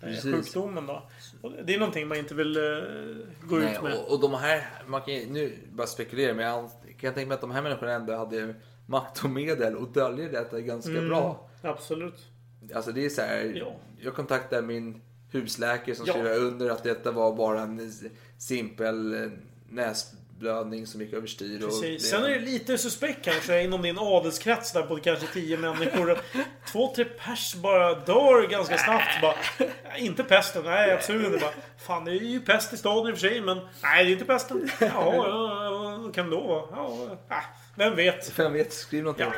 Precis. 0.00 0.34
sjukdomen 0.34 0.86
då. 0.86 1.02
Och 1.42 1.52
det 1.64 1.74
är 1.74 1.78
någonting 1.78 2.08
man 2.08 2.18
inte 2.18 2.34
vill 2.34 2.56
eh, 2.56 2.62
gå 3.42 3.56
Nej, 3.56 3.72
ut 3.74 3.82
med. 3.82 3.92
och, 3.94 4.12
och 4.12 4.20
de 4.20 4.34
här, 4.34 4.64
man 4.86 5.00
kan 5.02 5.14
nu 5.14 5.58
bara 5.72 5.86
spekulera, 5.86 6.34
men 6.34 6.46
jag 6.46 6.70
kan 7.00 7.14
tänka 7.14 7.28
mig 7.28 7.34
att 7.34 7.40
de 7.40 7.50
här 7.50 7.62
människorna 7.62 7.92
ändå 7.92 8.16
hade 8.16 8.54
makt 8.86 9.24
och 9.24 9.30
medel 9.30 9.76
och 9.76 9.88
döljer 9.88 10.28
detta 10.32 10.60
ganska 10.60 10.90
Mm. 10.90 11.08
bra. 11.08 11.48
Absolut. 11.62 12.26
Alltså 12.74 12.92
det 12.92 13.04
är 13.04 13.08
så 13.08 13.22
här, 13.22 13.52
Ja. 13.56 13.72
jag 14.00 14.14
kontaktade 14.14 14.62
min 14.62 15.02
husläkare 15.32 15.94
som 15.94 16.06
Ja. 16.06 16.12
skrev 16.12 16.26
under 16.26 16.70
att 16.70 16.82
detta 16.82 17.10
var 17.10 17.32
bara 17.36 17.60
en 17.60 17.92
simpel 18.38 19.24
eh, 19.24 19.30
näsblödning 19.68 20.86
som 20.86 21.00
gick 21.00 21.12
överstyr. 21.12 21.64
och 21.64 21.68
Precis. 21.70 22.10
Sen 22.10 22.24
är 22.24 22.28
det 22.28 22.38
lite 22.38 22.78
suspekt 22.78 23.24
kanske 23.24 23.62
inom 23.62 23.82
din 23.82 23.98
adelskrets 23.98 24.72
där 24.72 24.82
på 24.82 24.96
kanske 24.96 25.26
10 25.26 25.56
människor. 25.56 26.18
Två, 26.72 26.92
tre 26.94 27.04
pers 27.04 27.54
bara 27.54 27.94
dör 27.94 28.48
ganska 28.48 28.78
snabbt. 28.78 29.20
Bara, 29.22 29.34
inte 29.98 30.24
pesten, 30.24 30.64
nej 30.64 30.92
absolut 30.92 31.26
inte. 31.26 31.38
Bara, 31.38 31.52
Fan 31.78 32.04
det 32.04 32.10
är 32.10 32.14
ju 32.14 32.40
pest 32.40 32.72
i 32.72 32.76
staden 32.76 33.10
i 33.10 33.12
och 33.14 33.18
för 33.18 33.28
sig 33.28 33.40
men 33.40 33.58
nej 33.82 34.04
det 34.04 34.10
är 34.10 34.12
inte 34.12 34.24
pesten. 34.24 34.70
Ja, 34.80 34.88
ja, 35.14 35.98
vad 36.02 36.14
kan 36.14 36.30
det 36.30 36.36
då 36.36 36.40
vara? 36.46 36.64
Ja, 36.70 37.18
äh, 37.36 37.42
vem 37.76 37.96
vet? 37.96 38.38
Vem 38.38 38.52
vet, 38.52 38.72
skriv 38.72 39.04
något. 39.04 39.18
Ja. 39.18 39.32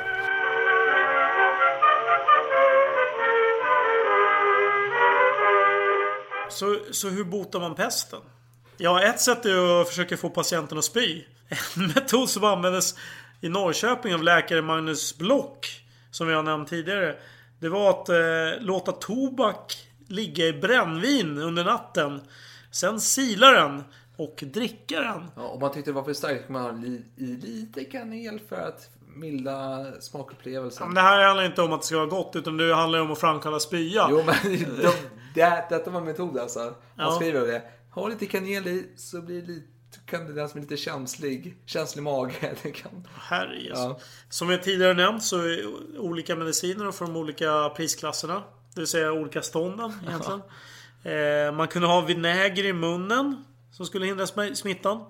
Så, 6.54 6.78
så 6.90 7.08
hur 7.08 7.24
botar 7.24 7.60
man 7.60 7.74
pesten? 7.74 8.20
Ja, 8.76 9.02
ett 9.02 9.20
sätt 9.20 9.46
är 9.46 9.80
att 9.80 9.88
försöka 9.88 10.16
få 10.16 10.30
patienten 10.30 10.78
att 10.78 10.84
spy. 10.84 11.24
En 11.48 11.86
metod 11.94 12.28
som 12.28 12.44
användes 12.44 12.94
i 13.40 13.48
Norrköping 13.48 14.14
av 14.14 14.22
läkare 14.22 14.62
Magnus 14.62 15.18
Block, 15.18 15.66
som 16.10 16.26
vi 16.26 16.34
har 16.34 16.42
nämnt 16.42 16.68
tidigare. 16.68 17.16
Det 17.60 17.68
var 17.68 17.90
att 17.90 18.08
eh, 18.08 18.60
låta 18.60 18.92
tobak 18.92 19.88
ligga 20.08 20.46
i 20.46 20.52
brännvin 20.52 21.38
under 21.38 21.64
natten. 21.64 22.20
Sen 22.70 23.00
sila 23.00 23.50
den 23.50 23.84
och 24.16 24.44
dricka 24.46 25.00
den. 25.00 25.30
Ja, 25.36 25.42
om 25.42 25.60
man 25.60 25.72
tyckte 25.72 25.90
det 25.90 25.94
var 25.94 26.04
för 26.04 26.12
starkt 26.12 26.48
man 26.48 26.62
ha 26.62 26.70
li, 26.70 27.02
i 27.16 27.26
lite 27.26 27.84
kanel 27.84 28.40
för 28.48 28.56
att 28.56 28.90
milda 29.16 29.86
smakupplevelsen. 30.00 30.86
Men 30.86 30.94
det 30.94 31.00
här 31.00 31.24
handlar 31.26 31.44
inte 31.44 31.62
om 31.62 31.72
att 31.72 31.80
det 31.80 31.86
ska 31.86 31.96
vara 31.96 32.06
gott, 32.06 32.36
utan 32.36 32.56
det 32.56 32.74
handlar 32.74 33.00
om 33.00 33.12
att 33.12 33.20
framkalla 33.20 33.60
spya. 33.60 34.06
Jo 34.10 34.22
men 34.26 34.34
de, 34.82 34.92
det, 35.34 35.66
detta 35.70 35.90
var 35.90 36.00
en 36.00 36.06
metod 36.06 36.38
alltså. 36.38 36.58
Man 36.58 36.74
Ja. 36.98 37.10
skriver 37.16 37.40
det. 37.46 37.62
Ha 37.90 38.08
lite 38.08 38.26
kanel 38.26 38.66
i 38.66 38.86
så 38.96 39.22
blir 39.22 39.40
det 39.42 39.46
lite, 39.46 39.66
kan 40.06 40.26
det 40.26 40.32
den 40.32 40.48
som 40.48 40.58
är 40.58 40.62
lite 40.62 40.76
känslig, 40.76 41.56
känslig 41.66 42.02
mage. 42.02 42.32
Det 42.62 42.70
kan, 42.70 43.06
Herre 43.20 43.56
Ja. 43.68 43.74
ja. 43.74 43.98
Som 44.28 44.50
jag 44.50 44.62
tidigare 44.62 44.94
nämnt 44.94 45.22
så 45.24 45.36
är 45.38 45.66
olika 45.98 46.36
mediciner 46.36 46.92
för 46.92 47.04
de 47.06 47.16
olika 47.16 47.68
prisklasserna. 47.76 48.42
Det 48.74 48.80
vill 48.80 48.86
säga 48.86 49.12
olika 49.12 49.42
stånden 49.42 49.92
egentligen. 50.08 50.40
Eh, 51.04 51.52
man 51.56 51.68
kunde 51.68 51.88
ha 51.88 52.00
vinäger 52.00 52.64
i 52.64 52.72
munnen 52.72 53.44
som 53.72 53.86
skulle 53.86 54.06
hindra 54.06 54.24
sm- 54.24 54.54
smittan. 54.54 55.04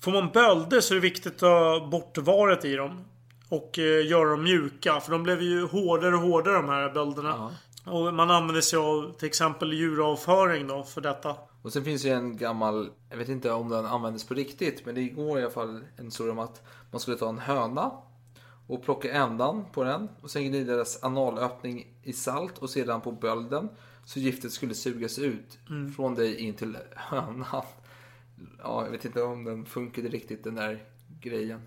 Får 0.00 0.12
man 0.12 0.30
bölder 0.32 0.80
så 0.80 0.94
är 0.94 0.96
det 0.96 1.00
viktigt 1.00 1.32
att 1.32 1.38
ta 1.38 1.88
bort 1.90 2.18
varet 2.18 2.64
i 2.64 2.76
dem. 2.76 3.04
Och 3.48 3.78
eh, 3.78 4.06
göra 4.06 4.30
dem 4.30 4.42
mjuka. 4.42 5.00
För 5.00 5.12
de 5.12 5.22
blev 5.22 5.42
ju 5.42 5.66
hårdare 5.66 6.14
och 6.14 6.20
hårdare 6.20 6.54
de 6.54 6.68
här 6.68 6.90
bölderna. 6.90 7.50
Och 7.86 8.14
man 8.14 8.30
använder 8.30 8.60
sig 8.60 8.78
av 8.78 9.12
till 9.18 9.28
exempel 9.28 9.72
djuravföring 9.72 10.66
då 10.66 10.82
för 10.82 11.00
detta. 11.00 11.36
Och 11.62 11.72
sen 11.72 11.84
finns 11.84 12.04
ju 12.04 12.10
en 12.10 12.36
gammal, 12.36 12.90
jag 13.10 13.16
vet 13.16 13.28
inte 13.28 13.52
om 13.52 13.68
den 13.68 13.86
användes 13.86 14.24
på 14.24 14.34
riktigt, 14.34 14.86
men 14.86 14.94
det 14.94 15.08
går 15.08 15.38
i 15.38 15.42
alla 15.42 15.50
fall 15.50 15.84
en 15.96 16.04
historia 16.04 16.32
om 16.32 16.38
att 16.38 16.62
man 16.90 17.00
skulle 17.00 17.16
ta 17.16 17.28
en 17.28 17.38
höna 17.38 17.90
och 18.66 18.82
plocka 18.82 19.12
ändan 19.12 19.64
på 19.72 19.84
den 19.84 20.08
och 20.22 20.30
sen 20.30 20.44
gnida 20.44 20.76
dess 20.76 21.04
analöppning 21.04 21.86
i 22.02 22.12
salt 22.12 22.58
och 22.58 22.70
sedan 22.70 23.00
på 23.00 23.12
bölden 23.12 23.68
så 24.04 24.20
giftet 24.20 24.52
skulle 24.52 24.74
sugas 24.74 25.18
ut 25.18 25.58
från 25.96 26.14
dig 26.14 26.36
in 26.36 26.54
till 26.54 26.76
hönan. 26.96 27.64
Ja, 28.58 28.84
jag 28.84 28.90
vet 28.90 29.04
inte 29.04 29.22
om 29.22 29.44
den 29.44 29.66
funkade 29.66 30.08
riktigt 30.08 30.44
den 30.44 30.54
där 30.54 30.84
grejen. 31.20 31.60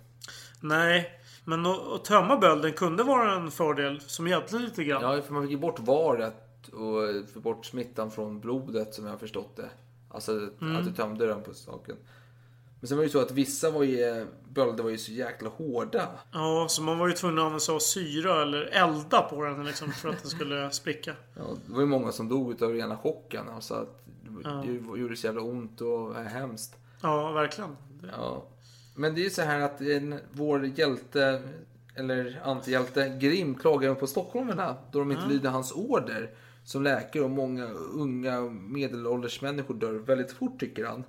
Nej, 0.60 1.20
men 1.46 1.66
att, 1.66 2.06
tömma 2.06 2.38
bölden 2.38 2.74
kunde 2.74 3.04
vara 3.04 3.36
en 3.36 3.52
fördel 3.52 4.02
som 4.02 4.28
hjälpte 4.28 4.56
lite 4.56 4.84
grann. 4.84 5.16
Ja, 5.16 5.22
för 5.22 5.34
man 5.34 5.44
fick 5.44 5.52
ju 5.52 5.58
bort 5.58 5.80
varet 5.80 6.68
och 6.68 7.30
få 7.34 7.40
bort 7.40 7.66
smittan 7.66 8.12
från 8.12 8.40
blodet 8.40 8.94
som 8.94 9.06
jag 9.06 9.12
har 9.12 9.18
förstått 9.18 9.56
det. 9.56 9.70
Alltså 10.10 10.50
att 10.60 10.86
du 10.86 10.92
tömde 10.92 11.28
den 11.28 11.44
på 11.44 11.54
saken. 11.54 11.96
Men 12.80 12.88
sen 12.88 12.98
var 12.98 13.04
det 13.04 13.08
ju 13.08 13.12
så 13.12 13.22
att 13.22 13.32
vissa 13.32 13.72
var 13.72 13.84
ju, 13.84 14.26
bölder 14.50 14.84
var 14.84 14.90
ju 14.90 14.98
så 14.98 15.12
jäkla 15.12 15.50
hårda. 15.50 16.10
Ja, 16.32 16.66
så 16.70 16.82
man 16.82 17.00
var 17.00 17.08
ju 17.08 17.14
tvungen 17.14 17.38
att 17.38 17.44
använda 17.44 17.60
sig 17.60 17.76
av 17.76 17.80
syra 17.80 18.42
eller 18.42 18.62
elda 18.62 19.22
på 19.22 19.44
den 19.44 19.66
liksom 19.66 19.92
för 19.92 20.10
att 20.10 20.22
den 20.22 20.30
skulle 20.30 20.72
spricka. 20.72 21.16
Ja, 21.36 21.44
det 21.66 21.74
var 21.74 21.80
ju 21.80 21.86
många 21.86 22.12
som 22.12 22.30
dog 22.30 22.64
av 22.64 22.74
rena 22.74 22.98
chocken. 22.98 23.50
Alltså 23.50 23.74
att 23.74 24.03
det 24.42 25.00
gjorde 25.00 25.16
så 25.16 25.28
jävla 25.28 25.42
ont 25.42 25.82
och 25.82 25.90
var 25.90 26.24
hemskt. 26.24 26.76
Ja, 27.02 27.32
verkligen. 27.32 27.78
Ja. 28.12 28.46
Men 28.96 29.16
det 29.16 29.22
är 29.22 29.24
ju 29.24 29.30
så 29.30 29.42
här 29.42 29.60
att 29.60 29.82
en, 29.82 30.20
vår 30.32 30.66
hjälte, 30.66 31.42
eller 31.96 32.42
antihjälte, 32.44 33.18
Grim 33.22 33.56
klagar 33.56 33.96
på 33.96 34.08
stockholmarna 34.08 34.76
då 34.92 35.00
de 35.00 35.12
inte 35.12 35.28
lyder 35.28 35.50
hans 35.50 35.72
order 35.72 36.30
som 36.64 36.84
läkare 36.84 37.24
och 37.24 37.30
många 37.30 37.66
unga 37.94 38.42
medelålders 38.50 39.42
människor 39.42 39.74
dör 39.74 39.94
väldigt 39.94 40.32
fort 40.32 40.60
tycker 40.60 40.86
han. 40.86 41.04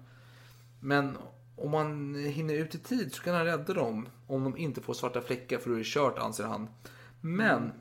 Men 0.81 1.17
om 1.57 1.71
man 1.71 2.15
hinner 2.15 2.55
ut 2.55 2.75
i 2.75 2.79
tid 2.79 3.15
så 3.15 3.23
kan 3.23 3.35
han 3.35 3.45
rädda 3.45 3.75
dem 3.75 4.09
om 4.27 4.45
de 4.45 4.57
inte 4.57 4.81
får 4.81 4.95
svarta 4.95 5.21
fläckar 5.21 5.59
för 5.59 5.71
då 5.71 5.75
är 5.75 5.79
det 5.79 5.85
kört 5.87 6.19
anser 6.19 6.45
han. 6.45 6.69
Men 7.21 7.73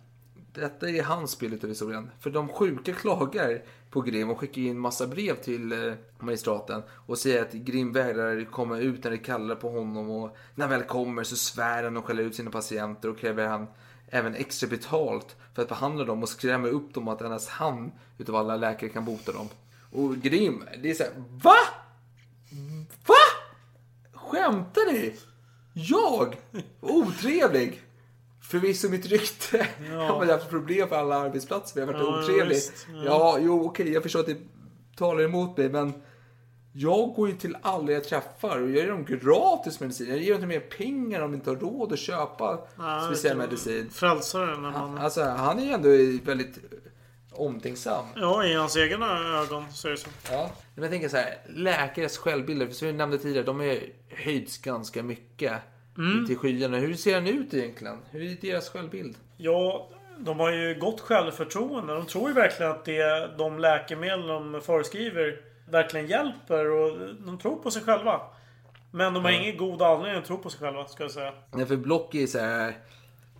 detta 0.54 0.90
är 0.90 1.04
hans 1.04 1.40
bild 1.40 1.64
av 1.64 1.70
historien. 1.70 2.10
För 2.20 2.30
de 2.30 2.50
sjuka 2.50 2.94
klagar 2.94 3.64
på 3.94 4.02
Grim 4.02 4.30
och 4.30 4.40
skickar 4.40 4.62
in 4.62 4.80
massa 4.80 5.08
brev 5.08 5.36
till 5.36 5.72
eh, 5.72 5.94
magistraten 6.20 6.84
och 6.90 7.18
säger 7.18 7.42
att 7.42 7.54
Grim 7.54 7.94
vägrar 7.94 8.46
komma 8.52 8.78
ut 8.78 9.04
när 9.04 9.12
det 9.12 9.18
kallar 9.18 9.56
på 9.56 9.70
honom 9.70 10.10
och 10.10 10.36
när 10.56 10.68
han 10.68 10.80
väl 10.80 10.88
kommer 10.88 11.24
så 11.24 11.36
svär 11.36 11.84
han 11.84 11.98
och 11.98 12.06
skäller 12.06 12.24
ut 12.24 12.36
sina 12.36 12.52
patienter 12.52 13.10
och 13.10 13.18
kräver 13.18 13.48
han 13.48 13.68
även 14.08 14.36
extra 14.36 14.70
betalt 14.70 15.36
för 15.54 15.62
att 15.62 15.70
behandla 15.70 16.06
dem 16.06 16.24
och 16.24 16.30
skrämmer 16.30 16.70
upp 16.70 16.94
dem 16.94 17.08
att 17.08 17.22
endast 17.22 17.50
han 17.50 17.92
utav 18.18 18.36
alla 18.36 18.56
läkare 18.58 18.90
kan 18.90 19.06
bota 19.06 19.32
dem. 19.32 19.50
Och 19.92 20.16
Grim, 20.16 20.64
det 20.82 20.90
är 20.90 20.94
såhär 20.94 21.14
VA? 21.30 21.56
VA? 23.06 23.14
Skämtar 24.14 24.94
ni? 24.94 25.16
Jag? 25.74 26.38
Otrevlig? 26.82 27.82
Förvisso 28.54 28.90
mitt 28.90 29.06
rykte. 29.06 29.68
Jag 29.92 29.98
har 29.98 30.26
haft 30.26 30.50
problem 30.50 30.90
på 30.90 30.96
alla 30.96 31.16
arbetsplatser. 31.16 31.80
Jag 31.80 31.88
har 31.88 31.94
varit 31.94 32.08
Ja, 32.08 32.24
otrevlig. 32.24 32.58
Ja. 32.94 33.04
Ja, 33.06 33.38
jo 33.42 33.66
okej, 33.66 33.94
jag 33.94 34.04
förstår 34.04 34.20
att 34.20 34.26
det 34.26 34.38
talar 34.98 35.24
emot 35.24 35.58
mig, 35.58 35.70
men 35.70 35.94
jag 36.74 37.14
går 37.16 37.30
ju 37.30 37.36
till 37.36 37.58
alla 37.62 37.92
jag 37.92 38.04
träffar 38.04 38.62
och 38.62 38.70
jag 38.70 38.76
ger 38.76 38.88
dem 38.88 39.06
gratis 39.06 39.80
medicin. 39.80 40.10
Jag 40.10 40.18
ger 40.18 40.34
dem 40.34 40.36
inte 40.36 40.48
mer 40.48 40.60
pengar 40.60 41.22
om 41.22 41.32
de 41.32 41.38
inte 41.38 41.50
har 41.50 41.58
råd 41.58 41.94
att 41.94 42.00
köpa 42.00 42.68
Ja, 42.78 43.02
speciell 43.06 43.38
medicin. 43.38 43.90
Frälsaren 43.90 44.62
man... 44.62 44.98
Alltså, 44.98 45.24
han 45.24 45.60
är 45.60 45.64
ju 45.64 45.72
ändå 45.72 45.90
väldigt 46.26 46.60
omtänksam. 47.32 48.06
Ja, 48.16 48.46
i 48.46 48.54
hans 48.54 48.78
egna 48.78 49.40
ögon 49.42 49.66
så 49.74 49.88
är 49.88 49.92
det 49.92 49.98
så. 49.98 50.10
Ja. 50.32 50.52
Men 50.76 50.84
jag 50.84 50.92
tänker 50.92 51.10
så 51.10 51.18
här, 51.18 51.38
läkares 51.50 52.18
självbilder, 52.18 52.68
för 52.68 52.74
som 52.74 52.88
vi 52.88 52.94
nämnde 52.94 53.18
tidigare, 53.18 53.46
de 53.46 53.60
har 53.60 53.78
höjts 54.10 54.58
ganska 54.58 55.04
mycket 55.04 55.54
till 56.28 56.38
skyarna. 56.38 56.78
Hur 56.78 56.94
ser 56.94 57.16
han 57.16 57.28
ut 57.28 57.54
egentligen? 57.54 57.98
Hur 58.12 58.32
är 58.32 58.38
deras 58.42 58.70
självbild? 58.70 59.16
Ja, 59.38 59.90
de 60.18 60.40
har 60.40 60.52
ju 60.52 60.80
gott 60.80 61.02
självförtroende. 61.02 61.94
De 61.94 62.06
tror 62.06 62.28
ju 62.28 62.34
verkligen 62.34 62.72
att 62.72 62.86
det, 62.86 63.30
de 63.38 63.60
läkemedel 63.60 64.28
de 64.28 64.62
föreskriver 64.62 65.38
verkligen 65.70 66.08
hjälper 66.08 66.72
och 66.72 66.98
de 67.26 67.38
tror 67.38 67.56
på 67.56 67.72
sig 67.72 67.82
själva. 67.82 68.22
Men 68.92 69.14
de 69.14 69.24
har 69.26 69.32
ingen 69.32 69.58
god 69.58 69.82
anledning 69.82 70.20
att 70.20 70.26
tro 70.28 70.38
på 70.38 70.50
sig 70.50 70.60
själva, 70.60 70.86
ska 70.86 71.04
jag 71.04 71.12
säga. 71.12 71.34
Nej, 71.52 71.66
för 71.66 71.76
Block 71.76 72.16
är 72.16 72.28
så 72.28 72.40
här, 72.40 72.78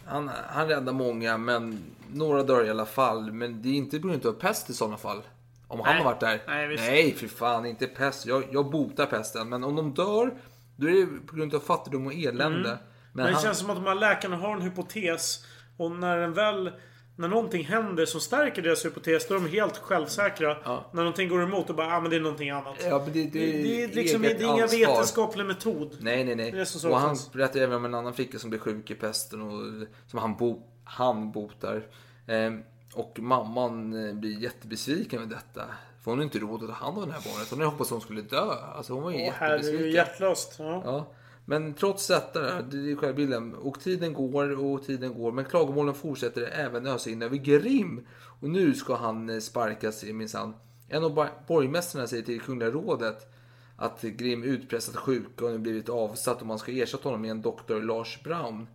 han, 0.06 0.32
han 0.48 0.68
räddar 0.68 0.94
många, 0.94 1.38
men 1.38 1.80
några 2.14 2.44
dör 2.44 2.66
i 2.66 2.70
alla 2.70 2.86
fall. 2.86 3.32
Men 3.32 3.62
det 3.62 3.70
är 3.70 3.74
inte 3.74 4.00
på 4.00 4.08
grund 4.08 4.26
av 4.26 4.34
pest 4.34 4.70
i 4.70 4.74
sådana 4.74 4.98
fall. 4.98 5.22
Om 5.68 5.80
han 5.80 5.96
Nej. 5.96 5.98
har 5.98 6.12
varit 6.12 6.20
där. 6.20 6.42
Nej, 6.48 6.68
visst. 6.68 6.84
Nej, 6.84 7.14
för 7.14 7.28
fan, 7.28 7.66
inte 7.66 7.88
pest. 7.88 8.26
Jag, 8.26 8.44
jag 8.52 8.72
botar 8.72 9.06
pesten. 9.06 9.50
Men 9.50 9.64
om 9.64 9.76
de 9.76 9.94
dör, 9.94 10.32
då 10.76 10.88
är 10.88 10.92
det 10.92 11.28
på 11.28 11.36
grund 11.36 11.56
av 11.56 11.60
fattigdom 11.60 12.08
och 12.08 12.14
elände. 12.14 12.70
Men, 12.70 12.78
Mm. 13.16 13.26
Men 13.26 13.26
det 13.26 13.34
han, 13.34 13.44
känns 13.44 13.58
som 13.60 13.70
att 13.70 13.76
de 13.76 13.86
här 13.86 13.96
läkarna 13.96 14.36
har 14.38 14.56
en 14.56 14.62
hypotes. 14.62 15.46
Och 15.78 15.92
när 15.92 16.18
den 16.18 16.34
väl... 16.34 16.72
När 17.16 17.28
någonting 17.28 17.66
händer 17.66 18.06
som 18.06 18.22
stärker 18.22 18.62
deras 18.62 18.86
hypotes, 18.86 19.28
då 19.28 19.36
är 19.36 19.40
de 19.40 19.50
helt 19.50 19.78
självsäkra. 19.78 20.58
När 20.92 21.02
någonting 21.04 21.30
går 21.30 21.44
emot, 21.44 21.68
då 21.68 21.74
bara 21.74 21.96
ah, 21.98 22.00
men 22.02 22.10
det 22.10 22.16
är 22.16 22.20
någonting 22.20 22.50
annat. 22.50 22.76
Ja, 22.84 23.02
men 23.04 23.14
det, 23.14 23.24
det, 23.24 23.30
det, 23.40 23.64
det, 23.64 23.84
är 23.84 23.88
liksom, 23.88 24.22
det 24.22 24.28
är 24.28 24.44
ingen 24.44 24.64
ansvar. 24.64 24.80
vetenskaplig 24.80 25.46
metod. 25.46 25.98
Nej, 26.00 26.24
nej, 26.24 26.36
Det 26.36 26.48
är 26.48 26.52
nej. 26.52 26.66
så 26.66 26.90
och 26.92 27.00
han 27.00 27.18
berättade 27.34 27.64
även 27.64 27.76
om 27.76 27.86
en 27.86 27.94
annan 27.96 28.14
flicka 28.14 28.40
som 28.40 28.50
blev 28.50 28.60
sjuk 28.60 28.92
i 28.92 28.96
pesten 28.96 29.42
och 29.42 29.88
som 30.08 30.20
han, 30.20 30.36
bo, 30.36 30.68
han 30.84 31.32
botar. 31.32 31.84
Ehm, 32.28 32.64
och 32.94 33.20
mamman 33.20 34.08
eh, 34.08 34.14
blir 34.14 34.40
jättebesviken 34.40 35.20
med 35.20 35.30
detta. 35.30 35.66
För 36.04 36.12
hon 36.12 36.18
har 36.20 36.24
inte 36.24 36.40
råd 36.40 36.64
att 36.64 36.70
ta 36.70 36.76
hand 36.76 36.98
om 36.98 37.08
det 37.08 37.14
här 37.14 37.22
barnet. 37.32 37.50
Hon 37.50 37.60
hade 37.60 37.72
hoppats 37.72 37.90
att 37.90 37.94
hon 37.94 38.02
skulle 38.02 38.22
dö. 38.22 38.52
Alltså 38.76 38.94
hon 38.94 39.04
var 39.04 39.12
ju 39.12 39.18
Åh, 39.18 39.34
herre, 39.34 39.56
jättebesviken. 39.56 39.92
hjärtlöst. 39.92 40.56
Ja. 40.60 40.82
Ja. 40.86 41.08
Men 41.46 41.74
trots 41.74 42.08
detta, 42.08 42.62
det 42.62 42.92
är 42.92 42.96
själva 42.96 43.14
bilden. 43.16 43.56
Och 43.56 43.80
tiden 43.80 44.14
går 44.14 44.66
och 44.66 44.86
tiden 44.86 45.14
går. 45.14 45.32
Men 45.32 45.46
klagomålen 45.46 45.94
fortsätter 45.94 46.42
även 46.42 46.88
ösa 46.88 47.10
in 47.10 47.22
över 47.22 47.38
Grim. 47.38 48.08
Och 48.42 48.50
nu 48.50 48.74
ska 48.74 48.96
han 48.96 49.30
eh, 49.30 49.40
sparkas 49.40 50.04
i 50.04 50.14
minsann. 50.14 50.54
En 50.90 51.04
av 51.04 51.28
borgmästarna 51.48 52.08
säger 52.08 52.24
till 52.24 52.42
Kungliga 52.42 52.70
rådet 52.72 53.34
att 53.78 54.02
Grim 54.02 54.44
utpressat 54.44 54.96
sjuka 54.96 55.46
och 55.46 55.52
nu 55.52 55.58
blivit 55.58 55.90
avsatt 55.90 56.42
och 56.42 56.48
man 56.48 56.60
ska 56.60 56.72
ersätta 56.72 57.04
honom 57.04 57.22
med 57.22 57.32
en 57.32 57.42
doktor 57.42 57.82
Lars 57.82 58.24
Brown. 58.24 58.68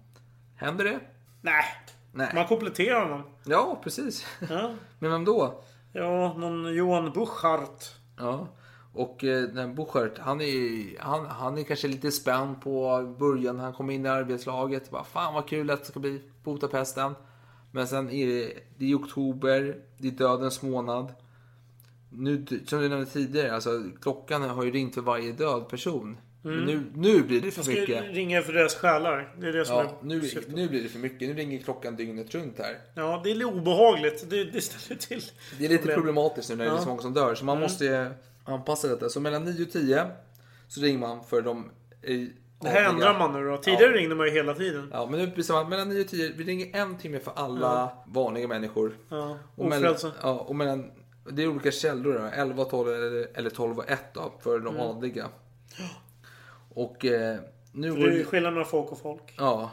Händer 0.57 0.85
det? 0.85 1.01
Nej. 1.41 1.65
Nej. 2.13 2.33
Man 2.35 2.47
kompletterar 2.47 3.03
honom. 3.03 3.23
Ja, 3.45 3.81
precis. 3.85 4.27
Ja. 4.49 4.75
Men 4.99 5.11
vem 5.11 5.25
då? 5.25 5.63
Ja, 5.93 6.35
någon 6.39 6.75
Johan 6.75 7.13
Buchart. 7.13 7.85
Ja. 8.17 8.49
Och 8.93 9.25
eh, 9.25 9.43
den 9.43 9.75
Buchert, 9.75 10.19
han 10.19 10.41
är, 10.41 11.01
han, 11.01 11.27
han 11.27 11.59
är 11.59 11.63
kanske 11.63 11.89
lite 11.89 12.11
spänd 12.11 12.61
på 12.61 13.03
början 13.19 13.57
när 13.57 13.65
han 13.65 13.73
kommer 13.73 13.95
in 13.95 14.07
i 14.07 14.09
arbetslaget. 14.09 14.91
Bara, 14.91 15.05
Fan 15.05 15.35
vad 15.35 15.49
kul 15.49 15.71
att 15.71 15.81
det 15.81 15.87
ska 15.87 16.01
bli 16.01 16.23
Botapesten. 16.45 17.15
Men 17.71 17.87
sen 17.87 18.11
är 18.11 18.27
det, 18.27 18.53
det 18.79 18.91
är 18.91 18.97
oktober, 18.97 19.77
det 19.99 20.09
är 20.09 20.13
dödens 20.13 20.63
månad. 20.63 21.13
Nu, 22.11 22.47
som 22.67 22.81
du 22.81 22.89
nämnde 22.89 23.07
tidigare, 23.07 23.55
alltså, 23.55 23.71
klockan 24.01 24.43
har 24.43 24.65
ju 24.65 24.71
ringt 24.71 24.95
för 24.95 25.03
varje 25.03 25.33
död 25.33 25.69
person. 25.69 26.17
Men 26.43 26.65
nu, 26.65 26.83
nu 26.95 27.23
blir 27.23 27.41
det 27.41 27.51
för 27.51 27.63
ska 27.63 27.73
mycket. 27.73 28.05
ringa 28.15 28.43
för 28.43 28.53
deras 28.53 28.75
själar. 28.75 29.35
Det 29.41 29.49
är 29.49 29.53
det 29.53 29.65
som 29.65 29.77
Ja, 29.77 29.83
är 29.83 29.95
nu, 30.03 30.21
syftet. 30.21 30.55
nu 30.55 30.69
blir 30.69 30.83
det 30.83 30.89
för 30.89 30.99
mycket. 30.99 31.29
Nu 31.29 31.35
ringer 31.35 31.59
klockan 31.59 31.97
dygnet 31.97 32.35
runt 32.35 32.59
här. 32.59 32.79
Ja, 32.95 33.21
det 33.25 33.31
är 33.31 33.35
lite 33.35 33.47
obehagligt. 33.47 34.31
Det, 34.31 34.45
det 34.45 34.61
ställer 34.61 35.01
till 35.01 35.23
Det 35.59 35.65
är 35.65 35.69
lite 35.69 35.79
problem. 35.83 35.95
problematiskt 35.97 36.51
nu 36.51 36.57
när 36.57 36.65
det 36.65 36.71
är 36.71 36.73
Ja. 36.73 36.75
Mm. 36.75 36.83
så 36.85 36.89
många 36.89 37.03
som 37.03 37.15
dör. 37.15 37.35
Så 37.35 37.45
man 37.45 37.61
måste 37.61 37.85
ju 37.85 38.07
anpassa 38.45 38.89
detta. 38.89 39.09
Så 39.09 39.21
mellan 39.21 39.45
9 39.45 39.63
och 39.65 39.71
10 39.73 40.07
så 40.69 40.81
ringer 40.81 40.99
man 40.99 41.25
för 41.25 41.43
de 41.43 41.71
i 42.03 42.31
Det 42.61 42.69
här 42.69 42.89
ändrar 42.89 43.19
man 43.19 43.33
nu 43.33 43.51
då. 43.51 43.57
Tidigare 43.57 43.93
ringde 43.93 44.15
man 44.15 44.27
ju 44.27 44.33
hela 44.33 44.55
tiden. 44.55 44.89
Ja, 44.93 45.07
men 45.11 45.21
nu 45.21 45.27
bestämmer 45.37 45.61
man 45.61 45.71
mellan 45.71 45.89
9 45.89 46.01
och 46.01 46.09
10. 46.09 46.33
Vi 46.37 46.45
ringer 46.45 46.77
en 46.77 46.99
timme 46.99 47.19
för 47.19 47.33
alla 47.37 47.93
vanliga 48.07 48.49
människor. 48.49 48.97
Ja, 49.09 49.39
Och 49.57 49.67
mellan, 49.69 49.97
ja, 50.23 50.31
och 50.39 50.57
mellan, 50.57 50.91
det 51.31 51.43
är 51.43 51.49
olika 51.49 51.71
källor 51.71 52.15
då. 52.15 52.27
11 52.43 52.63
och 52.63 52.71
12 52.71 52.89
eller, 52.89 53.29
eller 53.35 53.51
12 53.51 53.79
och 53.79 53.91
1 53.91 54.15
då, 54.15 54.33
för 54.43 54.59
de 54.59 54.69
Mm. 54.77 54.81
adliga. 54.81 55.27
Och 56.79 57.05
eh, 57.05 57.37
nu 57.73 57.93
För 57.93 57.99
det 58.11 58.21
är 58.21 58.25
skillnad 58.25 58.53
mellan 58.53 58.69
folk 58.69 58.93
och 58.93 58.99
folk. 59.03 59.23
Ja. 59.37 59.71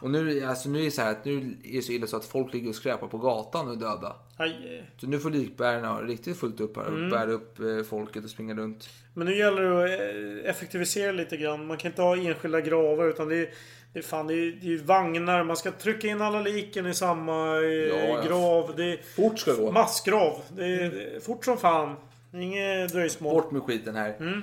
Och 0.00 0.10
nu, 0.10 0.44
alltså, 0.44 0.68
nu 0.68 0.80
är 0.80 0.84
det 0.84 0.90
så 0.90 1.02
här 1.02 1.10
att 1.10 1.24
nu 1.24 1.56
är 1.64 1.72
det 1.76 1.82
så 1.82 1.92
illa 1.92 2.06
så 2.06 2.16
att 2.16 2.24
folk 2.24 2.54
ligger 2.54 2.68
och 2.68 2.74
skräpar 2.74 3.06
på 3.06 3.18
gatan 3.18 3.68
och 3.68 3.74
är 3.74 3.78
döda. 3.78 4.16
Aj. 4.36 4.84
Så 5.00 5.06
nu 5.06 5.18
får 5.18 5.30
likbärarna 5.30 6.02
riktigt 6.02 6.36
fullt 6.36 6.60
upp 6.60 6.76
här 6.76 6.84
och 6.84 6.98
Mm. 6.98 7.10
bära 7.10 7.30
upp 7.30 7.58
eh, 7.60 7.82
folket 7.88 8.24
och 8.24 8.30
springa 8.30 8.54
runt. 8.54 8.88
Men 9.14 9.26
nu 9.26 9.36
gäller 9.38 9.62
det 9.62 9.84
att 9.84 10.44
eh, 10.44 10.50
effektivisera 10.50 11.12
lite 11.12 11.36
grann. 11.36 11.66
Man 11.66 11.76
kan 11.76 11.90
inte 11.90 12.02
ha 12.02 12.16
enskilda 12.16 12.60
gravar 12.60 13.08
utan 13.08 13.28
det 13.28 13.36
är, 13.36 13.50
det 13.92 13.98
är, 13.98 14.02
fan, 14.02 14.26
det 14.26 14.34
är, 14.34 14.58
det 14.62 14.72
är 14.74 14.78
vagnar. 14.78 15.44
Man 15.44 15.56
ska 15.56 15.70
trycka 15.70 16.08
in 16.08 16.22
alla 16.22 16.40
liken 16.40 16.86
i 16.86 16.94
samma 16.94 17.56
eh, 17.56 17.64
ja. 17.64 18.22
grav. 18.26 18.72
Det 18.76 18.84
är 18.92 18.98
Fort 19.16 19.38
ska 19.38 19.50
det 19.52 19.56
gå. 19.62 19.72
massgrav. 19.72 20.40
Det 20.48 20.64
är, 20.64 20.80
är 21.16 21.20
fort 21.20 21.44
som 21.44 21.56
fan. 21.58 21.96
Inget 22.34 22.92
dröjsmål. 22.92 23.34
Bort 23.34 23.50
med 23.50 23.62
skiten 23.62 23.96
här. 23.96 24.16
Mm. 24.20 24.42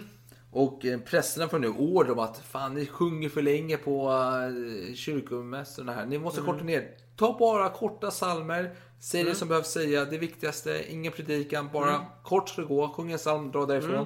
Och 0.54 0.86
eh, 0.86 1.00
prästerna 1.00 1.50
får 1.50 1.60
nu 1.60 1.68
order 1.68 2.12
om 2.12 2.20
att 2.20 2.38
fan 2.38 2.74
ni 2.74 2.86
sjunger 2.86 3.30
för 3.30 3.42
länge 3.42 3.78
på 3.78 4.12
eh, 4.12 4.96
kyrkomässorna 4.96 5.94
här. 5.94 6.06
Ni 6.06 6.18
måste 6.20 6.40
Mm. 6.42 6.52
korta 6.54 6.64
ner. 6.66 6.88
Ta 7.18 7.38
bara 7.40 7.70
korta 7.70 8.12
salmer. 8.12 8.76
Säg 9.00 9.22
Mm. 9.22 9.34
det 9.34 9.40
som 9.40 9.48
behövs 9.48 9.68
säga. 9.72 10.06
Det 10.06 10.18
viktigaste. 10.18 10.84
Ingen 10.94 11.12
predikan. 11.14 11.70
Bara 11.74 12.06
kort 12.24 12.50
ska 12.50 12.62
det 12.62 12.68
gå. 12.68 12.88
Sjung 12.88 13.12
en 13.12 13.18
psalm, 13.18 13.52
dra 13.52 13.66
därifrån. 13.66 13.94
Mm. 13.96 14.06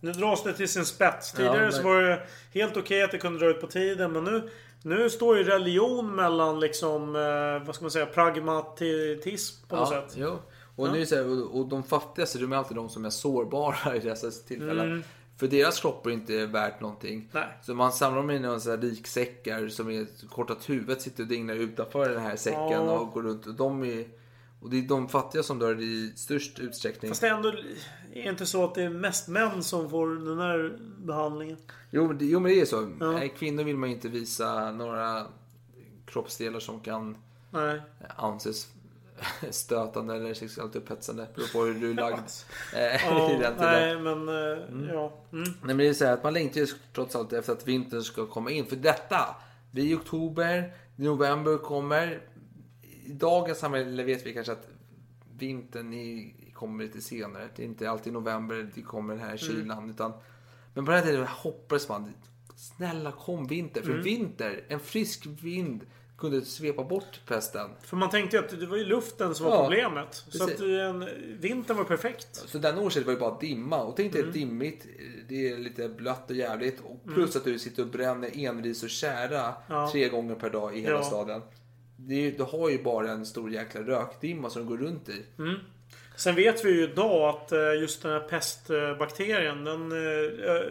Nu 0.00 0.12
dras 0.12 0.42
det 0.42 0.52
till 0.52 0.68
sin 0.68 0.84
spets. 0.84 1.32
Tidigare 1.32 1.60
men- 1.62 1.72
så 1.72 1.82
var 1.82 2.02
det 2.02 2.22
helt 2.54 2.76
okej 2.76 3.02
att 3.02 3.10
det 3.10 3.18
kunde 3.18 3.38
dra 3.38 3.46
ut 3.50 3.60
på 3.60 3.66
tiden. 3.66 4.12
Men 4.12 4.24
nu, 4.24 4.50
nu 4.82 5.10
står 5.10 5.36
ju 5.38 5.44
religion 5.44 6.14
mellan 6.14 6.60
liksom, 6.60 7.16
eh, 7.16 7.66
vad 7.66 7.74
ska 7.74 7.84
man 7.84 7.90
säga, 7.90 8.06
pragmatism 8.06 9.66
på 9.68 9.76
något 9.76 9.88
Ja, 9.92 10.00
sätt. 10.02 10.14
jo. 10.16 10.38
Och, 10.76 10.92
nu 10.92 11.06
så 11.06 11.14
här, 11.16 11.26
och, 11.28 11.60
och 11.60 11.68
de 11.68 11.82
fattigaste, 11.82 12.38
de 12.38 12.52
är 12.52 12.56
alltid 12.56 12.76
de 12.76 12.88
som 12.88 13.04
är 13.04 13.10
sårbara 13.10 13.96
i 13.96 13.98
dessa 13.98 14.30
tillfällen. 14.48 15.04
För 15.36 15.48
deras 15.48 15.80
kropp 15.80 16.06
är 16.06 16.10
inte 16.10 16.46
värt 16.46 16.80
någonting. 16.80 17.28
Nej. 17.32 17.48
Så 17.62 17.74
man 17.74 17.92
samlar 17.92 18.16
dem 18.16 18.30
i 18.30 18.38
några 18.38 18.76
riksäckar 18.76 19.68
som 19.68 19.90
är 19.90 20.06
kortat 20.28 20.70
huvudet 20.70 21.02
sitter 21.02 21.22
och 21.22 21.28
dinglar 21.28 21.54
utanför 21.54 22.08
den 22.08 22.22
här 22.22 22.36
säcken 22.36 22.60
Ja. 22.70 22.98
och 22.98 23.12
går 23.12 23.22
runt. 23.22 23.46
Och, 23.46 23.54
de 23.54 23.84
är, 23.84 24.04
och 24.60 24.70
det 24.70 24.78
är 24.78 24.82
de 24.82 25.08
fattiga 25.08 25.42
som 25.42 25.58
dör 25.58 25.80
i 25.80 26.12
störst 26.16 26.58
utsträckning. 26.58 27.08
Fast 27.10 27.20
det 27.20 27.28
är 27.28 27.34
ändå 27.34 27.52
är 28.12 28.30
inte 28.30 28.46
så 28.46 28.64
att 28.64 28.74
det 28.74 28.82
är 28.82 28.88
mest 28.88 29.28
män 29.28 29.62
som 29.62 29.90
får 29.90 30.08
den 30.08 30.38
här 30.38 30.78
behandlingen. 30.98 31.56
Jo, 31.90 32.12
det, 32.12 32.24
jo, 32.24 32.40
men 32.40 32.52
det 32.52 32.60
är 32.60 32.64
så. 32.64 32.92
Ja. 33.00 33.28
Kvinnor 33.38 33.64
vill 33.64 33.76
man 33.76 33.88
inte 33.90 34.08
visa 34.08 34.70
några 34.72 35.26
kroppsdelar 36.06 36.60
som 36.60 36.80
kan 36.80 37.16
Nej. 37.50 37.80
anses 38.16 38.68
stötande 39.50 40.14
eller 40.14 40.34
sexuellt 40.34 40.76
upphetsande. 40.76 41.28
Beror 41.34 41.46
på 41.52 41.64
hur 41.64 41.80
du 41.80 41.90
är 41.90 41.94
lagd 41.94 42.18
Ja, 43.04 43.30
i 43.30 43.36
den 43.38 43.54
tiden. 43.54 43.56
nej, 43.58 43.98
men 43.98 44.28
eh, 44.28 44.94
ja. 44.94 45.12
Mm. 45.32 45.44
Nej, 45.44 45.54
men 45.62 45.76
det 45.78 45.88
är 45.88 45.92
så 45.94 46.04
här 46.04 46.12
att 46.12 46.24
man 46.24 46.32
längtar 46.32 46.60
ju 46.60 46.66
trots 46.94 47.16
allt 47.16 47.32
efter 47.32 47.52
att 47.52 47.68
vintern 47.68 48.02
ska 48.02 48.26
komma 48.26 48.50
in. 48.50 48.66
För 48.66 48.76
detta, 48.76 49.36
vi 49.70 49.82
är 49.82 49.86
i 49.86 49.94
oktober, 49.94 50.72
november 50.96 51.58
kommer. 51.58 52.20
I 53.04 53.12
dagens 53.12 53.58
samhälle 53.58 54.02
vet 54.02 54.26
vi 54.26 54.34
kanske 54.34 54.52
att 54.52 54.68
vintern 55.38 55.94
kommer 56.54 56.84
lite 56.84 57.00
senare. 57.00 57.48
Det 57.56 57.62
är 57.62 57.66
inte 57.66 57.90
alltid 57.90 58.12
november 58.12 58.70
det 58.74 58.82
kommer 58.82 59.14
den 59.14 59.24
här 59.24 59.36
kylan. 59.36 59.90
Utan, 59.90 60.12
men 60.74 60.84
på 60.84 60.90
den 60.90 61.00
här 61.00 61.06
tiden 61.06 61.26
hoppades 61.26 61.88
man, 61.88 62.14
snälla 62.56 63.12
kom 63.12 63.46
vinter. 63.46 63.82
För 63.82 63.92
vinter, 63.92 64.64
en 64.68 64.80
frisk 64.80 65.26
vind 65.26 65.86
kunde 66.22 66.42
svepa 66.44 66.84
bort 66.84 67.20
pesten. 67.26 67.70
För 67.82 67.96
man 67.96 68.10
tänkte 68.10 68.36
ju 68.36 68.42
att 68.44 68.60
det 68.60 68.66
var 68.66 68.76
ju 68.76 68.84
luften 68.84 69.34
som 69.34 69.46
var 69.46 69.56
Ja, 69.56 69.62
problemet. 69.62 70.14
Så 70.14 70.30
precis. 70.38 70.54
att 70.60 70.60
en, 70.66 71.08
vintern 71.40 71.76
var 71.76 71.84
perfekt. 71.84 72.28
Så 72.36 72.58
den 72.58 72.78
årstiden 72.78 73.06
var 73.06 73.12
ju 73.12 73.18
bara 73.20 73.38
dimma. 73.40 73.82
Och 73.82 73.96
tänk 73.96 74.12
dig 74.12 74.22
dimmigt, 74.22 74.86
det 75.28 75.50
är 75.52 75.58
lite 75.58 75.88
blött 75.88 76.30
och 76.30 76.36
jävligt. 76.36 76.80
Och 76.80 77.12
plus 77.14 77.36
att 77.36 77.44
du 77.44 77.58
sitter 77.58 77.82
och 77.82 77.88
bränner 77.88 78.30
envis 78.34 78.82
och 78.82 78.90
kära 78.90 79.54
Ja. 79.68 79.88
tre 79.92 80.08
gånger 80.08 80.34
per 80.34 80.50
dag 80.50 80.76
i 80.78 80.80
hela 80.80 80.94
Ja. 80.96 81.02
staden. 81.02 81.42
Det 81.96 82.30
du 82.30 82.42
har 82.42 82.70
ju 82.70 82.82
bara 82.82 83.10
en 83.10 83.26
stor 83.26 83.50
jäkla 83.50 83.80
rökdimma 83.80 84.50
som 84.50 84.62
du 84.62 84.68
går 84.68 84.78
runt 84.78 85.08
i. 85.08 85.22
Sen 86.16 86.34
vet 86.34 86.64
vi 86.64 86.70
ju 86.70 86.82
idag 86.82 87.28
att 87.28 87.52
eh, 87.52 87.80
just 87.80 88.02
den 88.02 88.12
här 88.12 88.20
pestbakterien 88.20 89.64
den 89.64 89.92
eh, 89.92 90.62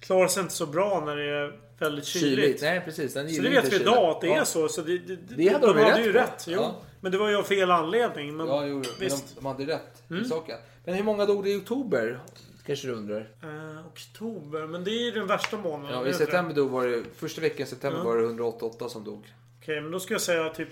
klarar 0.00 0.28
sig 0.28 0.42
inte 0.42 0.54
så 0.54 0.66
bra 0.66 1.02
när 1.06 1.16
det 1.16 1.24
är 1.30 1.60
väldigt 1.78 2.04
kyligt. 2.04 2.62
Nej 2.62 2.80
precis. 2.84 3.14
Den 3.14 3.30
Så 3.30 3.42
det 3.42 3.48
vet 3.48 3.72
vi 3.72 3.76
idag 3.76 4.10
att 4.10 4.20
det 4.20 4.26
ja. 4.26 4.40
är 4.40 4.44
så. 4.44 4.68
så 4.68 4.82
det, 4.82 4.98
det, 4.98 5.16
Det 5.16 5.48
hade 5.48 5.66
de 5.66 5.76
de 5.76 5.82
hade 5.82 5.98
rätt 5.98 6.06
ju 6.06 6.12
på. 6.12 6.18
rätt. 6.18 6.44
Jo. 6.48 6.60
Ja. 6.60 6.74
Men 7.00 7.12
det 7.12 7.18
var 7.18 7.28
ju 7.28 7.36
av 7.36 7.42
fel 7.42 7.70
anledning. 7.70 8.36
Men, 8.36 8.46
Ja, 8.46 8.66
jo, 8.66 8.68
jo. 8.68 8.74
Men 8.76 8.84
visst. 9.00 9.28
de, 9.28 9.34
de 9.34 9.46
hade 9.46 9.66
rätt 9.66 10.02
Mm. 10.10 10.22
i 10.22 10.28
saken. 10.28 10.56
Men 10.84 10.94
hur 10.94 11.02
många 11.04 11.26
dog 11.26 11.44
det 11.44 11.50
i 11.50 11.56
oktober? 11.56 12.18
Kanske 12.66 12.86
du 12.86 12.92
undrar. 12.92 13.30
Eh, 13.42 13.86
oktober, 13.86 14.66
men 14.66 14.84
det 14.84 14.90
är 14.90 15.04
ju 15.04 15.10
den 15.10 15.26
värsta 15.26 15.56
månaden. 15.56 15.98
Ja, 16.04 16.06
I 16.06 16.12
september 16.14 16.54
dog 16.54 16.70
var 16.70 16.86
det, 16.86 17.02
första 17.16 17.40
veckan 17.40 17.66
i 17.66 17.68
september 17.70 17.98
Ja. 17.98 18.04
var 18.04 18.16
det 18.16 18.24
188 18.24 18.88
som 18.88 19.04
dog. 19.04 19.32
Okej, 19.62 19.80
men 19.80 19.90
då 19.90 20.00
ska 20.00 20.14
jag 20.14 20.20
säga 20.20 20.48
typ 20.48 20.68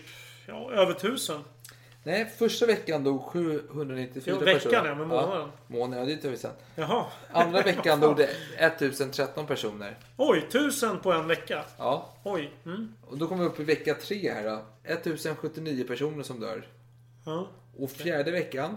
ja, 0.46 0.70
över 0.72 0.92
tusen. 0.94 1.40
Nej, 2.06 2.24
första 2.38 2.66
veckan 2.66 3.04
dog 3.04 3.20
794 3.22 4.22
Jo, 4.26 4.44
veckan, 4.44 4.60
personer. 4.60 4.88
ja, 4.88 4.94
men 4.94 5.08
månaden. 5.08 5.38
Ja, 5.40 5.50
månaden, 5.66 6.08
ja, 6.08 6.14
det 6.16 6.22
tar 6.22 6.28
vi 6.28 6.36
sen. 6.36 6.50
Jaha. 6.74 7.04
Andra 7.32 7.62
veckan 7.62 8.00
dog 8.00 8.16
det 8.16 8.28
1013 8.58 9.46
personer. 9.46 9.98
Oj, 10.16 10.46
tusen 10.50 10.98
på 10.98 11.12
en 11.12 11.26
vecka. 11.28 11.64
Ja, 11.78 12.14
Oj. 12.24 12.52
Mm. 12.66 12.94
och 13.06 13.18
då 13.18 13.26
kommer 13.28 13.42
vi 13.42 13.48
upp 13.48 13.60
i 13.60 13.64
vecka 13.64 13.94
tre 13.94 14.32
här 14.32 14.44
då. 14.44 14.62
1079 14.84 15.84
personer 15.84 16.22
som 16.22 16.40
dör. 16.40 16.66
Ja. 17.24 17.48
Och 17.78 17.90
fjärde 17.90 18.30
veckan, 18.30 18.76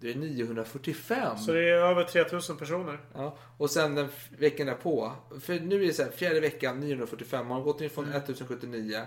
det 0.00 0.10
är 0.10 0.14
945. 0.14 1.38
Så 1.38 1.52
det 1.52 1.60
är 1.70 1.74
över 1.74 2.04
3000 2.04 2.56
personer. 2.56 3.00
Ja, 3.14 3.36
och 3.58 3.70
sen 3.70 3.94
den 3.94 4.08
veckan 4.38 4.66
därpå. 4.66 5.12
För 5.40 5.60
nu 5.60 5.82
är 5.82 5.86
det 5.86 5.92
så 5.92 6.02
här, 6.02 6.10
fjärde 6.10 6.40
veckan 6.40 6.80
945. 6.80 7.46
Man 7.46 7.56
har 7.56 7.64
gått 7.64 7.80
ner 7.80 7.88
från 7.88 8.04
Mm. 8.04 8.16
1079 8.16 9.00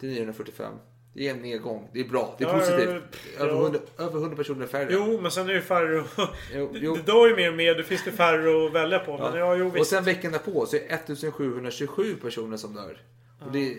till 0.00 0.08
945. 0.08 0.74
Det 1.14 1.28
är 1.28 1.30
en 1.34 1.42
nedgång. 1.42 1.88
Det 1.92 2.00
är 2.00 2.04
bra. 2.04 2.34
Det 2.38 2.44
är 2.44 2.48
Ja, 2.48 2.58
positivt. 2.58 3.02
ja. 3.38 3.44
Över 3.44 3.54
100, 3.62 3.78
över 3.98 4.18
100 4.18 4.36
personer 4.36 4.66
färre. 4.66 4.88
Jo, 4.90 5.20
men 5.22 5.30
sen 5.30 5.48
är 5.50 5.54
det 5.54 5.62
färre 5.62 6.00
att... 6.00 6.30
Jo, 6.54 6.70
Det, 6.72 6.78
jo. 6.82 6.94
det 6.96 7.02
dör 7.02 7.28
ju 7.28 7.36
mer 7.36 7.48
och 7.50 7.56
mer. 7.56 7.74
Det 7.74 7.84
finns 7.84 8.04
det 8.04 8.12
färre 8.12 8.66
att 8.66 8.72
välja 8.72 8.98
på. 8.98 9.18
Men 9.18 9.38
ja, 9.38 9.56
jo 9.56 9.66
och 9.68 9.76
visst. 9.76 9.90
sen 9.90 10.04
veckan 10.04 10.32
därpå 10.32 10.66
så 10.66 10.76
är 10.76 10.80
det 10.80 10.86
1727 10.86 12.14
personer 12.22 12.56
som 12.56 12.74
dör. 12.74 12.98
Och 13.46 13.52
det, 13.52 13.76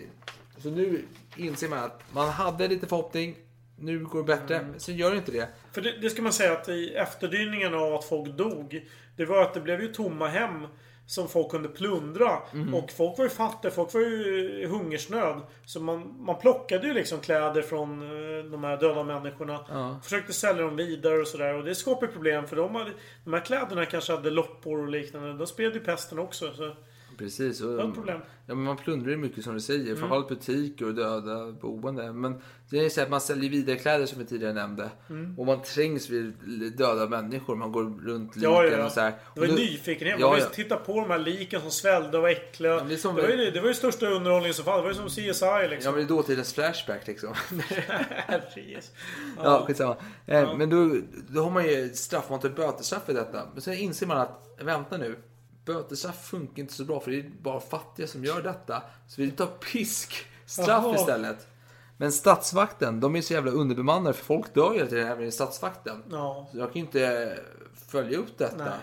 så 0.58 0.70
nu 0.70 1.02
inser 1.36 1.68
man 1.68 1.78
att 1.78 2.00
man 2.12 2.28
hade 2.28 2.68
lite 2.68 2.86
förhoppning. 2.86 3.36
Nu 3.78 3.98
går 4.04 4.18
det 4.18 4.24
bättre. 4.36 4.56
Mm. 4.56 4.70
Men 4.70 4.80
sen 4.80 4.96
gör 4.96 5.10
det 5.10 5.16
inte 5.16 5.32
det. 5.32 5.48
För 5.72 5.80
det, 5.80 5.94
det 6.02 6.10
ska 6.10 6.22
man 6.22 6.32
säga 6.32 6.52
att 6.52 6.68
i 6.68 6.94
efterdyningarna 6.94 7.76
av 7.76 7.94
att 7.94 8.04
folk 8.04 8.36
dog. 8.36 8.86
Det 9.16 9.24
var 9.24 9.42
att 9.42 9.54
det 9.54 9.60
blev 9.60 9.80
ju 9.82 9.88
tomma 9.92 10.28
hem. 10.28 10.66
Som 11.06 11.28
folk 11.28 11.50
kunde 11.50 11.68
plundra. 11.68 12.38
Mhm. 12.52 12.74
Och 12.74 12.90
folk 12.90 13.18
var 13.18 13.24
ju 13.24 13.30
fattiga. 13.30 13.70
Folk 13.70 13.94
var 13.94 14.00
ju 14.00 14.66
hungersnöd. 14.66 15.40
Så 15.64 15.80
man, 15.80 16.14
man 16.18 16.38
plockade 16.38 16.86
ju 16.86 16.94
liksom 16.94 17.20
kläder 17.20 17.62
från 17.62 18.02
eh, 18.02 18.44
de 18.44 18.64
här 18.64 18.76
döda 18.76 19.02
människorna. 19.02 19.60
Ja. 19.68 20.00
Försökte 20.02 20.32
sälja 20.32 20.62
dem 20.62 20.76
vidare 20.76 21.18
och 21.20 21.28
sådär. 21.28 21.54
Och 21.54 21.64
det 21.64 21.74
skapade 21.74 22.12
problem. 22.12 22.46
För 22.46 22.56
de, 22.56 22.74
hade, 22.74 22.90
de 23.24 23.32
här 23.32 23.40
kläderna 23.40 23.86
kanske 23.86 24.12
hade 24.12 24.30
loppor 24.30 24.78
och 24.82 24.88
liknande. 24.88 25.32
De 25.32 25.46
spred 25.46 25.74
ju 25.74 25.80
pesten 25.80 26.18
också. 26.18 26.52
Så. 26.52 26.72
Precis. 27.18 27.60
Och, 27.60 27.76
Det 27.76 27.82
ett 27.84 27.94
problem. 27.94 28.20
Ja, 28.46 28.54
men 28.54 28.64
man 28.64 28.76
plundrar 28.76 29.10
ju 29.10 29.16
mycket 29.16 29.44
som 29.44 29.54
du 29.54 29.60
säger. 29.60 29.86
Mm. 29.86 29.96
Framförallt 29.96 30.28
butiker 30.28 30.86
och 30.86 30.94
döda 30.94 31.52
boende. 31.52 32.12
Men 32.12 32.40
det 32.70 32.78
är 32.84 32.88
så 32.88 33.02
att 33.02 33.10
man 33.10 33.20
säljer 33.20 33.50
vidare 33.50 33.76
kläder 33.76 34.06
som 34.06 34.18
vi 34.18 34.24
tidigare 34.24 34.52
nämnde. 34.52 34.90
Mm. 35.10 35.38
Och 35.38 35.46
man 35.46 35.62
trängs 35.62 36.10
vid 36.10 36.32
döda 36.78 37.06
människor. 37.08 37.56
Man 37.56 37.72
går 37.72 37.82
runt 37.82 38.36
liken 38.36 38.50
Ja, 38.52 38.64
ja, 38.64 38.78
ja. 38.78 38.84
och 38.86 38.92
så 38.92 39.00
här. 39.00 39.12
Det 39.34 39.40
var 39.40 39.46
ju 39.46 39.52
nyfikenhet. 39.54 40.16
Ja, 40.20 40.28
Man 40.28 40.38
ja. 40.38 40.44
ja, 40.44 40.50
titta 40.54 40.76
på 40.76 41.00
de 41.00 41.10
här 41.10 41.18
liken 41.18 41.60
som 41.60 41.70
svällde 41.70 42.16
och 42.16 42.22
var 42.22 42.28
äckliga. 42.30 42.84
det 42.84 42.94
är 42.94 42.96
som- 42.98 43.16
det, 43.16 43.22
var 43.22 43.28
ju, 43.28 43.50
det 43.50 43.60
var 43.60 43.68
ju 43.68 43.74
största 43.74 44.06
underhållningen 44.06 44.54
som 44.54 44.64
fanns. 44.64 44.76
Det 44.78 44.82
var 44.82 44.88
ju 44.90 44.94
som 44.94 45.08
CSI 45.08 45.44
Ja, 45.44 45.66
liksom. 45.70 45.92
men 45.94 46.00
det 46.06 46.06
är 46.06 46.16
dåtidens 46.16 46.54
Flashback 46.54 47.06
liksom. 47.06 47.34
Herregud. 48.08 48.82
Ja, 49.42 49.64
skitsamma. 49.66 49.96
Eh, 50.26 50.56
Men 50.56 50.70
då, 50.70 50.96
då 51.28 51.42
har 51.42 51.50
man 51.50 51.64
ju 51.66 51.88
straffmått 51.94 52.44
och 52.44 52.50
bötesstraff 52.50 53.04
för 53.06 53.14
detta. 53.14 53.42
Men 53.52 53.62
sen 53.62 53.74
inser 53.74 54.06
man 54.06 54.18
att, 54.18 54.56
vänta 54.62 54.96
nu. 54.96 55.16
Bötesstraff 55.64 56.26
funkar 56.26 56.62
inte 56.62 56.74
så 56.74 56.84
bra 56.84 57.00
för 57.00 57.10
det 57.10 57.16
är 57.16 57.30
bara 57.42 57.60
fattiga 57.60 58.06
som 58.06 58.24
gör 58.24 58.42
detta. 58.42 58.82
Så 59.08 59.20
vi 59.20 59.30
tar 59.30 59.46
piskstraff 59.46 60.68
Jaha. 60.68 60.94
istället. 60.94 61.46
Men 61.96 62.12
statsvakten, 62.12 63.00
de 63.00 63.16
är 63.16 63.20
så 63.20 63.32
jävla 63.32 63.50
underbemannade 63.50 64.14
för 64.14 64.24
folk 64.24 64.54
dör 64.54 64.72
ju 64.72 64.78
hela 64.78 64.90
tiden 64.90 65.08
även 65.08 65.24
i 65.26 65.32
statsvakten. 65.32 66.02
Ja. 66.10 66.48
Så 66.52 66.58
jag 66.58 66.66
kan 66.66 66.74
ju 66.74 66.80
inte 66.80 67.38
följa 67.88 68.18
upp 68.18 68.38
detta. 68.38 68.64
Nej. 68.64 68.78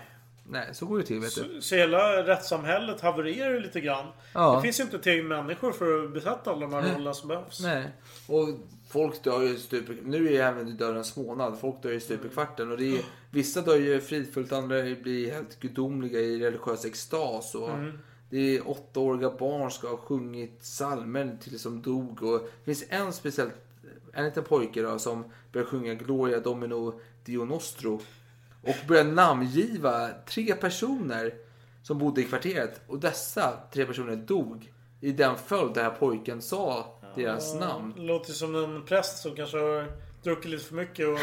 Nej, 0.51 0.69
så 0.73 0.85
går 0.85 0.97
det 0.97 1.03
till 1.03 1.19
vet 1.19 1.35
du. 1.35 1.41
Så, 1.41 1.61
så 1.61 1.75
hela 1.75 2.23
rättssamhället 2.23 3.01
havererar 3.01 3.51
ju 3.51 3.59
lite 3.59 3.81
grann. 3.81 4.05
Ja. 4.33 4.55
Det 4.55 4.61
finns 4.61 4.79
ju 4.79 4.83
inte 4.83 4.99
tillräckligt 4.99 5.29
människor 5.29 5.71
för 5.71 6.05
att 6.05 6.13
besätta 6.13 6.51
alla 6.51 6.59
de 6.59 6.73
här 6.73 6.81
rollerna 6.81 7.13
som 7.13 7.27
behövs. 7.27 7.59
Nej. 7.59 7.91
Och 8.27 8.47
folk 8.91 9.23
dör 9.23 9.41
ju 9.41 9.57
stup 9.57 9.89
i- 9.89 9.97
Nu 10.05 10.27
är 10.27 10.31
ju 10.31 10.37
även 10.37 10.77
dödens 10.77 11.15
månad. 11.15 11.57
Folk 11.59 11.83
dör 11.83 11.91
ju 11.91 11.99
stup 11.99 12.25
i 12.25 12.29
kvarten. 12.29 12.71
Och 12.71 12.77
det 12.77 12.97
är, 12.97 13.01
vissa 13.31 13.61
dör 13.61 13.75
ju 13.75 14.01
fridfullt, 14.01 14.51
andra 14.51 14.81
blir 15.01 15.31
helt 15.31 15.59
gudomliga 15.59 16.19
i 16.19 16.39
religiös 16.39 16.85
extas. 16.85 17.55
Och 17.55 17.69
Det 18.29 18.57
är 18.57 18.67
åttaåriga 18.69 19.29
barn 19.39 19.71
ska 19.71 19.89
ha 19.89 19.97
sjungit 19.97 20.59
psalmer 20.59 21.37
till 21.43 21.59
som 21.59 21.81
dog. 21.81 22.23
Och 22.23 22.39
det 22.39 22.65
finns 22.65 22.83
en 22.89 23.13
speciell, 23.13 23.49
en 24.13 24.25
liten 24.25 24.43
pojke 24.43 24.81
då, 24.81 24.99
som 24.99 25.23
börjar 25.51 25.67
sjunga 25.67 25.93
Gloria 25.93 26.39
Domino 26.39 26.99
Dio 27.25 27.45
Nostro. 27.45 28.01
Och 28.63 28.75
börjar 28.87 29.03
namngiva 29.03 30.09
tre 30.29 30.55
personer 30.55 31.33
som 31.83 31.97
bodde 31.97 32.21
i 32.21 32.23
kvarteret. 32.23 32.81
Och 32.87 32.99
dessa 32.99 33.53
tre 33.73 33.85
personer 33.85 34.15
dog 34.15 34.71
i 35.01 35.11
den 35.11 35.37
följd 35.37 35.73
där 35.73 35.89
pojken 35.89 36.41
sa 36.41 36.97
deras 37.15 37.55
namn. 37.55 37.93
Det 37.97 38.01
låter 38.03 38.33
som 38.33 38.55
en 38.55 38.85
präst 38.85 39.17
som 39.17 39.35
kanske 39.35 39.57
har 39.57 39.85
druckit 40.23 40.51
lite 40.51 40.63
för 40.65 40.75
mycket 40.75 41.07
och 41.07 41.17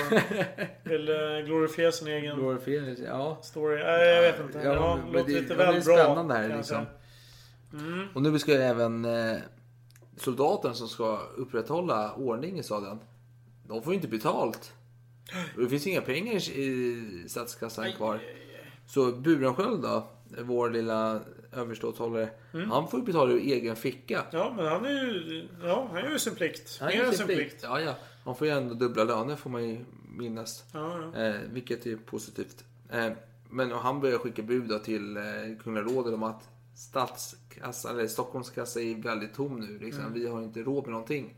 vill 0.91 1.09
eh, 1.09 1.17
glorifiera 1.47 1.93
sin 1.93 2.09
egen 2.09 2.37
Glorifierade, 2.37 2.97
ja. 3.07 3.39
story. 3.43 3.83
Nej, 3.85 4.09
jag 4.09 4.23
vet 4.33 4.41
inte. 4.41 4.59
Ja, 4.59 4.75
Ja, 4.75 4.97
men 5.05 5.13
låter 5.13 5.27
det- 5.35 5.41
lite 5.41 5.53
ja, 5.55 5.59
det 5.59 5.65
är 5.65 5.73
väl 5.73 5.83
bra. 5.85 5.97
spännande 5.97 6.35
här, 6.35 6.49
liksom. 6.57 6.65
säga. 6.65 6.87
Och 8.15 8.23
nu 8.23 8.39
ska 8.39 8.53
ju 8.53 8.59
även 8.59 9.05
eh, 9.05 9.37
soldaten 10.17 10.75
som 10.75 10.89
ska 10.89 11.19
upprätthålla 11.37 12.13
ordning 12.15 12.59
i 12.59 12.63
staden. 12.63 12.99
De 13.69 13.83
får 13.83 13.93
ju 13.93 13.97
inte 13.97 14.09
betalt. 14.09 14.73
Och 15.57 15.63
det 15.63 15.69
finns 15.69 15.87
inga 15.87 16.01
pengar 16.01 16.35
i 16.37 17.25
statskassan 17.29 17.93
kvar. 17.93 18.21
Så 18.87 19.13
Burenskiöld 19.13 19.83
då, 19.83 20.07
vår 20.43 20.71
lilla 20.71 21.21
överståthållare. 21.53 22.31
Mm. 22.55 22.71
Han 22.71 22.89
får 22.89 23.01
ju 23.01 23.07
betala 23.07 23.33
ur 23.33 23.39
egen 23.39 23.77
ficka. 23.77 24.25
Ja, 24.31 24.53
men 24.57 24.67
han 24.67 24.85
är 24.85 24.91
ju... 24.91 25.49
Ja, 25.63 25.89
han 25.93 26.03
gör 26.03 26.11
ju 26.11 26.19
sin 26.19 26.35
plikt. 26.35 26.79
Han 26.81 26.93
gör 26.93 27.05
än 27.05 27.13
sin 27.13 27.27
plikt. 27.27 27.61
Ja, 27.63 27.81
ja. 27.81 27.95
Han 28.25 28.37
får 28.37 28.47
ju 28.47 28.53
ändå 28.53 28.75
dubbla 28.75 29.05
löner 29.05 29.37
får 29.37 29.51
man 29.51 29.69
ju 29.69 29.85
minnas. 30.17 30.65
Ja, 30.73 31.11
ja. 31.15 31.23
Eh, 31.23 31.41
vilket 31.53 31.87
är 31.87 31.97
positivt. 31.97 32.65
Eh, 32.91 33.13
men 33.51 33.71
han 33.71 34.01
börjar 34.01 34.19
skicka 34.19 34.43
bud 34.43 34.83
till 34.85 35.17
eh, 35.17 35.23
Kungliga 35.63 35.85
rådet 35.85 36.15
om 36.15 36.23
att 36.23 36.49
statskassan, 36.77 37.95
eller 37.95 38.07
Stockholms 38.07 38.51
kassa 38.51 38.81
är 38.81 38.95
väldigt 38.95 39.35
tom 39.35 39.61
nu. 39.61 39.79
Liksom. 39.79 40.03
Mm. 40.03 40.15
Vi 40.15 40.27
har 40.27 40.43
inte 40.43 40.63
råd 40.63 40.85
med 40.85 40.93
någonting. 40.93 41.35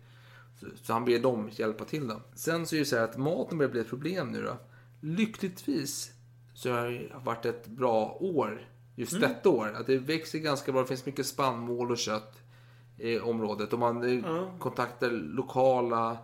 Så, 0.60 0.66
så 0.82 0.92
han 0.92 1.04
ber 1.04 1.18
dem 1.18 1.50
hjälpa 1.52 1.84
till 1.84 2.08
då. 2.08 2.20
Sen 2.34 2.66
så 2.66 2.74
är 2.74 2.78
det 2.78 2.84
så 2.84 2.96
här 2.96 3.04
att 3.04 3.16
maten 3.16 3.58
börjar 3.58 3.70
bli 3.70 3.80
ett 3.80 3.88
problem 3.88 4.28
nu 4.28 4.42
då. 4.42 4.56
Lyckligtvis 5.00 6.12
så 6.54 6.70
har 6.72 6.86
det 6.86 7.10
varit 7.24 7.46
ett 7.46 7.66
bra 7.66 8.16
år 8.20 8.68
just 8.94 9.12
Mm. 9.12 9.28
detta 9.28 9.48
år. 9.48 9.72
Att 9.76 9.86
det 9.86 9.98
växer 9.98 10.38
ganska 10.38 10.72
bra. 10.72 10.80
Det 10.80 10.86
finns 10.88 11.06
mycket 11.06 11.26
spannmål 11.26 11.90
och 11.90 11.98
kött 11.98 12.42
i 12.98 13.18
området. 13.18 13.72
Och 13.72 13.78
man 13.78 14.18
eh, 14.24 14.48
kontaktar 14.58 15.10
lokala 15.10 16.18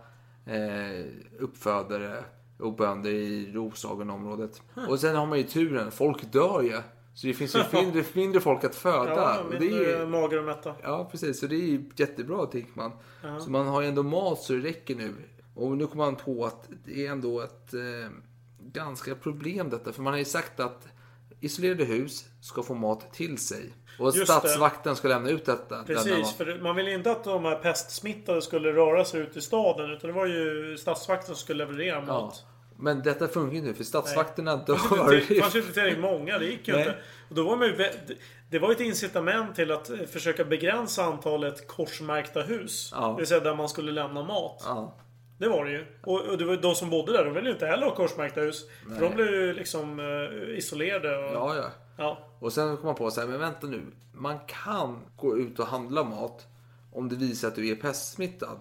eh, 0.47 1.07
uppfödare 1.39 2.25
och 2.59 2.73
bönder 2.77 3.11
i 3.11 3.53
Roslagenområdet. 3.53 4.63
Och 4.89 5.01
sen 5.01 5.17
har 5.17 5.27
man 5.27 5.39
ju 5.39 5.45
turen, 5.45 5.91
folk 5.91 6.33
dör 6.33 6.63
ju. 6.63 6.81
Så 7.15 7.27
det 7.27 7.35
finns 7.35 7.57
ju 7.57 7.63
mindre, 7.73 8.05
mindre 8.13 8.41
folk 8.41 8.65
att 8.65 8.75
föda. 8.75 9.11
Ja, 9.15 9.41
och 9.41 9.51
det 9.51 9.57
är 9.57 9.61
mindre 9.61 9.99
ju, 10.01 10.07
mager 10.07 10.39
och 10.39 10.45
mätta. 10.45 10.75
ja, 10.83 11.09
precis. 11.11 11.41
Så 11.41 11.47
det 11.47 11.55
är 11.57 11.67
ju 11.67 11.91
jättebra, 11.97 12.47
tänker 12.47 12.73
man. 12.75 12.93
Så 13.41 13.51
man 13.51 13.67
har 13.67 13.83
ju 13.83 13.89
ändå 13.89 14.03
mat 14.03 14.39
så 14.43 14.53
det 14.53 14.59
räcker 14.59 14.95
nu. 14.95 15.15
Och 15.55 15.77
nu 15.77 15.87
kommer 15.87 16.05
man 16.05 16.17
på 16.17 16.45
att 16.47 16.69
det 16.85 17.07
är 17.07 17.11
ändå 17.11 17.41
ett 17.41 17.75
eh, 17.75 18.11
ganska 18.61 19.15
problem 19.15 19.71
detta. 19.71 19.93
För 19.93 20.03
man 20.03 20.13
har 20.13 20.19
ju 20.19 20.25
sagt 20.25 20.61
att 20.61 20.89
isolerade 21.41 21.85
hus 21.85 22.25
ska 22.41 22.63
få 22.63 22.75
mat 22.75 23.13
till 23.13 23.39
sig. 23.39 23.73
Och 23.99 24.07
Just 24.07 24.19
det. 24.19 24.27
statsvakten 24.27 24.97
ska 24.97 25.09
lämna 25.09 25.31
ut 25.31 25.45
detta. 25.45 25.83
Precis, 25.87 26.33
för 26.37 26.59
man 26.63 26.77
ville 26.77 26.93
inte 26.93 27.11
att 27.11 27.25
de 27.25 27.45
här 27.45 27.57
pestsmittade 27.57 28.43
skulle 28.43 28.73
röra 28.73 29.05
sig 29.05 29.21
ut 29.21 29.37
i 29.37 29.41
staden. 29.41 29.91
Utan 29.91 30.11
det 30.11 30.17
var 30.17 30.27
ju 30.27 30.77
statsvakten 30.79 31.27
som 31.27 31.37
skulle 31.37 31.65
leverera 31.67 31.95
Ja. 31.97 32.01
mat. 32.01 32.45
Men 32.79 33.03
detta 33.03 33.29
funkar 33.29 33.53
ju 33.53 33.59
inte 33.59 33.75
för 33.75 33.85
statsvakterna 33.85 34.57
Det 34.57 34.77
fanns 34.77 34.93
inte- 34.93 35.05
Det 35.29 35.35
dör. 35.35 35.41
fanns 35.41 35.55
ju 35.57 35.59
inte 35.61 35.73
tillräckligt 35.73 36.01
många, 36.03 36.39
det 36.39 36.47
gick 36.47 36.69
ju 36.69 36.75
Nej. 36.75 36.83
inte. 36.83 36.95
Och 37.29 37.35
då 37.35 37.43
var 37.45 37.57
man 37.57 37.67
ju, 37.67 37.77
det- 37.77 37.93
det 38.51 38.59
var 38.59 38.73
ett 38.73 38.81
incitament 38.81 39.55
till 39.57 39.73
att 39.73 39.91
eh, 39.91 39.97
försöka 40.11 40.45
begränsa 40.45 41.05
antalet 41.05 41.69
korsmärkta 41.69 42.43
hus. 42.43 42.91
Ja. 42.95 43.09
Det 43.09 43.17
vill 43.17 43.27
säga 43.27 43.41
där 43.41 43.55
man 43.55 43.69
skulle 43.69 43.93
lämna 43.93 44.23
mat. 44.23 44.63
Ja. 44.65 44.97
Det 45.39 45.49
var 45.49 45.65
det 45.65 45.71
ju. 45.71 45.87
Och, 46.03 46.21
och 46.21 46.39
det 46.39 46.45
var 46.45 46.57
de 46.57 46.75
som 46.75 46.91
bodde 46.91 47.13
där, 47.13 47.25
de 47.25 47.35
ville 47.35 47.47
ju 47.47 47.53
inte 47.53 47.67
heller 47.67 47.87
ha 47.87 47.95
korsmärkta 47.95 48.41
hus. 48.41 48.67
För 48.95 49.01
de 49.01 49.15
blev 49.15 49.27
ju 49.27 49.53
liksom 49.53 50.01
eh, 50.01 50.59
isolerade. 50.59 51.17
Och, 51.19 51.35
ja, 51.35 51.57
ja. 51.57 51.71
ja. 51.97 52.19
Och 52.39 52.53
sen 52.53 52.77
kom 52.77 52.87
man 52.87 52.95
på 52.95 53.11
så 53.11 53.21
här, 53.21 53.29
men 53.29 53.41
vänta 53.41 53.67
nu. 53.67 53.83
Man 54.13 54.39
kan 54.47 55.01
gå 55.17 55.39
ut 55.39 55.59
och 55.59 55.67
handla 55.67 56.05
mat 56.05 56.47
om 56.93 57.09
det 57.09 57.17
visar 57.17 57.49
att 57.49 57.55
du 57.55 57.69
är 57.69 57.75
pestsmittad. 57.75 58.59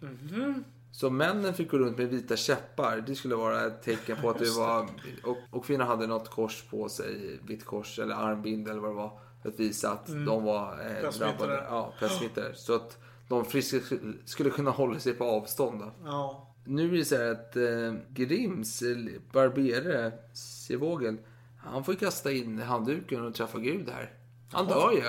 Mhm. 0.00 0.64
Så 0.92 1.10
männen 1.10 1.54
fick 1.54 1.70
gå 1.70 1.78
runt 1.78 1.98
med 1.98 2.08
vita 2.08 2.36
käppar. 2.36 3.04
Det 3.06 3.14
skulle 3.14 3.34
vara 3.34 3.66
ett 3.66 3.82
tecken 3.82 4.16
på 4.22 4.30
att 4.30 4.38
du 4.38 4.50
var... 4.50 4.86
Och, 5.24 5.36
och 5.50 5.64
kvinnor 5.64 5.84
hade 5.84 6.06
något 6.06 6.30
kors 6.30 6.62
på 6.70 6.88
sig. 6.88 7.40
Vitt 7.42 7.64
kors 7.64 7.98
eller 7.98 8.14
armbind 8.14 8.68
eller 8.68 8.80
vad 8.80 8.90
det 8.90 8.94
var. 8.94 9.18
För 9.42 9.48
att 9.48 9.60
visa 9.60 9.90
att 9.92 10.06
de 10.06 10.44
var 10.44 10.72
eh, 10.72 11.10
drabbade. 11.10 11.64
Ja, 11.68 11.94
pestsmittade. 12.00 12.54
Så 12.54 12.74
att 12.74 12.98
de 13.28 13.44
friska 13.44 13.76
skulle 14.24 14.50
kunna 14.50 14.70
hålla 14.70 14.98
sig 14.98 15.14
på 15.14 15.24
avstånd. 15.24 15.80
Då. 15.80 15.92
ja. 16.04 16.50
Nu 16.66 16.94
är 16.94 16.98
det 16.98 17.04
så 17.04 17.16
här 17.16 17.30
att 17.30 17.56
eh, 17.56 17.94
Grims 18.08 18.82
eller 18.82 19.12
Barbere, 19.32 20.12
Sevågel, 20.32 21.16
han 21.58 21.84
får 21.84 21.94
ju 21.94 22.00
kasta 22.00 22.32
in 22.32 22.58
handduken 22.58 23.26
och 23.26 23.34
träffa 23.34 23.58
Gud 23.58 23.90
här. 23.90 24.12
Han 24.52 24.66
dör 24.66 24.92
ju. 24.92 25.02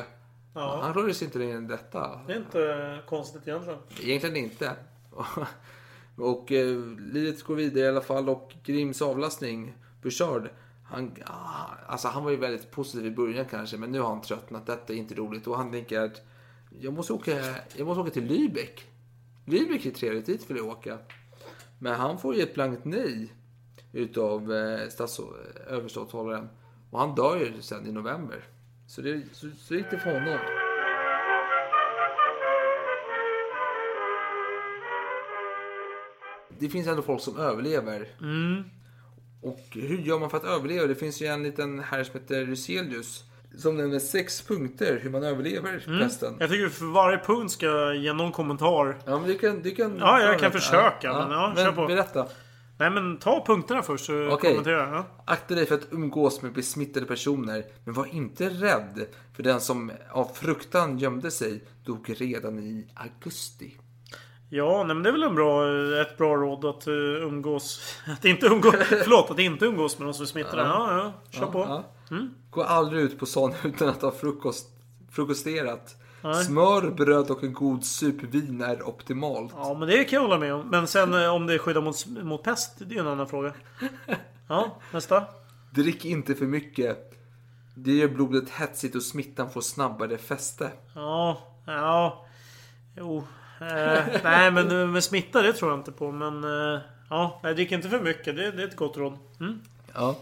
Ja. 0.53 0.79
Han 0.81 0.93
rör 0.93 1.13
sig 1.13 1.25
inte 1.25 1.39
längre 1.39 1.57
än 1.57 1.67
detta. 1.67 2.21
Det 2.27 2.33
är 2.33 2.37
inte 2.37 2.99
konstigt 3.07 3.47
egentligen. 3.47 3.79
Egentligen 4.01 4.35
inte. 4.35 4.71
och 6.17 6.51
eh, 6.51 6.77
livet 6.97 7.43
går 7.43 7.55
vidare 7.55 7.85
i 7.85 7.87
alla 7.87 8.01
fall 8.01 8.29
och 8.29 8.53
Grims 8.63 9.01
avlastning, 9.01 9.75
Bouchard, 10.01 10.49
han, 10.83 11.11
ah, 11.25 11.65
alltså 11.87 12.07
han 12.07 12.23
var 12.23 12.31
ju 12.31 12.37
väldigt 12.37 12.71
positiv 12.71 13.05
i 13.05 13.11
början 13.11 13.45
kanske, 13.45 13.77
men 13.77 13.91
nu 13.91 13.99
har 13.99 14.09
han 14.09 14.21
tröttnat. 14.21 14.65
Detta 14.65 14.93
är 14.93 14.97
inte 14.97 15.15
roligt. 15.15 15.47
Och 15.47 15.57
han 15.57 15.71
tänker 15.71 16.01
att 16.01 16.21
jag 16.79 16.93
måste 16.93 17.13
åka, 17.13 17.31
jag 17.75 17.87
måste 17.87 18.01
åka 18.01 18.11
till 18.11 18.23
Lübeck. 18.31 18.79
Lübeck 19.45 19.87
är 19.87 19.91
trevligt, 19.91 20.25
dit 20.25 20.49
vill 20.49 20.57
jag 20.57 20.67
åka. 20.67 20.97
Men 21.79 21.95
han 21.95 22.17
får 22.19 22.35
ju 22.35 22.41
ett 22.41 22.53
blankt 22.53 22.85
nej 22.85 23.33
utav 23.93 24.53
eh, 24.53 24.87
stats- 24.87 25.21
överståthållaren. 25.67 26.49
Och 26.91 26.99
han 26.99 27.15
dör 27.15 27.37
ju 27.39 27.61
sen 27.61 27.87
i 27.87 27.91
november. 27.91 28.43
Så 28.87 29.01
det, 29.01 29.21
så, 29.31 29.47
så 29.57 29.75
gick 29.75 29.85
det 29.91 29.97
för 29.97 30.13
honom. 30.13 30.39
Det 36.59 36.69
finns 36.69 36.87
ändå 36.87 37.01
folk 37.01 37.21
som 37.21 37.37
överlever. 37.37 38.07
Och 39.41 39.59
hur 39.71 39.97
gör 39.97 40.19
man 40.19 40.29
för 40.29 40.37
att 40.37 40.43
överleva? 40.43 40.87
Det 40.87 40.95
finns 40.95 41.21
ju 41.21 41.25
en 41.25 41.43
liten 41.43 41.79
herre 41.79 42.05
som 42.05 42.19
heter 42.19 42.45
Ryselius. 42.45 43.23
Som 43.57 43.77
nämner 43.77 43.99
sex 43.99 44.41
punkter 44.41 44.99
hur 45.03 45.09
man 45.09 45.23
överlever 45.23 45.99
pesten. 45.99 46.35
Jag 46.39 46.49
tycker 46.49 46.69
för 46.69 46.85
varje 46.85 47.17
punkt 47.17 47.51
ska 47.51 47.65
jag 47.65 47.95
ge 47.95 48.13
någon 48.13 48.31
kommentar. 48.31 48.97
Ja, 49.05 49.19
men 49.19 49.27
du 49.29 49.37
kan... 49.37 49.61
Du 49.61 49.71
kan 49.71 49.97
Ja, 49.99 50.21
jag 50.21 50.39
kan 50.39 50.51
det. 50.51 50.59
försöka, 50.59 51.13
men 51.13 51.31
ja, 51.31 51.53
kör 51.57 51.71
på. 51.71 51.85
Berätta. 51.87 52.27
Nej 52.79 52.89
men 52.89 53.17
ta 53.17 53.45
punkterna 53.45 53.81
först 53.83 54.05
så 54.05 54.27
Okej. 54.27 54.49
kommentera. 54.51 54.89
Ja. 54.89 55.05
Akta 55.25 55.55
dig 55.55 55.65
för 55.65 55.75
att 55.75 55.87
umgås 55.91 56.41
med 56.41 56.53
besmittade 56.53 57.05
personer, 57.05 57.63
men 57.85 57.93
var 57.93 58.05
inte 58.05 58.49
rädd. 58.49 59.05
För 59.35 59.43
den 59.43 59.61
som 59.61 59.91
av 60.11 60.29
fruktan 60.33 60.97
gömde 60.97 61.31
sig 61.31 61.63
dog 61.85 62.13
redan 62.17 62.59
i 62.59 62.87
augusti. 62.95 63.77
Ja, 64.49 64.83
nej, 64.83 64.95
men 64.95 65.03
det 65.03 65.09
är 65.09 65.11
väl 65.11 65.23
en 65.23 65.35
bra, 65.35 65.67
ett 66.01 66.17
bra 66.17 66.35
råd 66.35 66.65
att 66.65 66.87
uh, 66.87 66.93
umgås... 67.23 67.95
Att 68.07 68.25
inte 68.25 68.45
umgås... 68.45 68.75
förlåt, 69.03 69.31
att 69.31 69.39
inte 69.39 69.65
umgås 69.65 69.99
med 69.99 70.07
de 70.07 70.13
som 70.13 70.23
är 70.23 70.27
smittade. 70.27 70.61
Ja, 70.61 70.97
ja. 70.97 71.39
Kör 71.39 71.45
på. 71.45 71.59
Ja. 71.59 71.83
Gå 72.49 72.63
aldrig 72.63 73.03
ut 73.03 73.19
på 73.19 73.25
sån 73.25 73.53
utan 73.63 73.89
att 73.89 74.01
ha 74.01 74.11
frukost 74.11 74.69
frukosterat. 75.11 75.95
Nej. 76.21 76.43
Smör, 76.43 76.91
bröd 76.91 77.29
och 77.29 77.43
en 77.43 77.53
god 77.53 77.85
sup 77.85 78.23
vin 78.23 78.61
är 78.61 78.87
optimalt. 78.87 79.53
Ja, 79.55 79.73
men 79.73 79.87
det 79.87 80.03
kan 80.03 80.17
jag 80.17 80.21
hålla 80.21 80.37
med 80.37 80.53
om. 80.53 80.69
Men 80.69 80.87
sen 80.87 81.13
eh, 81.13 81.33
om 81.33 81.47
det 81.47 81.59
skyddar 81.59 81.81
mot, 81.81 82.05
mot 82.05 82.43
pest, 82.43 82.71
det 82.77 82.95
är 82.95 82.99
en 82.99 83.07
annan 83.07 83.27
fråga. 83.27 83.53
Ja, 84.47 84.77
nästa. 84.91 85.23
Drick 85.71 86.05
inte 86.05 86.35
för 86.35 86.45
mycket. 86.45 87.11
Det 87.75 87.91
gör 87.91 88.07
blodet 88.07 88.49
hetsigt 88.49 88.95
och 88.95 89.03
smittan 89.03 89.49
får 89.49 89.61
snabbare 89.61 90.17
fäste. 90.17 90.71
Ja, 90.95 91.37
ja. 91.65 92.25
Jo. 92.97 93.23
Eh, 93.61 94.03
nej, 94.23 94.51
men 94.51 94.91
med 94.91 95.03
smitta 95.03 95.41
det 95.41 95.53
tror 95.53 95.71
jag 95.71 95.79
inte 95.79 95.91
på. 95.91 96.11
Men 96.11 96.43
eh, 96.43 96.79
ja, 97.09 97.39
nej, 97.43 97.53
drick 97.53 97.71
inte 97.71 97.89
för 97.89 97.99
mycket. 97.99 98.35
Det, 98.35 98.51
det 98.51 98.63
är 98.63 98.67
ett 98.67 98.75
gott 98.75 98.97
råd. 98.97 99.17
Mm. 99.39 99.59
Ja. 99.93 100.19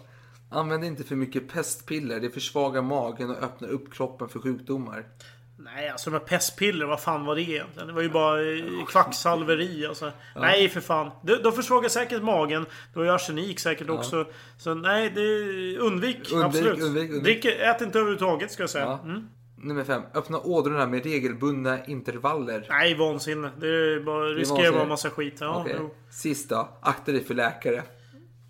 Använd 0.49 0.83
inte 0.83 1.03
för 1.03 1.15
mycket 1.15 1.47
pestpiller. 1.53 2.19
Det 2.19 2.29
försvagar 2.29 2.81
magen 2.81 3.29
och 3.29 3.43
öppnar 3.43 3.69
upp 3.69 3.93
kroppen 3.93 4.29
för 4.29 4.39
sjukdomar. 4.39 5.05
Nej, 5.57 5.89
alltså 5.89 6.09
de 6.09 6.17
här 6.17 6.25
pestpiller, 6.25 6.85
vad 6.85 7.01
fan 7.01 7.25
var 7.25 7.35
det 7.35 7.41
egentligen? 7.41 7.87
Det 7.87 7.93
var 7.93 8.01
ju 8.01 8.09
bara 8.09 8.41
eh, 8.41 8.85
kvacksalveri 8.87 9.85
alltså. 9.85 10.11
Nej, 10.35 10.69
för 10.69 10.81
fan. 10.81 11.11
De, 11.23 11.35
de 11.35 11.53
försvagar 11.53 11.89
säkert 11.89 12.23
magen. 12.23 12.65
Har 12.95 13.03
ju 13.03 13.11
arsenik 13.11 13.59
säkert 13.59 13.89
också. 13.89 14.25
Så 14.57 14.73
nej, 14.73 15.09
det, 15.15 15.21
undvik, 15.77 16.17
Undvik, 16.31 16.45
absolut. 16.45 16.79
undvik, 16.79 17.11
undvik. 17.11 17.43
Drick, 17.43 17.45
ät 17.45 17.81
inte 17.81 17.99
överhuvudtaget 17.99 18.51
ska 18.51 18.63
jag 18.63 18.69
säga. 18.69 18.85
Ja. 18.85 18.99
Mm. 19.03 19.29
Nummer 19.63 19.83
fem. 19.83 20.01
Öppna 20.13 20.39
ådrorna 20.39 20.87
med 20.87 21.03
regelbundna 21.03 21.85
intervaller. 21.85 22.65
Nej, 22.69 22.95
vansinne. 22.95 23.51
Det 23.59 23.67
är 23.67 23.99
bara, 23.99 24.25
riskerar 24.25 24.71
bara 24.71 24.85
massa 24.85 25.09
skit. 25.09 25.37
Ja, 25.39 25.65
jo. 25.77 25.95
Sista. 26.09 26.67
Akta 26.81 27.11
dig 27.11 27.23
för 27.23 27.33
läkare. 27.33 27.83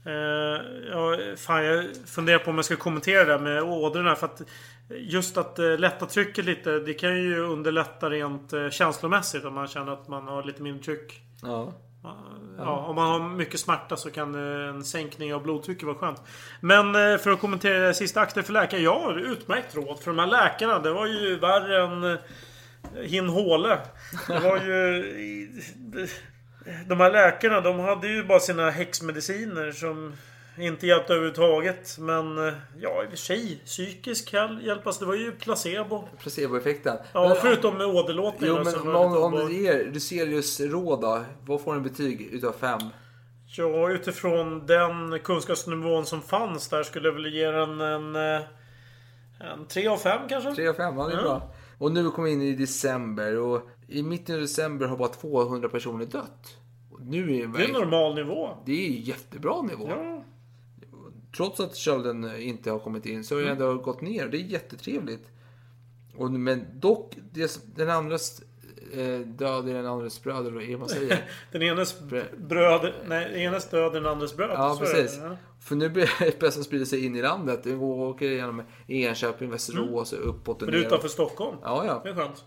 Eh, 0.06 0.61
ja, 0.91 1.18
fan, 1.38 1.65
jag 1.65 1.85
funderar 2.06 2.40
på 2.40 2.49
om 2.49 2.56
jag 2.56 2.65
ska 2.65 2.76
kommentera 2.76 3.26
det 3.26 3.31
där 3.31 3.40
med 3.40 3.64
ådrorna. 3.64 4.15
För 4.15 4.26
att 4.26 4.41
just 4.90 5.38
att 5.38 5.60
eh, 5.60 5.77
lätta 5.77 6.06
trycket 6.06 6.45
lite. 6.45 6.80
Det 6.80 6.94
kan 6.94 7.22
ju 7.22 7.40
underlätta 7.40 8.10
rent 8.10 8.53
eh, 8.53 8.69
känslomässigt. 8.69 9.45
Om 9.45 9.53
man 9.53 9.68
känner 9.68 9.94
att 9.94 10.07
man 10.07 10.27
har 10.27 10.44
lite 10.44 10.61
mindre 10.61 10.84
tryck. 10.84 11.22
Ja. 11.41 11.73
Ja, 12.58 12.86
om 12.88 12.96
man 12.96 13.22
har 13.22 13.30
mycket 13.30 13.60
smärta 13.60 13.98
så 13.98 14.12
kan 14.12 14.36
eh, 14.36 14.70
en 14.70 14.84
sänkning 14.84 15.34
av 15.34 15.44
blodtrycket 15.44 15.84
vara 15.84 15.96
skönt. 15.96 16.22
Men 16.62 16.96
eh, 16.96 17.18
för 17.18 17.32
att 17.32 17.40
kommentera 17.40 17.94
sista 17.94 18.22
akter 18.22 18.42
för 18.42 18.54
läkare. 18.54 18.82
Ja, 18.82 19.14
utmärkt 19.14 19.76
råd. 19.76 20.00
För 20.00 20.12
de 20.12 20.20
här 20.20 20.28
läkarna, 20.28 20.80
det 20.80 20.94
var 20.94 21.08
ju 21.08 21.40
värre 21.40 21.84
än 21.84 22.04
eh, 22.04 22.20
Hin 23.04 23.30
Håle. 23.30 23.80
Det 24.28 24.40
var 24.40 24.58
ju... 24.58 25.62
De 26.88 27.00
här 27.00 27.12
läkarna, 27.12 27.62
de 27.62 27.80
hade 27.80 28.08
ju 28.08 28.24
bara 28.24 28.40
sina 28.40 28.70
häxmediciner 28.70 29.72
som 29.72 30.14
inte 30.58 30.88
hjälpte 30.88 31.14
överhuvudtaget. 31.14 31.98
Men 32.00 32.48
eh, 32.48 32.54
ja, 32.80 33.04
i 33.04 33.06
och 33.06 33.10
för 33.10 33.18
sig. 33.18 33.62
Psykisk 33.66 34.30
kan 34.30 34.60
hjälpas. 34.62 35.00
Det 35.00 35.06
var 35.06 35.16
ju 35.16 35.32
placebo. 35.32 36.04
Placeboeffekten. 36.22 36.98
Ja, 37.14 37.28
Men- 37.28 37.38
förutom 37.38 37.78
med 37.78 37.88
åderlåtning. 37.88 38.50
Jo 38.50 38.56
då, 38.58 38.64
men 38.64 38.96
om, 38.96 39.18
om, 39.18 39.32
du 39.48 39.54
ger 39.64 39.86
Duselius 39.86 40.60
råd 40.60 41.02
då. 41.02 41.24
Vad 41.46 41.62
får 41.62 41.76
en 41.76 41.84
betyg 41.84 42.22
utav 42.22 42.52
fem? 42.52 42.80
Ja, 43.58 43.90
utifrån 43.92 44.66
den 44.66 45.20
kunskapsnivån 45.20 46.06
som 46.06 46.22
fanns 46.22 46.70
där 46.70 46.84
skulle 46.84 47.08
jag 47.08 47.14
väl 47.14 47.34
ge 47.34 47.46
den 47.52 47.82
en... 47.82 48.16
eh, 48.16 48.42
En 49.54 49.66
3 49.68 49.88
av 49.88 49.98
5 49.98 50.20
kanske? 50.30 50.56
3 50.56 50.68
av 50.68 50.74
5, 50.74 50.98
ja 50.98 51.08
det 51.08 51.14
är 51.14 51.18
Ja. 51.18 51.22
bra. 51.24 51.54
Och 51.78 51.92
nu 51.92 52.10
kommer 52.10 52.28
vi 52.28 52.34
in 52.34 52.42
i 52.42 52.56
december 52.56 53.38
och 53.40 53.70
i 53.88 54.04
mitten 54.04 54.36
av 54.36 54.42
december 54.42 54.86
har 54.86 54.98
bara 54.98 55.08
200 55.10 55.70
personer 55.70 56.06
dött. 56.06 56.58
Och 56.92 57.02
nu 57.02 57.36
är 57.36 57.48
det, 57.48 57.58
Det 57.58 57.64
är 57.64 57.68
en 57.68 57.72
normal 57.74 58.16
nivå. 58.16 58.50
det 58.66 58.72
är 58.72 58.90
ju 58.90 59.00
jättebra 59.00 59.62
nivå. 59.62 59.88
Ja. 59.90 60.23
Trots 61.38 61.60
att 61.60 61.76
kölden 61.76 62.42
inte 62.42 62.72
har 62.72 62.80
kommit 62.80 63.06
in 63.06 63.24
så 63.24 63.36
har 63.36 63.42
det 63.42 63.48
Mm. 63.52 63.62
ändå 63.64 63.78
gått 63.82 64.02
ner. 64.02 64.28
Det 64.28 64.38
är 64.38 64.42
jättetrevligt. 64.42 65.28
Och, 66.18 66.32
men 66.32 66.66
dock, 66.80 67.18
det, 67.32 67.76
den 67.76 67.90
andras 67.90 68.42
eh, 68.94 69.20
död 69.20 69.70
är 69.70 69.74
den 69.74 69.86
andras 69.86 70.24
bröd, 70.24 70.40
eller 70.48 70.52
vad 70.52 70.64
är 70.64 70.68
det 70.68 70.78
man 70.78 70.90
säger? 70.90 71.30
Den 71.52 71.62
enes 71.62 72.00
bröd... 72.38 72.94
Nej, 73.08 73.30
den 73.32 73.40
enes 73.42 73.70
död 73.70 73.96
är 73.96 74.02
den 74.02 74.06
andres 74.12 74.36
bröd. 74.36 74.50
Ja, 74.54 74.76
är 74.76 74.80
det. 74.80 74.92
precis. 74.92 75.20
Ja. 75.24 75.38
För 75.60 75.76
nu 75.76 75.90
börjar 75.90 76.32
pesten 76.32 76.64
sprida 76.70 76.86
sig 76.86 77.06
in 77.06 77.16
i 77.16 77.22
landet. 77.22 77.64
Det 77.64 77.72
går 77.72 78.00
åker 78.10 78.26
genom 78.32 78.62
Enköping, 78.88 79.50
Västerås 79.50 80.14
och 80.14 80.30
uppåt 80.30 80.62
och 80.62 80.68
Mm. 80.68 80.72
Men 80.74 80.80
ner. 80.82 80.88
utanför 80.88 81.08
Stockholm. 81.08 81.58
Ja, 81.64 81.86
ja. 81.86 82.02
Det 82.04 82.10
är 82.10 82.16
skönt. 82.16 82.44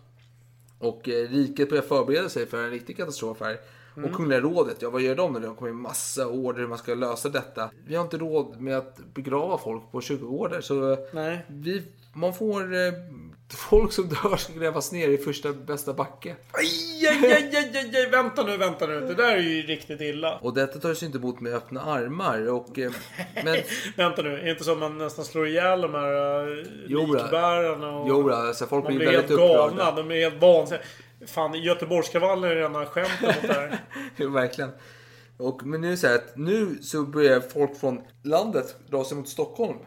Och 0.79 1.09
eh, 1.09 1.29
riket 1.29 1.69
börjar 1.69 1.83
förbereda 1.83 2.29
sig 2.29 2.47
för 2.47 2.65
en 2.65 2.71
riktig 2.71 2.97
katastrof 2.97 3.41
här. 3.41 3.57
Mm. 3.97 4.10
Och 4.10 4.16
Kungliga 4.16 4.40
rådet, 4.40 4.77
ja 4.81 4.90
vad 4.90 5.01
gör 5.01 5.14
de 5.14 5.32
nu? 5.32 5.40
Det 5.40 5.55
kommer 5.59 5.70
in 5.70 5.77
massa 5.77 6.27
order 6.27 6.60
hur 6.60 6.68
man 6.68 6.78
ska 6.78 6.94
lösa 6.94 7.28
detta. 7.28 7.70
Vi 7.86 7.94
har 7.94 8.05
inte 8.05 8.18
råd 8.18 8.60
med 8.60 8.78
att 8.78 8.98
begrava 9.14 9.59
folk 9.59 9.93
på 9.93 10.01
kyrkogårdar. 10.01 10.60
Så 10.60 10.93
eh, 10.93 10.98
Nej. 11.12 11.47
vi, 11.48 11.82
man 12.14 12.35
får 12.35 12.74
eh, 12.74 12.93
folk 13.55 13.93
som 13.93 14.09
dör 14.09 14.36
ska 14.36 14.52
grävas 14.52 14.93
ner 14.93 15.09
i 15.09 15.18
första 15.18 15.52
bästa 15.52 15.93
backe. 15.93 16.36
Aj, 16.52 17.06
aj, 17.09 17.32
aj, 17.32 17.56
aj, 17.56 17.77
aj, 17.77 17.97
aj, 17.97 18.10
vänta 18.10 18.43
nu, 18.43 18.56
vänta 18.56 18.86
nu. 18.86 19.01
Det 19.01 19.14
där 19.14 19.36
är 19.36 19.40
ju 19.40 19.62
riktigt 19.62 20.01
illa. 20.01 20.39
Och 20.39 20.55
detta 20.55 20.78
tar 20.78 20.94
sig 20.94 21.06
inte 21.06 21.18
emot 21.18 21.40
med 21.40 21.55
öppna 21.55 21.81
armar. 21.81 22.48
Och, 22.48 22.78
eh, 22.78 22.93
men 23.44 23.56
Vänta 23.97 24.23
nu, 24.23 24.39
är 24.39 24.44
det 24.44 24.51
inte 24.51 24.64
så 24.64 24.73
att 24.73 24.78
man 24.78 24.98
nästan 24.98 25.24
slår 25.24 25.47
ihjäl 25.47 25.81
de 25.81 25.94
här 25.94 26.47
då. 26.89 27.01
likbärarna? 27.01 27.98
Och... 27.98 28.09
jo, 28.09 28.31
alltså, 28.31 28.66
folk 28.66 28.85
Man 28.85 28.97
blir 28.97 29.10
helt 29.10 29.28
galna. 29.28 29.90
De 29.90 30.10
är 30.10 30.14
helt 30.14 30.43
vansinniga. 30.43 30.85
Fan, 31.26 31.55
Göteborgskravallen 31.62 32.51
är 32.51 32.55
rena 32.55 32.86
skämtet 32.86 33.20
mot 33.22 33.43
det 33.43 33.52
här. 33.52 33.80
Jo, 34.16 34.30
verkligen. 34.30 34.70
Och, 35.38 35.66
men 35.66 35.80
nu 35.80 35.86
är 35.86 35.90
det 35.90 35.97
så 35.97 36.06
här 36.06 36.14
att 36.14 36.36
nu 36.36 36.78
så 36.82 37.02
börjar 37.02 37.40
folk 37.40 37.76
från 37.80 38.01
landet 38.22 38.76
dra 38.90 39.05
sig 39.05 39.16
mot 39.16 39.28
Stockholm. 39.28 39.78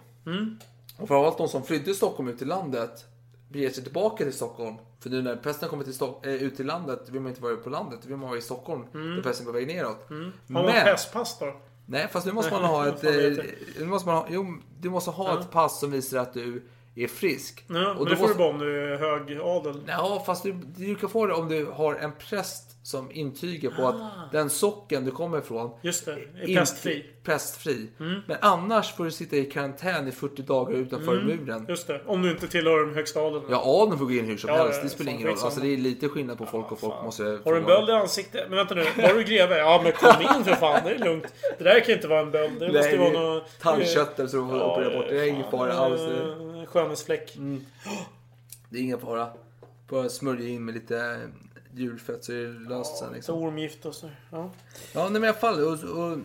Och 0.97 1.07
framförallt 1.07 1.38
de 1.38 1.47
som 1.47 1.64
flydde 1.64 1.93
Stockholm 1.93 2.30
ut 2.30 2.38
till 2.38 2.47
landet 2.47 3.06
beger 3.49 3.69
sig 3.69 3.84
tillbaka 3.84 4.23
till 4.23 4.34
Stockholm. 4.34 4.76
För 4.99 5.10
nu 5.10 5.22
när 5.22 5.35
pesten 5.35 5.69
kommer 5.69 5.84
till 5.84 5.93
Stock- 5.93 6.26
eh, 6.26 6.34
ut 6.34 6.56
till 6.57 6.65
landet 6.65 7.10
vill 7.10 7.22
man 7.22 7.30
inte 7.30 7.41
vara 7.41 7.56
på 7.56 7.69
landet. 7.69 7.99
Vill 8.06 8.18
man 8.18 8.30
vara 8.30 8.38
i 8.39 8.41
Stockholm. 8.41 8.85
Där 8.93 9.22
pesten 9.23 9.47
är 9.47 9.51
på 9.51 9.57
väg 9.57 9.68
neråt. 9.68 10.06
Har 10.10 10.64
man 10.64 10.65
pestpass 10.84 11.39
då? 11.39 11.53
nej 11.85 12.07
fast 12.11 12.26
nu 12.26 12.31
måste 12.31 12.51
man 12.51 12.64
ha 12.64 12.88
ett... 12.88 13.03
Eh, 13.03 13.43
nu 13.80 13.85
måste 13.85 14.07
man 14.07 14.15
ha, 14.18 14.27
jo, 14.30 14.57
du 14.80 14.89
måste 14.89 15.11
ha 15.11 15.39
ett 15.39 15.51
pass 15.51 15.80
som 15.80 15.91
visar 15.91 16.18
att 16.19 16.34
du 16.34 16.64
är 17.04 17.08
frisk. 17.08 17.64
Ja, 17.68 17.74
men 17.74 17.86
och 17.98 18.06
det 18.06 18.12
då 18.12 18.16
får 18.18 18.24
måste, 18.24 18.34
du 18.34 18.38
bara 18.38 18.50
om 18.50 18.60
du 18.60 18.94
är 18.94 18.98
hög 18.98 19.40
adel. 19.44 19.82
Ja, 19.88 20.24
fast 20.26 20.44
du, 20.44 20.56
du 20.78 20.96
kan 20.96 21.10
få 21.10 21.26
det 21.26 21.34
om 21.34 21.50
du 21.50 21.66
har 21.66 21.96
en 21.96 22.12
präst 22.30 22.66
som 22.88 23.12
intygar 23.12 23.72
på 23.72 23.88
att 23.88 23.96
den 24.32 24.50
socken 24.50 25.06
du 25.06 25.12
kommer 25.12 25.38
ifrån 25.38 25.72
Just 25.82 26.06
det, 26.06 26.12
är 26.12 26.18
inte- 26.50 26.60
pestfri. 26.60 27.06
Pestfri. 27.24 27.90
Men 28.28 28.38
annars 28.42 28.94
får 28.96 29.06
du 29.06 29.12
sitta 29.12 29.36
i 29.36 29.46
karantän 29.46 30.08
i 30.08 30.12
40 30.12 30.42
dagar 30.42 30.74
utanför 30.78 31.14
muren. 31.22 31.66
Just 31.70 31.88
det, 31.88 32.02
om 32.06 32.22
du 32.22 32.32
inte 32.32 32.48
tillhör 32.48 32.86
den 32.86 32.96
högsta 32.96 33.20
adeln. 33.20 33.44
Ja, 33.50 33.62
adeln 33.66 33.98
får 34.00 34.06
gå 34.06 34.12
in 34.12 34.26
hur 34.26 34.38
som 34.38 34.50
Ja, 34.50 34.56
helst. 34.58 34.74
ja, 34.78 34.84
Det 34.84 34.90
spelar 34.90 35.12
ingen 35.12 35.28
roll. 35.28 35.38
Alltså, 35.44 35.60
det 35.62 35.68
är 35.74 35.78
lite 35.78 36.10
skillnad 36.10 36.38
på 36.38 36.46
folk 36.46 36.72
och 36.72 36.80
folk 36.80 36.94
måste... 37.04 37.24
Har 37.24 37.52
du 37.52 37.58
en 37.58 37.66
böld 37.66 37.90
i 37.90 37.92
ansiktet? 37.92 38.46
Men 38.50 38.58
vänta 38.58 38.76
nu, 38.76 38.84
var 38.98 39.14
du 39.14 39.24
greve? 39.24 39.58
Ja 39.58 39.82
men 39.84 39.92
kom 39.92 40.22
in 40.38 40.44
för 40.44 40.54
fan, 40.56 40.82
det 40.86 40.90
är 40.92 41.00
lugnt. 41.00 41.34
Det 41.58 41.64
där 41.64 41.80
kan 41.80 41.96
inte 41.96 42.08
vara 42.08 42.20
en 42.20 42.32
böld. 42.32 42.60
Det 42.60 42.68
måste 42.68 42.82
Nej, 42.82 42.92
ju 42.92 42.98
vara 42.98 43.10
det 43.12 43.18
är 43.18 43.34
något... 43.34 43.60
tandköttel 43.62 44.30
så 44.30 44.38
du 44.38 44.48
får 44.48 44.64
operera 44.72 44.98
bort. 44.98 45.06
Det 45.10 45.20
är 45.20 45.28
ingen 45.28 45.52
fara 45.52 45.74
alls. 45.74 46.02
Eh, 46.60 46.65
Skönhetsfläck. 46.65 47.38
Det 48.69 48.77
är 48.77 48.81
ingen 48.81 48.99
fara. 48.99 49.30
Bara 49.90 50.10
smörja 50.10 50.49
in 50.49 50.65
med 50.65 50.73
lite 50.73 51.30
djurfett 51.73 52.23
så 52.23 52.31
är 52.31 52.38
det 52.38 52.69
löst 52.69 52.98
sen. 52.98 53.07
Så 53.07 53.14
Liksom. 53.14 53.44
ormgift 53.44 53.86
och 53.86 53.95
så. 53.95 54.10
Ja. 54.31 54.52
Ja, 54.94 55.03
nej, 55.03 55.11
men 55.11 55.23
i 55.23 55.27
alla 55.27 55.38
fall. 55.38 55.64
Och, 55.64 55.84
och, 55.84 56.18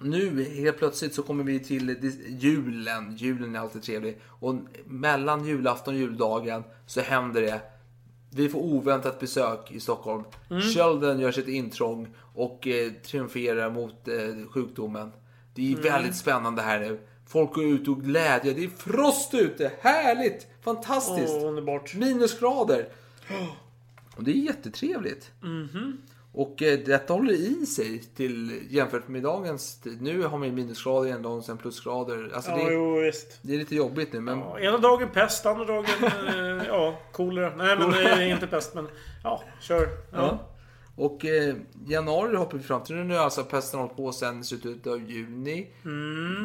nu 0.00 0.44
helt 0.44 0.78
plötsligt 0.78 1.14
så 1.14 1.22
kommer 1.22 1.44
vi 1.44 1.60
till 1.60 2.12
julen. 2.40 3.16
Julen 3.16 3.56
är 3.56 3.60
alltid 3.60 3.82
trevlig. 3.82 4.18
Och 4.24 4.54
mellan 4.84 5.44
julafton 5.44 5.94
och 5.94 6.00
juldagen 6.00 6.62
så 6.86 7.00
händer 7.00 7.42
det. 7.42 7.60
Vi 8.30 8.48
får 8.48 8.58
oväntat 8.60 9.20
besök 9.20 9.72
i 9.72 9.80
Stockholm. 9.80 10.24
Kölden 10.74 11.20
gör 11.20 11.32
sitt 11.32 11.48
intrång 11.48 12.08
och 12.34 12.66
eh, 12.66 12.92
triumferar 12.92 13.70
mot 13.70 14.08
eh, 14.08 14.48
sjukdomen. 14.50 15.12
Det 15.54 15.72
är 15.72 15.76
väldigt 15.76 16.16
spännande 16.16 16.62
här 16.62 16.80
nu. 16.80 17.00
Folk 17.36 17.52
går 17.52 17.64
ut 17.64 17.88
och 17.88 18.02
glädje. 18.02 18.52
Det 18.52 18.64
är 18.64 18.68
frost 18.68 19.34
ute. 19.34 19.72
Härligt! 19.80 20.46
Fantastiskt! 20.64 21.34
Åh, 21.36 21.48
underbart. 21.48 21.94
Minusgrader. 21.94 22.88
Och 24.16 24.24
det 24.24 24.30
är 24.30 24.34
jättetrevligt. 24.34 25.30
Och 26.32 26.62
eh, 26.62 26.78
detta 26.78 27.12
håller 27.12 27.32
i 27.32 27.66
sig 27.66 27.98
till 27.98 28.60
jämfört 28.70 29.08
med 29.08 29.22
dagens 29.22 29.80
tid. 29.80 30.02
Nu 30.02 30.22
har 30.22 30.44
ju 30.44 30.52
minusgrader 30.52 31.08
igen 31.08 31.26
och 31.26 31.44
sen 31.44 31.58
plusgrader. 31.58 32.30
Alltså 32.34 32.50
Ja, 32.50 32.56
det, 32.56 32.62
är, 32.62 32.72
jo 32.72 33.00
visst. 33.00 33.38
det 33.42 33.54
är 33.54 33.58
lite 33.58 33.74
jobbigt 33.76 34.12
nu 34.12 34.20
men 34.20 34.38
Ja, 34.38 34.58
ena 34.60 34.78
dagen 34.78 35.08
pest, 35.12 35.46
andra 35.46 35.64
dagen 35.64 35.84
eh, 36.02 36.66
ja, 36.66 36.98
kolera. 37.12 37.56
Nej 37.56 37.76
men 37.78 38.18
eh, 38.20 38.30
inte 38.30 38.46
pest 38.46 38.74
men 38.74 38.88
ja, 39.24 39.42
kör. 39.60 39.88
Ja. 40.12 40.18
Ja. 40.18 40.55
Och 40.96 41.24
eh, 41.24 41.54
januari 41.86 42.36
hoppar 42.36 42.58
vi 42.58 42.64
fram 42.64 42.82
till. 42.82 42.96
Nu 42.96 43.14
har 43.14 43.24
alltså 43.24 43.44
pesten 43.44 43.80
hållit 43.80 43.96
på 43.96 44.12
sedan 44.12 44.44
slutet 44.44 44.86
av 44.86 45.10
juni. 45.10 45.66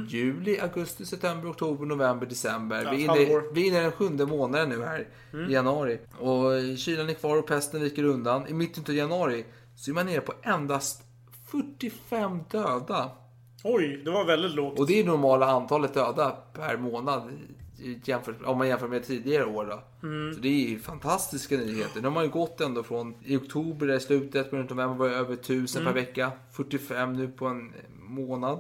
Juli, 0.07 0.59
augusti, 0.59 1.05
september, 1.05 1.51
oktober, 1.51 1.85
november, 1.85 2.25
december. 2.27 2.83
Ja, 2.83 2.91
vi, 2.91 3.05
är 3.05 3.19
inne, 3.21 3.41
vi 3.53 3.63
är 3.63 3.67
inne 3.67 3.77
i 3.79 3.81
den 3.81 3.91
sjunde 3.91 4.25
månaden 4.25 4.69
nu 4.69 4.83
här 4.83 5.07
i 5.49 5.53
januari. 5.53 5.99
Och 6.19 6.55
eh, 6.55 6.75
kylan 6.75 7.09
är 7.09 7.13
kvar 7.13 7.37
och 7.37 7.47
pesten 7.47 7.81
viker 7.81 8.03
undan. 8.03 8.47
I 8.47 8.53
mitten 8.53 8.83
av 8.87 8.95
januari 8.95 9.45
så 9.75 9.91
är 9.91 9.95
man 9.95 10.05
nere 10.05 10.21
på 10.21 10.33
endast 10.43 11.01
45 11.51 12.39
döda. 12.51 13.11
Oj, 13.63 14.01
det 14.05 14.11
var 14.11 14.25
väldigt 14.25 14.51
lågt. 14.51 14.79
Och 14.79 14.87
det 14.87 14.99
är 14.99 15.05
normala 15.05 15.45
antalet 15.45 15.93
döda 15.93 16.37
per 16.53 16.77
månad 16.77 17.29
jämfört, 18.03 18.35
om 18.45 18.57
man 18.57 18.67
jämför 18.67 18.87
med 18.87 19.03
tidigare 19.03 19.45
år. 19.45 19.65
Då. 19.65 19.83
Så 20.35 20.39
det 20.41 20.47
är 20.47 20.69
ju 20.69 20.79
fantastiska 20.79 21.57
nyheter. 21.57 22.01
Nu 22.01 22.07
har 22.07 22.11
man 22.13 22.23
ju 22.23 22.29
gått 22.29 22.61
ändå 22.61 22.83
från 22.83 23.15
i 23.25 23.37
oktober, 23.37 23.91
i 23.95 23.99
slutet, 23.99 24.53
runt 24.53 24.69
november 24.69 24.95
var 24.97 25.09
det 25.09 25.15
över 25.15 25.33
1000 25.33 25.85
per 25.85 25.93
vecka. 25.93 26.31
45 26.51 27.13
nu 27.13 27.27
på 27.27 27.45
en 27.47 27.73
månad. 27.99 28.59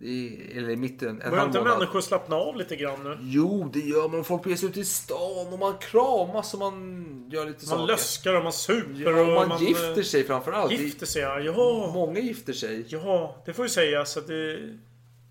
I, 0.00 0.28
eller 0.58 0.70
i 0.70 0.76
mitten, 0.76 1.22
en 1.22 1.30
Börjar 1.30 1.46
inte 1.46 1.62
människor 1.62 2.00
slappna 2.00 2.36
av 2.36 2.56
lite 2.56 2.76
grann 2.76 3.04
nu? 3.04 3.18
Jo, 3.20 3.70
det 3.72 3.80
gör 3.80 4.08
man. 4.08 4.24
Folk 4.24 4.42
beger 4.42 4.56
sig 4.56 4.68
ut 4.68 4.76
i 4.76 4.84
stan 4.84 5.52
och 5.52 5.58
man 5.58 5.74
kramas 5.80 6.54
och 6.54 6.60
man 6.60 7.04
gör 7.32 7.46
lite 7.46 7.66
Man 7.66 7.78
saker. 7.78 7.86
löskar 7.86 8.34
och 8.36 8.42
man 8.42 8.52
super 8.52 9.00
Ja, 9.12 9.20
och 9.36 9.42
och 9.42 9.48
man, 9.48 9.64
gifter 9.64 10.02
sig 10.02 10.24
framförallt. 10.24 10.72
Gifter 10.72 11.06
sig 11.06 11.22
ja. 11.22 11.40
Ja, 11.40 11.90
Många 11.94 12.20
gifter 12.20 12.52
sig. 12.52 12.84
ja 12.88 13.36
det 13.46 13.52
får 13.52 13.64
ju 13.64 13.68
sägas 13.68 14.16
att 14.16 14.26
det... 14.26 14.58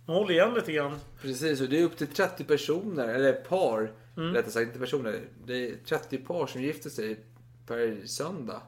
Man 0.08 0.16
håller 0.16 0.32
igen 0.34 0.54
lite 0.54 0.72
grann. 0.72 1.00
Precis, 1.22 1.62
och 1.62 1.70
det 1.70 1.80
är 1.80 1.84
upp 1.84 1.98
till 1.98 2.08
30 2.08 2.44
personer, 2.44 3.08
eller 3.08 3.34
par, 3.34 3.92
Mm. 4.18 4.34
rättare 4.34 4.52
sagt 4.52 4.68
inte 4.68 4.80
personer. 4.80 5.20
Det 5.46 5.68
är 5.70 5.76
30 5.86 6.18
par 6.18 6.48
som 6.48 6.62
gifter 6.62 6.90
sig 6.90 7.20
per 7.68 8.06
söndag. 8.06 8.62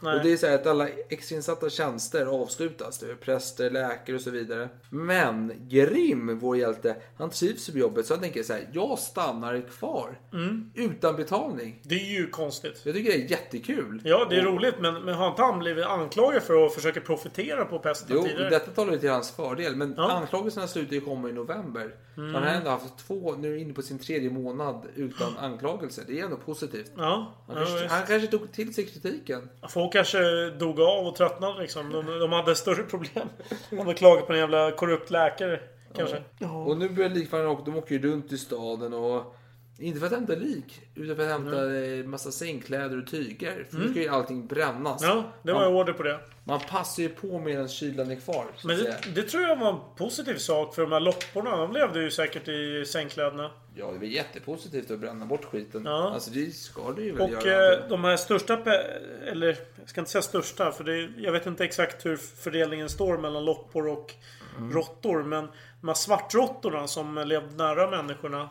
Nej. 0.00 0.16
Och 0.16 0.22
det 0.24 0.32
är 0.32 0.36
så 0.36 0.46
här 0.46 0.54
att 0.54 0.66
alla 0.66 0.88
extrainsatta 1.08 1.70
tjänster 1.70 2.26
avslutas. 2.26 2.98
Det 2.98 3.10
är 3.10 3.14
präster, 3.14 3.70
läkare 3.70 4.16
och 4.16 4.22
så 4.22 4.30
vidare. 4.30 4.68
Men 4.90 5.52
Grim, 5.68 6.38
vår 6.38 6.56
hjälte, 6.56 6.96
han 7.18 7.30
trivs 7.30 7.70
på 7.70 7.78
jobbet. 7.78 8.06
Så 8.06 8.14
han 8.14 8.22
tänker 8.22 8.42
så 8.42 8.52
här, 8.52 8.68
jag 8.72 8.98
stannar 8.98 9.60
kvar. 9.78 10.20
Mm. 10.32 10.70
Utan 10.74 11.16
betalning. 11.16 11.80
Det 11.82 11.94
är 11.94 12.10
ju 12.20 12.26
konstigt. 12.30 12.80
Jag 12.84 12.94
tycker 12.94 13.10
det 13.12 13.16
är 13.24 13.30
jättekul. 13.30 14.00
Ja, 14.04 14.26
det 14.30 14.36
är 14.36 14.46
Och- 14.46 14.54
roligt 14.54 14.74
men, 14.80 14.94
men 15.04 15.14
har 15.14 15.28
inte 15.28 15.42
han 15.42 15.58
blivit 15.58 15.86
anklagad 15.86 16.42
för 16.42 16.66
att 16.66 16.74
försöka 16.74 17.00
profitera 17.00 17.64
på 17.64 17.78
pesten 17.78 18.08
Jo, 18.16 18.22
tidigare? 18.22 18.50
detta 18.50 18.70
talar 18.70 18.92
ju 18.92 18.98
till 18.98 19.10
hans 19.10 19.30
fördel. 19.30 19.76
Men 19.76 19.94
Ja. 19.96 20.10
Anklagelserna 20.12 20.66
slutar 20.66 20.92
ju 20.94 21.00
komma 21.00 21.28
i 21.28 21.32
november. 21.32 21.94
Så 22.16 22.22
han 22.22 22.42
har 22.42 22.50
ändå 22.50 22.70
haft 22.70 22.98
två, 22.98 23.34
nu 23.38 23.54
är 23.54 23.58
inne 23.58 23.74
på 23.74 23.82
sin 23.82 23.98
tredje 23.98 24.30
månad 24.30 24.86
utan 24.94 25.38
anklagelser. 25.38 26.04
Det 26.06 26.20
är 26.20 26.24
ändå 26.24 26.36
positivt. 26.36 26.92
Ja, 26.96 27.34
Han 27.46 27.56
ja 27.56 27.64
kanske, 27.64 27.86
han 27.86 28.06
kanske 28.06 28.28
tog 28.28 28.52
till 28.52 28.74
sig 28.74 28.86
kritiken. 28.86 29.48
Folk 29.68 29.92
kanske 29.92 30.50
dog 30.50 30.80
av 30.80 31.06
och 31.06 31.16
tröttnade 31.16 31.60
liksom. 31.62 31.92
De, 31.92 32.18
de 32.18 32.32
hade 32.32 32.54
större 32.54 32.82
problem. 32.82 33.28
De 33.70 33.78
hade 33.78 33.94
klagat 33.94 34.26
på 34.26 34.32
en 34.32 34.38
jävla 34.38 34.70
korrupt 34.70 35.10
läkare. 35.10 35.60
Kanske. 35.96 36.22
Och 36.66 36.78
nu 36.78 36.88
börjar 36.88 37.10
likförarna 37.10 37.50
åka, 37.50 37.62
de 37.64 37.76
åker 37.76 37.94
ju 37.94 38.10
runt 38.10 38.32
i 38.32 38.38
staden 38.38 38.94
och 38.94 39.35
inte 39.78 40.00
för 40.00 40.06
att 40.06 40.12
hämta 40.12 40.32
lik, 40.34 40.80
utan 40.94 41.16
för 41.16 41.22
att 41.22 41.30
hämta 41.30 41.74
eh, 41.76 42.04
massa 42.04 42.30
sängkläder 42.30 42.98
och 43.02 43.06
tyger. 43.10 43.66
För 43.70 43.76
nu 43.78 43.90
ska 43.90 44.00
ju 44.00 44.08
allting 44.08 44.46
brännas. 44.46 45.02
Mm. 45.04 45.16
Ja, 45.16 45.24
det 45.42 45.52
var 45.52 45.60
man, 45.60 45.70
ju 45.72 45.76
order 45.76 45.92
på 45.92 46.02
det. 46.02 46.20
man 46.44 46.60
passar 46.60 47.02
ju 47.02 47.08
på 47.08 47.38
medan 47.38 47.68
kylan 47.68 48.10
är 48.10 48.16
kvar. 48.16 48.46
Men 48.64 48.76
det, 48.78 48.96
det 49.14 49.22
tror 49.22 49.42
jag 49.42 49.56
var 49.56 49.68
en 49.72 49.78
positiv 49.96 50.34
sak 50.36 50.74
för 50.74 50.82
de 50.82 50.92
här 50.92 51.00
lopporna. 51.00 51.56
De 51.56 51.72
levde 51.72 52.02
ju 52.02 52.10
säkert 52.10 52.48
i 52.48 52.84
sängkläderna. 52.86 53.50
Ja, 53.74 53.92
det 54.00 54.06
är 54.06 54.10
jättepositivt 54.10 54.90
att 54.90 54.98
bränna 54.98 55.26
bort 55.26 55.44
skiten. 55.44 55.82
Ja. 55.84 56.10
Alltså 56.14 56.30
det 56.30 56.54
ska 56.54 56.92
det 56.92 57.02
ju 57.02 57.12
väl 57.12 57.20
Och 57.20 57.30
göra. 57.46 57.72
eh, 57.82 57.88
de 57.88 58.04
här 58.04 58.16
största, 58.16 58.58
eller 59.26 59.46
jag 59.80 59.88
ska 59.88 60.00
inte 60.00 60.10
säga 60.10 60.22
största 60.22 60.72
för 60.72 60.84
det, 60.84 61.10
jag 61.22 61.32
vet 61.32 61.46
inte 61.46 61.64
exakt 61.64 62.06
hur 62.06 62.16
fördelningen 62.16 62.88
står 62.88 63.18
mellan 63.18 63.44
loppor 63.44 63.88
och 63.88 64.14
Mm. 64.58 64.72
råttor. 64.72 65.22
Men 65.22 65.48
de 65.80 65.88
här 65.88 65.94
svartråttorna 65.94 66.86
som 66.86 67.14
levde 67.26 67.56
nära 67.56 67.90
människorna. 67.90 68.48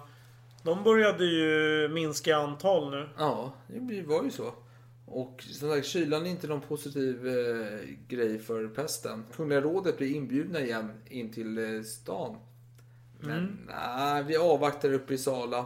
De 0.65 0.83
började 0.83 1.25
ju 1.25 1.87
minska 1.93 2.29
i 2.29 2.33
antal 2.33 2.91
nu. 2.91 3.09
Ja, 3.17 3.53
det 3.67 4.01
var 4.03 4.23
ju 4.23 4.31
så. 4.31 4.53
Och 5.07 5.43
som 5.51 5.69
sagt, 5.69 5.87
kylan 5.87 6.25
är 6.25 6.29
inte 6.29 6.47
någon 6.47 6.61
positiv 6.61 7.27
eh, 7.27 7.79
grej 8.07 8.39
för 8.39 8.67
pesten. 8.67 9.23
Kungliga 9.35 9.61
rådet 9.61 9.97
blir 9.97 10.15
inbjudna 10.15 10.59
igen 10.59 10.91
in 11.09 11.33
till 11.33 11.57
eh, 11.57 11.81
stan. 11.81 12.37
Men 13.19 13.37
Mm. 13.37 13.57
nej, 13.67 14.23
vi 14.23 14.37
avvaktar 14.37 14.93
uppe 14.93 15.13
i 15.13 15.17
Sala. 15.17 15.65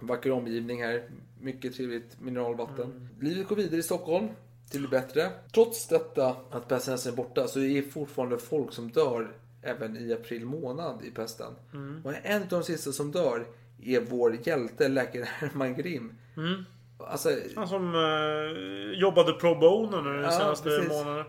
Vacker 0.00 0.30
omgivning 0.32 0.82
här. 0.82 1.10
Mycket 1.40 1.74
trevligt 1.74 2.20
mineralvatten. 2.20 2.84
Mm. 2.90 3.08
Livet 3.20 3.48
går 3.48 3.56
vidare 3.56 3.80
i 3.80 3.82
Stockholm. 3.82 4.28
Till 4.70 4.82
det 4.82 4.88
bättre. 4.88 5.30
Trots 5.54 5.88
detta, 5.88 6.36
att 6.50 6.68
pesten 6.68 6.92
nästan 6.94 7.12
är 7.12 7.16
borta, 7.16 7.48
så 7.48 7.60
är 7.60 7.82
det 7.82 7.82
fortfarande 7.90 8.38
folk 8.38 8.72
som 8.72 8.90
dör 8.90 9.32
även 9.62 9.96
i 9.96 10.12
april 10.12 10.44
månad 10.46 11.04
i 11.04 11.10
pesten. 11.10 11.52
Mm. 11.72 12.00
Och 12.04 12.12
en 12.22 12.42
av 12.42 12.48
de 12.48 12.62
sista 12.62 12.92
som 12.92 13.12
dör 13.12 13.46
är 13.84 14.00
vår 14.00 14.38
hjälte, 14.42 14.88
läkaren 14.88 15.26
Herman 15.26 15.74
Grim. 15.74 16.12
Mm. 16.36 16.64
Alltså, 16.98 17.28
Han 17.56 17.68
som 17.68 17.94
eh, 17.94 19.00
jobbade 19.00 19.32
pro 19.32 19.54
bono 19.54 20.00
nu 20.00 20.22
de 20.22 20.30
senaste 20.30 20.68
precis. 20.68 20.88
månaderna. 20.88 21.24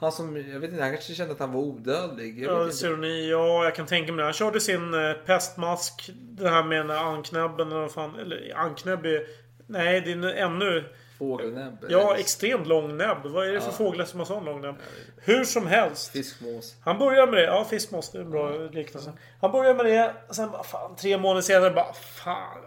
han 0.00 0.12
som, 0.12 0.36
jag 0.36 0.60
vet 0.60 0.70
inte, 0.70 0.82
han 0.82 0.92
kanske 0.92 1.14
kände 1.14 1.32
att 1.32 1.40
han 1.40 1.52
var 1.52 1.60
odödlig. 1.60 2.42
Jag 2.42 2.68
Ja. 2.68 2.72
Ceroni, 2.72 3.30
ja, 3.30 3.64
jag 3.64 3.74
kan 3.74 3.86
tänka 3.86 4.12
mig 4.12 4.16
det. 4.18 4.24
Han 4.24 4.32
körde 4.32 4.60
sin 4.60 4.94
eh, 4.94 5.12
pestmask. 5.12 6.10
Det 6.14 6.48
här 6.48 6.62
med 6.62 6.90
anknäbben 6.90 7.68
eller 7.68 7.80
vad 7.80 7.92
fan. 7.92 8.18
Eller 8.18 8.52
anknäbb 8.56 9.06
är... 9.06 9.22
Nej, 9.66 10.00
det 10.00 10.12
är 10.12 10.34
ännu... 10.34 10.84
Fågelnäbb. 11.18 11.86
Ja, 11.88 12.16
extremt 12.16 12.66
lång 12.66 12.96
näbb. 12.96 13.18
Vad 13.24 13.48
är 13.48 13.52
det 13.52 13.60
för 13.60 13.70
fåglar 13.72 14.04
som 14.04 14.18
har 14.18 14.26
sån 14.26 14.44
lång 14.44 14.60
näbb? 14.60 14.76
Hur 15.16 15.44
som 15.44 15.66
helst. 15.66 16.12
Fiskmås. 16.12 16.76
Han 16.80 16.98
börjar 16.98 17.26
med 17.26 17.34
det. 17.34 17.44
Ja, 17.44 17.64
fiskmås. 17.70 18.10
Det 18.10 18.18
är 18.18 18.22
en 18.22 18.30
bra 18.30 18.50
liknelse. 18.72 19.12
Han 19.40 19.52
börjar 19.52 19.74
med 19.74 19.86
det. 19.86 20.14
Sen 20.30 20.50
bara 20.50 20.62
fan, 20.62 20.96
tre 20.96 21.18
månader 21.18 21.42
senare 21.42 21.70
bara 21.70 21.92
fan. 21.92 22.58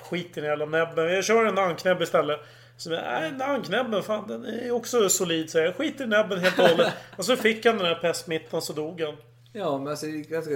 Skiter 0.00 0.38
i 0.40 0.40
den 0.40 0.50
jävla 0.50 0.66
näbben. 0.66 1.14
Jag 1.14 1.24
kör 1.24 1.44
en 1.44 1.58
anknäbb 1.58 2.02
istället. 2.02 2.40
Så, 2.76 2.90
nej, 2.90 3.30
den 3.30 3.42
anknäbben, 3.42 4.02
fan 4.02 4.28
den 4.28 4.44
är 4.44 4.70
också 4.70 5.08
solid. 5.08 5.50
Så 5.50 5.58
jag 5.58 5.74
skiter 5.76 6.04
i 6.04 6.06
näbben 6.06 6.38
helt 6.38 6.58
och 6.58 6.68
hållet. 6.68 6.92
och 7.16 7.24
så 7.24 7.36
fick 7.36 7.66
han 7.66 7.76
den 7.78 7.86
här 7.86 7.94
pestsmittan 7.94 8.62
så 8.62 8.72
dog 8.72 9.00
han. 9.00 9.16
Ja, 9.52 9.78
men 9.78 9.88
alltså 9.88 10.06
det 10.06 10.12
är 10.12 10.24
ganska 10.24 10.52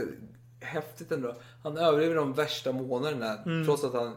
häftigt 0.60 1.12
ändå. 1.12 1.36
Han 1.62 1.78
överlever 1.78 2.14
de 2.14 2.32
värsta 2.32 2.72
månaderna 2.72 3.38
trots 3.66 3.84
att 3.84 3.94
han 3.94 4.16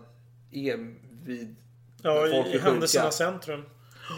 är 0.51 0.77
vid 1.25 1.41
Mm. 1.41 1.55
Ja, 2.03 2.27
folk 2.31 2.47
i, 2.47 2.55
i 2.55 2.59
händelsernas 2.59 3.15
centrum. 3.17 3.63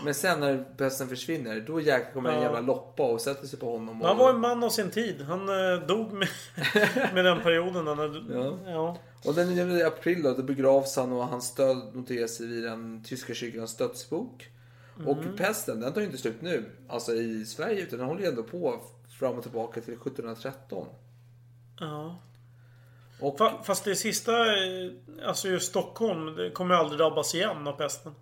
Men 0.05 0.13
sen 0.13 0.39
när 0.39 0.63
pesten 0.77 1.07
försvinner, 1.07 1.59
då 1.67 1.81
jäklar 1.81 2.11
kommer 2.13 2.29
en 2.29 2.35
Ja. 2.35 2.41
jävla 2.43 2.59
loppa 2.61 3.03
och 3.03 3.21
sätter 3.21 3.47
sig 3.47 3.59
på 3.59 3.71
honom. 3.71 4.01
Och, 4.01 4.07
Han 4.07 4.17
var 4.17 4.29
en 4.29 4.39
man 4.39 4.63
av 4.63 4.69
sin 4.69 4.91
tid. 4.91 5.21
Han 5.21 5.49
eh, 5.49 5.87
dog 5.87 6.13
med, 6.13 6.27
med 7.13 7.25
den 7.25 7.41
perioden. 7.41 7.87
Hade- 7.87 8.23
Ja. 8.39 8.57
ja. 8.65 8.97
och 9.25 9.33
den 9.33 9.55
9 9.55 9.87
april 9.87 10.23
då, 10.23 10.33
då 10.33 10.43
begravs 10.43 10.95
han 10.95 11.11
och 11.13 11.27
hans 11.27 11.55
död 11.55 11.77
noteras 11.93 12.39
vid 12.39 12.63
den 12.63 13.03
tyska 13.03 13.33
kyrkans 13.33 13.77
dödsbok. 13.77 14.49
Och 15.05 15.17
Mm. 15.17 15.35
pesten, 15.37 15.79
den 15.79 15.93
tar 15.93 16.01
ju 16.01 16.05
inte 16.07 16.17
slut 16.17 16.41
nu, 16.41 16.71
alltså 16.87 17.13
i 17.13 17.45
Sverige, 17.45 17.81
utan 17.81 17.99
den 17.99 18.07
håller 18.07 18.21
ju 18.21 18.27
ändå 18.27 18.43
på 18.43 18.79
fram 19.19 19.35
och 19.35 19.43
tillbaka 19.43 19.81
till 19.81 19.93
1713. 19.93 20.87
ja. 21.79 22.19
Och 23.19 23.39
Fa- 23.39 23.63
Fast 23.63 23.83
det 23.83 23.95
sista, 23.95 24.45
eh, 24.45 24.91
alltså 25.25 25.47
just 25.47 25.69
Stockholm, 25.69 26.35
det 26.35 26.49
kommer 26.49 26.75
aldrig 26.75 26.99
drabbas 26.99 27.35
igen 27.35 27.67
av 27.67 27.73
pesten. 27.73 28.15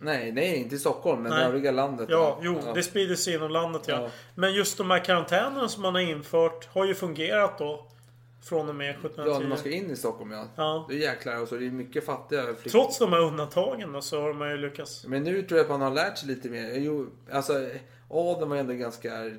nej, 0.00 0.32
nej, 0.32 0.56
inte 0.56 0.74
i 0.74 0.78
Stockholm, 0.78 1.22
men 1.22 1.32
Nej. 1.32 1.44
övriga 1.44 1.70
landet. 1.70 2.06
Ja, 2.10 2.38
då. 2.40 2.44
jo, 2.44 2.72
det 2.74 2.82
sprider 2.82 3.14
sig 3.14 3.34
inom 3.34 3.50
landet 3.50 3.82
ja. 3.86 4.00
Ja. 4.02 4.08
Men 4.34 4.54
just 4.54 4.78
de 4.78 4.90
här 4.90 5.04
karantänerna 5.04 5.68
som 5.68 5.82
man 5.82 5.94
har 5.94 6.02
infört 6.02 6.68
har 6.72 6.84
ju 6.86 6.94
fungerat 6.94 7.58
då. 7.58 7.86
Från 8.44 8.68
och 8.68 8.74
med 8.74 8.86
Ja, 8.88 8.90
1710. 9.08 9.40
när 9.42 9.48
man 9.48 9.58
ska 9.58 9.70
in 9.70 9.90
i 9.90 9.96
Stockholm 9.96 10.30
ja. 10.30 10.44
Ja. 10.56 10.86
Det 10.88 10.94
är 10.94 10.98
jäklar, 10.98 11.42
och 11.42 11.48
så 11.48 11.54
det 11.56 11.66
är 11.66 11.70
mycket 11.70 12.06
fattiga 12.06 12.42
flyktingar. 12.42 12.70
Trots 12.70 12.98
de 12.98 13.12
här 13.12 13.20
undantagen 13.20 14.02
så 14.02 14.20
har 14.22 14.32
man 14.32 14.50
ju 14.50 14.56
lyckats. 14.56 15.04
Men 15.06 15.22
nu 15.22 15.42
tror 15.42 15.58
jag 15.58 15.64
att 15.64 15.70
man 15.70 15.80
har 15.80 15.90
lärt 15.90 16.18
sig 16.18 16.28
lite 16.28 16.48
mer. 16.48 16.74
Jo, 16.78 17.06
alltså, 17.32 17.52
adeln 18.10 18.50
var 18.50 18.56
ändå 18.56 18.72
ganska 18.72 19.30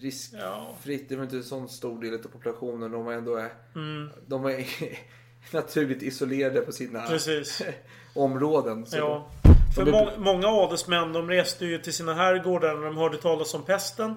riskfritt. 0.00 1.08
Det 1.08 1.16
var 1.16 1.22
inte 1.24 1.36
en 1.36 1.44
sån 1.44 1.68
stor 1.68 2.02
del 2.02 2.14
av 2.14 2.18
populationen. 2.18 2.90
De 2.92 3.04
var 3.04 3.12
ändå 3.12 3.46
Mm. 3.74 4.10
de 4.26 4.42
var 4.42 4.64
naturligt 5.52 6.02
isolerade 6.02 6.60
på 6.60 6.72
sina 6.72 7.06
Precis. 7.06 7.62
områden. 8.14 8.86
Ja. 8.92 9.30
För 9.76 9.84
de- 9.84 9.90
må- 9.90 10.10
många 10.18 10.48
adelsmän 10.48 11.12
de 11.12 11.28
reste 11.30 11.64
ju 11.66 11.78
till 11.78 11.92
sina 11.92 12.14
herrgårdar 12.14 12.74
när 12.74 12.84
de 12.84 12.96
hörde 12.96 13.16
talas 13.18 13.54
om 13.54 13.62
pesten. 13.62 14.10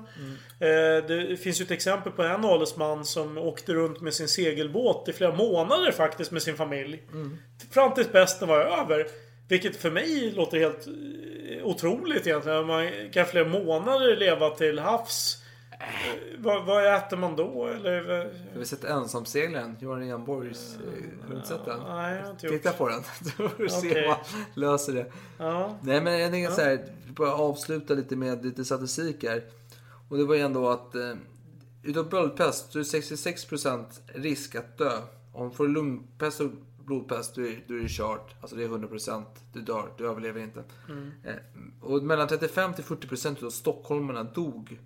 Eh, 0.59 1.07
det 1.07 1.39
finns 1.43 1.61
ju 1.61 1.65
ett 1.65 1.71
exempel 1.71 2.11
på 2.11 2.23
en 2.23 2.45
adelsman 2.45 3.05
som 3.05 3.37
åkte 3.37 3.73
runt 3.73 4.01
med 4.01 4.13
sin 4.13 4.27
segelbåt 4.27 5.09
i 5.09 5.13
flera 5.13 5.35
månader 5.35 5.91
faktiskt 5.91 6.31
med 6.31 6.41
sin 6.41 6.55
familj. 6.55 7.03
Fram 7.71 7.93
tills 7.93 8.07
pesten 8.07 8.47
var 8.47 8.59
över. 8.59 9.07
Vilket 9.49 9.75
för 9.75 9.91
mig 9.91 10.31
låter 10.35 10.57
helt 10.59 10.87
eh, 10.87 11.65
otroligt 11.65 12.27
egentligen. 12.27 12.65
Man 12.65 12.89
kan 13.13 13.25
flera 13.25 13.47
månader 13.49 14.15
leva 14.15 14.49
till 14.49 14.79
havs. 14.79 15.42
Eh, 15.83 16.39
Vad, 16.39 16.65
vad 16.65 16.95
äter 16.95 17.17
man 17.17 17.35
då? 17.35 17.67
Eller, 17.67 18.01
vad- 18.01 18.17
Har 18.53 18.59
vi 18.59 18.65
sett 18.65 18.83
Ensamseglaren? 18.83 19.75
Johan 19.79 19.99
Renborgs... 19.99 20.75
eh, 20.75 21.21
Har 21.23 21.29
du 21.29 21.35
inte 21.35 21.47
sett 21.47 21.65
den? 21.65 21.79
nej, 21.87 22.15
jag 22.15 22.23
har 22.23 22.31
inte 22.31 22.45
gjort. 22.47 22.55
Titta 22.55 22.71
på 22.71 22.89
den. 22.89 23.01
Då 23.37 23.49
får 23.49 23.63
du 23.63 23.69
se 23.69 24.03
om 24.03 24.09
man 24.09 24.17
löser 24.53 24.93
det. 24.93 25.11
Ja. 25.37 25.77
Nej 25.81 26.01
men 26.01 26.19
jag 26.19 26.31
tänker 26.31 26.51
så 26.51 26.61
här, 26.61 26.85
bara 27.15 27.33
avsluta 27.33 27.93
lite 27.93 28.15
med 28.15 28.45
lite 28.45 28.65
statistik 28.65 29.23
här. 29.23 29.43
Och 30.09 30.17
det 30.17 30.23
var 30.25 30.35
ju 30.35 30.41
ändå 30.41 30.69
att 30.69 30.95
eh, 30.95 31.13
utav 31.83 32.09
böldpest 32.09 32.71
så 32.71 32.79
är 32.79 32.83
det 32.83 33.15
66% 33.15 33.83
risk 34.13 34.55
att 34.55 34.77
dö. 34.77 34.91
Om 35.33 35.49
du 35.49 35.55
får 35.55 35.67
lungpest 35.67 36.39
och 36.41 36.49
blodpest 36.85 37.35
då 37.35 37.41
är, 37.41 37.63
då 37.67 37.73
är 37.75 37.79
det 37.79 37.89
kört. 37.89 38.35
Alltså 38.41 38.55
det 38.55 38.63
är 38.63 38.67
100%. 38.67 39.23
Du 39.53 39.61
dör, 39.61 39.85
du 39.97 40.07
överlever 40.09 40.41
inte. 40.41 40.63
Eh, 41.23 41.33
och 41.81 42.03
mellan 42.03 42.27
35 42.27 42.73
till 42.73 42.83
40% 42.83 43.45
av 43.45 43.49
stockholmarna 43.49 44.23
dog 44.23 44.79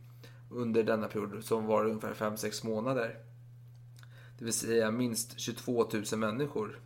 under 0.50 0.84
denna 0.84 1.08
period 1.08 1.44
som 1.44 1.66
var 1.66 1.86
ungefär 1.86 2.14
5-6 2.14 2.66
månader. 2.66 3.20
Det 4.38 4.46
vill 4.46 4.54
säga 4.54 4.92
minst 4.92 5.40
22 5.40 5.90
000 6.12 6.20
människor. 6.20 6.80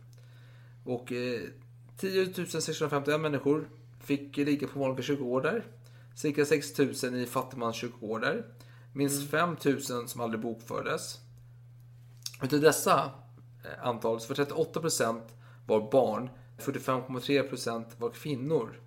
Och 0.84 1.12
eh, 1.12 1.40
10 1.96 2.46
651 2.46 3.20
människor 3.20 3.68
fick 4.00 4.36
ligga 4.36 4.66
på 4.66 4.78
vanliga 4.78 5.02
kyrkogårdar. 5.02 5.64
Cirka 6.14 6.44
6 6.44 6.78
000 6.78 7.14
i 7.14 7.26
fattigmanskyrkogårdar. 7.26 8.44
Minst 8.92 9.30
5 9.30 9.56
000 9.64 10.08
som 10.08 10.20
aldrig 10.20 10.40
bokfördes. 10.40 11.20
Utav 12.42 12.60
dessa 12.60 13.10
eh, 13.64 13.86
antal 13.86 14.20
så 14.20 14.28
var 14.28 14.34
38 14.34 14.80
procent 14.80 15.24
var 15.66 15.90
barn. 15.90 16.30
45,3 16.58 17.48
procent 17.48 17.88
var 17.98 18.10
kvinnor. 18.10 18.80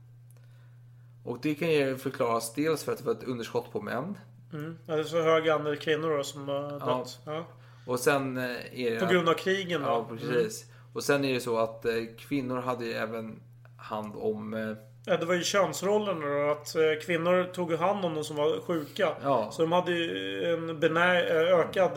Och 1.24 1.40
det 1.42 1.56
kan 1.56 1.72
ju 1.72 1.98
förklaras 1.98 2.54
dels 2.54 2.84
för 2.84 2.92
att 2.92 2.98
det 2.98 3.04
var 3.04 3.14
ett 3.14 3.24
underskott 3.24 3.72
på 3.72 3.82
män. 3.82 4.18
Mm. 4.56 4.78
Ja, 4.88 4.94
det 4.96 5.00
är 5.00 5.04
så 5.04 5.22
hög 5.22 5.50
andel 5.50 5.78
kvinnor 5.78 6.18
då 6.18 6.24
som 6.24 6.48
har 6.50 6.80
dött. 6.98 7.20
Ja. 7.26 7.46
Och 7.88 8.00
sen 8.00 8.38
eh, 8.38 8.44
är 8.86 8.92
det... 8.92 9.00
På 9.00 9.06
grund 9.06 9.30
av 9.30 9.34
krigen 9.34 9.82
då? 9.82 9.88
Ja, 9.88 10.08
precis. 10.10 10.66
Och 10.94 11.04
sen 11.04 11.26
är 11.26 11.34
det 11.34 11.40
så 11.40 11.58
att 11.58 11.86
eh, 11.86 11.92
kvinnor 12.18 12.62
hade 12.62 12.86
ju 12.86 12.94
även 12.94 13.40
hand 13.78 14.14
om... 14.16 14.54
Eh, 14.54 14.74
Ja, 15.08 15.18
det 15.18 15.26
var 15.26 15.34
ju 15.36 15.44
könsrollerna 15.44 16.26
då. 16.26 16.52
Att 16.52 16.76
kvinnor 17.06 17.54
tog 17.54 17.74
hand 17.74 18.06
om 18.06 18.14
de 18.16 18.24
som 18.24 18.36
var 18.36 18.62
sjuka. 18.62 19.16
Ja. 19.24 19.50
Så 19.52 19.62
de 19.62 19.72
hade 19.72 19.92
ju 19.92 20.44
en 20.54 20.80
benä- 20.80 21.30
eh, 21.30 21.60
ökad 21.60 21.92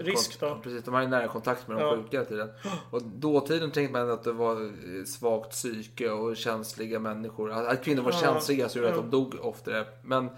risk 0.00 0.40
då. 0.40 0.58
Precis, 0.62 0.84
de 0.84 0.94
hade 0.94 1.06
nära 1.06 1.28
kontakt 1.28 1.68
med 1.68 1.76
de 1.76 1.82
Ja. 1.82 1.96
sjuka 1.96 2.24
tiden. 2.24 2.50
Och 2.90 3.02
dåtiden 3.02 3.70
tänkte 3.70 3.92
man 3.92 4.10
att 4.10 4.24
det 4.24 4.32
var 4.32 4.56
svagt 5.04 5.50
psyke 5.50 6.10
och 6.10 6.36
känsliga 6.36 6.98
människor. 6.98 7.50
Att 7.52 7.84
kvinnor 7.84 8.02
var 8.02 8.12
Ja. 8.12 8.18
känsliga 8.18 8.68
så 8.68 8.78
gjorde 8.78 8.90
att 8.90 8.96
Ja. 8.96 9.02
de 9.02 9.10
dog 9.10 9.34
oftare. 9.42 9.84
Men 10.02 10.28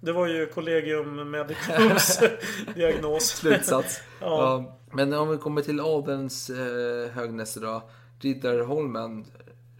Det 0.00 0.12
var 0.12 0.26
ju 0.26 0.46
Collegium 0.46 1.30
Medicums 1.30 2.20
diagnos. 2.74 3.24
slutsats. 3.24 4.00
Ja. 4.20 4.26
ja. 4.26 4.78
Men 4.92 5.12
om 5.12 5.30
vi 5.30 5.36
kommer 5.36 5.62
till 5.62 5.80
adelns 5.80 6.50
eh, 6.50 7.10
högnässe 7.10 7.60
då. 7.60 7.82
Riddarholmen, 8.20 9.26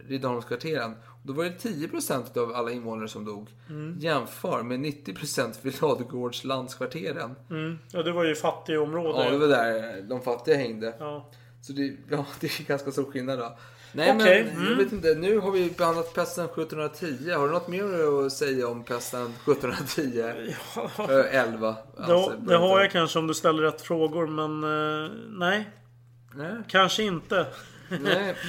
Riddarholmskvarteren. 0.07 0.95
Då 1.23 1.33
var 1.33 1.43
det 1.43 1.49
10% 1.49 2.37
av 2.37 2.55
alla 2.55 2.71
invånare 2.71 3.07
som 3.07 3.25
dog. 3.25 3.49
Mm. 3.69 3.97
Jämför 3.99 4.63
med 4.63 4.79
90% 4.79 5.53
vid 5.61 5.81
Ladugårdslandskvarteren. 5.81 7.35
Mm. 7.49 7.79
Ja, 7.91 8.03
det 8.03 8.11
var 8.11 8.23
ju 8.23 8.35
fattigområde. 8.35 9.23
Ja, 9.23 9.29
det 9.31 9.37
var 9.37 9.47
där 9.47 10.01
de 10.01 10.21
fattiga 10.21 10.55
hängde. 10.55 10.93
Ja. 10.99 11.29
Så 11.61 11.73
det, 11.73 11.97
ja, 12.09 12.25
det 12.39 12.47
är 12.47 12.63
ganska 12.63 12.91
stor 12.91 13.11
skillnad 13.11 13.39
då. 13.39 13.57
Nej 13.93 14.15
Okej, 14.15 14.43
men, 14.43 14.55
mm. 14.55 14.71
jag 14.71 14.77
vet 14.83 14.93
inte. 14.93 15.15
Nu 15.15 15.37
har 15.37 15.51
vi 15.51 15.69
behandlat 15.77 16.13
pesten 16.13 16.45
1710. 16.45 17.31
Har 17.31 17.47
du 17.47 17.53
något 17.53 17.67
mer 17.67 17.83
att 18.25 18.31
säga 18.31 18.67
om 18.67 18.83
pesten 18.83 19.25
1710? 19.25 20.53
Ja. 20.75 20.89
Ö, 21.09 21.23
11. 21.23 21.75
Det, 21.97 22.03
alltså, 22.03 22.37
det 22.37 22.57
har 22.57 22.79
jag 22.81 22.91
kanske 22.91 23.19
om 23.19 23.27
du 23.27 23.33
ställer 23.33 23.63
rätt 23.63 23.81
frågor, 23.81 24.27
men 24.27 24.63
eh, 24.63 25.11
nej. 25.29 25.69
Nej. 26.33 26.55
Kanske 26.67 27.03
inte. 27.03 27.47
Nej. 28.01 28.35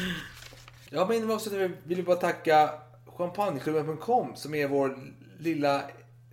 Ja, 0.95 1.07
men 1.09 1.39
vill 1.85 1.97
vi 1.97 2.03
bara 2.03 2.17
tacka 2.17 2.71
champagneklubben.com 3.17 4.37
som 4.37 4.55
är 4.55 4.69
vår 4.69 4.99
lilla 5.39 5.83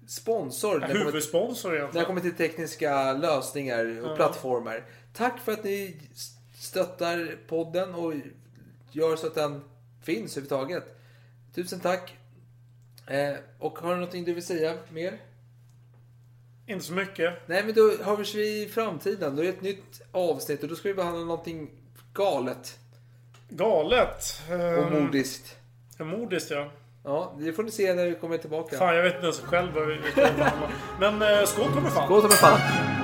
sponsor. 0.08 0.80
kommer- 0.80 0.94
Huvudsponsor 0.94 1.70
När 1.70 1.76
det 1.76 1.82
egentligen. 1.82 2.06
kommer 2.08 2.22
till 2.22 2.36
tekniska 2.36 3.14
lösningar 3.14 4.06
och 4.06 4.16
plattformar. 4.16 4.84
Tack 5.14 5.40
för 5.40 5.52
att 5.52 5.64
ni 5.64 6.02
stöttar 6.60 7.36
podden 7.48 7.96
och 7.96 8.14
gör 8.92 9.16
så 9.16 9.28
att 9.28 9.36
den 9.36 9.62
finns 10.04 10.38
överhuvudtaget. 10.38 10.96
Tusen 11.56 11.80
tack. 11.80 12.18
Eh, 13.08 13.36
och 13.60 13.80
har 13.80 13.90
du 13.90 13.96
någonting 13.96 14.24
du 14.24 14.34
vill 14.34 14.46
säga 14.46 14.74
mer? 14.90 15.18
Inte 16.68 16.86
så 16.86 16.94
mycket. 16.94 17.34
Nej, 17.48 17.64
men 17.64 17.74
då 17.74 18.04
hörs 18.04 18.36
vi 18.36 18.64
i 18.64 18.68
framtiden. 18.68 19.36
Då 19.36 19.42
är 19.42 19.46
det 19.46 19.52
ett 19.52 19.62
nytt 19.62 20.02
avsnitt 20.12 20.64
och 20.64 20.70
då 20.70 20.76
ska 20.76 20.88
vi 20.88 20.94
behandla 20.94 21.26
någonting 21.26 21.70
galet 22.14 22.80
Galet. 23.50 24.42
och 24.50 24.94
Um, 24.94 25.04
modiskt. 25.04 25.56
Modiskt 26.00 26.52
ja. 26.52 26.72
Ja, 27.04 27.36
det 27.40 27.54
får 27.54 27.64
ni 27.64 27.72
se 27.72 27.94
när 27.94 28.06
vi 28.06 28.16
kommer 28.16 28.38
tillbaka. 28.38 28.78
Fan, 28.78 28.96
jag 28.96 29.04
vet 29.04 29.14
inte 29.14 29.26
ens 29.26 29.40
själv 29.40 29.74
vad 29.74 29.88
vi 29.88 29.98
behandla. 30.16 30.52
Men 31.00 31.22
eh, 31.22 31.46
skål 31.46 31.72
på 31.74 31.82
mig 31.82 31.92
fan. 31.92 32.08
Ta 32.22 32.28
mig 32.28 32.38
fan. 32.38 32.99